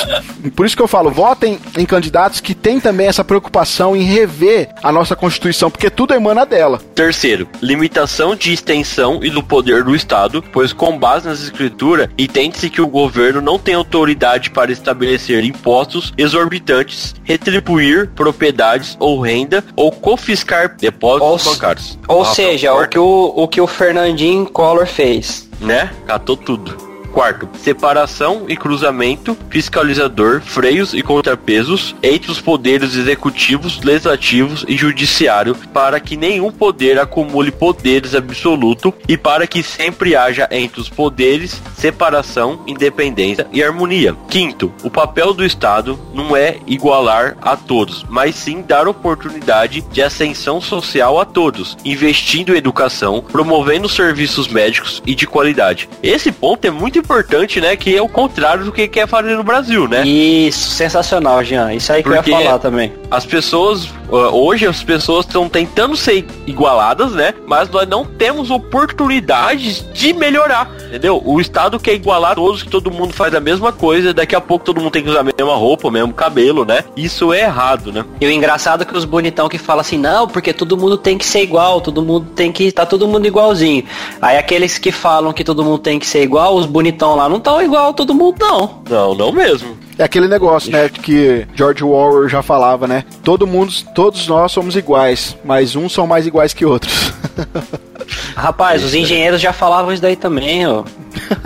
por 0.55 0.65
isso 0.65 0.75
que 0.75 0.81
eu 0.81 0.87
falo, 0.87 1.11
votem 1.11 1.59
em 1.77 1.85
candidatos 1.85 2.39
que 2.39 2.53
têm 2.53 2.79
também 2.79 3.07
essa 3.07 3.23
preocupação 3.23 3.95
em 3.95 4.03
rever 4.03 4.69
a 4.83 4.91
nossa 4.91 5.15
Constituição, 5.15 5.71
porque 5.71 5.89
tudo 5.89 6.13
emana 6.13 6.45
dela. 6.45 6.79
Terceiro, 6.93 7.47
limitação 7.61 8.35
de 8.35 8.53
extensão 8.53 9.19
e 9.23 9.29
do 9.29 9.43
poder 9.43 9.83
do 9.83 9.95
Estado, 9.95 10.43
pois 10.51 10.73
com 10.73 10.97
base 10.97 11.27
nas 11.27 11.41
escrituras, 11.41 12.09
entende-se 12.17 12.69
que 12.69 12.81
o 12.81 12.87
governo 12.87 13.41
não 13.41 13.57
tem 13.59 13.75
autoridade 13.75 14.49
para 14.49 14.71
estabelecer 14.71 15.43
impostos 15.43 16.13
exorbitantes, 16.17 17.15
retribuir 17.23 18.09
propriedades 18.09 18.95
ou 18.99 19.19
renda 19.19 19.63
ou 19.75 19.91
confiscar 19.91 20.75
depósitos 20.77 21.45
ou, 21.45 21.53
bancários. 21.53 21.99
Ou 22.07 22.25
seja, 22.25 22.73
o 22.73 22.87
que 22.87 22.99
o, 22.99 23.33
o 23.35 23.47
que 23.47 23.61
o 23.61 23.67
Fernandinho 23.67 24.45
Collor 24.45 24.85
fez. 24.85 25.49
Né? 25.59 25.89
Catou 26.05 26.35
tudo. 26.35 26.94
Quarto, 27.15 27.47
separação 27.57 28.43
e 28.49 28.57
cruzamento, 28.57 29.37
fiscalizador, 29.49 30.41
freios 30.41 30.93
e 30.93 31.01
contrapesos 31.01 31.95
entre 32.03 32.29
os 32.29 32.41
poderes 32.41 32.93
executivos, 32.93 33.81
legislativos 33.81 34.65
e 34.67 34.75
judiciário 34.75 35.55
para 35.73 35.97
que 36.01 36.17
nenhum 36.17 36.51
poder 36.51 36.99
acumule 36.99 37.51
poderes 37.51 38.13
absoluto 38.13 38.93
e 39.07 39.15
para 39.15 39.47
que 39.47 39.63
sempre 39.63 40.13
haja 40.13 40.45
entre 40.51 40.81
os 40.81 40.89
poderes 40.89 41.61
separação, 41.77 42.59
independência 42.67 43.47
e 43.53 43.63
harmonia. 43.63 44.13
Quinto, 44.29 44.73
o 44.83 44.89
papel 44.89 45.33
do 45.33 45.45
Estado 45.45 45.97
não 46.13 46.35
é 46.35 46.57
igualar 46.67 47.37
a 47.41 47.55
todos, 47.55 48.05
mas 48.09 48.35
sim 48.35 48.61
dar 48.61 48.89
oportunidade 48.89 49.79
de 49.89 50.01
ascensão 50.01 50.59
social 50.59 51.17
a 51.17 51.23
todos, 51.23 51.77
investindo 51.85 52.53
em 52.53 52.57
educação, 52.57 53.21
promovendo 53.21 53.87
serviços 53.87 54.49
médicos 54.49 55.01
e 55.05 55.15
de 55.15 55.25
qualidade. 55.25 55.87
Esse 56.03 56.29
ponto 56.29 56.65
é 56.65 56.71
muito 56.71 57.04
importante, 57.05 57.61
né? 57.61 57.75
Que 57.75 57.95
é 57.95 58.01
o 58.01 58.09
contrário 58.09 58.65
do 58.65 58.71
que 58.71 58.87
quer 58.87 59.07
fazer 59.07 59.35
no 59.35 59.43
Brasil, 59.43 59.87
né? 59.87 60.05
Isso, 60.05 60.71
sensacional, 60.71 61.43
Jean. 61.43 61.73
Isso 61.73 61.93
aí 61.93 62.03
que 62.03 62.09
Porque 62.09 62.31
eu 62.31 62.39
ia 62.39 62.45
falar 62.45 62.59
também. 62.59 62.91
As 63.09 63.25
pessoas, 63.25 63.87
hoje 64.09 64.65
as 64.65 64.83
pessoas 64.83 65.25
estão 65.25 65.47
tentando 65.47 65.95
ser 65.95 66.25
igualadas, 66.45 67.13
né? 67.13 67.33
Mas 67.45 67.69
nós 67.69 67.87
não 67.87 68.03
temos 68.03 68.49
oportunidades 68.49 69.85
de 69.93 70.13
melhorar, 70.13 70.69
entendeu? 70.87 71.21
O 71.23 71.39
Estado 71.39 71.79
quer 71.79 71.93
igualar 71.93 72.35
todos, 72.35 72.63
que 72.63 72.69
todo 72.69 72.91
mundo 72.91 73.13
faz 73.13 73.33
a 73.33 73.39
mesma 73.39 73.71
coisa, 73.71 74.13
daqui 74.13 74.35
a 74.35 74.41
pouco 74.41 74.65
todo 74.65 74.81
mundo 74.81 74.91
tem 74.91 75.03
que 75.03 75.09
usar 75.09 75.19
a 75.19 75.23
mesma 75.23 75.55
roupa, 75.55 75.87
o 75.87 75.91
mesmo 75.91 76.13
cabelo, 76.13 76.65
né? 76.65 76.83
Isso 76.97 77.31
é 77.31 77.41
errado, 77.41 77.91
né? 77.91 78.03
E 78.19 78.25
o 78.25 78.31
engraçado 78.31 78.81
é 78.81 78.85
que 78.85 78.97
os 78.97 79.05
bonitão 79.05 79.47
que 79.47 79.57
falam 79.57 79.81
assim, 79.81 79.97
não, 79.97 80.27
porque 80.27 80.51
todo 80.51 80.75
mundo 80.75 80.97
tem 80.97 81.17
que 81.17 81.25
ser 81.25 81.43
igual, 81.43 81.79
todo 81.79 82.01
mundo 82.01 82.27
tem 82.35 82.51
que. 82.51 82.71
tá 82.71 82.85
todo 82.85 83.07
mundo 83.07 83.27
igualzinho. 83.27 83.83
Aí 84.21 84.37
aqueles 84.37 84.77
que 84.77 84.91
falam 84.91 85.31
que 85.31 85.43
todo 85.43 85.63
mundo 85.63 85.77
tem 85.77 85.99
que 85.99 86.07
ser 86.07 86.23
igual, 86.23 86.55
os 86.55 86.65
bonitão 86.65 86.94
lá 87.03 87.27
não 87.27 87.37
estão 87.37 87.61
igual 87.61 87.93
todo 87.93 88.13
mundo, 88.13 88.37
não. 88.39 88.81
Não, 88.89 89.15
não 89.15 89.31
mesmo. 89.31 89.77
É 89.97 90.03
aquele 90.03 90.27
negócio, 90.27 90.71
né, 90.71 90.89
que 90.89 91.47
George 91.55 91.83
Orwell 91.83 92.27
já 92.27 92.41
falava, 92.41 92.87
né? 92.87 93.05
Todo 93.23 93.47
mundo, 93.47 93.71
todos 93.93 94.27
nós 94.27 94.51
somos 94.51 94.75
iguais, 94.75 95.37
mas 95.43 95.75
uns 95.75 95.93
são 95.93 96.05
mais 96.05 96.27
iguais 96.27 96.53
que 96.53 96.65
outros. 96.65 97.13
Rapaz, 98.35 98.83
os 98.83 98.93
engenheiros 98.93 99.41
já 99.41 99.53
falavam 99.53 99.91
isso 99.91 100.01
daí 100.01 100.15
também, 100.15 100.67
ó. 100.67 100.83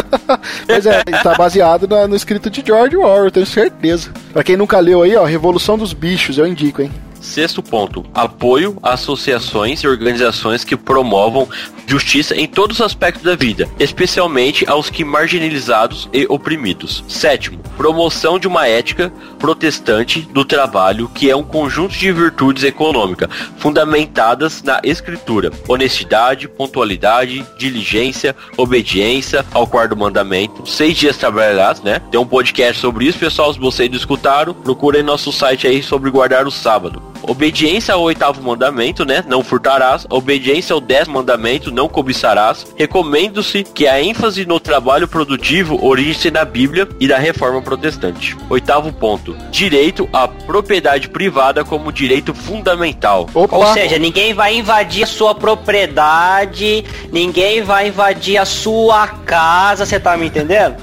Mas 0.68 0.86
é, 0.86 1.04
tá 1.04 1.36
baseado 1.36 1.88
no, 1.88 2.08
no 2.08 2.16
escrito 2.16 2.50
de 2.50 2.64
George 2.66 2.98
Orwell, 2.98 3.32
tenho 3.32 3.46
certeza. 3.46 4.12
Pra 4.34 4.44
quem 4.44 4.58
nunca 4.58 4.80
leu 4.80 5.04
aí, 5.04 5.16
ó, 5.16 5.24
Revolução 5.24 5.78
dos 5.78 5.94
Bichos, 5.94 6.38
eu 6.38 6.48
indico, 6.48 6.82
hein? 6.82 6.92
Sexto 7.22 7.62
ponto: 7.62 8.06
apoio 8.14 8.78
a 8.82 8.94
associações 8.94 9.82
e 9.82 9.88
organizações 9.88 10.64
que 10.64 10.76
promovam 10.76 11.48
justiça 11.86 12.36
em 12.36 12.48
todos 12.48 12.80
os 12.80 12.86
aspectos 12.86 13.24
da 13.24 13.36
vida, 13.36 13.68
especialmente 13.80 14.70
aos 14.70 14.90
que 14.90 15.04
marginalizados 15.04 16.08
e 16.14 16.26
oprimidos. 16.30 17.04
Sétimo: 17.08 17.60
promoção 17.76 18.38
de 18.38 18.48
uma 18.48 18.68
ética 18.68 19.12
protestante 19.38 20.22
do 20.22 20.46
trabalho, 20.46 21.10
que 21.10 21.30
é 21.30 21.36
um 21.36 21.44
conjunto 21.44 21.98
de 21.98 22.12
virtudes 22.12 22.64
econômicas 22.64 23.30
fundamentadas 23.58 24.62
na 24.62 24.80
escritura, 24.84 25.52
honestidade, 25.68 26.48
pontualidade, 26.48 27.46
diligência, 27.58 28.36
obediência 28.56 29.46
ao 29.52 29.66
quarto 29.68 29.96
mandamento, 29.96 30.66
seis 30.68 30.96
dias 30.98 31.18
trabalhados, 31.18 31.82
né? 31.82 32.00
Tem 32.12 32.20
um 32.20 32.26
podcast 32.26 32.80
sobre 32.80 33.06
isso, 33.06 33.18
pessoal. 33.18 33.54
Se 33.54 33.60
vocês 33.60 33.90
não 33.90 33.98
escutaram, 33.98 34.54
procurem 34.54 35.02
nosso 35.02 35.32
site 35.32 35.68
aí 35.68 35.82
sobre 35.82 36.12
guardar 36.12 36.46
o 36.46 36.52
sábado. 36.52 37.09
Obediência 37.24 37.94
ao 37.94 38.02
oitavo 38.02 38.42
mandamento, 38.42 39.06
né? 39.06 39.24
Não 39.28 39.44
furtarás. 39.44 40.06
Obediência 40.10 40.74
ao 40.74 40.82
décimo 40.82 41.16
mandamento, 41.16 41.72
não 41.72 41.88
cobiçarás. 41.88 42.66
Recomendo-se 42.76 43.64
que 43.64 43.88
a 43.88 44.02
ênfase 44.02 44.46
no 44.46 44.60
trabalho 44.60 45.08
produtivo 45.08 45.84
origine 45.86 46.32
na 46.32 46.46
Bíblia 46.46 46.88
e 47.00 47.08
da 47.08 47.18
reforma 47.18 47.62
protestante. 47.62 48.36
Oitavo 48.50 48.92
ponto. 48.92 49.36
Direito 49.52 50.10
à 50.12 50.28
propriedade 50.28 51.10
privada 51.10 51.64
como 51.64 51.92
direito 51.92 52.34
fundamental. 52.34 53.30
Opa. 53.34 53.56
Ou 53.56 53.74
seja, 53.74 53.98
ninguém 53.98 54.34
vai 54.34 54.56
invadir 54.56 55.04
a 55.04 55.08
sua 55.08 55.36
propriedade, 55.36 56.84
ninguém 57.12 57.62
vai 57.62 57.88
invadir 57.88 58.38
a 58.38 58.46
sua 58.46 59.08
casa, 59.08 59.86
você 59.86 60.00
tá 60.00 60.18
me 60.18 60.28
entendendo? 60.28 60.76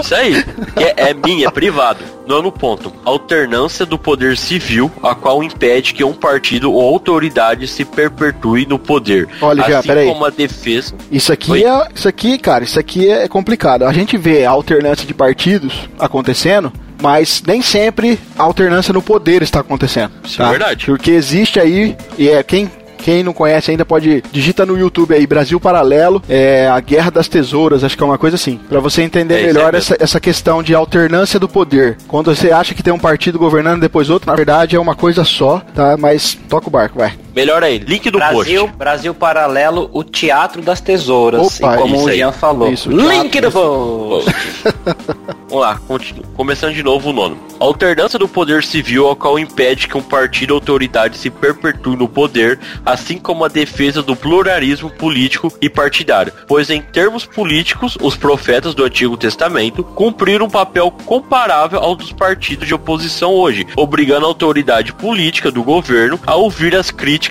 Isso 0.00 0.14
aí. 0.14 0.44
É, 0.76 1.10
é 1.10 1.14
minha, 1.14 1.48
é 1.48 1.50
privado. 1.50 2.04
Nono 2.26 2.50
ponto. 2.50 2.92
Alternância 3.04 3.84
do 3.84 3.98
poder 3.98 4.36
civil, 4.36 4.90
a 5.02 5.14
qual 5.14 5.42
impede 5.42 5.92
que 5.94 6.02
um 6.02 6.12
partido 6.12 6.72
ou 6.72 6.80
autoridade 6.80 7.66
se 7.68 7.84
perpetue 7.84 8.66
no 8.66 8.78
poder. 8.78 9.28
Olha, 9.40 9.62
assim 9.62 9.72
já, 9.72 9.82
peraí. 9.82 10.08
como 10.08 10.24
a 10.24 10.30
defesa. 10.30 10.94
Isso 11.10 11.32
aqui 11.32 11.64
é, 11.64 11.88
isso 11.94 12.08
aqui, 12.08 12.38
cara, 12.38 12.64
isso 12.64 12.78
aqui 12.78 13.08
é 13.08 13.28
complicado. 13.28 13.84
A 13.84 13.92
gente 13.92 14.16
vê 14.16 14.44
a 14.44 14.50
alternância 14.50 15.06
de 15.06 15.14
partidos 15.14 15.88
acontecendo, 15.98 16.72
mas 17.02 17.42
nem 17.46 17.60
sempre 17.60 18.18
a 18.38 18.42
alternância 18.42 18.92
no 18.92 19.02
poder 19.02 19.42
está 19.42 19.60
acontecendo. 19.60 20.12
Isso 20.24 20.40
é 20.40 20.44
tá? 20.44 20.48
é 20.48 20.50
verdade. 20.50 20.86
Porque 20.86 21.10
existe 21.10 21.60
aí, 21.60 21.96
e 22.18 22.28
é 22.28 22.42
quem 22.42 22.70
quem 23.04 23.22
não 23.22 23.34
conhece 23.34 23.70
ainda 23.70 23.84
pode 23.84 24.24
digita 24.32 24.64
no 24.64 24.78
YouTube 24.78 25.14
aí 25.14 25.26
Brasil 25.26 25.60
Paralelo, 25.60 26.22
é 26.26 26.66
a 26.66 26.80
Guerra 26.80 27.10
das 27.10 27.28
Tesouras, 27.28 27.84
acho 27.84 27.94
que 27.94 28.02
é 28.02 28.06
uma 28.06 28.16
coisa 28.16 28.36
assim, 28.36 28.58
para 28.66 28.80
você 28.80 29.02
entender 29.02 29.42
é, 29.42 29.46
melhor 29.46 29.74
é 29.74 29.76
essa, 29.76 29.94
essa 30.00 30.18
questão 30.18 30.62
de 30.62 30.74
alternância 30.74 31.38
do 31.38 31.46
poder. 31.46 31.98
Quando 32.08 32.34
você 32.34 32.50
acha 32.50 32.74
que 32.74 32.82
tem 32.82 32.94
um 32.94 32.98
partido 32.98 33.38
governando 33.38 33.82
depois 33.82 34.08
outro, 34.08 34.30
na 34.30 34.34
verdade 34.34 34.74
é 34.74 34.80
uma 34.80 34.94
coisa 34.94 35.22
só, 35.22 35.60
tá? 35.74 35.98
Mas 35.98 36.38
toca 36.48 36.68
o 36.68 36.70
barco, 36.70 36.98
vai. 36.98 37.12
Melhor 37.34 37.64
aí, 37.64 37.78
link 37.78 38.10
do 38.10 38.18
Brasil, 38.18 38.62
post. 38.62 38.76
Brasil 38.76 39.14
Paralelo, 39.14 39.90
o 39.92 40.04
Teatro 40.04 40.62
das 40.62 40.80
Tesouras. 40.80 41.60
Opa, 41.60 41.74
e 41.74 41.78
como 41.78 42.04
o 42.04 42.12
Jean 42.12 42.32
falou. 42.32 42.72
Isso, 42.72 42.90
link 42.90 43.40
do 43.40 43.50
post. 43.50 44.30
Vamos 45.54 45.68
lá, 45.68 45.78
continua. 45.86 46.24
começando 46.34 46.74
de 46.74 46.82
novo 46.82 47.10
o 47.10 47.12
nono. 47.12 47.38
A 47.60 47.64
alternância 47.64 48.18
do 48.18 48.26
poder 48.26 48.64
civil 48.64 49.06
ao 49.06 49.14
qual 49.14 49.38
impede 49.38 49.86
que 49.86 49.96
um 49.96 50.02
partido 50.02 50.50
ou 50.50 50.56
autoridade 50.56 51.16
se 51.16 51.30
perpetue 51.30 51.96
no 51.96 52.08
poder, 52.08 52.58
assim 52.84 53.18
como 53.18 53.44
a 53.44 53.48
defesa 53.48 54.02
do 54.02 54.16
pluralismo 54.16 54.90
político 54.90 55.52
e 55.60 55.70
partidário. 55.70 56.32
Pois 56.48 56.70
em 56.70 56.82
termos 56.82 57.24
políticos, 57.24 57.96
os 58.00 58.16
profetas 58.16 58.74
do 58.74 58.84
Antigo 58.84 59.16
Testamento 59.16 59.84
cumpriram 59.84 60.46
um 60.46 60.50
papel 60.50 60.90
comparável 60.90 61.78
ao 61.78 61.94
dos 61.94 62.12
partidos 62.12 62.66
de 62.66 62.74
oposição 62.74 63.32
hoje, 63.32 63.66
obrigando 63.76 64.26
a 64.26 64.28
autoridade 64.28 64.92
política 64.92 65.52
do 65.52 65.62
governo 65.62 66.18
a 66.26 66.34
ouvir 66.34 66.74
as 66.74 66.90
críticas, 66.90 67.23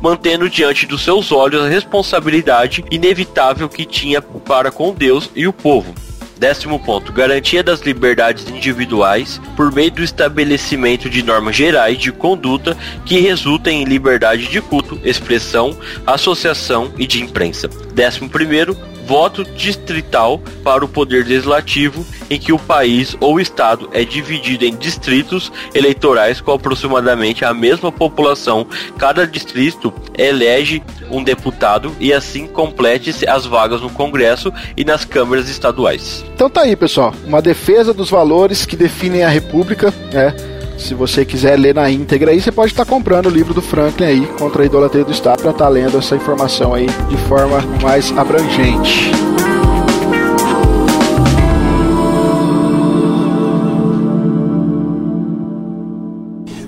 mantendo 0.00 0.48
diante 0.48 0.86
dos 0.86 1.02
seus 1.02 1.32
olhos 1.32 1.64
a 1.64 1.68
responsabilidade 1.68 2.84
inevitável 2.90 3.68
que 3.68 3.84
tinha 3.84 4.20
para 4.20 4.70
com 4.70 4.92
Deus 4.92 5.30
e 5.34 5.46
o 5.46 5.52
povo. 5.52 5.94
Décimo 6.38 6.78
ponto, 6.78 7.12
garantia 7.12 7.62
das 7.62 7.80
liberdades 7.80 8.46
individuais 8.48 9.40
por 9.56 9.72
meio 9.72 9.90
do 9.90 10.02
estabelecimento 10.02 11.08
de 11.08 11.22
normas 11.22 11.56
gerais 11.56 11.98
de 11.98 12.12
conduta 12.12 12.76
que 13.06 13.20
resultem 13.20 13.80
em 13.82 13.86
liberdade 13.86 14.46
de 14.46 14.60
culto, 14.60 15.00
expressão, 15.02 15.76
associação 16.06 16.92
e 16.98 17.06
de 17.06 17.22
imprensa. 17.22 17.68
Décimo 17.94 18.28
primeiro, 18.28 18.76
voto 19.06 19.44
distrital 19.44 20.40
para 20.64 20.84
o 20.84 20.88
poder 20.88 21.24
legislativo, 21.24 22.04
em 22.28 22.38
que 22.38 22.52
o 22.52 22.58
país 22.58 23.16
ou 23.20 23.40
estado 23.40 23.88
é 23.92 24.04
dividido 24.04 24.64
em 24.64 24.74
distritos 24.74 25.52
eleitorais 25.74 26.40
com 26.40 26.52
aproximadamente 26.52 27.44
a 27.44 27.54
mesma 27.54 27.92
população. 27.92 28.66
Cada 28.98 29.26
distrito 29.26 29.94
elege 30.18 30.82
um 31.10 31.22
deputado 31.22 31.94
e 32.00 32.12
assim 32.12 32.46
complete-se 32.46 33.28
as 33.28 33.46
vagas 33.46 33.80
no 33.80 33.90
Congresso 33.90 34.52
e 34.76 34.84
nas 34.84 35.04
câmaras 35.04 35.48
estaduais. 35.48 36.24
Então 36.34 36.50
tá 36.50 36.62
aí, 36.62 36.74
pessoal, 36.74 37.14
uma 37.24 37.40
defesa 37.40 37.94
dos 37.94 38.10
valores 38.10 38.66
que 38.66 38.76
definem 38.76 39.22
a 39.22 39.28
República, 39.28 39.94
né? 40.12 40.34
Se 40.78 40.94
você 40.94 41.24
quiser 41.24 41.58
ler 41.58 41.74
na 41.74 41.90
íntegra 41.90 42.30
aí, 42.30 42.40
você 42.40 42.52
pode 42.52 42.72
estar 42.72 42.84
comprando 42.84 43.26
o 43.26 43.30
livro 43.30 43.54
do 43.54 43.62
Franklin 43.62 44.06
aí, 44.06 44.26
Contra 44.38 44.62
a 44.62 44.66
Idolatria 44.66 45.04
do 45.04 45.10
Estado, 45.10 45.40
para 45.40 45.50
estar 45.50 45.64
tá 45.64 45.70
lendo 45.70 45.96
essa 45.98 46.14
informação 46.14 46.74
aí 46.74 46.86
de 47.08 47.16
forma 47.28 47.60
mais 47.82 48.16
abrangente. 48.16 49.10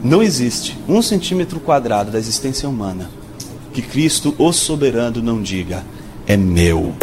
Não 0.02 0.22
existe 0.22 0.78
um 0.88 1.02
centímetro 1.02 1.60
quadrado 1.60 2.10
da 2.10 2.18
existência 2.18 2.66
humana 2.66 3.10
que 3.74 3.82
Cristo, 3.82 4.34
o 4.38 4.52
soberano, 4.52 5.22
não 5.22 5.42
diga: 5.42 5.84
é 6.26 6.36
meu. 6.36 6.94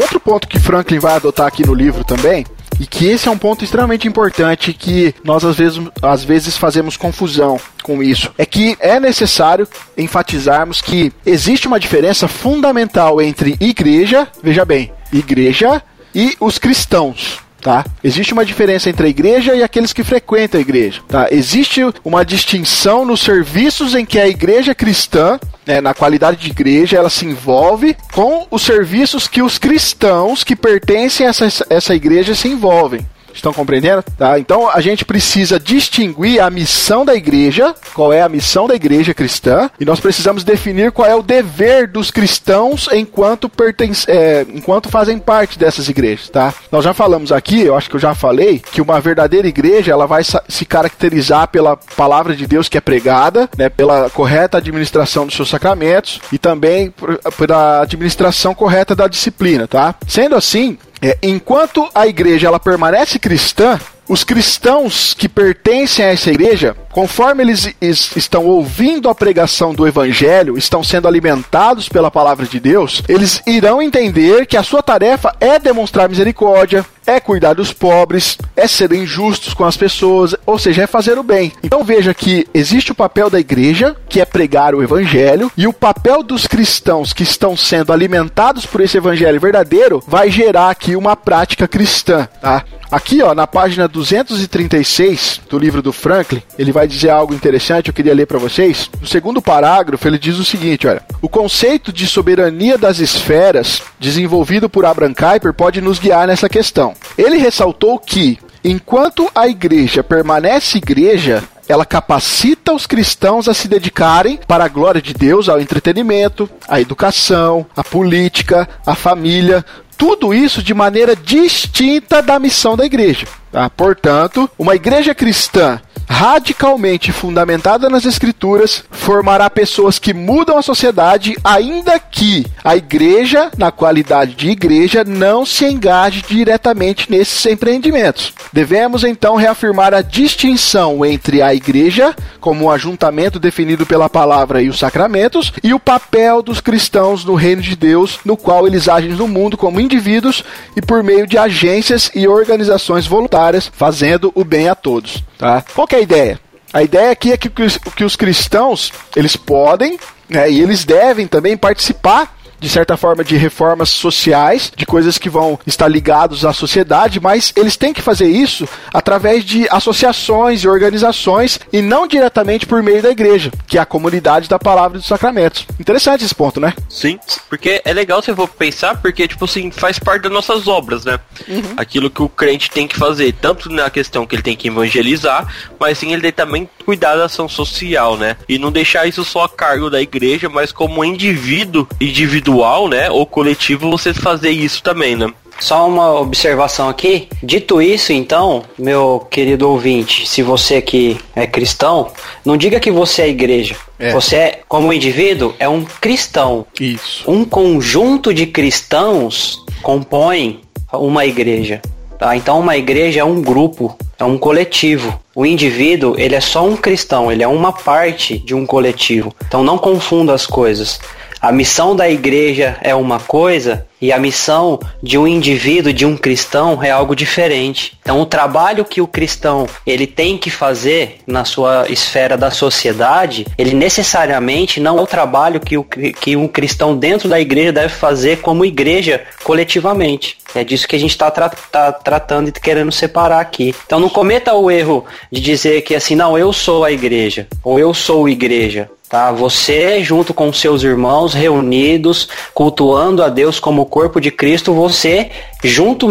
Outro 0.00 0.20
ponto 0.20 0.46
que 0.46 0.60
Franklin 0.60 1.00
vai 1.00 1.16
adotar 1.16 1.46
aqui 1.46 1.66
no 1.66 1.74
livro 1.74 2.04
também 2.04 2.46
e 2.80 2.86
que 2.86 3.06
esse 3.06 3.28
é 3.28 3.30
um 3.30 3.38
ponto 3.38 3.64
extremamente 3.64 4.06
importante 4.06 4.72
que 4.72 5.14
nós 5.24 5.44
às 5.44 5.56
vezes, 5.56 5.80
às 6.02 6.24
vezes 6.24 6.56
fazemos 6.56 6.96
confusão 6.96 7.60
com 7.82 8.02
isso. 8.02 8.32
É 8.38 8.46
que 8.46 8.76
é 8.80 9.00
necessário 9.00 9.66
enfatizarmos 9.96 10.80
que 10.80 11.12
existe 11.24 11.66
uma 11.66 11.80
diferença 11.80 12.28
fundamental 12.28 13.20
entre 13.20 13.56
igreja, 13.60 14.28
veja 14.42 14.64
bem, 14.64 14.92
igreja 15.12 15.82
e 16.14 16.36
os 16.40 16.58
cristãos 16.58 17.47
tá? 17.60 17.84
Existe 18.02 18.32
uma 18.32 18.44
diferença 18.44 18.88
entre 18.88 19.06
a 19.06 19.10
igreja 19.10 19.54
e 19.54 19.62
aqueles 19.62 19.92
que 19.92 20.04
frequentam 20.04 20.58
a 20.58 20.62
igreja, 20.62 21.00
tá? 21.08 21.28
Existe 21.30 21.80
uma 22.04 22.24
distinção 22.24 23.04
nos 23.04 23.20
serviços 23.20 23.94
em 23.94 24.04
que 24.04 24.18
a 24.18 24.28
igreja 24.28 24.74
cristã, 24.74 25.38
né, 25.66 25.80
na 25.80 25.94
qualidade 25.94 26.38
de 26.38 26.50
igreja, 26.50 26.96
ela 26.96 27.10
se 27.10 27.26
envolve 27.26 27.96
com 28.12 28.46
os 28.50 28.62
serviços 28.62 29.26
que 29.26 29.42
os 29.42 29.58
cristãos 29.58 30.44
que 30.44 30.56
pertencem 30.56 31.26
a 31.26 31.30
essa, 31.30 31.66
essa 31.68 31.94
igreja 31.94 32.34
se 32.34 32.48
envolvem. 32.48 33.06
Estão 33.38 33.52
compreendendo? 33.52 34.02
Tá? 34.16 34.38
Então 34.38 34.68
a 34.68 34.80
gente 34.80 35.04
precisa 35.04 35.60
distinguir 35.60 36.42
a 36.42 36.50
missão 36.50 37.04
da 37.04 37.14
igreja, 37.14 37.74
qual 37.94 38.12
é 38.12 38.20
a 38.20 38.28
missão 38.28 38.66
da 38.66 38.74
igreja 38.74 39.14
cristã, 39.14 39.70
e 39.78 39.84
nós 39.84 40.00
precisamos 40.00 40.42
definir 40.42 40.90
qual 40.90 41.08
é 41.08 41.14
o 41.14 41.22
dever 41.22 41.86
dos 41.86 42.10
cristãos 42.10 42.88
enquanto 42.92 43.48
pertence, 43.48 44.04
é, 44.10 44.44
enquanto 44.52 44.88
fazem 44.88 45.18
parte 45.18 45.58
dessas 45.58 45.88
igrejas, 45.88 46.28
tá? 46.28 46.52
Nós 46.70 46.84
já 46.84 46.92
falamos 46.92 47.30
aqui, 47.30 47.62
eu 47.62 47.76
acho 47.76 47.88
que 47.88 47.94
eu 47.96 48.00
já 48.00 48.14
falei, 48.14 48.58
que 48.58 48.80
uma 48.80 49.00
verdadeira 49.00 49.46
igreja 49.46 49.92
ela 49.92 50.06
vai 50.06 50.22
se 50.24 50.64
caracterizar 50.64 51.48
pela 51.48 51.76
palavra 51.76 52.34
de 52.34 52.46
Deus 52.46 52.68
que 52.68 52.76
é 52.76 52.80
pregada, 52.80 53.48
né, 53.56 53.68
pela 53.68 54.10
correta 54.10 54.58
administração 54.58 55.26
dos 55.26 55.36
seus 55.36 55.48
sacramentos 55.48 56.20
e 56.32 56.38
também 56.38 56.92
pela 57.36 57.82
administração 57.82 58.54
correta 58.54 58.96
da 58.96 59.06
disciplina, 59.06 59.68
tá? 59.68 59.94
Sendo 60.06 60.34
assim, 60.34 60.76
é, 61.00 61.16
enquanto 61.22 61.88
a 61.94 62.06
igreja 62.06 62.48
ela 62.48 62.58
permanece 62.58 63.18
cristã, 63.18 63.78
os 64.08 64.24
cristãos 64.24 65.14
que 65.14 65.28
pertencem 65.28 66.04
a 66.04 66.08
essa 66.08 66.30
igreja, 66.30 66.76
conforme 66.90 67.42
eles 67.42 67.74
estão 68.16 68.46
ouvindo 68.46 69.08
a 69.08 69.14
pregação 69.14 69.74
do 69.74 69.86
evangelho, 69.86 70.56
estão 70.56 70.82
sendo 70.82 71.06
alimentados 71.06 71.88
pela 71.88 72.10
palavra 72.10 72.46
de 72.46 72.58
Deus, 72.58 73.02
eles 73.08 73.42
irão 73.46 73.82
entender 73.82 74.46
que 74.46 74.56
a 74.56 74.62
sua 74.62 74.82
tarefa 74.82 75.34
é 75.40 75.58
demonstrar 75.58 76.08
misericórdia, 76.08 76.84
é 77.06 77.20
cuidar 77.20 77.54
dos 77.54 77.72
pobres, 77.72 78.36
é 78.54 78.66
serem 78.66 79.06
justos 79.06 79.54
com 79.54 79.64
as 79.64 79.76
pessoas, 79.76 80.34
ou 80.44 80.58
seja, 80.58 80.82
é 80.82 80.86
fazer 80.86 81.18
o 81.18 81.22
bem. 81.22 81.52
Então 81.62 81.82
veja 81.82 82.12
que 82.12 82.46
existe 82.52 82.92
o 82.92 82.94
papel 82.94 83.30
da 83.30 83.40
igreja, 83.40 83.96
que 84.08 84.20
é 84.20 84.24
pregar 84.24 84.74
o 84.74 84.82
evangelho, 84.82 85.50
e 85.56 85.66
o 85.66 85.72
papel 85.72 86.22
dos 86.22 86.46
cristãos 86.46 87.12
que 87.12 87.22
estão 87.22 87.56
sendo 87.56 87.92
alimentados 87.92 88.66
por 88.66 88.80
esse 88.80 88.98
evangelho 88.98 89.40
verdadeiro 89.40 90.02
vai 90.06 90.30
gerar 90.30 90.70
aqui 90.70 90.96
uma 90.96 91.16
prática 91.16 91.66
cristã, 91.66 92.28
tá? 92.40 92.64
Aqui, 92.90 93.22
ó, 93.22 93.34
na 93.34 93.46
página 93.46 93.86
236 93.86 95.42
do 95.48 95.58
livro 95.58 95.82
do 95.82 95.92
Franklin, 95.92 96.42
ele 96.58 96.72
vai 96.72 96.88
dizer 96.88 97.10
algo 97.10 97.34
interessante, 97.34 97.88
eu 97.88 97.94
queria 97.94 98.14
ler 98.14 98.26
para 98.26 98.38
vocês. 98.38 98.90
No 99.00 99.06
segundo 99.06 99.42
parágrafo, 99.42 100.08
ele 100.08 100.18
diz 100.18 100.38
o 100.38 100.44
seguinte, 100.44 100.86
olha: 100.86 101.02
"O 101.20 101.28
conceito 101.28 101.92
de 101.92 102.06
soberania 102.06 102.78
das 102.78 102.98
esferas, 102.98 103.82
desenvolvido 104.00 104.70
por 104.70 104.86
Abraham 104.86 105.14
Kuyper, 105.14 105.52
pode 105.52 105.80
nos 105.80 105.98
guiar 105.98 106.26
nessa 106.26 106.48
questão. 106.48 106.94
Ele 107.16 107.36
ressaltou 107.36 107.98
que 107.98 108.38
Enquanto 108.64 109.30
a 109.34 109.46
igreja 109.46 110.02
permanece 110.02 110.78
igreja, 110.78 111.44
ela 111.68 111.86
capacita 111.86 112.72
os 112.72 112.86
cristãos 112.86 113.48
a 113.48 113.54
se 113.54 113.68
dedicarem 113.68 114.38
para 114.48 114.64
a 114.64 114.68
glória 114.68 115.00
de 115.00 115.14
Deus 115.14 115.48
ao 115.48 115.60
entretenimento, 115.60 116.50
à 116.66 116.80
educação, 116.80 117.64
à 117.76 117.84
política, 117.84 118.68
à 118.84 118.94
família, 118.94 119.64
tudo 119.98 120.32
isso 120.32 120.62
de 120.62 120.72
maneira 120.72 121.16
distinta 121.16 122.22
da 122.22 122.38
missão 122.38 122.76
da 122.76 122.86
igreja. 122.86 123.26
Tá? 123.50 123.68
Portanto, 123.68 124.48
uma 124.56 124.76
igreja 124.76 125.14
cristã 125.14 125.80
radicalmente 126.08 127.12
fundamentada 127.12 127.88
nas 127.90 128.04
escrituras 128.04 128.82
formará 128.90 129.48
pessoas 129.50 129.98
que 129.98 130.14
mudam 130.14 130.56
a 130.56 130.62
sociedade, 130.62 131.36
ainda 131.44 131.98
que 131.98 132.46
a 132.64 132.76
igreja, 132.76 133.50
na 133.56 133.70
qualidade 133.70 134.34
de 134.34 134.50
igreja, 134.50 135.04
não 135.04 135.44
se 135.44 135.66
engaje 135.66 136.24
diretamente 136.26 137.10
nesses 137.10 137.44
empreendimentos. 137.46 138.32
Devemos 138.52 139.04
então 139.04 139.36
reafirmar 139.36 139.92
a 139.92 140.00
distinção 140.00 141.04
entre 141.04 141.42
a 141.42 141.54
igreja, 141.54 142.16
como 142.40 142.64
um 142.64 142.70
ajuntamento 142.70 143.38
definido 143.38 143.84
pela 143.84 144.08
palavra 144.08 144.62
e 144.62 144.68
os 144.68 144.78
sacramentos, 144.78 145.52
e 145.62 145.74
o 145.74 145.78
papel 145.78 146.42
dos 146.42 146.60
cristãos 146.60 147.24
no 147.24 147.34
reino 147.34 147.62
de 147.62 147.76
Deus, 147.76 148.18
no 148.24 148.36
qual 148.36 148.66
eles 148.66 148.88
agem 148.88 149.10
no 149.10 149.28
mundo 149.28 149.56
como 149.56 149.80
indivíduos 149.80 150.42
e 150.74 150.80
por 150.80 151.02
meio 151.02 151.26
de 151.26 151.36
agências 151.36 152.10
e 152.14 152.26
organizações 152.26 153.06
voluntárias, 153.06 153.70
fazendo 153.72 154.32
o 154.34 154.44
bem 154.44 154.68
a 154.68 154.74
todos. 154.74 155.22
Tá? 155.36 155.62
Qual 155.74 155.86
é 155.92 155.97
a 155.98 156.02
ideia? 156.02 156.40
A 156.72 156.82
ideia 156.82 157.10
aqui 157.10 157.32
é 157.32 157.36
que, 157.36 157.48
que 157.48 158.04
os 158.04 158.16
cristãos 158.16 158.92
eles 159.16 159.36
podem 159.36 159.98
né, 160.28 160.50
e 160.50 160.60
eles 160.60 160.84
devem 160.84 161.26
também 161.26 161.56
participar 161.56 162.37
de 162.60 162.68
certa 162.68 162.96
forma, 162.96 163.24
de 163.24 163.36
reformas 163.36 163.90
sociais, 163.90 164.72
de 164.74 164.86
coisas 164.86 165.18
que 165.18 165.28
vão 165.28 165.58
estar 165.66 165.88
ligados 165.88 166.44
à 166.44 166.52
sociedade, 166.52 167.20
mas 167.20 167.52
eles 167.56 167.76
têm 167.76 167.92
que 167.92 168.02
fazer 168.02 168.28
isso 168.28 168.68
através 168.92 169.44
de 169.44 169.66
associações 169.70 170.62
e 170.62 170.68
organizações 170.68 171.60
e 171.72 171.80
não 171.80 172.06
diretamente 172.06 172.66
por 172.66 172.82
meio 172.82 173.02
da 173.02 173.10
igreja, 173.10 173.50
que 173.66 173.78
é 173.78 173.80
a 173.80 173.86
comunidade 173.86 174.48
da 174.48 174.58
palavra 174.58 174.98
dos 174.98 175.06
sacramentos. 175.06 175.66
Interessante 175.78 176.24
esse 176.24 176.34
ponto, 176.34 176.60
né? 176.60 176.74
Sim, 176.88 177.18
porque 177.48 177.80
é 177.84 177.92
legal 177.92 178.22
se 178.22 178.30
eu 178.30 178.36
for 178.36 178.48
pensar, 178.48 178.96
porque, 179.00 179.28
tipo 179.28 179.44
assim, 179.44 179.70
faz 179.70 179.98
parte 179.98 180.22
das 180.22 180.32
nossas 180.32 180.66
obras, 180.66 181.04
né? 181.04 181.18
Uhum. 181.46 181.74
Aquilo 181.76 182.10
que 182.10 182.22
o 182.22 182.28
crente 182.28 182.70
tem 182.70 182.86
que 182.86 182.96
fazer, 182.96 183.32
tanto 183.32 183.70
na 183.70 183.90
questão 183.90 184.26
que 184.26 184.34
ele 184.34 184.42
tem 184.42 184.56
que 184.56 184.68
evangelizar, 184.68 185.46
mas 185.78 185.98
sim 185.98 186.12
ele 186.12 186.22
tem 186.22 186.32
também 186.32 186.68
cuidar 186.84 187.16
da 187.16 187.26
ação 187.26 187.48
social, 187.48 188.16
né? 188.16 188.36
E 188.48 188.58
não 188.58 188.72
deixar 188.72 189.06
isso 189.06 189.24
só 189.24 189.44
a 189.44 189.48
cargo 189.48 189.90
da 189.90 190.00
igreja, 190.00 190.48
mas 190.48 190.72
como 190.72 191.04
indivíduo, 191.04 191.86
indivíduo 192.00 192.47
individual, 192.48 192.88
né, 192.88 193.10
ou 193.10 193.26
coletivo, 193.26 193.90
você 193.90 194.14
fazer 194.14 194.50
isso 194.50 194.82
também, 194.82 195.14
né? 195.14 195.30
Só 195.60 195.88
uma 195.88 196.20
observação 196.20 196.88
aqui. 196.88 197.28
Dito 197.42 197.82
isso, 197.82 198.12
então, 198.12 198.62
meu 198.78 199.26
querido 199.28 199.68
ouvinte, 199.68 200.26
se 200.26 200.40
você 200.40 200.76
aqui 200.76 201.18
é 201.34 201.46
cristão, 201.48 202.12
não 202.44 202.56
diga 202.56 202.78
que 202.78 202.92
você 202.92 203.22
é 203.22 203.28
igreja. 203.28 203.76
É. 203.98 204.12
Você, 204.12 204.36
é, 204.36 204.60
como 204.68 204.92
indivíduo, 204.92 205.52
é 205.58 205.68
um 205.68 205.84
cristão. 206.00 206.64
Isso. 206.80 207.28
Um 207.28 207.44
conjunto 207.44 208.32
de 208.32 208.46
cristãos 208.46 209.64
compõe 209.82 210.60
uma 210.92 211.26
igreja. 211.26 211.82
Tá? 212.16 212.36
Então, 212.36 212.60
uma 212.60 212.76
igreja 212.76 213.20
é 213.20 213.24
um 213.24 213.42
grupo, 213.42 213.96
é 214.16 214.24
um 214.24 214.38
coletivo. 214.38 215.18
O 215.34 215.44
indivíduo, 215.44 216.14
ele 216.18 216.36
é 216.36 216.40
só 216.40 216.64
um 216.64 216.76
cristão, 216.76 217.30
ele 217.30 217.42
é 217.42 217.48
uma 217.48 217.72
parte 217.72 218.38
de 218.38 218.54
um 218.54 218.64
coletivo. 218.64 219.34
Então, 219.46 219.64
não 219.64 219.76
confunda 219.76 220.32
as 220.32 220.46
coisas. 220.46 221.00
A 221.40 221.52
missão 221.52 221.94
da 221.94 222.10
igreja 222.10 222.76
é 222.80 222.94
uma 222.94 223.20
coisa 223.20 223.86
e 224.00 224.12
a 224.12 224.18
missão 224.18 224.78
de 225.02 225.18
um 225.18 225.26
indivíduo, 225.26 225.92
de 225.92 226.06
um 226.06 226.16
cristão, 226.16 226.82
é 226.82 226.90
algo 226.90 227.14
diferente. 227.14 227.98
Então, 228.00 228.20
o 228.20 228.26
trabalho 228.26 228.84
que 228.84 229.00
o 229.00 229.06
cristão 229.06 229.66
ele 229.86 230.06
tem 230.06 230.38
que 230.38 230.50
fazer 230.50 231.18
na 231.26 231.44
sua 231.44 231.86
esfera 231.88 232.36
da 232.36 232.50
sociedade, 232.50 233.46
ele 233.56 233.74
necessariamente 233.74 234.80
não 234.80 234.98
é 234.98 235.02
o 235.02 235.06
trabalho 235.06 235.60
que, 235.60 235.76
o, 235.76 235.84
que 235.84 236.36
um 236.36 236.48
cristão 236.48 236.96
dentro 236.96 237.28
da 237.28 237.40
igreja 237.40 237.72
deve 237.72 237.88
fazer 237.88 238.40
como 238.40 238.64
igreja 238.64 239.22
coletivamente. 239.42 240.38
É 240.54 240.64
disso 240.64 240.88
que 240.88 240.96
a 240.96 240.98
gente 240.98 241.10
está 241.10 241.30
tra 241.30 241.48
tá 241.48 241.92
tratando 241.92 242.48
e 242.48 242.52
querendo 242.52 242.90
separar 242.90 243.40
aqui. 243.40 243.74
Então, 243.84 244.00
não 244.00 244.08
cometa 244.08 244.54
o 244.54 244.70
erro 244.70 245.04
de 245.30 245.40
dizer 245.40 245.82
que 245.82 245.94
assim, 245.94 246.14
não, 246.14 246.38
eu 246.38 246.52
sou 246.52 246.84
a 246.84 246.92
igreja, 246.92 247.46
ou 247.62 247.78
eu 247.78 247.92
sou 247.92 248.28
igreja 248.28 248.88
tá? 249.08 249.32
Você 249.32 250.02
junto 250.02 250.34
com 250.34 250.52
seus 250.52 250.82
irmãos 250.82 251.34
reunidos, 251.34 252.28
cultuando 252.52 253.22
a 253.22 253.28
Deus 253.28 253.58
como 253.58 253.82
o 253.82 253.86
corpo 253.86 254.20
de 254.20 254.30
Cristo, 254.30 254.74
você 254.74 255.30
junto 255.64 256.08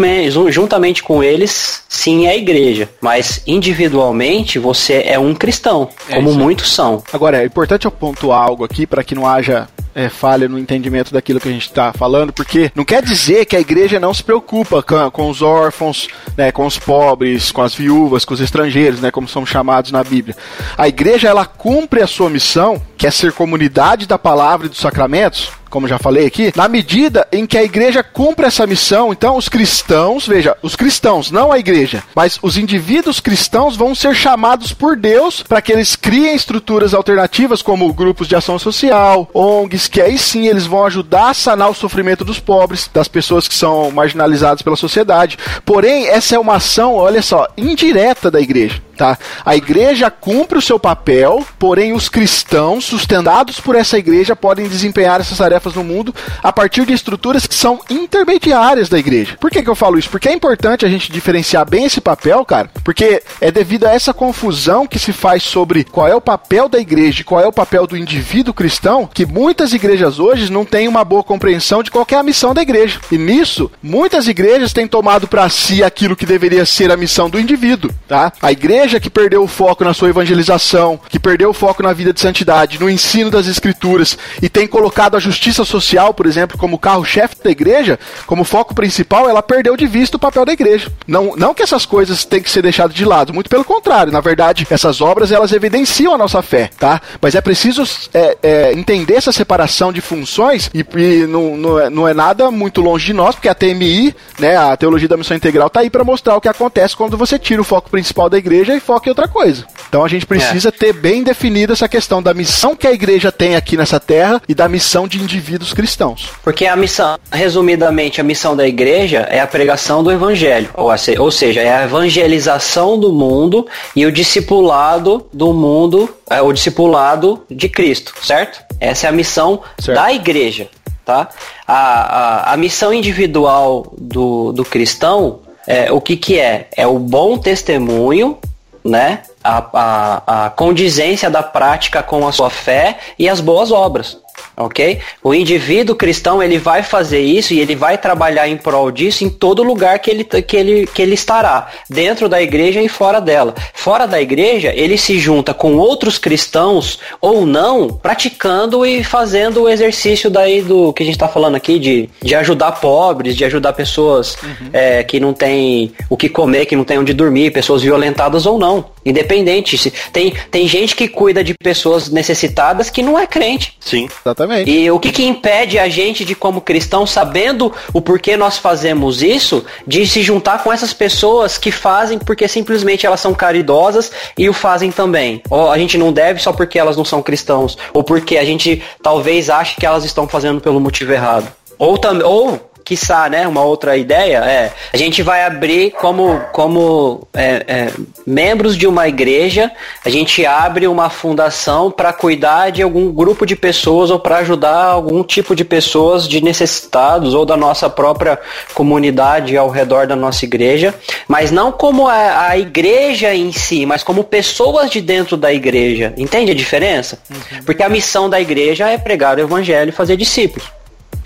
juntamente 0.49 1.03
com 1.03 1.23
eles, 1.23 1.83
sim, 1.87 2.27
é 2.27 2.31
a 2.31 2.35
igreja, 2.35 2.89
mas 2.99 3.41
individualmente 3.47 4.59
você 4.59 5.03
é 5.05 5.17
um 5.17 5.33
cristão, 5.33 5.89
é 6.09 6.15
como 6.15 6.33
muitos 6.33 6.73
são. 6.73 7.01
Agora, 7.13 7.41
é 7.41 7.45
importante 7.45 7.85
eu 7.85 7.91
pontuar 7.91 8.41
algo 8.41 8.63
aqui 8.63 8.85
para 8.85 9.03
que 9.03 9.15
não 9.15 9.25
haja 9.25 9.67
é, 9.97 10.09
falha 10.09 10.47
no 10.47 10.59
entendimento 10.59 11.11
daquilo 11.11 11.39
que 11.39 11.49
a 11.49 11.51
gente 11.51 11.65
está 11.65 11.91
falando, 11.91 12.31
porque 12.31 12.71
não 12.75 12.85
quer 12.85 13.01
dizer 13.01 13.45
que 13.45 13.55
a 13.55 13.59
igreja 13.59 13.99
não 13.99 14.13
se 14.13 14.23
preocupa 14.23 14.83
com, 14.83 15.09
com 15.09 15.27
os 15.27 15.41
órfãos, 15.41 16.07
né, 16.37 16.51
com 16.51 16.67
os 16.67 16.77
pobres, 16.77 17.51
com 17.51 17.63
as 17.63 17.73
viúvas, 17.73 18.23
com 18.23 18.35
os 18.35 18.39
estrangeiros, 18.39 19.01
né, 19.01 19.09
como 19.09 19.27
somos 19.27 19.49
chamados 19.49 19.91
na 19.91 20.03
Bíblia. 20.03 20.37
A 20.77 20.87
igreja 20.87 21.27
ela 21.27 21.47
cumpre 21.47 22.03
a 22.03 22.05
sua 22.05 22.29
missão, 22.29 22.79
que 22.95 23.07
é 23.07 23.11
ser 23.11 23.31
comunidade 23.31 24.05
da 24.05 24.19
palavra 24.19 24.67
e 24.67 24.69
dos 24.69 24.77
sacramentos, 24.77 25.49
como 25.69 25.87
já 25.87 25.97
falei 25.97 26.25
aqui, 26.25 26.51
na 26.55 26.67
medida 26.67 27.27
em 27.31 27.45
que 27.45 27.57
a 27.57 27.63
igreja 27.63 28.03
cumpre 28.03 28.45
essa 28.45 28.67
missão, 28.67 29.11
então 29.11 29.37
os 29.37 29.49
cristãos, 29.49 30.27
veja, 30.27 30.55
os 30.61 30.75
cristãos, 30.75 31.31
não 31.31 31.51
a 31.51 31.59
igreja, 31.59 32.03
mas 32.15 32.39
os 32.41 32.57
indivíduos 32.57 33.19
cristãos 33.19 33.75
vão 33.75 33.93
ser 33.93 34.15
chamados 34.15 34.73
por 34.73 34.95
Deus 34.95 35.43
para 35.43 35.61
que 35.61 35.71
eles 35.71 35.95
criem 35.95 36.35
estruturas 36.35 36.93
alternativas 36.93 37.61
como 37.61 37.91
grupos 37.93 38.27
de 38.27 38.35
ação 38.35 38.57
social, 38.57 39.29
ONGs, 39.33 39.87
que 39.87 40.01
aí 40.01 40.17
sim 40.17 40.47
eles 40.47 40.65
vão 40.65 40.85
ajudar 40.85 41.29
a 41.29 41.33
sanar 41.33 41.69
o 41.69 41.75
sofrimento 41.75 42.23
dos 42.23 42.39
pobres, 42.39 42.89
das 42.93 43.07
pessoas 43.07 43.47
que 43.47 43.55
são 43.55 43.91
marginalizadas 43.91 44.61
pela 44.61 44.75
sociedade. 44.75 45.37
Porém, 45.65 46.07
essa 46.07 46.35
é 46.35 46.39
uma 46.39 46.55
ação, 46.55 46.95
olha 46.95 47.21
só, 47.21 47.47
indireta 47.57 48.31
da 48.31 48.39
igreja. 48.39 48.81
Tá? 48.97 49.17
A 49.45 49.55
igreja 49.55 50.09
cumpre 50.09 50.57
o 50.57 50.61
seu 50.61 50.79
papel, 50.79 51.45
porém 51.57 51.93
os 51.93 52.09
cristãos, 52.09 52.85
sustentados 52.85 53.59
por 53.59 53.75
essa 53.75 53.97
igreja, 53.97 54.35
podem 54.35 54.67
desempenhar 54.67 55.21
essas 55.21 55.37
tarefas 55.37 55.75
no 55.75 55.83
mundo 55.83 56.13
a 56.43 56.51
partir 56.51 56.85
de 56.85 56.93
estruturas 56.93 57.45
que 57.45 57.55
são 57.55 57.79
intermediárias 57.89 58.89
da 58.89 58.97
igreja. 58.97 59.37
Por 59.39 59.51
que, 59.51 59.61
que 59.61 59.69
eu 59.69 59.75
falo 59.75 59.97
isso? 59.97 60.09
Porque 60.09 60.27
é 60.27 60.33
importante 60.33 60.85
a 60.85 60.89
gente 60.89 61.11
diferenciar 61.11 61.69
bem 61.69 61.85
esse 61.85 62.01
papel, 62.01 62.43
cara, 62.43 62.69
porque 62.83 63.21
é 63.39 63.51
devido 63.51 63.85
a 63.85 63.93
essa 63.93 64.13
confusão 64.13 64.87
que 64.87 64.99
se 64.99 65.13
faz 65.13 65.43
sobre 65.43 65.83
qual 65.83 66.07
é 66.07 66.15
o 66.15 66.21
papel 66.21 66.67
da 66.67 66.79
igreja 66.79 67.21
e 67.21 67.23
qual 67.23 67.41
é 67.41 67.47
o 67.47 67.53
papel 67.53 67.85
do 67.85 67.95
indivíduo 67.95 68.53
cristão, 68.53 69.09
que 69.11 69.25
muitas 69.25 69.73
igrejas 69.73 70.19
hoje 70.19 70.51
não 70.51 70.65
têm 70.65 70.87
uma 70.87 71.03
boa 71.03 71.23
compreensão 71.23 71.83
de 71.83 71.91
qual 71.91 72.05
é 72.09 72.15
a 72.15 72.23
missão 72.23 72.53
da 72.53 72.61
igreja. 72.61 72.99
E 73.11 73.17
nisso, 73.17 73.69
muitas 73.83 74.27
igrejas 74.27 74.73
têm 74.73 74.87
tomado 74.87 75.27
para 75.27 75.47
si 75.49 75.83
aquilo 75.83 76.15
que 76.15 76.25
deveria 76.25 76.65
ser 76.65 76.91
a 76.91 76.97
missão 76.97 77.29
do 77.29 77.39
indivíduo, 77.39 77.91
tá? 78.07 78.31
A 78.41 78.51
igreja 78.51 78.86
que 78.99 79.09
perdeu 79.09 79.43
o 79.43 79.47
foco 79.47 79.83
na 79.83 79.93
sua 79.93 80.09
evangelização, 80.09 80.99
que 81.09 81.19
perdeu 81.19 81.49
o 81.49 81.53
foco 81.53 81.83
na 81.83 81.91
vida 81.93 82.13
de 82.13 82.21
santidade, 82.21 82.79
no 82.79 82.89
ensino 82.89 83.29
das 83.29 83.47
escrituras 83.47 84.17
e 84.41 84.47
tem 84.47 84.67
colocado 84.67 85.15
a 85.15 85.19
justiça 85.19 85.65
social, 85.65 86.13
por 86.13 86.25
exemplo, 86.25 86.57
como 86.57 86.79
carro-chefe 86.79 87.35
da 87.43 87.49
igreja, 87.49 87.99
como 88.25 88.43
foco 88.43 88.73
principal, 88.73 89.29
ela 89.29 89.43
perdeu 89.43 89.75
de 89.75 89.85
vista 89.85 90.17
o 90.17 90.19
papel 90.19 90.45
da 90.45 90.53
igreja. 90.53 90.91
Não, 91.05 91.35
não 91.35 91.53
que 91.53 91.63
essas 91.63 91.85
coisas 91.85 92.23
têm 92.23 92.41
que 92.41 92.49
ser 92.49 92.61
deixadas 92.61 92.95
de 92.95 93.03
lado, 93.03 93.33
muito 93.33 93.49
pelo 93.49 93.63
contrário. 93.63 94.11
Na 94.11 94.21
verdade, 94.21 94.65
essas 94.69 95.01
obras 95.01 95.31
elas 95.31 95.51
evidenciam 95.51 96.13
a 96.13 96.17
nossa 96.17 96.41
fé, 96.41 96.69
tá? 96.79 97.01
Mas 97.21 97.35
é 97.35 97.41
preciso 97.41 97.83
é, 98.13 98.37
é, 98.41 98.73
entender 98.73 99.15
essa 99.15 99.31
separação 99.31 99.91
de 99.91 100.01
funções 100.01 100.69
e, 100.73 100.79
e 100.79 101.27
não, 101.27 101.57
não, 101.57 101.79
é, 101.79 101.89
não 101.89 102.07
é 102.07 102.13
nada 102.13 102.49
muito 102.51 102.81
longe 102.81 103.07
de 103.07 103.13
nós, 103.13 103.35
porque 103.35 103.49
a 103.49 103.55
TMI, 103.55 104.15
né, 104.39 104.55
a 104.55 104.75
Teologia 104.77 105.07
da 105.07 105.17
Missão 105.17 105.35
Integral, 105.35 105.69
tá 105.69 105.81
aí 105.81 105.89
para 105.89 106.03
mostrar 106.03 106.35
o 106.35 106.41
que 106.41 106.47
acontece 106.47 106.95
quando 106.95 107.17
você 107.17 107.37
tira 107.37 107.61
o 107.61 107.65
foco 107.65 107.89
principal 107.89 108.29
da 108.29 108.37
igreja 108.37 108.76
e 108.77 108.79
foca 108.79 109.07
em 109.07 109.11
outra 109.11 109.27
coisa. 109.27 109.65
Então 109.89 110.03
a 110.03 110.07
gente 110.07 110.25
precisa 110.25 110.69
é. 110.69 110.71
ter 110.71 110.93
bem 110.93 111.23
definida 111.23 111.73
essa 111.73 111.87
questão 111.87 112.21
da 112.21 112.33
missão 112.33 112.75
que 112.75 112.87
a 112.87 112.91
igreja 112.91 113.31
tem 113.31 113.55
aqui 113.55 113.77
nessa 113.77 113.99
terra 113.99 114.41
e 114.47 114.53
da 114.53 114.67
missão 114.67 115.07
de 115.07 115.21
indivíduos 115.21 115.73
cristãos. 115.73 116.29
Porque 116.43 116.65
a 116.65 116.75
missão, 116.75 117.17
resumidamente, 117.31 118.21
a 118.21 118.23
missão 118.23 118.55
da 118.55 118.67
igreja 118.67 119.27
é 119.29 119.39
a 119.39 119.47
pregação 119.47 120.03
do 120.03 120.11
evangelho, 120.11 120.69
ou, 120.73 120.91
ou 121.19 121.31
seja, 121.31 121.61
é 121.61 121.73
a 121.73 121.83
evangelização 121.83 122.99
do 122.99 123.11
mundo 123.11 123.67
e 123.95 124.05
o 124.05 124.11
discipulado 124.11 125.27
do 125.33 125.53
mundo, 125.53 126.09
é 126.29 126.41
o 126.41 126.51
discipulado 126.51 127.43
de 127.49 127.69
Cristo, 127.69 128.13
certo? 128.21 128.61
Essa 128.79 129.07
é 129.07 129.09
a 129.09 129.13
missão 129.13 129.61
certo. 129.79 129.97
da 129.97 130.13
igreja, 130.13 130.67
tá? 131.05 131.29
A, 131.67 131.73
a, 131.75 132.53
a 132.53 132.57
missão 132.57 132.93
individual 132.93 133.93
do, 133.97 134.51
do 134.51 134.63
cristão, 134.63 135.39
é, 135.65 135.91
o 135.91 135.99
que 135.99 136.15
que 136.15 136.39
é? 136.39 136.67
É 136.75 136.85
o 136.87 136.99
bom 136.99 137.37
testemunho, 137.37 138.37
né? 138.83 139.23
A, 139.43 139.65
a, 139.73 140.45
a 140.45 140.49
condizência 140.49 141.29
da 141.29 141.43
prática 141.43 142.03
com 142.03 142.27
a 142.27 142.31
sua 142.31 142.49
fé 142.49 142.97
e 143.17 143.27
as 143.29 143.39
boas 143.39 143.71
obras 143.71 144.17
ok? 144.57 144.99
O 145.23 145.33
indivíduo 145.33 145.95
cristão 145.95 146.41
ele 146.41 146.57
vai 146.57 146.81
fazer 146.81 147.21
isso 147.21 147.53
e 147.53 147.59
ele 147.59 147.75
vai 147.75 147.97
trabalhar 147.97 148.47
em 148.47 148.57
prol 148.57 148.91
disso 148.91 149.23
em 149.23 149.29
todo 149.29 149.61
lugar 149.61 149.99
que 149.99 150.09
ele, 150.09 150.23
que 150.23 150.57
ele, 150.57 150.87
que 150.87 151.01
ele 151.01 151.13
estará, 151.13 151.67
dentro 151.87 152.27
da 152.27 152.41
igreja 152.41 152.81
e 152.81 152.89
fora 152.89 153.21
dela. 153.21 153.53
Fora 153.73 154.07
da 154.07 154.19
igreja, 154.19 154.73
ele 154.75 154.97
se 154.97 155.19
junta 155.19 155.53
com 155.53 155.75
outros 155.75 156.17
cristãos 156.17 156.99
ou 157.21 157.45
não, 157.45 157.87
praticando 157.89 158.85
e 158.85 159.03
fazendo 159.03 159.63
o 159.63 159.69
exercício 159.69 160.29
daí 160.29 160.61
do 160.61 160.91
que 160.91 161.03
a 161.03 161.05
gente 161.05 161.15
está 161.15 161.27
falando 161.27 161.55
aqui 161.55 161.77
de, 161.77 162.09
de 162.21 162.33
ajudar 162.33 162.71
pobres, 162.73 163.35
de 163.35 163.45
ajudar 163.45 163.73
pessoas 163.73 164.35
uhum. 164.41 164.69
é, 164.73 165.03
que 165.03 165.19
não 165.19 165.33
têm 165.33 165.93
o 166.09 166.17
que 166.17 166.27
comer, 166.27 166.65
que 166.65 166.75
não 166.75 166.83
têm 166.83 166.97
onde 166.97 167.13
dormir, 167.13 167.51
pessoas 167.51 167.83
violentadas 167.83 168.45
ou 168.45 168.57
não. 168.57 168.85
Independente. 169.09 169.77
Se, 169.77 169.91
tem, 170.11 170.33
tem 170.51 170.67
gente 170.67 170.95
que 170.95 171.07
cuida 171.07 171.43
de 171.43 171.53
pessoas 171.53 172.09
necessitadas 172.09 172.89
que 172.89 173.01
não 173.01 173.17
é 173.17 173.25
crente. 173.25 173.77
Sim, 173.79 174.07
exatamente. 174.21 174.69
E 174.69 174.89
o 174.91 174.99
que, 174.99 175.11
que 175.11 175.25
impede 175.25 175.79
a 175.79 175.87
gente 175.87 176.25
de, 176.25 176.35
como 176.35 176.61
cristão, 176.61 177.05
sabendo 177.05 177.73
o 177.93 178.01
porquê 178.01 178.35
nós 178.35 178.57
fazemos 178.57 179.21
isso, 179.21 179.65
de 179.85 180.05
se 180.05 180.21
juntar 180.21 180.63
com 180.63 180.71
essas 180.71 180.93
pessoas 180.93 181.57
que 181.57 181.71
fazem 181.71 182.19
porque 182.19 182.47
simplesmente 182.47 183.05
elas 183.05 183.19
são 183.19 183.33
caridosas 183.33 184.11
e 184.37 184.49
o 184.49 184.53
fazem 184.53 184.91
também? 184.91 185.41
Ou 185.49 185.71
a 185.71 185.77
gente 185.77 185.97
não 185.97 186.11
deve 186.11 186.41
só 186.41 186.51
porque 186.51 186.77
elas 186.77 186.97
não 186.97 187.05
são 187.05 187.21
cristãos, 187.21 187.77
ou 187.93 188.03
porque 188.03 188.37
a 188.37 188.45
gente 188.45 188.81
talvez 189.01 189.49
ache 189.49 189.75
que 189.77 189.85
elas 189.85 190.03
estão 190.03 190.27
fazendo 190.27 190.59
pelo 190.61 190.79
motivo 190.79 191.13
errado. 191.13 191.47
Ou, 191.79 191.97
tam, 191.97 192.19
ou 192.23 192.59
quiçá, 192.87 193.27
né, 193.29 193.45
uma 193.45 193.61
outra 193.63 193.97
ideia 193.97 194.37
é 194.37 194.71
a 194.93 194.97
gente 194.97 195.21
vai 195.21 195.43
abrir 195.43 195.91
como, 195.91 196.39
como 196.53 197.27
é, 197.33 197.65
é, 197.67 197.91
membros 198.25 198.77
de 198.77 198.87
uma 198.87 199.09
igreja, 199.09 199.69
a 200.05 200.09
gente 200.09 200.45
abre 200.45 200.87
uma 200.87 201.09
fundação 201.09 201.91
para 201.91 202.13
cuidar 202.13 202.69
de 202.71 202.81
algum 202.81 203.11
grupo 203.11 203.45
de 203.45 203.57
pessoas 203.57 204.09
ou 204.09 204.17
para 204.17 204.37
ajudar 204.37 204.85
algum 204.85 205.21
tipo 205.21 205.53
de 205.53 205.65
pessoas 205.65 206.29
de 206.29 206.39
necessitados 206.39 207.33
ou 207.33 207.45
da 207.45 207.57
nossa 207.57 207.89
própria 207.89 208.39
comunidade 208.73 209.57
ao 209.57 209.69
redor 209.69 210.07
da 210.07 210.15
nossa 210.15 210.45
igreja, 210.45 210.95
mas 211.27 211.51
não 211.51 211.73
como 211.73 212.07
a, 212.07 212.47
a 212.47 212.57
igreja 212.57 213.35
em 213.35 213.51
si, 213.51 213.85
mas 213.85 214.01
como 214.01 214.23
pessoas 214.23 214.89
de 214.89 215.01
dentro 215.01 215.35
da 215.35 215.51
igreja. 215.51 216.13
Entende 216.15 216.51
a 216.51 216.55
diferença? 216.55 217.19
Uhum. 217.29 217.63
Porque 217.65 217.83
a 217.83 217.89
missão 217.89 218.29
da 218.29 218.39
igreja 218.39 218.89
é 218.89 218.97
pregar 218.97 219.37
o 219.37 219.41
evangelho 219.41 219.89
e 219.89 219.91
fazer 219.91 220.15
discípulos. 220.15 220.76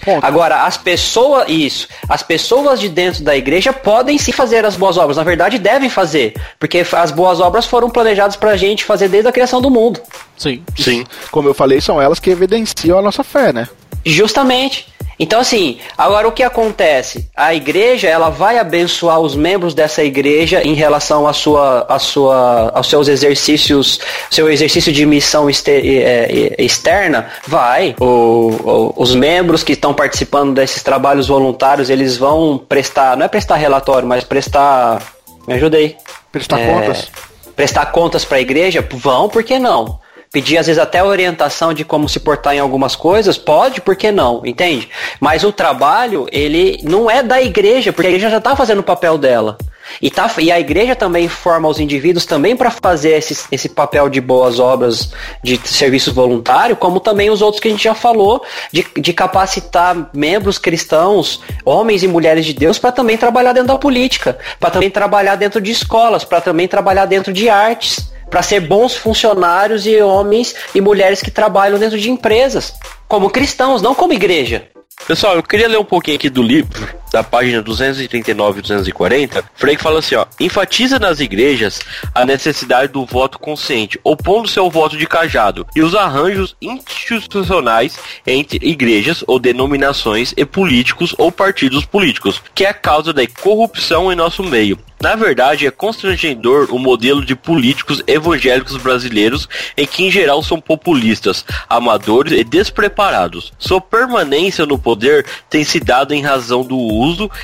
Ponto. 0.04 0.26
Agora, 0.26 0.64
as 0.64 0.78
pessoas, 0.78 1.46
isso, 1.48 1.88
as 2.10 2.24
pessoas 2.24 2.80
de 2.80 2.90
dentro 2.90 3.24
da 3.24 3.36
igreja 3.36 3.72
podem 3.72 4.18
sim 4.18 4.32
fazer 4.32 4.66
as 4.66 4.76
boas 4.76 4.98
obras. 4.98 5.18
Na 5.18 5.24
verdade, 5.24 5.60
devem 5.60 5.90
fazer. 5.90 6.34
Porque 6.60 6.84
as 6.92 7.12
boas 7.12 7.40
obras 7.40 7.66
foram 7.66 7.90
planejadas 7.90 8.36
pra 8.36 8.58
gente 8.58 8.84
fazer 8.84 9.08
desde 9.10 9.30
a 9.30 9.32
criação 9.32 9.62
do 9.62 9.70
mundo. 9.70 10.02
Sim. 10.38 10.64
Sim. 10.78 11.06
Como 11.32 11.48
eu 11.48 11.54
falei, 11.54 11.80
são 11.80 12.02
elas 12.02 12.20
que 12.20 12.30
evidenciam 12.30 12.98
a 12.98 13.02
nossa 13.02 13.24
fé, 13.24 13.54
né? 13.54 13.68
Justamente. 14.06 14.88
Então, 15.22 15.40
assim, 15.40 15.78
agora 15.96 16.28
o 16.28 16.32
que 16.32 16.42
acontece? 16.42 17.30
A 17.38 17.54
igreja, 17.54 18.08
ela 18.08 18.32
vai 18.32 18.58
abençoar 18.58 19.20
os 19.20 19.36
membros 19.36 19.76
dessa 19.76 20.04
igreja 20.04 20.64
em 20.64 20.74
relação 20.74 21.28
à 21.28 21.32
sua, 21.32 21.86
à 21.88 22.00
sua, 22.00 22.72
aos 22.74 22.90
seus 22.90 23.08
exercícios, 23.08 24.00
seu 24.32 24.50
exercício 24.50 24.92
de 24.92 25.06
missão 25.06 25.48
é, 25.48 26.56
externa? 26.58 27.30
Vai. 27.46 27.96
O, 28.00 28.06
o, 28.06 28.94
os 28.98 29.14
membros 29.14 29.64
que 29.64 29.74
estão 29.74 29.94
participando 29.94 30.56
desses 30.56 30.82
trabalhos 30.82 31.28
voluntários, 31.28 31.92
eles 31.92 32.18
vão 32.18 32.58
prestar, 32.58 33.16
não 33.16 33.24
é 33.24 33.30
prestar 33.30 33.58
relatório, 33.58 34.08
mas 34.08 34.24
prestar. 34.24 35.04
Me 35.48 35.54
ajudei. 35.54 35.98
Prestar 36.32 36.62
é, 36.62 36.74
contas? 36.74 37.12
Prestar 37.56 37.86
contas 37.92 38.26
para 38.26 38.38
a 38.38 38.42
igreja? 38.42 38.84
Vão, 38.92 39.30
por 39.30 39.44
que 39.44 39.60
não? 39.60 40.01
Pedir 40.32 40.58
às 40.58 40.68
vezes 40.68 40.82
até 40.82 41.04
orientação 41.04 41.74
de 41.74 41.84
como 41.84 42.08
se 42.08 42.20
portar 42.20 42.56
em 42.56 42.60
algumas 42.60 42.96
coisas, 42.96 43.38
pode, 43.38 43.82
por 43.82 43.96
que 43.96 44.12
não, 44.12 44.42
entende? 44.46 44.90
Mas 45.20 45.44
o 45.44 45.52
trabalho, 45.52 46.26
ele 46.32 46.80
não 46.84 47.12
é 47.12 47.22
da 47.22 47.42
igreja, 47.42 47.92
porque 47.92 48.08
a 48.08 48.12
igreja 48.12 48.30
já 48.30 48.38
está 48.38 48.56
fazendo 48.56 48.80
o 48.80 48.84
papel 48.84 49.18
dela. 49.18 49.58
E, 50.02 50.10
tá, 50.10 50.32
e 50.40 50.50
a 50.50 50.60
igreja 50.60 50.96
também 50.96 51.28
forma 51.28 51.68
os 51.68 51.80
indivíduos 51.80 52.26
também 52.26 52.56
para 52.56 52.72
fazer 52.72 53.18
esse, 53.18 53.46
esse 53.52 53.68
papel 53.68 54.08
de 54.08 54.22
boas 54.22 54.58
obras, 54.58 55.12
de 55.44 55.60
serviço 55.68 56.14
voluntário, 56.14 56.78
como 56.78 57.02
também 57.02 57.30
os 57.30 57.42
outros 57.42 57.60
que 57.60 57.68
a 57.68 57.72
gente 57.72 57.84
já 57.84 57.94
falou, 57.94 58.42
de, 58.72 58.88
de 58.98 59.12
capacitar 59.12 60.10
membros 60.14 60.58
cristãos, 60.58 61.42
homens 61.66 62.04
e 62.04 62.08
mulheres 62.08 62.46
de 62.46 62.54
Deus, 62.54 62.80
para 62.80 62.94
também 62.94 63.18
trabalhar 63.18 63.52
dentro 63.52 63.74
da 63.74 63.78
política, 63.78 64.38
para 64.60 64.70
também 64.70 64.90
trabalhar 64.90 65.36
dentro 65.36 65.60
de 65.60 65.72
escolas, 65.72 66.24
para 66.24 66.40
também 66.40 66.70
trabalhar 66.70 67.06
dentro 67.06 67.34
de 67.34 67.50
artes 67.50 68.12
para 68.32 68.42
ser 68.42 68.62
bons 68.62 68.96
funcionários 68.96 69.86
e 69.86 70.02
homens 70.02 70.56
e 70.74 70.80
mulheres 70.80 71.22
que 71.22 71.30
trabalham 71.30 71.78
dentro 71.78 72.00
de 72.00 72.10
empresas, 72.10 72.74
como 73.08 73.30
cristãos, 73.30 73.82
não 73.82 73.94
como 73.94 74.14
igreja. 74.14 74.70
Pessoal, 75.06 75.36
eu 75.36 75.44
queria 75.44 75.68
ler 75.68 75.78
um 75.78 75.86
pouquinho 75.86 76.16
aqui 76.16 76.30
do 76.30 76.42
livro, 76.42 76.88
da 77.12 77.24
página 77.24 77.62
239 77.62 78.60
e 78.60 78.62
240. 78.62 79.44
Frei 79.54 79.78
fala 79.78 80.00
assim, 80.00 80.16
ó, 80.16 80.26
enfatiza 80.40 80.98
nas 80.98 81.20
igrejas 81.20 81.80
a 82.16 82.26
necessidade 82.26 82.94
do 82.94 83.06
voto 83.06 83.38
consciente, 83.38 84.00
opondo-se 84.04 84.58
ao 84.58 84.72
voto 84.72 84.98
de 84.98 85.06
cajado, 85.06 85.68
e 85.76 85.82
os 85.82 85.94
arranjos 85.94 86.56
institucionais 86.62 88.00
entre 88.26 88.60
igrejas 88.66 89.24
ou 89.28 89.38
denominações 89.38 90.34
e 90.38 90.46
políticos 90.46 91.14
ou 91.18 91.32
partidos 91.32 91.86
políticos, 91.86 92.42
que 92.56 92.66
é 92.66 92.70
a 92.70 92.74
causa 92.74 93.12
da 93.12 93.28
corrupção 93.28 94.12
em 94.12 94.16
nosso 94.16 94.44
meio. 94.44 94.80
Na 95.02 95.16
verdade, 95.16 95.66
é 95.66 95.72
constrangedor 95.72 96.68
o 96.72 96.78
modelo 96.78 97.26
de 97.26 97.36
políticos 97.36 98.04
evangélicos 98.06 98.78
brasileiros, 98.78 99.50
em 99.76 99.88
que 99.88 100.04
em 100.04 100.12
geral 100.12 100.44
são 100.44 100.62
populistas, 100.62 101.44
amadores 101.68 102.40
e 102.40 102.44
despreparados. 102.44 103.52
Sua 103.58 103.82
permanência 103.82 104.64
no 104.64 104.78
poder 104.78 105.26
tem 105.50 105.64
se 105.64 105.80
dado 105.80 106.14
em 106.14 106.22
razão 106.22 106.64
do 106.64 106.78
uso 106.78 107.01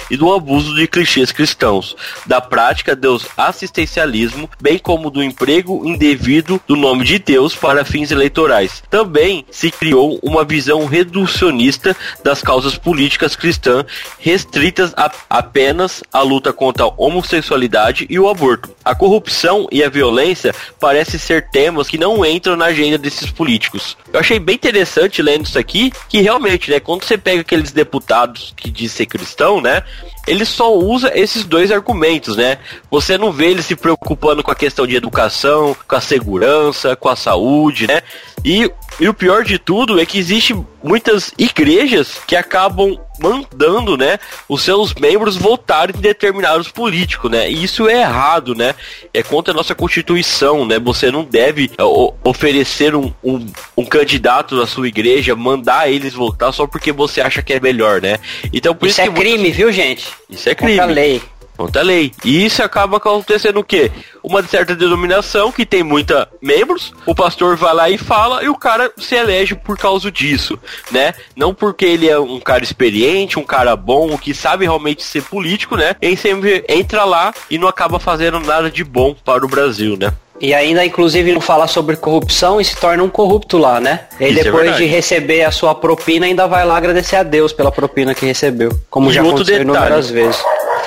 e 0.09 0.17
do 0.17 0.33
abuso 0.33 0.75
de 0.75 0.87
clichês 0.87 1.31
cristãos, 1.31 1.95
da 2.25 2.39
prática 2.39 2.95
do 2.95 3.19
assistencialismo, 3.35 4.49
bem 4.61 4.77
como 4.77 5.09
do 5.09 5.23
emprego 5.23 5.83
indevido 5.85 6.61
do 6.67 6.75
nome 6.75 7.03
de 7.03 7.17
Deus 7.17 7.55
para 7.55 7.85
fins 7.85 8.11
eleitorais. 8.11 8.83
Também 8.89 9.45
se 9.49 9.71
criou 9.71 10.19
uma 10.21 10.43
visão 10.43 10.85
reducionista 10.85 11.95
das 12.23 12.41
causas 12.41 12.77
políticas 12.77 13.35
cristãs, 13.35 13.85
restritas 14.19 14.93
a, 14.95 15.11
apenas 15.29 16.03
à 16.13 16.21
luta 16.21 16.53
contra 16.53 16.85
a 16.85 16.93
homossexualidade 16.97 18.05
e 18.09 18.19
o 18.19 18.29
aborto. 18.29 18.69
A 18.83 18.93
corrupção 18.93 19.67
e 19.71 19.83
a 19.83 19.89
violência 19.89 20.53
parecem 20.79 21.19
ser 21.19 21.49
temas 21.49 21.87
que 21.87 21.97
não 21.97 22.25
entram 22.25 22.55
na 22.55 22.65
agenda 22.65 22.97
desses 22.97 23.31
políticos. 23.31 23.97
Eu 24.11 24.19
achei 24.19 24.39
bem 24.39 24.55
interessante 24.55 25.21
lendo 25.21 25.45
isso 25.45 25.59
aqui, 25.59 25.91
que 26.09 26.21
realmente, 26.21 26.69
né, 26.69 26.79
quando 26.79 27.03
você 27.03 27.17
pega 27.17 27.41
aqueles 27.41 27.71
deputados 27.71 28.53
que 28.55 28.69
diz 28.69 28.91
ser 28.91 29.05
cristão, 29.05 29.46
né, 29.61 29.83
ele 30.27 30.45
só 30.45 30.75
usa 30.75 31.11
esses 31.15 31.45
dois 31.45 31.71
argumentos, 31.71 32.35
né? 32.35 32.57
Você 32.91 33.17
não 33.17 33.31
vê 33.31 33.47
ele 33.47 33.63
se 33.63 33.75
preocupando 33.75 34.43
com 34.43 34.51
a 34.51 34.55
questão 34.55 34.85
de 34.85 34.95
educação, 34.95 35.75
com 35.87 35.95
a 35.95 36.01
segurança, 36.01 36.95
com 36.95 37.09
a 37.09 37.15
saúde, 37.15 37.87
né? 37.87 38.01
E, 38.43 38.71
e 38.99 39.07
o 39.07 39.13
pior 39.13 39.43
de 39.43 39.57
tudo 39.57 39.99
é 39.99 40.05
que 40.05 40.17
existe 40.17 40.55
muitas 40.83 41.33
igrejas 41.37 42.19
que 42.27 42.35
acabam 42.35 42.97
mandando, 43.19 43.97
né, 43.97 44.19
os 44.47 44.61
seus 44.61 44.93
membros 44.93 45.35
votarem 45.35 45.95
em 45.95 46.01
determinados 46.01 46.69
políticos, 46.69 47.29
né? 47.31 47.49
E 47.49 47.63
isso 47.63 47.89
é 47.89 48.01
errado, 48.01 48.53
né? 48.53 48.75
É 49.13 49.23
contra 49.23 49.51
a 49.51 49.55
nossa 49.55 49.73
constituição, 49.73 50.65
né? 50.65 50.79
Você 50.79 51.09
não 51.11 51.23
deve 51.23 51.71
é, 51.77 51.83
oferecer 52.23 52.95
um, 52.95 53.11
um, 53.23 53.45
um, 53.75 53.85
candidato 53.85 54.55
na 54.55 54.67
sua 54.67 54.87
igreja, 54.87 55.35
mandar 55.35 55.89
eles 55.91 56.13
votar 56.13 56.53
só 56.53 56.67
porque 56.67 56.91
você 56.91 57.19
acha 57.19 57.41
que 57.41 57.53
é 57.53 57.59
melhor, 57.59 58.01
né? 58.01 58.19
Então 58.53 58.75
por 58.75 58.87
isso, 58.87 59.01
isso 59.01 59.09
é 59.09 59.13
crime, 59.13 59.37
muitos... 59.37 59.57
viu, 59.57 59.71
gente? 59.71 60.07
Isso 60.29 60.49
é 60.49 60.55
crime. 60.55 60.77
Contra 60.77 60.91
a 60.91 60.95
lei 60.95 61.21
contra 61.57 61.81
a 61.81 61.83
lei. 61.83 62.13
E 62.23 62.45
isso 62.45 62.61
acaba 62.61 62.97
acontecendo 62.97 63.59
o 63.59 63.63
quê? 63.63 63.91
Uma 64.23 64.43
certa 64.43 64.75
denominação 64.75 65.51
que 65.51 65.65
tem 65.65 65.81
muita 65.81 66.29
membros, 66.41 66.93
o 67.05 67.15
pastor 67.15 67.57
vai 67.57 67.73
lá 67.73 67.89
e 67.89 67.97
fala 67.97 68.43
e 68.43 68.49
o 68.49 68.55
cara 68.55 68.91
se 68.97 69.15
elege 69.15 69.55
por 69.55 69.77
causa 69.77 70.11
disso, 70.11 70.59
né? 70.91 71.13
Não 71.35 71.53
porque 71.53 71.85
ele 71.85 72.07
é 72.07 72.19
um 72.19 72.39
cara 72.39 72.63
experiente, 72.63 73.39
um 73.39 73.43
cara 73.43 73.75
bom, 73.75 74.17
que 74.17 74.33
sabe 74.33 74.65
realmente 74.65 75.03
ser 75.03 75.23
político, 75.23 75.75
né? 75.75 75.95
Ele 75.99 76.15
sempre 76.15 76.63
entra 76.69 77.03
lá 77.03 77.33
e 77.49 77.57
não 77.57 77.67
acaba 77.67 77.99
fazendo 77.99 78.39
nada 78.39 78.69
de 78.69 78.83
bom 78.83 79.15
para 79.25 79.43
o 79.43 79.49
Brasil, 79.49 79.97
né? 79.97 80.13
E 80.39 80.53
ainda, 80.53 80.85
inclusive, 80.85 81.31
não 81.31 81.41
fala 81.41 81.67
sobre 81.67 81.95
corrupção 81.95 82.61
e 82.61 82.65
se 82.65 82.75
torna 82.75 83.03
um 83.03 83.09
corrupto 83.09 83.57
lá, 83.57 83.79
né? 83.79 84.01
E 84.19 84.25
é 84.25 84.31
depois 84.31 84.71
é 84.71 84.73
de 84.73 84.85
receber 84.85 85.43
a 85.43 85.51
sua 85.51 85.73
propina, 85.73 86.25
ainda 86.25 86.47
vai 86.47 86.65
lá 86.65 86.77
agradecer 86.77 87.15
a 87.15 87.23
Deus 87.23 87.51
pela 87.51 87.71
propina 87.71 88.13
que 88.13 88.25
recebeu. 88.25 88.71
Como 88.89 89.09
e 89.09 89.13
já 89.13 89.21
aconteceu 89.21 89.45
detalhe, 89.45 89.63
inúmeras 89.63 90.09
vezes 90.09 90.37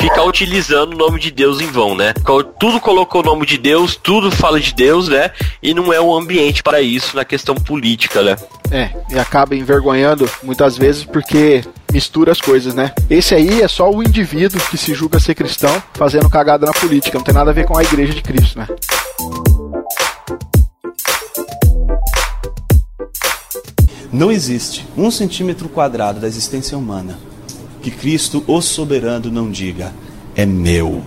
ficar 0.00 0.24
utilizando 0.24 0.94
o 0.94 0.96
nome 0.96 1.20
de 1.20 1.30
Deus 1.30 1.60
em 1.60 1.66
vão, 1.66 1.94
né? 1.94 2.14
Tudo 2.58 2.80
colocou 2.80 3.20
o 3.20 3.24
nome 3.24 3.44
de 3.44 3.58
Deus, 3.58 3.96
tudo 3.96 4.30
fala 4.30 4.58
de 4.58 4.74
Deus, 4.74 5.08
né? 5.08 5.30
E 5.62 5.74
não 5.74 5.92
é 5.92 6.00
o 6.00 6.14
ambiente 6.14 6.62
para 6.62 6.80
isso 6.80 7.14
na 7.14 7.24
questão 7.24 7.54
política, 7.54 8.22
né? 8.22 8.36
É, 8.70 8.90
e 9.10 9.18
acaba 9.18 9.54
envergonhando 9.54 10.28
muitas 10.42 10.78
vezes 10.78 11.04
porque 11.04 11.62
mistura 11.92 12.32
as 12.32 12.40
coisas, 12.40 12.74
né? 12.74 12.92
Esse 13.08 13.34
aí 13.34 13.62
é 13.62 13.68
só 13.68 13.90
o 13.90 14.02
indivíduo 14.02 14.60
que 14.70 14.76
se 14.76 14.94
julga 14.94 15.18
ser 15.20 15.34
cristão 15.34 15.82
fazendo 15.94 16.28
cagada 16.28 16.66
na 16.66 16.72
política, 16.72 17.18
não 17.18 17.24
tem 17.24 17.34
nada 17.34 17.50
a 17.50 17.54
ver 17.54 17.66
com 17.66 17.76
a 17.76 17.82
igreja 17.82 18.14
de 18.14 18.22
Cristo, 18.22 18.58
né? 18.58 18.66
Não 24.12 24.30
existe 24.32 24.86
um 24.96 25.10
centímetro 25.10 25.68
quadrado 25.68 26.18
da 26.18 26.26
existência 26.26 26.76
humana 26.76 27.16
que 27.80 27.90
Cristo, 27.90 28.44
o 28.46 28.60
soberano, 28.60 29.30
não 29.30 29.50
diga: 29.50 29.92
é 30.34 30.44
meu. 30.44 31.02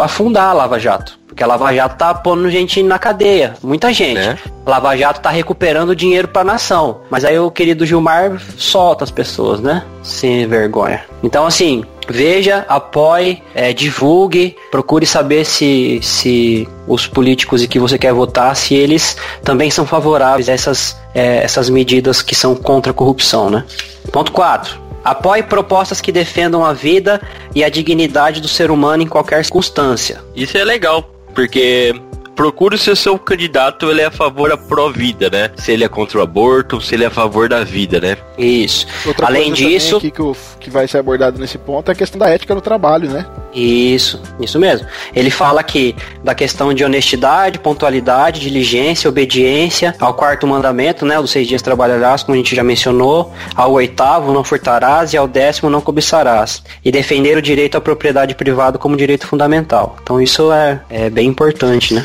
afundar 0.00 0.50
a 0.50 0.52
Lava 0.52 0.78
Jato. 0.78 1.18
Porque 1.26 1.44
a 1.44 1.46
Lava 1.46 1.72
Jato 1.72 1.96
tá 1.96 2.12
pondo 2.12 2.50
gente 2.50 2.82
na 2.82 2.98
cadeia, 2.98 3.54
muita 3.62 3.92
gente. 3.92 4.18
É. 4.18 4.36
A 4.66 4.70
Lava 4.70 4.96
Jato 4.96 5.20
tá 5.20 5.30
recuperando 5.30 5.94
dinheiro 5.94 6.28
pra 6.28 6.44
nação. 6.44 7.00
Mas 7.08 7.24
aí 7.24 7.38
o 7.38 7.50
querido 7.50 7.86
Gilmar 7.86 8.40
solta 8.56 9.04
as 9.04 9.10
pessoas, 9.10 9.60
né? 9.60 9.84
Sem 10.02 10.46
vergonha. 10.46 11.02
Então, 11.22 11.46
assim, 11.46 11.84
veja, 12.08 12.64
apoie, 12.68 13.42
é, 13.54 13.72
divulgue, 13.72 14.56
procure 14.70 15.06
saber 15.06 15.44
se, 15.44 16.00
se 16.02 16.68
os 16.86 17.06
políticos 17.06 17.62
em 17.62 17.68
que 17.68 17.78
você 17.78 17.96
quer 17.96 18.12
votar, 18.12 18.54
se 18.56 18.74
eles 18.74 19.16
também 19.44 19.70
são 19.70 19.86
favoráveis 19.86 20.48
a 20.48 20.52
essas, 20.52 20.96
é, 21.14 21.44
essas 21.44 21.70
medidas 21.70 22.22
que 22.22 22.34
são 22.34 22.54
contra 22.56 22.90
a 22.90 22.94
corrupção, 22.94 23.48
né? 23.48 23.64
Ponto 24.12 24.32
4. 24.32 24.89
Apoie 25.04 25.42
propostas 25.42 26.00
que 26.00 26.12
defendam 26.12 26.64
a 26.64 26.72
vida 26.72 27.20
e 27.54 27.64
a 27.64 27.68
dignidade 27.68 28.40
do 28.40 28.48
ser 28.48 28.70
humano 28.70 29.02
em 29.02 29.06
qualquer 29.06 29.44
circunstância. 29.44 30.20
Isso 30.34 30.56
é 30.58 30.64
legal, 30.64 31.02
porque 31.34 31.94
procure 32.40 32.78
se 32.78 32.90
o 32.90 32.96
seu 32.96 33.18
candidato 33.18 33.90
ele 33.90 34.00
é 34.00 34.06
a 34.06 34.10
favor 34.10 34.48
da 34.48 34.56
pró-vida, 34.56 35.28
né? 35.28 35.50
Se 35.56 35.72
ele 35.72 35.84
é 35.84 35.88
contra 35.88 36.18
o 36.18 36.22
aborto, 36.22 36.80
se 36.80 36.94
ele 36.94 37.04
é 37.04 37.08
a 37.08 37.10
favor 37.10 37.50
da 37.50 37.62
vida, 37.62 38.00
né? 38.00 38.16
Isso. 38.38 38.86
Outra 39.04 39.26
Além 39.26 39.52
disso, 39.52 39.98
aqui 39.98 40.10
que, 40.10 40.22
que 40.58 40.70
vai 40.70 40.88
ser 40.88 40.96
abordado 40.96 41.38
nesse 41.38 41.58
ponto 41.58 41.90
é 41.90 41.92
a 41.92 41.94
questão 41.94 42.18
da 42.18 42.30
ética 42.30 42.54
no 42.54 42.62
trabalho, 42.62 43.10
né? 43.10 43.26
Isso, 43.52 44.22
isso 44.40 44.58
mesmo. 44.58 44.86
Ele 45.14 45.28
fala 45.30 45.60
aqui 45.60 45.94
da 46.24 46.34
questão 46.34 46.72
de 46.72 46.82
honestidade, 46.82 47.58
pontualidade, 47.58 48.40
diligência, 48.40 49.10
obediência, 49.10 49.94
ao 50.00 50.14
quarto 50.14 50.46
mandamento, 50.46 51.04
né? 51.04 51.20
Dos 51.20 51.30
seis 51.30 51.46
dias 51.46 51.60
trabalharás, 51.60 52.22
como 52.22 52.34
a 52.34 52.38
gente 52.38 52.56
já 52.56 52.64
mencionou, 52.64 53.34
ao 53.54 53.72
oitavo, 53.72 54.32
não 54.32 54.42
furtarás, 54.42 55.12
e 55.12 55.16
ao 55.18 55.28
décimo, 55.28 55.68
não 55.68 55.82
cobiçarás. 55.82 56.62
E 56.82 56.90
defender 56.90 57.36
o 57.36 57.42
direito 57.42 57.76
à 57.76 57.82
propriedade 57.82 58.34
privada 58.34 58.78
como 58.78 58.96
direito 58.96 59.26
fundamental. 59.26 59.96
Então 60.02 60.18
isso 60.22 60.50
é, 60.50 60.80
é 60.88 61.10
bem 61.10 61.28
importante, 61.28 61.92
né? 61.92 62.02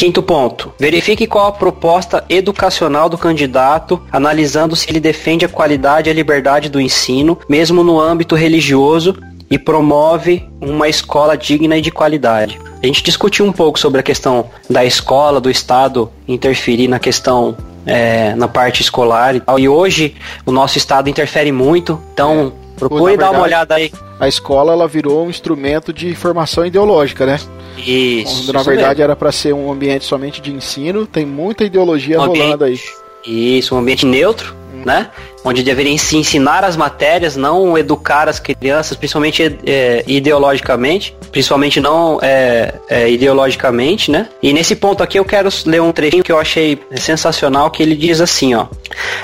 Quinto 0.00 0.22
ponto. 0.22 0.72
Verifique 0.78 1.26
qual 1.26 1.48
a 1.48 1.52
proposta 1.52 2.24
educacional 2.26 3.06
do 3.06 3.18
candidato, 3.18 4.00
analisando 4.10 4.74
se 4.74 4.88
ele 4.88 4.98
defende 4.98 5.44
a 5.44 5.48
qualidade 5.48 6.08
e 6.08 6.10
a 6.10 6.14
liberdade 6.14 6.70
do 6.70 6.80
ensino, 6.80 7.38
mesmo 7.46 7.84
no 7.84 8.00
âmbito 8.00 8.34
religioso, 8.34 9.14
e 9.50 9.58
promove 9.58 10.48
uma 10.58 10.88
escola 10.88 11.36
digna 11.36 11.76
e 11.76 11.82
de 11.82 11.90
qualidade. 11.90 12.58
A 12.82 12.86
gente 12.86 13.02
discutiu 13.02 13.44
um 13.44 13.52
pouco 13.52 13.78
sobre 13.78 14.00
a 14.00 14.02
questão 14.02 14.48
da 14.70 14.86
escola, 14.86 15.38
do 15.38 15.50
Estado 15.50 16.10
interferir 16.26 16.88
na 16.88 16.98
questão 16.98 17.54
é, 17.84 18.34
na 18.36 18.48
parte 18.48 18.80
escolar 18.80 19.36
e 19.36 19.40
tal. 19.40 19.58
E 19.58 19.68
hoje 19.68 20.14
o 20.46 20.50
nosso 20.50 20.78
Estado 20.78 21.10
interfere 21.10 21.52
muito, 21.52 22.00
então. 22.14 22.54
Procure 22.88 23.16
dar 23.16 23.30
uma 23.30 23.42
olhada 23.42 23.74
aí. 23.74 23.92
A 24.18 24.26
escola 24.26 24.72
ela 24.72 24.88
virou 24.88 25.24
um 25.26 25.30
instrumento 25.30 25.92
de 25.92 26.14
formação 26.14 26.66
ideológica, 26.66 27.24
né? 27.24 27.38
Isso. 27.76 28.46
Quando, 28.46 28.52
na 28.54 28.62
verdade 28.62 28.88
mesmo. 28.88 29.02
era 29.04 29.16
para 29.16 29.32
ser 29.32 29.54
um 29.54 29.70
ambiente 29.70 30.04
somente 30.04 30.40
de 30.40 30.52
ensino, 30.52 31.06
tem 31.06 31.24
muita 31.24 31.64
ideologia 31.64 32.20
um 32.20 32.26
rolando 32.26 32.64
aí. 32.64 32.78
Isso, 33.24 33.74
um 33.74 33.78
ambiente 33.78 34.06
neutro, 34.06 34.54
hum. 34.74 34.82
né? 34.84 35.10
Onde 35.44 35.62
deveria 35.62 35.96
se 35.98 36.16
ensinar 36.16 36.64
as 36.64 36.76
matérias, 36.76 37.36
não 37.36 37.76
educar 37.78 38.28
as 38.28 38.38
crianças, 38.38 38.96
principalmente 38.96 39.58
é, 39.64 40.04
ideologicamente, 40.06 41.16
principalmente 41.32 41.80
não 41.80 42.18
é, 42.20 42.74
é, 42.88 43.10
ideologicamente, 43.10 44.10
né? 44.10 44.28
E 44.42 44.52
nesse 44.52 44.76
ponto 44.76 45.02
aqui 45.02 45.18
eu 45.18 45.24
quero 45.24 45.48
ler 45.64 45.80
um 45.80 45.92
trechinho 45.92 46.22
que 46.22 46.32
eu 46.32 46.38
achei 46.38 46.78
sensacional, 46.96 47.70
que 47.70 47.82
ele 47.82 47.96
diz 47.96 48.20
assim, 48.20 48.54
ó: 48.54 48.66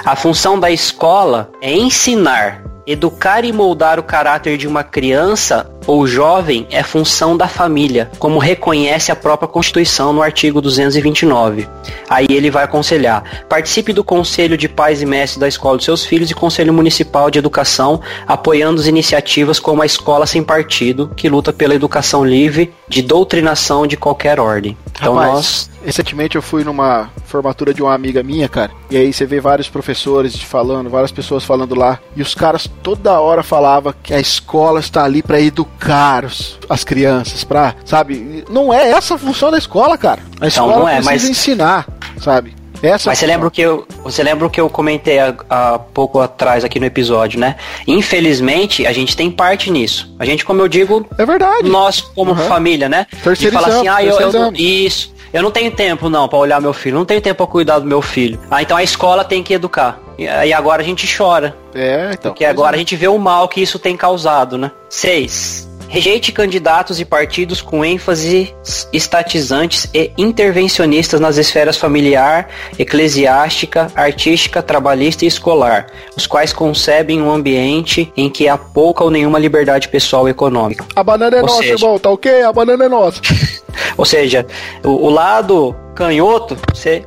a 0.05 0.17
função 0.17 0.59
da 0.59 0.71
escola 0.71 1.51
é 1.61 1.73
ensinar 1.73 2.67
Educar 2.87 3.45
e 3.45 3.53
moldar 3.53 3.99
o 3.99 4.03
caráter 4.05 4.57
de 4.57 4.69
uma 4.69 4.85
criança 4.85 5.69
ou 5.89 6.07
jovem 6.07 6.69
é 6.71 6.85
função 6.85 7.37
da 7.37 7.49
família, 7.49 8.09
como 8.17 8.39
reconhece 8.39 9.11
a 9.11 9.17
própria 9.17 9.49
Constituição 9.49 10.13
no 10.13 10.23
artigo 10.23 10.61
229. 10.61 11.69
Aí 12.09 12.29
ele 12.31 12.49
vai 12.49 12.63
aconselhar: 12.63 13.45
participe 13.49 13.93
do 13.93 14.05
Conselho 14.05 14.57
de 14.57 14.69
Pais 14.69 15.03
e 15.03 15.07
Mestres 15.07 15.41
da 15.41 15.49
escola 15.49 15.77
dos 15.77 15.85
seus 15.85 16.06
filhos 16.07 16.31
e 16.31 16.35
Conselho 16.35 16.73
Municipal 16.73 17.31
de 17.31 17.39
Educação, 17.39 18.01
apoiando 18.27 18.81
as 18.81 18.87
iniciativas 18.87 19.61
como 19.61 19.83
a 19.83 19.87
Escola 19.87 20.27
Sem 20.27 20.43
Partido, 20.43 21.11
que 21.17 21.29
luta 21.29 21.53
pela 21.53 21.75
educação 21.75 22.25
livre 22.25 22.73
de 22.89 23.03
doutrinação 23.03 23.87
de 23.87 23.97
qualquer 23.97 24.41
ordem. 24.41 24.77
Então 24.93 25.15
Rapaz, 25.15 25.33
nós. 25.33 25.71
Recentemente 25.85 26.37
eu 26.37 26.43
fui 26.43 26.65
numa 26.65 27.11
formatura 27.27 27.73
de 27.73 27.83
uma 27.83 27.95
amiga 27.95 28.23
minha, 28.23 28.49
cara. 28.49 28.73
E 28.91 28.97
aí 28.97 29.13
você 29.13 29.25
vê 29.27 29.41
vários 29.41 29.69
professores 29.69 30.41
falando, 30.41 30.91
várias 30.91 31.13
pessoas 31.13 31.45
falando 31.45 31.75
lá. 31.75 32.01
E 32.17 32.23
os 32.23 32.35
caras 32.35 32.69
toda 32.83 33.21
hora 33.21 33.43
falavam 33.43 33.95
que 34.03 34.15
a 34.15 34.19
escola 34.19 34.81
está 34.81 35.05
ali 35.05 35.23
para 35.23 35.41
educar 35.41 36.25
os, 36.25 36.59
as 36.69 36.83
crianças, 36.83 37.45
pra, 37.45 37.75
sabe? 37.85 38.45
Não 38.51 38.73
é 38.73 38.91
essa 38.91 39.15
a 39.15 39.19
função 39.19 39.51
da 39.51 39.59
escola, 39.59 39.97
cara. 39.99 40.23
A 40.41 40.47
então 40.47 40.49
escola 40.49 40.73
então, 40.73 40.89
é, 40.89 40.95
precisa 40.95 41.11
mas... 41.11 41.29
ensinar, 41.29 41.87
sabe? 42.19 42.56
Essa 42.83 43.11
Mas 43.11 43.19
você 43.19 43.27
lembra, 43.27 43.51
que 43.51 43.61
eu, 43.61 43.87
você 44.03 44.23
lembra 44.23 44.47
o 44.47 44.51
que 44.51 44.61
eu 44.61 44.69
comentei 44.69 45.19
há, 45.19 45.79
pouco 45.93 46.21
atrás 46.21 46.65
aqui 46.65 46.79
no 46.79 46.87
episódio, 46.87 47.39
né? 47.39 47.57
Infelizmente, 47.87 48.87
a 48.87 48.93
gente 48.93 49.17
tem 49.17 49.31
parte 49.31 49.71
nisso. 49.71 50.15
A 50.19 50.25
gente, 50.25 50.45
como 50.45 50.61
eu 50.61 50.69
digo, 50.69 51.07
é 51.19 51.25
verdade. 51.25 51.69
Nós, 51.69 52.01
como 52.01 52.33
uhum. 52.33 52.49
família, 52.49 52.89
né? 52.89 53.07
De 53.39 53.51
falar 53.51 53.69
assim, 53.69 53.89
ah, 53.89 54.03
eu, 54.03 54.19
eu, 54.19 54.53
isso. 54.55 55.15
Eu 55.33 55.43
não 55.43 55.51
tenho 55.51 55.71
tempo, 55.71 56.09
não, 56.09 56.29
para 56.29 56.39
olhar 56.39 56.61
meu 56.61 56.73
filho. 56.73 56.97
Não 56.97 57.05
tenho 57.05 57.21
tempo 57.21 57.37
para 57.37 57.47
cuidar 57.47 57.79
do 57.79 57.87
meu 57.87 58.01
filho. 58.01 58.39
Ah, 58.51 58.63
então 58.63 58.77
a 58.77 58.83
escola 58.83 59.25
tem 59.25 59.43
que 59.43 59.55
educar. 59.55 60.01
E 60.19 60.53
agora 60.53 60.83
a 60.83 60.85
gente 60.85 61.07
chora. 61.15 61.55
É, 61.75 62.11
então. 62.13 62.33
Porque 62.33 62.45
agora 62.45 62.75
é. 62.75 62.77
a 62.77 62.79
gente 62.79 62.97
vê 62.97 63.07
o 63.07 63.19
mal 63.19 63.49
que 63.49 63.61
isso 63.61 63.79
tem 63.79 63.97
causado, 63.97 64.57
né? 64.57 64.71
Seis. 64.89 65.69
Rejeite 65.89 66.33
candidatos 66.33 67.01
e 67.01 67.05
partidos 67.05 67.61
com 67.61 67.85
ênfase 67.85 68.55
estatizantes 68.93 69.89
e 69.95 70.11
intervencionistas 70.19 71.21
nas 71.21 71.37
esferas 71.37 71.77
familiar, 71.77 72.49
eclesiástica, 72.79 73.91
artística, 73.95 74.63
trabalhista 74.63 75.25
e 75.25 75.29
escolar, 75.29 75.87
os 76.17 76.27
quais 76.27 76.53
concebem 76.53 77.23
um 77.23 77.31
ambiente 77.31 78.13
em 78.17 78.29
que 78.29 78.49
há 78.49 78.59
pouca 78.59 79.05
ou 79.05 79.11
nenhuma 79.11 79.39
liberdade 79.39 79.89
pessoal 79.89 80.27
e 80.27 80.31
econômica. 80.33 80.85
A 80.95 81.05
banana 81.05 81.37
é 81.37 81.41
ou 81.41 81.47
nossa, 81.47 81.63
seja... 81.63 81.75
irmão, 81.75 81.99
tá 81.99 82.11
ok? 82.11 82.43
A 82.43 82.53
banana 82.53 82.85
é 82.85 82.89
nossa. 82.89 83.21
ou 83.97 84.05
seja, 84.05 84.47
o, 84.85 85.07
o 85.07 85.11
lado 85.11 85.75
canhoto, 85.95 86.57
você 86.75 87.05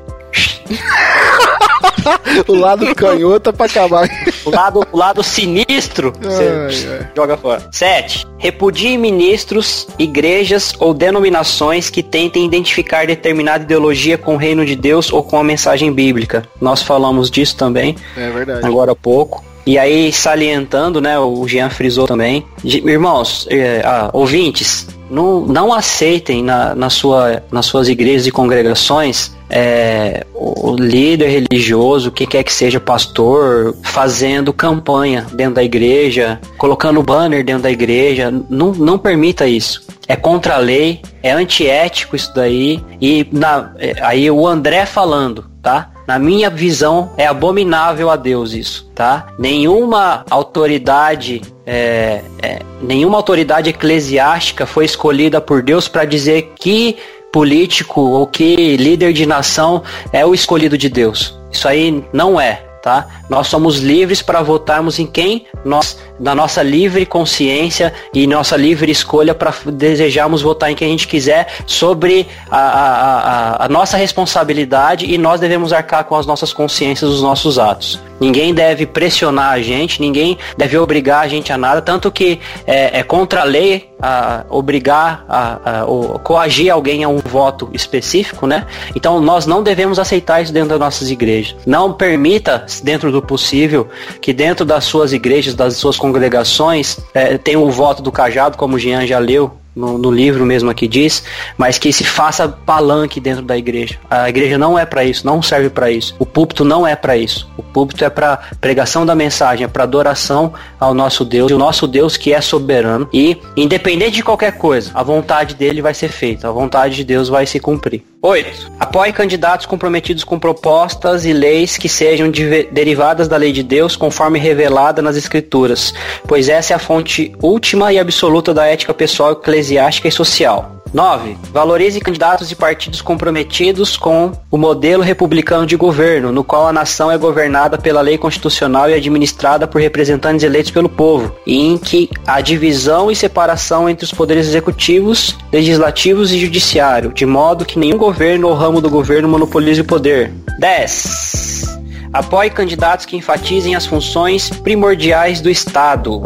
o 2.47 2.53
lado 2.53 2.93
canhoto 2.95 3.49
é 3.49 3.53
pra 3.53 3.65
acabar. 3.65 4.09
O 4.45 4.49
lado, 4.49 4.87
o 4.91 4.97
lado 4.97 5.23
sinistro, 5.23 6.13
você 6.19 7.09
joga 7.15 7.37
fora. 7.37 7.67
7. 7.71 8.27
Repudie 8.37 8.97
ministros, 8.97 9.87
igrejas 9.97 10.73
ou 10.79 10.93
denominações 10.93 11.89
que 11.89 12.01
tentem 12.01 12.45
identificar 12.45 13.05
determinada 13.05 13.63
ideologia 13.63 14.17
com 14.17 14.35
o 14.35 14.37
reino 14.37 14.65
de 14.65 14.75
Deus 14.75 15.11
ou 15.11 15.23
com 15.23 15.37
a 15.37 15.43
mensagem 15.43 15.91
bíblica. 15.91 16.43
Nós 16.59 16.81
falamos 16.81 17.29
disso 17.29 17.55
também. 17.55 17.95
É 18.15 18.29
verdade. 18.29 18.65
Agora 18.65 18.91
há 18.91 18.95
pouco. 18.95 19.43
E 19.65 19.77
aí, 19.77 20.11
salientando, 20.11 20.99
né, 20.99 21.19
o 21.19 21.47
Jean 21.47 21.69
frisou 21.69 22.07
também. 22.07 22.45
Irmãos, 22.63 23.45
é, 23.51 23.81
ah, 23.85 24.09
ouvintes, 24.13 24.87
não, 25.11 25.41
não 25.41 25.73
aceitem 25.73 26.43
na, 26.43 26.73
na 26.73 26.89
sua, 26.89 27.43
nas 27.51 27.65
suas 27.65 27.87
igrejas 27.87 28.25
e 28.25 28.31
congregações 28.31 29.31
é, 29.49 30.25
o 30.33 30.75
líder 30.75 31.29
religioso, 31.29 32.09
o 32.09 32.11
que 32.11 32.27
quer 32.27 32.43
que 32.43 32.53
seja 32.53 32.79
pastor, 32.79 33.75
fazendo 33.83 34.53
campanha 34.53 35.25
dentro 35.33 35.55
da 35.55 35.63
igreja, 35.63 36.39
colocando 36.57 37.01
banner 37.01 37.43
dentro 37.43 37.63
da 37.63 37.71
igreja. 37.71 38.31
Não, 38.49 38.71
não 38.71 38.97
permita 38.97 39.47
isso. 39.47 39.87
É 40.07 40.15
contra 40.15 40.55
a 40.55 40.57
lei, 40.57 41.01
é 41.21 41.31
antiético 41.31 42.15
isso 42.15 42.33
daí. 42.33 42.83
E 43.01 43.27
na, 43.31 43.71
aí 44.01 44.29
o 44.29 44.47
André 44.47 44.85
falando, 44.85 45.45
tá? 45.61 45.91
Na 46.07 46.17
minha 46.17 46.49
visão, 46.49 47.11
é 47.17 47.27
abominável 47.27 48.09
a 48.09 48.15
Deus 48.15 48.53
isso, 48.53 48.89
tá? 48.95 49.27
Nenhuma 49.37 50.25
autoridade, 50.27 51.41
é, 51.63 52.21
é, 52.41 52.59
nenhuma 52.81 53.17
autoridade 53.17 53.69
eclesiástica 53.69 54.65
foi 54.65 54.85
escolhida 54.85 55.39
por 55.39 55.61
Deus 55.61 55.87
para 55.87 56.05
dizer 56.05 56.53
que 56.59 56.97
político 57.31 58.01
ou 58.01 58.27
que 58.27 58.77
líder 58.77 59.13
de 59.13 59.25
nação 59.25 59.83
é 60.11 60.25
o 60.25 60.33
escolhido 60.33 60.77
de 60.77 60.89
Deus. 60.89 61.37
Isso 61.51 61.67
aí 61.67 62.03
não 62.13 62.39
é, 62.39 62.63
tá? 62.81 63.18
Nós 63.29 63.47
somos 63.47 63.77
livres 63.77 64.21
para 64.21 64.41
votarmos 64.41 64.97
em 64.99 65.05
quem 65.05 65.45
nós, 65.63 65.97
na 66.19 66.33
nossa 66.33 66.63
livre 66.63 67.05
consciência 67.05 67.93
e 68.13 68.25
nossa 68.25 68.57
livre 68.57 68.91
escolha 68.91 69.35
para 69.35 69.53
desejarmos 69.65 70.41
votar 70.41 70.71
em 70.71 70.75
quem 70.75 70.87
a 70.87 70.91
gente 70.91 71.07
quiser 71.07 71.47
sobre 71.65 72.27
a, 72.49 72.57
a, 72.57 73.19
a, 73.19 73.65
a, 73.65 73.69
nossa 73.69 73.97
responsabilidade 73.97 75.05
e 75.05 75.17
nós 75.17 75.39
devemos 75.39 75.71
arcar 75.71 76.03
com 76.05 76.15
as 76.15 76.25
nossas 76.25 76.51
consciências, 76.51 77.09
os 77.09 77.21
nossos 77.21 77.59
atos. 77.59 77.99
Ninguém 78.19 78.53
deve 78.53 78.85
pressionar 78.85 79.53
a 79.53 79.61
gente, 79.61 80.01
ninguém 80.01 80.37
deve 80.57 80.77
obrigar 80.77 81.23
a 81.23 81.27
gente 81.27 81.53
a 81.53 81.57
nada, 81.57 81.81
tanto 81.81 82.11
que 82.11 82.39
é, 82.67 82.99
é 82.99 83.03
contra 83.03 83.41
a 83.41 83.43
lei 83.45 83.89
a 84.01 84.45
obrigar 84.49 85.25
a, 85.27 85.59
a, 85.63 85.81
a, 85.81 86.19
coagir 86.19 86.71
alguém 86.71 87.03
a 87.03 87.09
um 87.09 87.19
voto 87.19 87.69
específico, 87.73 88.47
né? 88.47 88.65
Então 88.95 89.19
nós 89.19 89.45
não 89.45 89.61
devemos 89.61 89.99
aceitar 89.99 90.41
isso 90.41 90.53
dentro 90.53 90.69
das 90.69 90.79
nossas 90.79 91.09
igrejas. 91.09 91.55
Não 91.65 91.93
permita, 91.93 92.65
dentro 92.81 93.11
do 93.11 93.18
possível, 93.21 93.87
que 94.21 94.33
dentro 94.33 94.65
das 94.65 94.85
suas 94.85 95.13
igrejas, 95.13 95.55
das 95.55 95.75
suas 95.75 95.97
congregações, 95.97 96.99
é, 97.13 97.37
tenha 97.37 97.59
o 97.59 97.71
voto 97.71 98.01
do 98.01 98.11
cajado, 98.11 98.57
como 98.57 98.75
o 98.75 98.79
Jean 98.79 99.05
já 99.05 99.19
leu, 99.19 99.51
no, 99.75 99.97
no, 99.97 100.11
livro 100.11 100.45
mesmo 100.45 100.69
aqui 100.69 100.87
diz, 100.87 101.23
mas 101.57 101.77
que 101.77 101.93
se 101.93 102.03
faça 102.03 102.47
palanque 102.47 103.19
dentro 103.19 103.43
da 103.43 103.57
igreja. 103.57 103.97
A 104.09 104.29
igreja 104.29 104.57
não 104.57 104.77
é 104.77 104.85
para 104.85 105.03
isso, 105.03 105.25
não 105.25 105.41
serve 105.41 105.69
para 105.69 105.89
isso. 105.91 106.15
O 106.19 106.25
púlpito 106.25 106.65
não 106.65 106.85
é 106.85 106.95
para 106.95 107.15
isso. 107.15 107.49
O 107.57 107.63
púlpito 107.63 108.03
é 108.03 108.09
para 108.09 108.37
pregação 108.59 109.05
da 109.05 109.15
mensagem, 109.15 109.65
é 109.65 109.67
para 109.67 109.83
adoração 109.83 110.53
ao 110.79 110.93
nosso 110.93 111.23
Deus, 111.23 111.51
e 111.51 111.53
o 111.53 111.57
nosso 111.57 111.87
Deus 111.87 112.17
que 112.17 112.33
é 112.33 112.41
soberano 112.41 113.07
e 113.13 113.37
independente 113.55 114.11
de 114.11 114.23
qualquer 114.23 114.53
coisa, 114.53 114.91
a 114.93 115.03
vontade 115.03 115.55
dele 115.55 115.81
vai 115.81 115.93
ser 115.93 116.09
feita, 116.09 116.47
a 116.47 116.51
vontade 116.51 116.95
de 116.95 117.03
Deus 117.03 117.29
vai 117.29 117.45
se 117.45 117.59
cumprir. 117.59 118.03
8. 118.21 118.73
Apoie 118.77 119.13
candidatos 119.13 119.65
comprometidos 119.65 120.25
com 120.25 120.37
propostas 120.37 121.23
e 121.23 121.31
leis 121.31 121.77
que 121.77 121.87
sejam 121.87 122.29
de 122.29 122.63
derivadas 122.63 123.29
da 123.29 123.37
lei 123.37 123.53
de 123.53 123.63
Deus, 123.63 123.95
conforme 123.95 124.37
revelada 124.37 125.01
nas 125.01 125.15
Escrituras, 125.15 125.93
pois 126.27 126.49
essa 126.49 126.73
é 126.73 126.75
a 126.75 126.79
fonte 126.79 127.31
última 127.41 127.93
e 127.93 127.99
absoluta 127.99 128.53
da 128.53 128.65
ética 128.65 128.93
pessoal, 128.93 129.31
eclesiástica 129.31 129.58
e 129.59 130.11
social. 130.11 130.79
9. 130.93 131.37
Valorize 131.51 131.99
candidatos 131.99 132.51
e 132.51 132.55
partidos 132.55 133.01
comprometidos 133.01 133.95
com 133.95 134.31
o 134.49 134.57
modelo 134.57 135.03
republicano 135.03 135.65
de 135.65 135.75
governo, 135.75 136.31
no 136.31 136.43
qual 136.43 136.67
a 136.67 136.73
nação 136.73 137.11
é 137.11 137.17
governada 137.17 137.77
pela 137.77 138.01
lei 138.01 138.17
constitucional 138.17 138.89
e 138.89 138.93
administrada 138.93 139.67
por 139.67 139.81
representantes 139.81 140.43
eleitos 140.43 140.71
pelo 140.71 140.89
povo, 140.89 141.35
e 141.45 141.59
em 141.59 141.77
que 141.77 142.09
há 142.25 142.41
divisão 142.41 143.11
e 143.11 143.15
separação 143.15 143.89
entre 143.89 144.05
os 144.05 144.11
poderes 144.11 144.47
executivos, 144.47 145.37
legislativos 145.51 146.31
e 146.31 146.39
judiciário, 146.39 147.13
de 147.13 147.25
modo 147.25 147.65
que 147.65 147.79
nenhum 147.79 147.97
governo 147.97 148.47
ou 148.47 148.53
ramo 148.53 148.81
do 148.81 148.89
governo 148.89 149.29
monopolize 149.29 149.81
o 149.81 149.85
poder. 149.85 150.33
10. 150.59 151.79
Apoie 152.11 152.49
candidatos 152.49 153.05
que 153.05 153.15
enfatizem 153.15 153.75
as 153.75 153.85
funções 153.85 154.49
primordiais 154.49 155.41
do 155.41 155.49
Estado, 155.49 156.23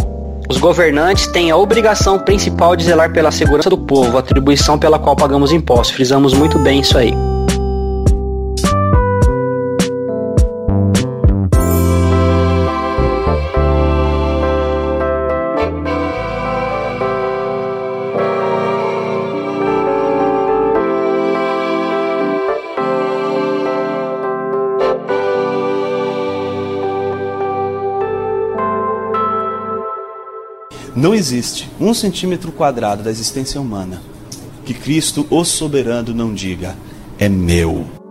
os 0.49 0.57
governantes 0.57 1.27
têm 1.27 1.51
a 1.51 1.57
obrigação 1.57 2.19
principal 2.19 2.75
de 2.75 2.83
zelar 2.83 3.11
pela 3.11 3.31
segurança 3.31 3.69
do 3.69 3.77
povo, 3.77 4.17
atribuição 4.17 4.77
pela 4.77 4.99
qual 4.99 5.15
pagamos 5.15 5.51
impostos. 5.51 5.95
Frisamos 5.95 6.33
muito 6.33 6.59
bem 6.59 6.81
isso 6.81 6.97
aí. 6.97 7.32
Não 31.13 31.19
existe 31.19 31.69
um 31.79 31.93
centímetro 31.93 32.51
quadrado 32.51 33.03
da 33.03 33.11
existência 33.11 33.61
humana 33.61 34.01
que 34.65 34.73
Cristo, 34.73 35.27
o 35.29 35.45
soberano, 35.45 36.11
não 36.11 36.33
diga: 36.33 36.75
é 37.19 37.29
meu. 37.29 38.02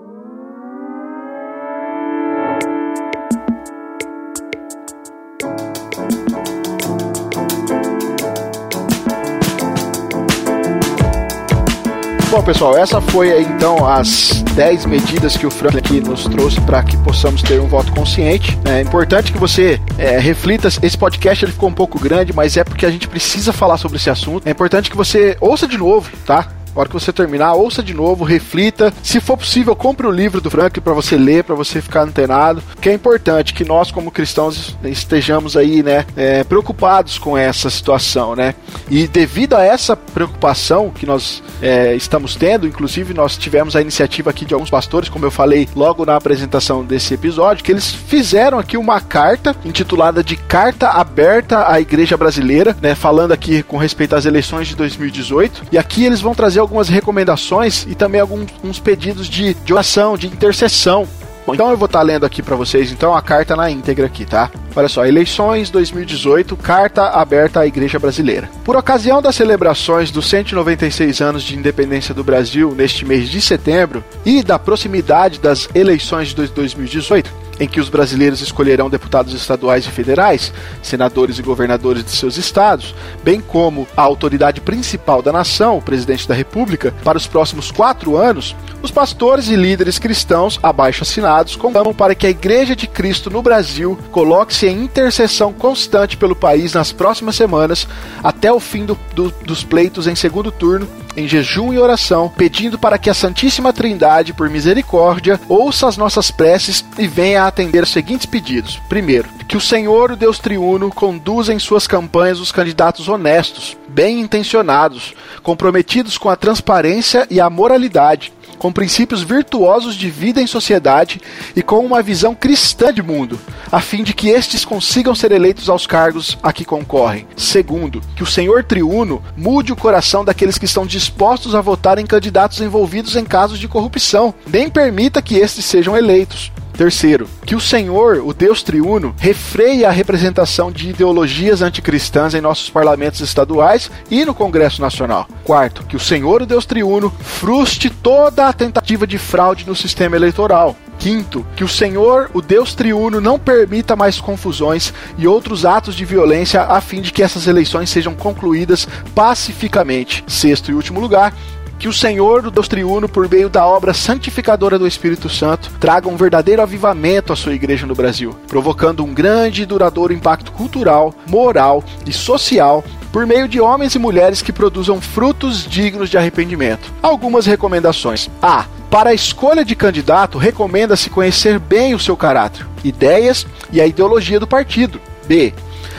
Bom, 12.42 12.46
pessoal, 12.46 12.76
essa 12.76 13.00
foi 13.00 13.40
então 13.40 13.86
as 13.86 14.42
10 14.56 14.86
medidas 14.86 15.36
que 15.36 15.46
o 15.46 15.50
Franklin 15.50 15.78
aqui 15.78 16.00
nos 16.00 16.24
trouxe 16.24 16.60
para 16.62 16.82
que 16.82 16.96
possamos 16.96 17.40
ter 17.40 17.60
um 17.60 17.68
voto 17.68 17.92
consciente. 17.92 18.58
É 18.64 18.80
importante 18.80 19.30
que 19.30 19.38
você 19.38 19.80
é, 19.96 20.18
reflita. 20.18 20.66
Esse 20.66 20.98
podcast 20.98 21.44
ele 21.44 21.52
ficou 21.52 21.68
um 21.68 21.72
pouco 21.72 22.00
grande, 22.00 22.32
mas 22.32 22.56
é 22.56 22.64
porque 22.64 22.84
a 22.84 22.90
gente 22.90 23.06
precisa 23.06 23.52
falar 23.52 23.76
sobre 23.76 23.96
esse 23.96 24.10
assunto. 24.10 24.44
É 24.44 24.50
importante 24.50 24.90
que 24.90 24.96
você 24.96 25.36
ouça 25.40 25.68
de 25.68 25.78
novo, 25.78 26.10
tá? 26.26 26.48
A 26.74 26.80
hora 26.80 26.88
que 26.88 26.94
você 26.94 27.12
terminar, 27.12 27.52
ouça 27.52 27.82
de 27.82 27.92
novo, 27.92 28.24
reflita. 28.24 28.92
Se 29.02 29.20
for 29.20 29.36
possível, 29.36 29.76
compre 29.76 30.06
o 30.06 30.10
livro 30.10 30.40
do 30.40 30.50
Frank 30.50 30.80
para 30.80 30.94
você 30.94 31.16
ler, 31.16 31.44
para 31.44 31.54
você 31.54 31.82
ficar 31.82 32.02
antenado. 32.02 32.62
Que 32.80 32.88
é 32.88 32.94
importante 32.94 33.52
que 33.52 33.64
nós, 33.64 33.90
como 33.90 34.10
cristãos, 34.10 34.76
estejamos 34.82 35.54
aí, 35.56 35.82
né, 35.82 36.06
é, 36.16 36.42
preocupados 36.44 37.18
com 37.18 37.36
essa 37.36 37.68
situação, 37.68 38.34
né? 38.34 38.54
E 38.90 39.06
devido 39.06 39.54
a 39.54 39.62
essa 39.62 39.94
preocupação 39.94 40.90
que 40.90 41.04
nós 41.04 41.42
é, 41.60 41.94
estamos 41.94 42.36
tendo, 42.36 42.66
inclusive 42.66 43.12
nós 43.12 43.36
tivemos 43.36 43.76
a 43.76 43.80
iniciativa 43.80 44.30
aqui 44.30 44.46
de 44.46 44.54
alguns 44.54 44.70
pastores, 44.70 45.10
como 45.10 45.26
eu 45.26 45.30
falei 45.30 45.68
logo 45.76 46.06
na 46.06 46.16
apresentação 46.16 46.82
desse 46.82 47.12
episódio, 47.12 47.62
que 47.62 47.70
eles 47.70 47.90
fizeram 47.90 48.58
aqui 48.58 48.78
uma 48.78 49.00
carta 49.00 49.54
intitulada 49.64 50.24
de 50.24 50.36
Carta 50.36 50.88
Aberta 50.88 51.70
à 51.70 51.80
Igreja 51.80 52.16
Brasileira, 52.16 52.74
né? 52.80 52.94
Falando 52.94 53.32
aqui 53.32 53.62
com 53.62 53.76
respeito 53.76 54.16
às 54.16 54.24
eleições 54.24 54.68
de 54.68 54.74
2018. 54.74 55.64
E 55.70 55.76
aqui 55.76 56.04
eles 56.04 56.20
vão 56.20 56.34
trazer 56.34 56.61
algumas 56.62 56.88
recomendações 56.88 57.86
e 57.88 57.94
também 57.94 58.20
alguns 58.20 58.78
pedidos 58.78 59.28
de, 59.28 59.54
de 59.54 59.72
oração, 59.72 60.16
de 60.16 60.26
intercessão 60.26 61.06
Bom, 61.44 61.54
então 61.54 61.70
eu 61.70 61.76
vou 61.76 61.86
estar 61.86 61.98
tá 61.98 62.04
lendo 62.04 62.24
aqui 62.24 62.40
para 62.40 62.54
vocês 62.54 62.92
então 62.92 63.14
a 63.14 63.20
carta 63.20 63.56
na 63.56 63.68
íntegra 63.68 64.06
aqui, 64.06 64.24
tá? 64.24 64.48
Olha 64.76 64.88
só, 64.88 65.04
eleições 65.04 65.70
2018, 65.70 66.56
carta 66.56 67.08
aberta 67.08 67.60
à 67.60 67.66
Igreja 67.66 67.98
Brasileira. 67.98 68.48
Por 68.64 68.76
ocasião 68.76 69.20
das 69.20 69.34
celebrações 69.34 70.10
dos 70.10 70.26
196 70.28 71.20
anos 71.20 71.42
de 71.42 71.56
independência 71.56 72.14
do 72.14 72.22
Brasil 72.22 72.72
neste 72.76 73.04
mês 73.04 73.28
de 73.28 73.40
setembro 73.40 74.04
e 74.24 74.42
da 74.42 74.58
proximidade 74.58 75.40
das 75.40 75.68
eleições 75.74 76.28
de 76.28 76.46
2018, 76.52 77.41
em 77.62 77.68
que 77.68 77.80
os 77.80 77.88
brasileiros 77.88 78.40
escolherão 78.40 78.90
deputados 78.90 79.32
estaduais 79.32 79.86
e 79.86 79.90
federais, 79.90 80.52
senadores 80.82 81.38
e 81.38 81.42
governadores 81.42 82.04
de 82.04 82.10
seus 82.10 82.36
estados, 82.36 82.92
bem 83.22 83.40
como 83.40 83.86
a 83.96 84.02
autoridade 84.02 84.60
principal 84.60 85.22
da 85.22 85.30
nação, 85.30 85.78
o 85.78 85.82
presidente 85.82 86.26
da 86.26 86.34
República, 86.34 86.92
para 87.04 87.16
os 87.16 87.28
próximos 87.28 87.70
quatro 87.70 88.16
anos, 88.16 88.56
os 88.82 88.90
pastores 88.90 89.48
e 89.48 89.54
líderes 89.54 89.96
cristãos 89.96 90.58
abaixo 90.60 91.04
assinados 91.04 91.54
conclamam 91.54 91.94
para 91.94 92.16
que 92.16 92.26
a 92.26 92.30
Igreja 92.30 92.74
de 92.74 92.88
Cristo 92.88 93.30
no 93.30 93.40
Brasil 93.40 93.96
coloque-se 94.10 94.66
em 94.66 94.82
intercessão 94.82 95.52
constante 95.52 96.16
pelo 96.16 96.34
país 96.34 96.72
nas 96.72 96.90
próximas 96.90 97.36
semanas, 97.36 97.86
até 98.24 98.52
o 98.52 98.58
fim 98.58 98.84
do, 98.84 98.98
do, 99.14 99.32
dos 99.44 99.62
pleitos 99.62 100.08
em 100.08 100.16
segundo 100.16 100.50
turno, 100.50 100.88
em 101.16 101.28
jejum 101.28 101.72
e 101.72 101.78
oração, 101.78 102.32
pedindo 102.36 102.78
para 102.78 102.98
que 102.98 103.10
a 103.10 103.14
Santíssima 103.14 103.72
Trindade, 103.72 104.32
por 104.32 104.48
misericórdia, 104.48 105.40
ouça 105.48 105.86
as 105.86 105.96
nossas 105.96 106.30
preces 106.30 106.84
e 106.98 107.06
venha 107.06 107.44
atender 107.44 107.82
os 107.82 107.90
seguintes 107.90 108.26
pedidos. 108.26 108.80
Primeiro, 108.88 109.28
que 109.46 109.56
o 109.56 109.60
Senhor, 109.60 110.12
o 110.12 110.16
Deus 110.16 110.38
triuno, 110.38 110.90
conduza 110.90 111.52
em 111.52 111.58
suas 111.58 111.86
campanhas 111.86 112.40
os 112.40 112.50
candidatos 112.50 113.08
honestos, 113.08 113.76
bem 113.88 114.20
intencionados, 114.20 115.14
comprometidos 115.42 116.16
com 116.16 116.30
a 116.30 116.36
transparência 116.36 117.26
e 117.30 117.40
a 117.40 117.50
moralidade, 117.50 118.32
com 118.62 118.72
princípios 118.72 119.24
virtuosos 119.24 119.96
de 119.96 120.08
vida 120.08 120.40
em 120.40 120.46
sociedade 120.46 121.20
e 121.56 121.62
com 121.64 121.84
uma 121.84 122.00
visão 122.00 122.32
cristã 122.32 122.94
de 122.94 123.02
mundo, 123.02 123.36
a 123.72 123.80
fim 123.80 124.04
de 124.04 124.14
que 124.14 124.28
estes 124.28 124.64
consigam 124.64 125.16
ser 125.16 125.32
eleitos 125.32 125.68
aos 125.68 125.84
cargos 125.84 126.38
a 126.40 126.52
que 126.52 126.64
concorrem. 126.64 127.26
Segundo, 127.36 128.00
que 128.14 128.22
o 128.22 128.26
Senhor 128.26 128.62
triuno 128.62 129.20
mude 129.36 129.72
o 129.72 129.76
coração 129.76 130.24
daqueles 130.24 130.58
que 130.58 130.66
estão 130.66 130.86
dispostos 130.86 131.56
a 131.56 131.60
votar 131.60 131.98
em 131.98 132.06
candidatos 132.06 132.60
envolvidos 132.60 133.16
em 133.16 133.24
casos 133.24 133.58
de 133.58 133.66
corrupção, 133.66 134.32
nem 134.46 134.70
permita 134.70 135.20
que 135.20 135.34
estes 135.34 135.64
sejam 135.64 135.96
eleitos. 135.96 136.52
Terceiro, 136.72 137.28
que 137.44 137.54
o 137.54 137.60
Senhor, 137.60 138.22
o 138.24 138.32
Deus 138.32 138.62
triuno, 138.62 139.14
refreie 139.18 139.84
a 139.84 139.90
representação 139.90 140.72
de 140.72 140.90
ideologias 140.90 141.62
anticristãs 141.62 142.34
em 142.34 142.40
nossos 142.40 142.70
parlamentos 142.70 143.20
estaduais 143.20 143.90
e 144.10 144.24
no 144.24 144.34
Congresso 144.34 144.80
Nacional. 144.80 145.28
Quarto, 145.44 145.84
que 145.84 145.96
o 145.96 146.00
Senhor, 146.00 146.42
o 146.42 146.46
Deus 146.46 146.64
triuno, 146.64 147.12
fruste 147.20 147.90
toda 147.90 148.48
a 148.48 148.52
tentativa 148.52 149.06
de 149.06 149.18
fraude 149.18 149.66
no 149.66 149.76
sistema 149.76 150.16
eleitoral. 150.16 150.76
Quinto, 150.98 151.44
que 151.56 151.64
o 151.64 151.68
Senhor, 151.68 152.30
o 152.32 152.40
Deus 152.40 152.74
triuno, 152.74 153.20
não 153.20 153.38
permita 153.38 153.96
mais 153.96 154.20
confusões 154.20 154.94
e 155.18 155.26
outros 155.26 155.64
atos 155.66 155.96
de 155.96 156.04
violência 156.04 156.62
a 156.62 156.80
fim 156.80 157.00
de 157.00 157.12
que 157.12 157.22
essas 157.22 157.48
eleições 157.48 157.90
sejam 157.90 158.14
concluídas 158.14 158.86
pacificamente. 159.14 160.22
Sexto 160.28 160.70
e 160.70 160.74
último 160.74 161.00
lugar, 161.00 161.34
que 161.82 161.88
o 161.88 161.92
Senhor, 161.92 162.46
o 162.46 162.50
Deus 162.52 162.68
triuno, 162.68 163.08
por 163.08 163.28
meio 163.28 163.48
da 163.48 163.66
obra 163.66 163.92
santificadora 163.92 164.78
do 164.78 164.86
Espírito 164.86 165.28
Santo, 165.28 165.68
traga 165.80 166.08
um 166.08 166.16
verdadeiro 166.16 166.62
avivamento 166.62 167.32
à 167.32 167.36
sua 167.36 167.54
igreja 167.54 167.88
no 167.88 167.94
Brasil, 167.96 168.36
provocando 168.46 169.02
um 169.02 169.12
grande 169.12 169.62
e 169.62 169.66
duradouro 169.66 170.12
impacto 170.12 170.52
cultural, 170.52 171.12
moral 171.26 171.82
e 172.06 172.12
social 172.12 172.84
por 173.10 173.26
meio 173.26 173.48
de 173.48 173.60
homens 173.60 173.96
e 173.96 173.98
mulheres 173.98 174.40
que 174.40 174.52
produzam 174.52 175.00
frutos 175.00 175.66
dignos 175.66 176.08
de 176.08 176.16
arrependimento. 176.16 176.92
Algumas 177.02 177.46
recomendações. 177.46 178.30
A. 178.40 178.66
Para 178.88 179.10
a 179.10 179.14
escolha 179.14 179.64
de 179.64 179.74
candidato, 179.74 180.38
recomenda-se 180.38 181.10
conhecer 181.10 181.58
bem 181.58 181.96
o 181.96 181.98
seu 181.98 182.16
caráter, 182.16 182.64
ideias 182.84 183.44
e 183.72 183.80
a 183.80 183.86
ideologia 183.88 184.38
do 184.38 184.46
partido. 184.46 185.00
B 185.26 185.52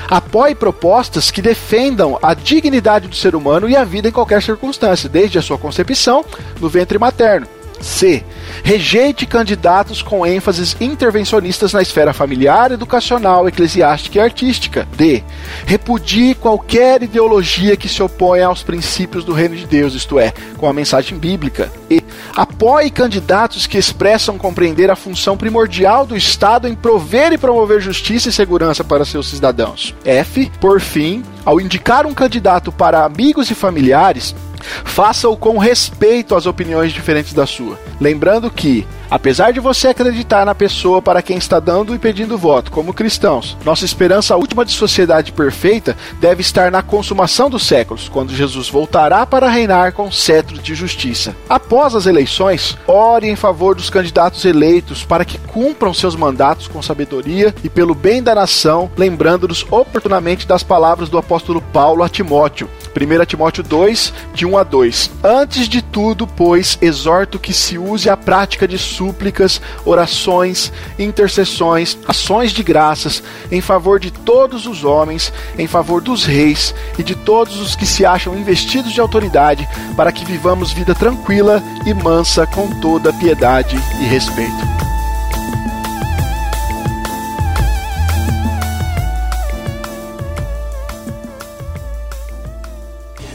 apoie 0.08 0.56
propostas 0.56 1.32
que 1.32 1.42
defendam 1.42 2.18
a 2.22 2.34
dignidade 2.34 3.08
do 3.08 3.16
ser 3.16 3.36
humano 3.36 3.70
e 3.70 3.76
a 3.76 3.84
vida 3.84 4.08
em 4.08 4.12
qualquer 4.12 4.42
circunstância, 4.42 5.10
desde 5.10 5.40
a 5.40 5.42
sua 5.42 5.58
concepção 5.58 6.26
no 6.60 6.70
ventre 6.70 6.98
materno. 6.98 7.48
C. 7.84 8.24
Rejeite 8.64 9.26
candidatos 9.26 10.02
com 10.02 10.26
ênfases 10.26 10.76
intervencionistas 10.80 11.74
na 11.74 11.82
esfera 11.82 12.14
familiar, 12.14 12.72
educacional, 12.72 13.48
eclesiástica 13.48 14.18
e 14.18 14.22
artística. 14.22 14.88
D. 14.96 15.24
Repudie 15.66 16.36
qualquer 16.36 17.04
ideologia 17.04 17.76
que 17.76 17.90
se 17.90 18.02
oponha 18.02 18.48
aos 18.48 18.64
princípios 18.64 19.26
do 19.26 19.34
reino 19.34 19.56
de 19.56 19.66
Deus, 19.66 19.94
isto 19.94 20.20
é, 20.20 20.34
com 20.58 20.68
a 20.68 20.74
mensagem 20.74 21.18
bíblica. 21.18 21.72
E. 21.90 22.02
Apoie 22.36 22.90
candidatos 22.90 23.68
que 23.68 23.78
expressam 23.78 24.38
compreender 24.38 24.90
a 24.90 24.96
função 24.96 25.38
primordial 25.38 26.06
do 26.06 26.16
Estado 26.16 26.68
em 26.68 26.76
prover 26.76 27.34
e 27.34 27.38
promover 27.38 27.82
justiça 27.82 28.30
e 28.30 28.34
segurança 28.34 28.84
para 28.84 29.06
seus 29.06 29.28
cidadãos. 29.28 29.94
F. 30.06 30.52
Por 30.60 30.80
fim, 30.80 31.24
ao 31.46 31.60
indicar 31.60 32.06
um 32.06 32.14
candidato 32.14 32.72
para 32.72 33.04
amigos 33.04 33.52
e 33.52 33.56
familiares, 33.56 34.36
Faça-o 34.84 35.36
com 35.38 35.58
respeito 35.58 36.36
às 36.36 36.46
opiniões 36.46 36.92
diferentes 36.92 37.34
da 37.34 37.46
sua. 37.46 37.80
Lembrando 38.00 38.50
que, 38.50 38.86
apesar 39.10 39.52
de 39.52 39.60
você 39.60 39.90
acreditar 39.90 40.46
na 40.46 40.56
pessoa 40.56 41.02
para 41.02 41.22
quem 41.22 41.38
está 41.38 41.60
dando 41.60 41.96
e 41.96 42.00
pedindo 42.00 42.38
voto, 42.38 42.72
como 42.72 42.94
cristãos, 42.94 43.58
nossa 43.64 43.86
esperança 43.86 44.36
última 44.36 44.66
de 44.66 44.72
sociedade 44.72 45.32
perfeita 45.32 45.96
deve 46.20 46.42
estar 46.42 46.72
na 46.72 46.82
consumação 46.82 47.50
dos 47.50 47.66
séculos, 47.66 48.10
quando 48.10 48.36
Jesus 48.36 48.70
voltará 48.70 49.26
para 49.26 49.50
reinar 49.50 49.94
com 49.94 50.12
cetro 50.12 50.58
de 50.58 50.76
justiça. 50.76 51.36
Após 51.50 51.96
as 51.96 52.06
eleições, 52.06 52.78
ore 52.88 53.30
em 53.30 53.36
favor 53.36 53.76
dos 53.76 53.90
candidatos 53.90 54.46
eleitos 54.46 55.04
para 55.04 55.26
que 55.26 55.38
cumpram 55.38 55.94
seus 55.94 56.16
mandatos 56.16 56.68
com 56.68 56.82
sabedoria 56.82 57.54
e 57.64 57.70
pelo 57.70 57.96
bem 57.96 58.22
da 58.22 58.36
nação, 58.36 58.92
lembrando-nos 58.98 59.66
oportunamente 59.70 60.48
das 60.48 60.64
palavras 60.64 61.10
do 61.10 61.18
apóstolo 61.18 61.62
Paulo 61.62 62.04
a 62.04 62.10
Timóteo 62.10 62.70
1 62.94 63.26
Timóteo 63.26 63.64
2, 63.64 64.14
de 64.34 64.46
1 64.46 64.53
a 64.58 64.64
2. 64.64 65.12
Antes 65.24 65.68
de 65.68 65.82
tudo, 65.82 66.26
pois, 66.28 66.78
exorto 66.82 67.40
que 67.40 67.54
se 67.54 67.78
use 67.78 68.10
a 68.10 68.18
prática 68.18 68.68
de 68.68 68.78
súplicas, 68.78 69.62
orações, 69.86 70.72
intercessões, 70.98 71.98
ações 72.08 72.52
de 72.52 72.64
graças 72.64 73.24
em 73.52 73.62
favor 73.62 74.00
de 74.00 74.12
todos 74.12 74.66
os 74.66 74.84
homens, 74.84 75.32
em 75.58 75.68
favor 75.68 76.02
dos 76.02 76.26
reis 76.26 76.74
e 76.98 77.04
de 77.04 77.16
todos 77.16 77.60
os 77.60 77.76
que 77.76 77.86
se 77.86 78.06
acham 78.06 78.38
investidos 78.38 78.94
de 78.94 79.02
autoridade, 79.02 79.68
para 79.96 80.12
que 80.12 80.26
vivamos 80.26 80.72
vida 80.72 80.94
tranquila 80.94 81.62
e 81.86 81.94
mansa 81.94 82.46
com 82.48 82.70
toda 82.80 83.14
piedade 83.14 83.78
e 84.02 84.06
respeito. 84.06 84.93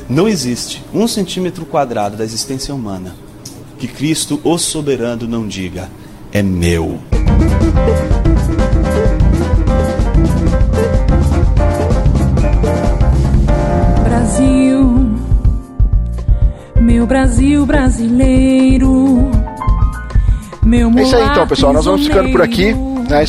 Não 0.08 0.26
existe 0.26 0.82
um 0.94 1.06
centímetro 1.06 1.66
quadrado 1.66 2.16
da 2.16 2.24
existência 2.24 2.74
humana 2.74 3.14
que 3.78 3.86
Cristo, 3.86 4.40
o 4.42 4.56
soberano, 4.56 5.28
não 5.28 5.46
diga: 5.46 5.90
é 6.32 6.42
meu. 6.42 6.98
Brasil, 14.02 15.10
meu 16.80 17.06
Brasil 17.06 17.66
brasileiro. 17.66 19.30
Meu 20.64 20.90
é 20.90 21.02
isso 21.02 21.16
aí 21.16 21.28
então, 21.28 21.46
pessoal. 21.46 21.72
Nós 21.74 21.84
vamos 21.84 22.06
ficando 22.06 22.30
por 22.30 22.40
aqui. 22.40 22.74
Né, 22.74 23.24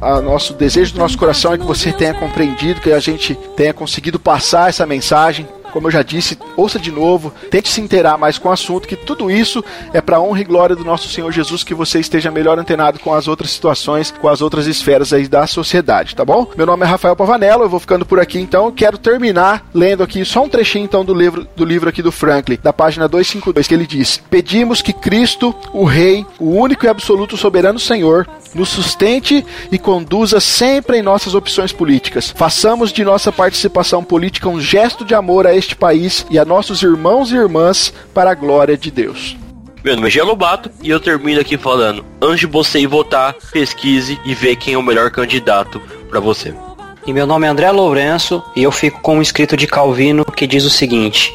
a 0.00 0.20
nosso 0.20 0.54
desejo 0.54 0.94
do 0.94 1.00
nosso 1.00 1.18
coração 1.18 1.52
é 1.52 1.58
que 1.58 1.66
você 1.66 1.92
tenha 1.92 2.14
compreendido, 2.14 2.80
que 2.80 2.92
a 2.92 3.00
gente 3.00 3.34
tenha 3.56 3.74
conseguido 3.74 4.18
passar 4.20 4.68
essa 4.68 4.86
mensagem 4.86 5.46
como 5.72 5.86
eu 5.86 5.90
já 5.90 6.02
disse, 6.02 6.38
ouça 6.56 6.78
de 6.78 6.90
novo, 6.90 7.32
tente 7.50 7.68
se 7.68 7.80
inteirar 7.80 8.18
mais 8.18 8.38
com 8.38 8.48
o 8.48 8.52
assunto, 8.52 8.88
que 8.88 8.96
tudo 8.96 9.30
isso 9.30 9.64
é 9.92 10.00
para 10.00 10.20
honra 10.20 10.40
e 10.40 10.44
glória 10.44 10.76
do 10.76 10.84
nosso 10.84 11.08
Senhor 11.08 11.30
Jesus, 11.32 11.62
que 11.64 11.74
você 11.74 12.00
esteja 12.00 12.30
melhor 12.30 12.58
antenado 12.58 12.98
com 12.98 13.14
as 13.14 13.28
outras 13.28 13.50
situações, 13.50 14.10
com 14.10 14.28
as 14.28 14.40
outras 14.40 14.66
esferas 14.66 15.12
aí 15.12 15.28
da 15.28 15.46
sociedade, 15.46 16.14
tá 16.14 16.24
bom? 16.24 16.46
Meu 16.56 16.66
nome 16.66 16.84
é 16.84 16.88
Rafael 16.88 17.16
Pavanello, 17.16 17.64
eu 17.64 17.68
vou 17.68 17.80
ficando 17.80 18.06
por 18.06 18.20
aqui 18.20 18.38
então, 18.38 18.70
quero 18.70 18.98
terminar 18.98 19.66
lendo 19.74 20.02
aqui 20.02 20.24
só 20.24 20.42
um 20.44 20.48
trechinho 20.48 20.84
então 20.84 21.04
do 21.04 21.14
livro, 21.14 21.46
do 21.56 21.64
livro 21.64 21.88
aqui 21.88 22.02
do 22.02 22.12
Franklin, 22.12 22.58
da 22.62 22.72
página 22.72 23.08
252, 23.08 23.66
que 23.66 23.74
ele 23.74 23.86
diz: 23.86 24.20
Pedimos 24.30 24.82
que 24.82 24.92
Cristo, 24.92 25.54
o 25.72 25.84
Rei, 25.84 26.26
o 26.38 26.50
único 26.50 26.84
e 26.84 26.88
absoluto 26.88 27.36
soberano 27.36 27.78
Senhor, 27.78 28.28
nos 28.54 28.68
sustente 28.68 29.44
e 29.70 29.78
conduza 29.78 30.40
sempre 30.40 30.98
em 30.98 31.02
nossas 31.02 31.34
opções 31.34 31.72
políticas. 31.72 32.32
Façamos 32.34 32.92
de 32.92 33.04
nossa 33.04 33.32
participação 33.32 34.02
política 34.02 34.48
um 34.48 34.60
gesto 34.60 35.04
de 35.04 35.14
amor 35.14 35.46
a 35.46 35.54
este 35.54 35.76
país 35.76 36.26
e 36.30 36.38
a 36.38 36.44
nossos 36.44 36.82
irmãos 36.82 37.30
e 37.30 37.36
irmãs 37.36 37.92
para 38.12 38.30
a 38.30 38.34
glória 38.34 38.76
de 38.76 38.90
Deus. 38.90 39.36
Meu 39.84 39.94
nome 39.94 40.08
é 40.08 40.10
Gia 40.10 40.24
Lobato 40.24 40.70
e 40.82 40.90
eu 40.90 41.00
termino 41.00 41.40
aqui 41.40 41.56
falando: 41.56 42.04
antes 42.20 42.40
de 42.40 42.46
você 42.46 42.80
ir 42.80 42.86
votar, 42.86 43.34
pesquise 43.52 44.18
e 44.24 44.34
vê 44.34 44.56
quem 44.56 44.74
é 44.74 44.78
o 44.78 44.82
melhor 44.82 45.10
candidato 45.10 45.80
para 46.10 46.20
você. 46.20 46.52
E 47.08 47.12
meu 47.14 47.26
nome 47.26 47.46
é 47.46 47.48
André 47.48 47.70
Lourenço 47.70 48.42
e 48.54 48.62
eu 48.62 48.70
fico 48.70 49.00
com 49.00 49.16
um 49.16 49.22
escrito 49.22 49.56
de 49.56 49.66
Calvino 49.66 50.26
que 50.26 50.46
diz 50.46 50.66
o 50.66 50.70
seguinte: 50.70 51.34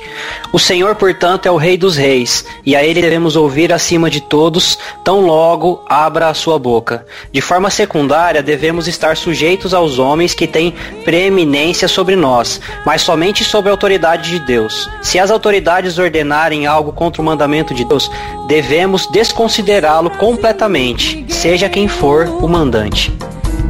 O 0.51 0.59
Senhor, 0.59 0.93
portanto, 0.93 1.47
é 1.47 1.51
o 1.51 1.57
Rei 1.57 1.77
dos 1.77 1.97
Reis, 1.97 2.45
e 2.63 2.75
a 2.75 2.83
ele 2.83 3.01
devemos 3.01 3.35
ouvir 3.35 3.73
acima 3.73 4.07
de 4.07 4.21
todos, 4.21 4.77
tão 5.03 5.21
logo 5.21 5.83
abra 5.89 6.27
a 6.27 6.33
sua 6.35 6.59
boca. 6.59 7.07
De 7.31 7.41
forma 7.41 7.71
secundária, 7.71 8.43
devemos 8.43 8.87
estar 8.87 9.17
sujeitos 9.17 9.73
aos 9.73 9.97
homens 9.97 10.35
que 10.35 10.45
têm 10.45 10.75
preeminência 11.03 11.87
sobre 11.87 12.15
nós, 12.15 12.61
mas 12.85 13.01
somente 13.01 13.43
sob 13.43 13.67
a 13.67 13.71
autoridade 13.71 14.29
de 14.29 14.45
Deus. 14.45 14.87
Se 15.01 15.17
as 15.17 15.31
autoridades 15.31 15.97
ordenarem 15.97 16.67
algo 16.67 16.93
contra 16.93 17.19
o 17.19 17.25
mandamento 17.25 17.73
de 17.73 17.83
Deus, 17.83 18.11
devemos 18.47 19.07
desconsiderá-lo 19.07 20.11
completamente, 20.11 21.25
seja 21.27 21.67
quem 21.67 21.87
for 21.87 22.27
o 22.27 22.47
mandante. 22.47 23.11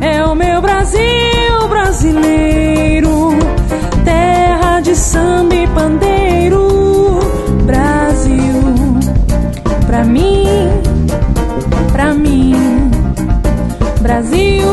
É 0.01 0.23
o 0.25 0.35
meu 0.35 0.61
Brasil 0.61 1.67
brasileiro, 1.69 3.29
terra 4.03 4.81
de 4.81 4.95
samba 4.95 5.55
e 5.55 5.67
pandeiro. 5.67 7.19
Brasil, 7.65 8.63
pra 9.87 10.03
mim, 10.03 10.45
pra 11.91 12.13
mim. 12.13 12.91
Brasil, 14.01 14.65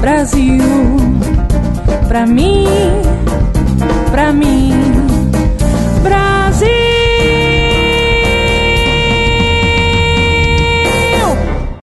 Brasil, 0.00 0.64
pra 2.06 2.26
mim, 2.26 2.66
pra 4.10 4.32
mim. 4.32 5.07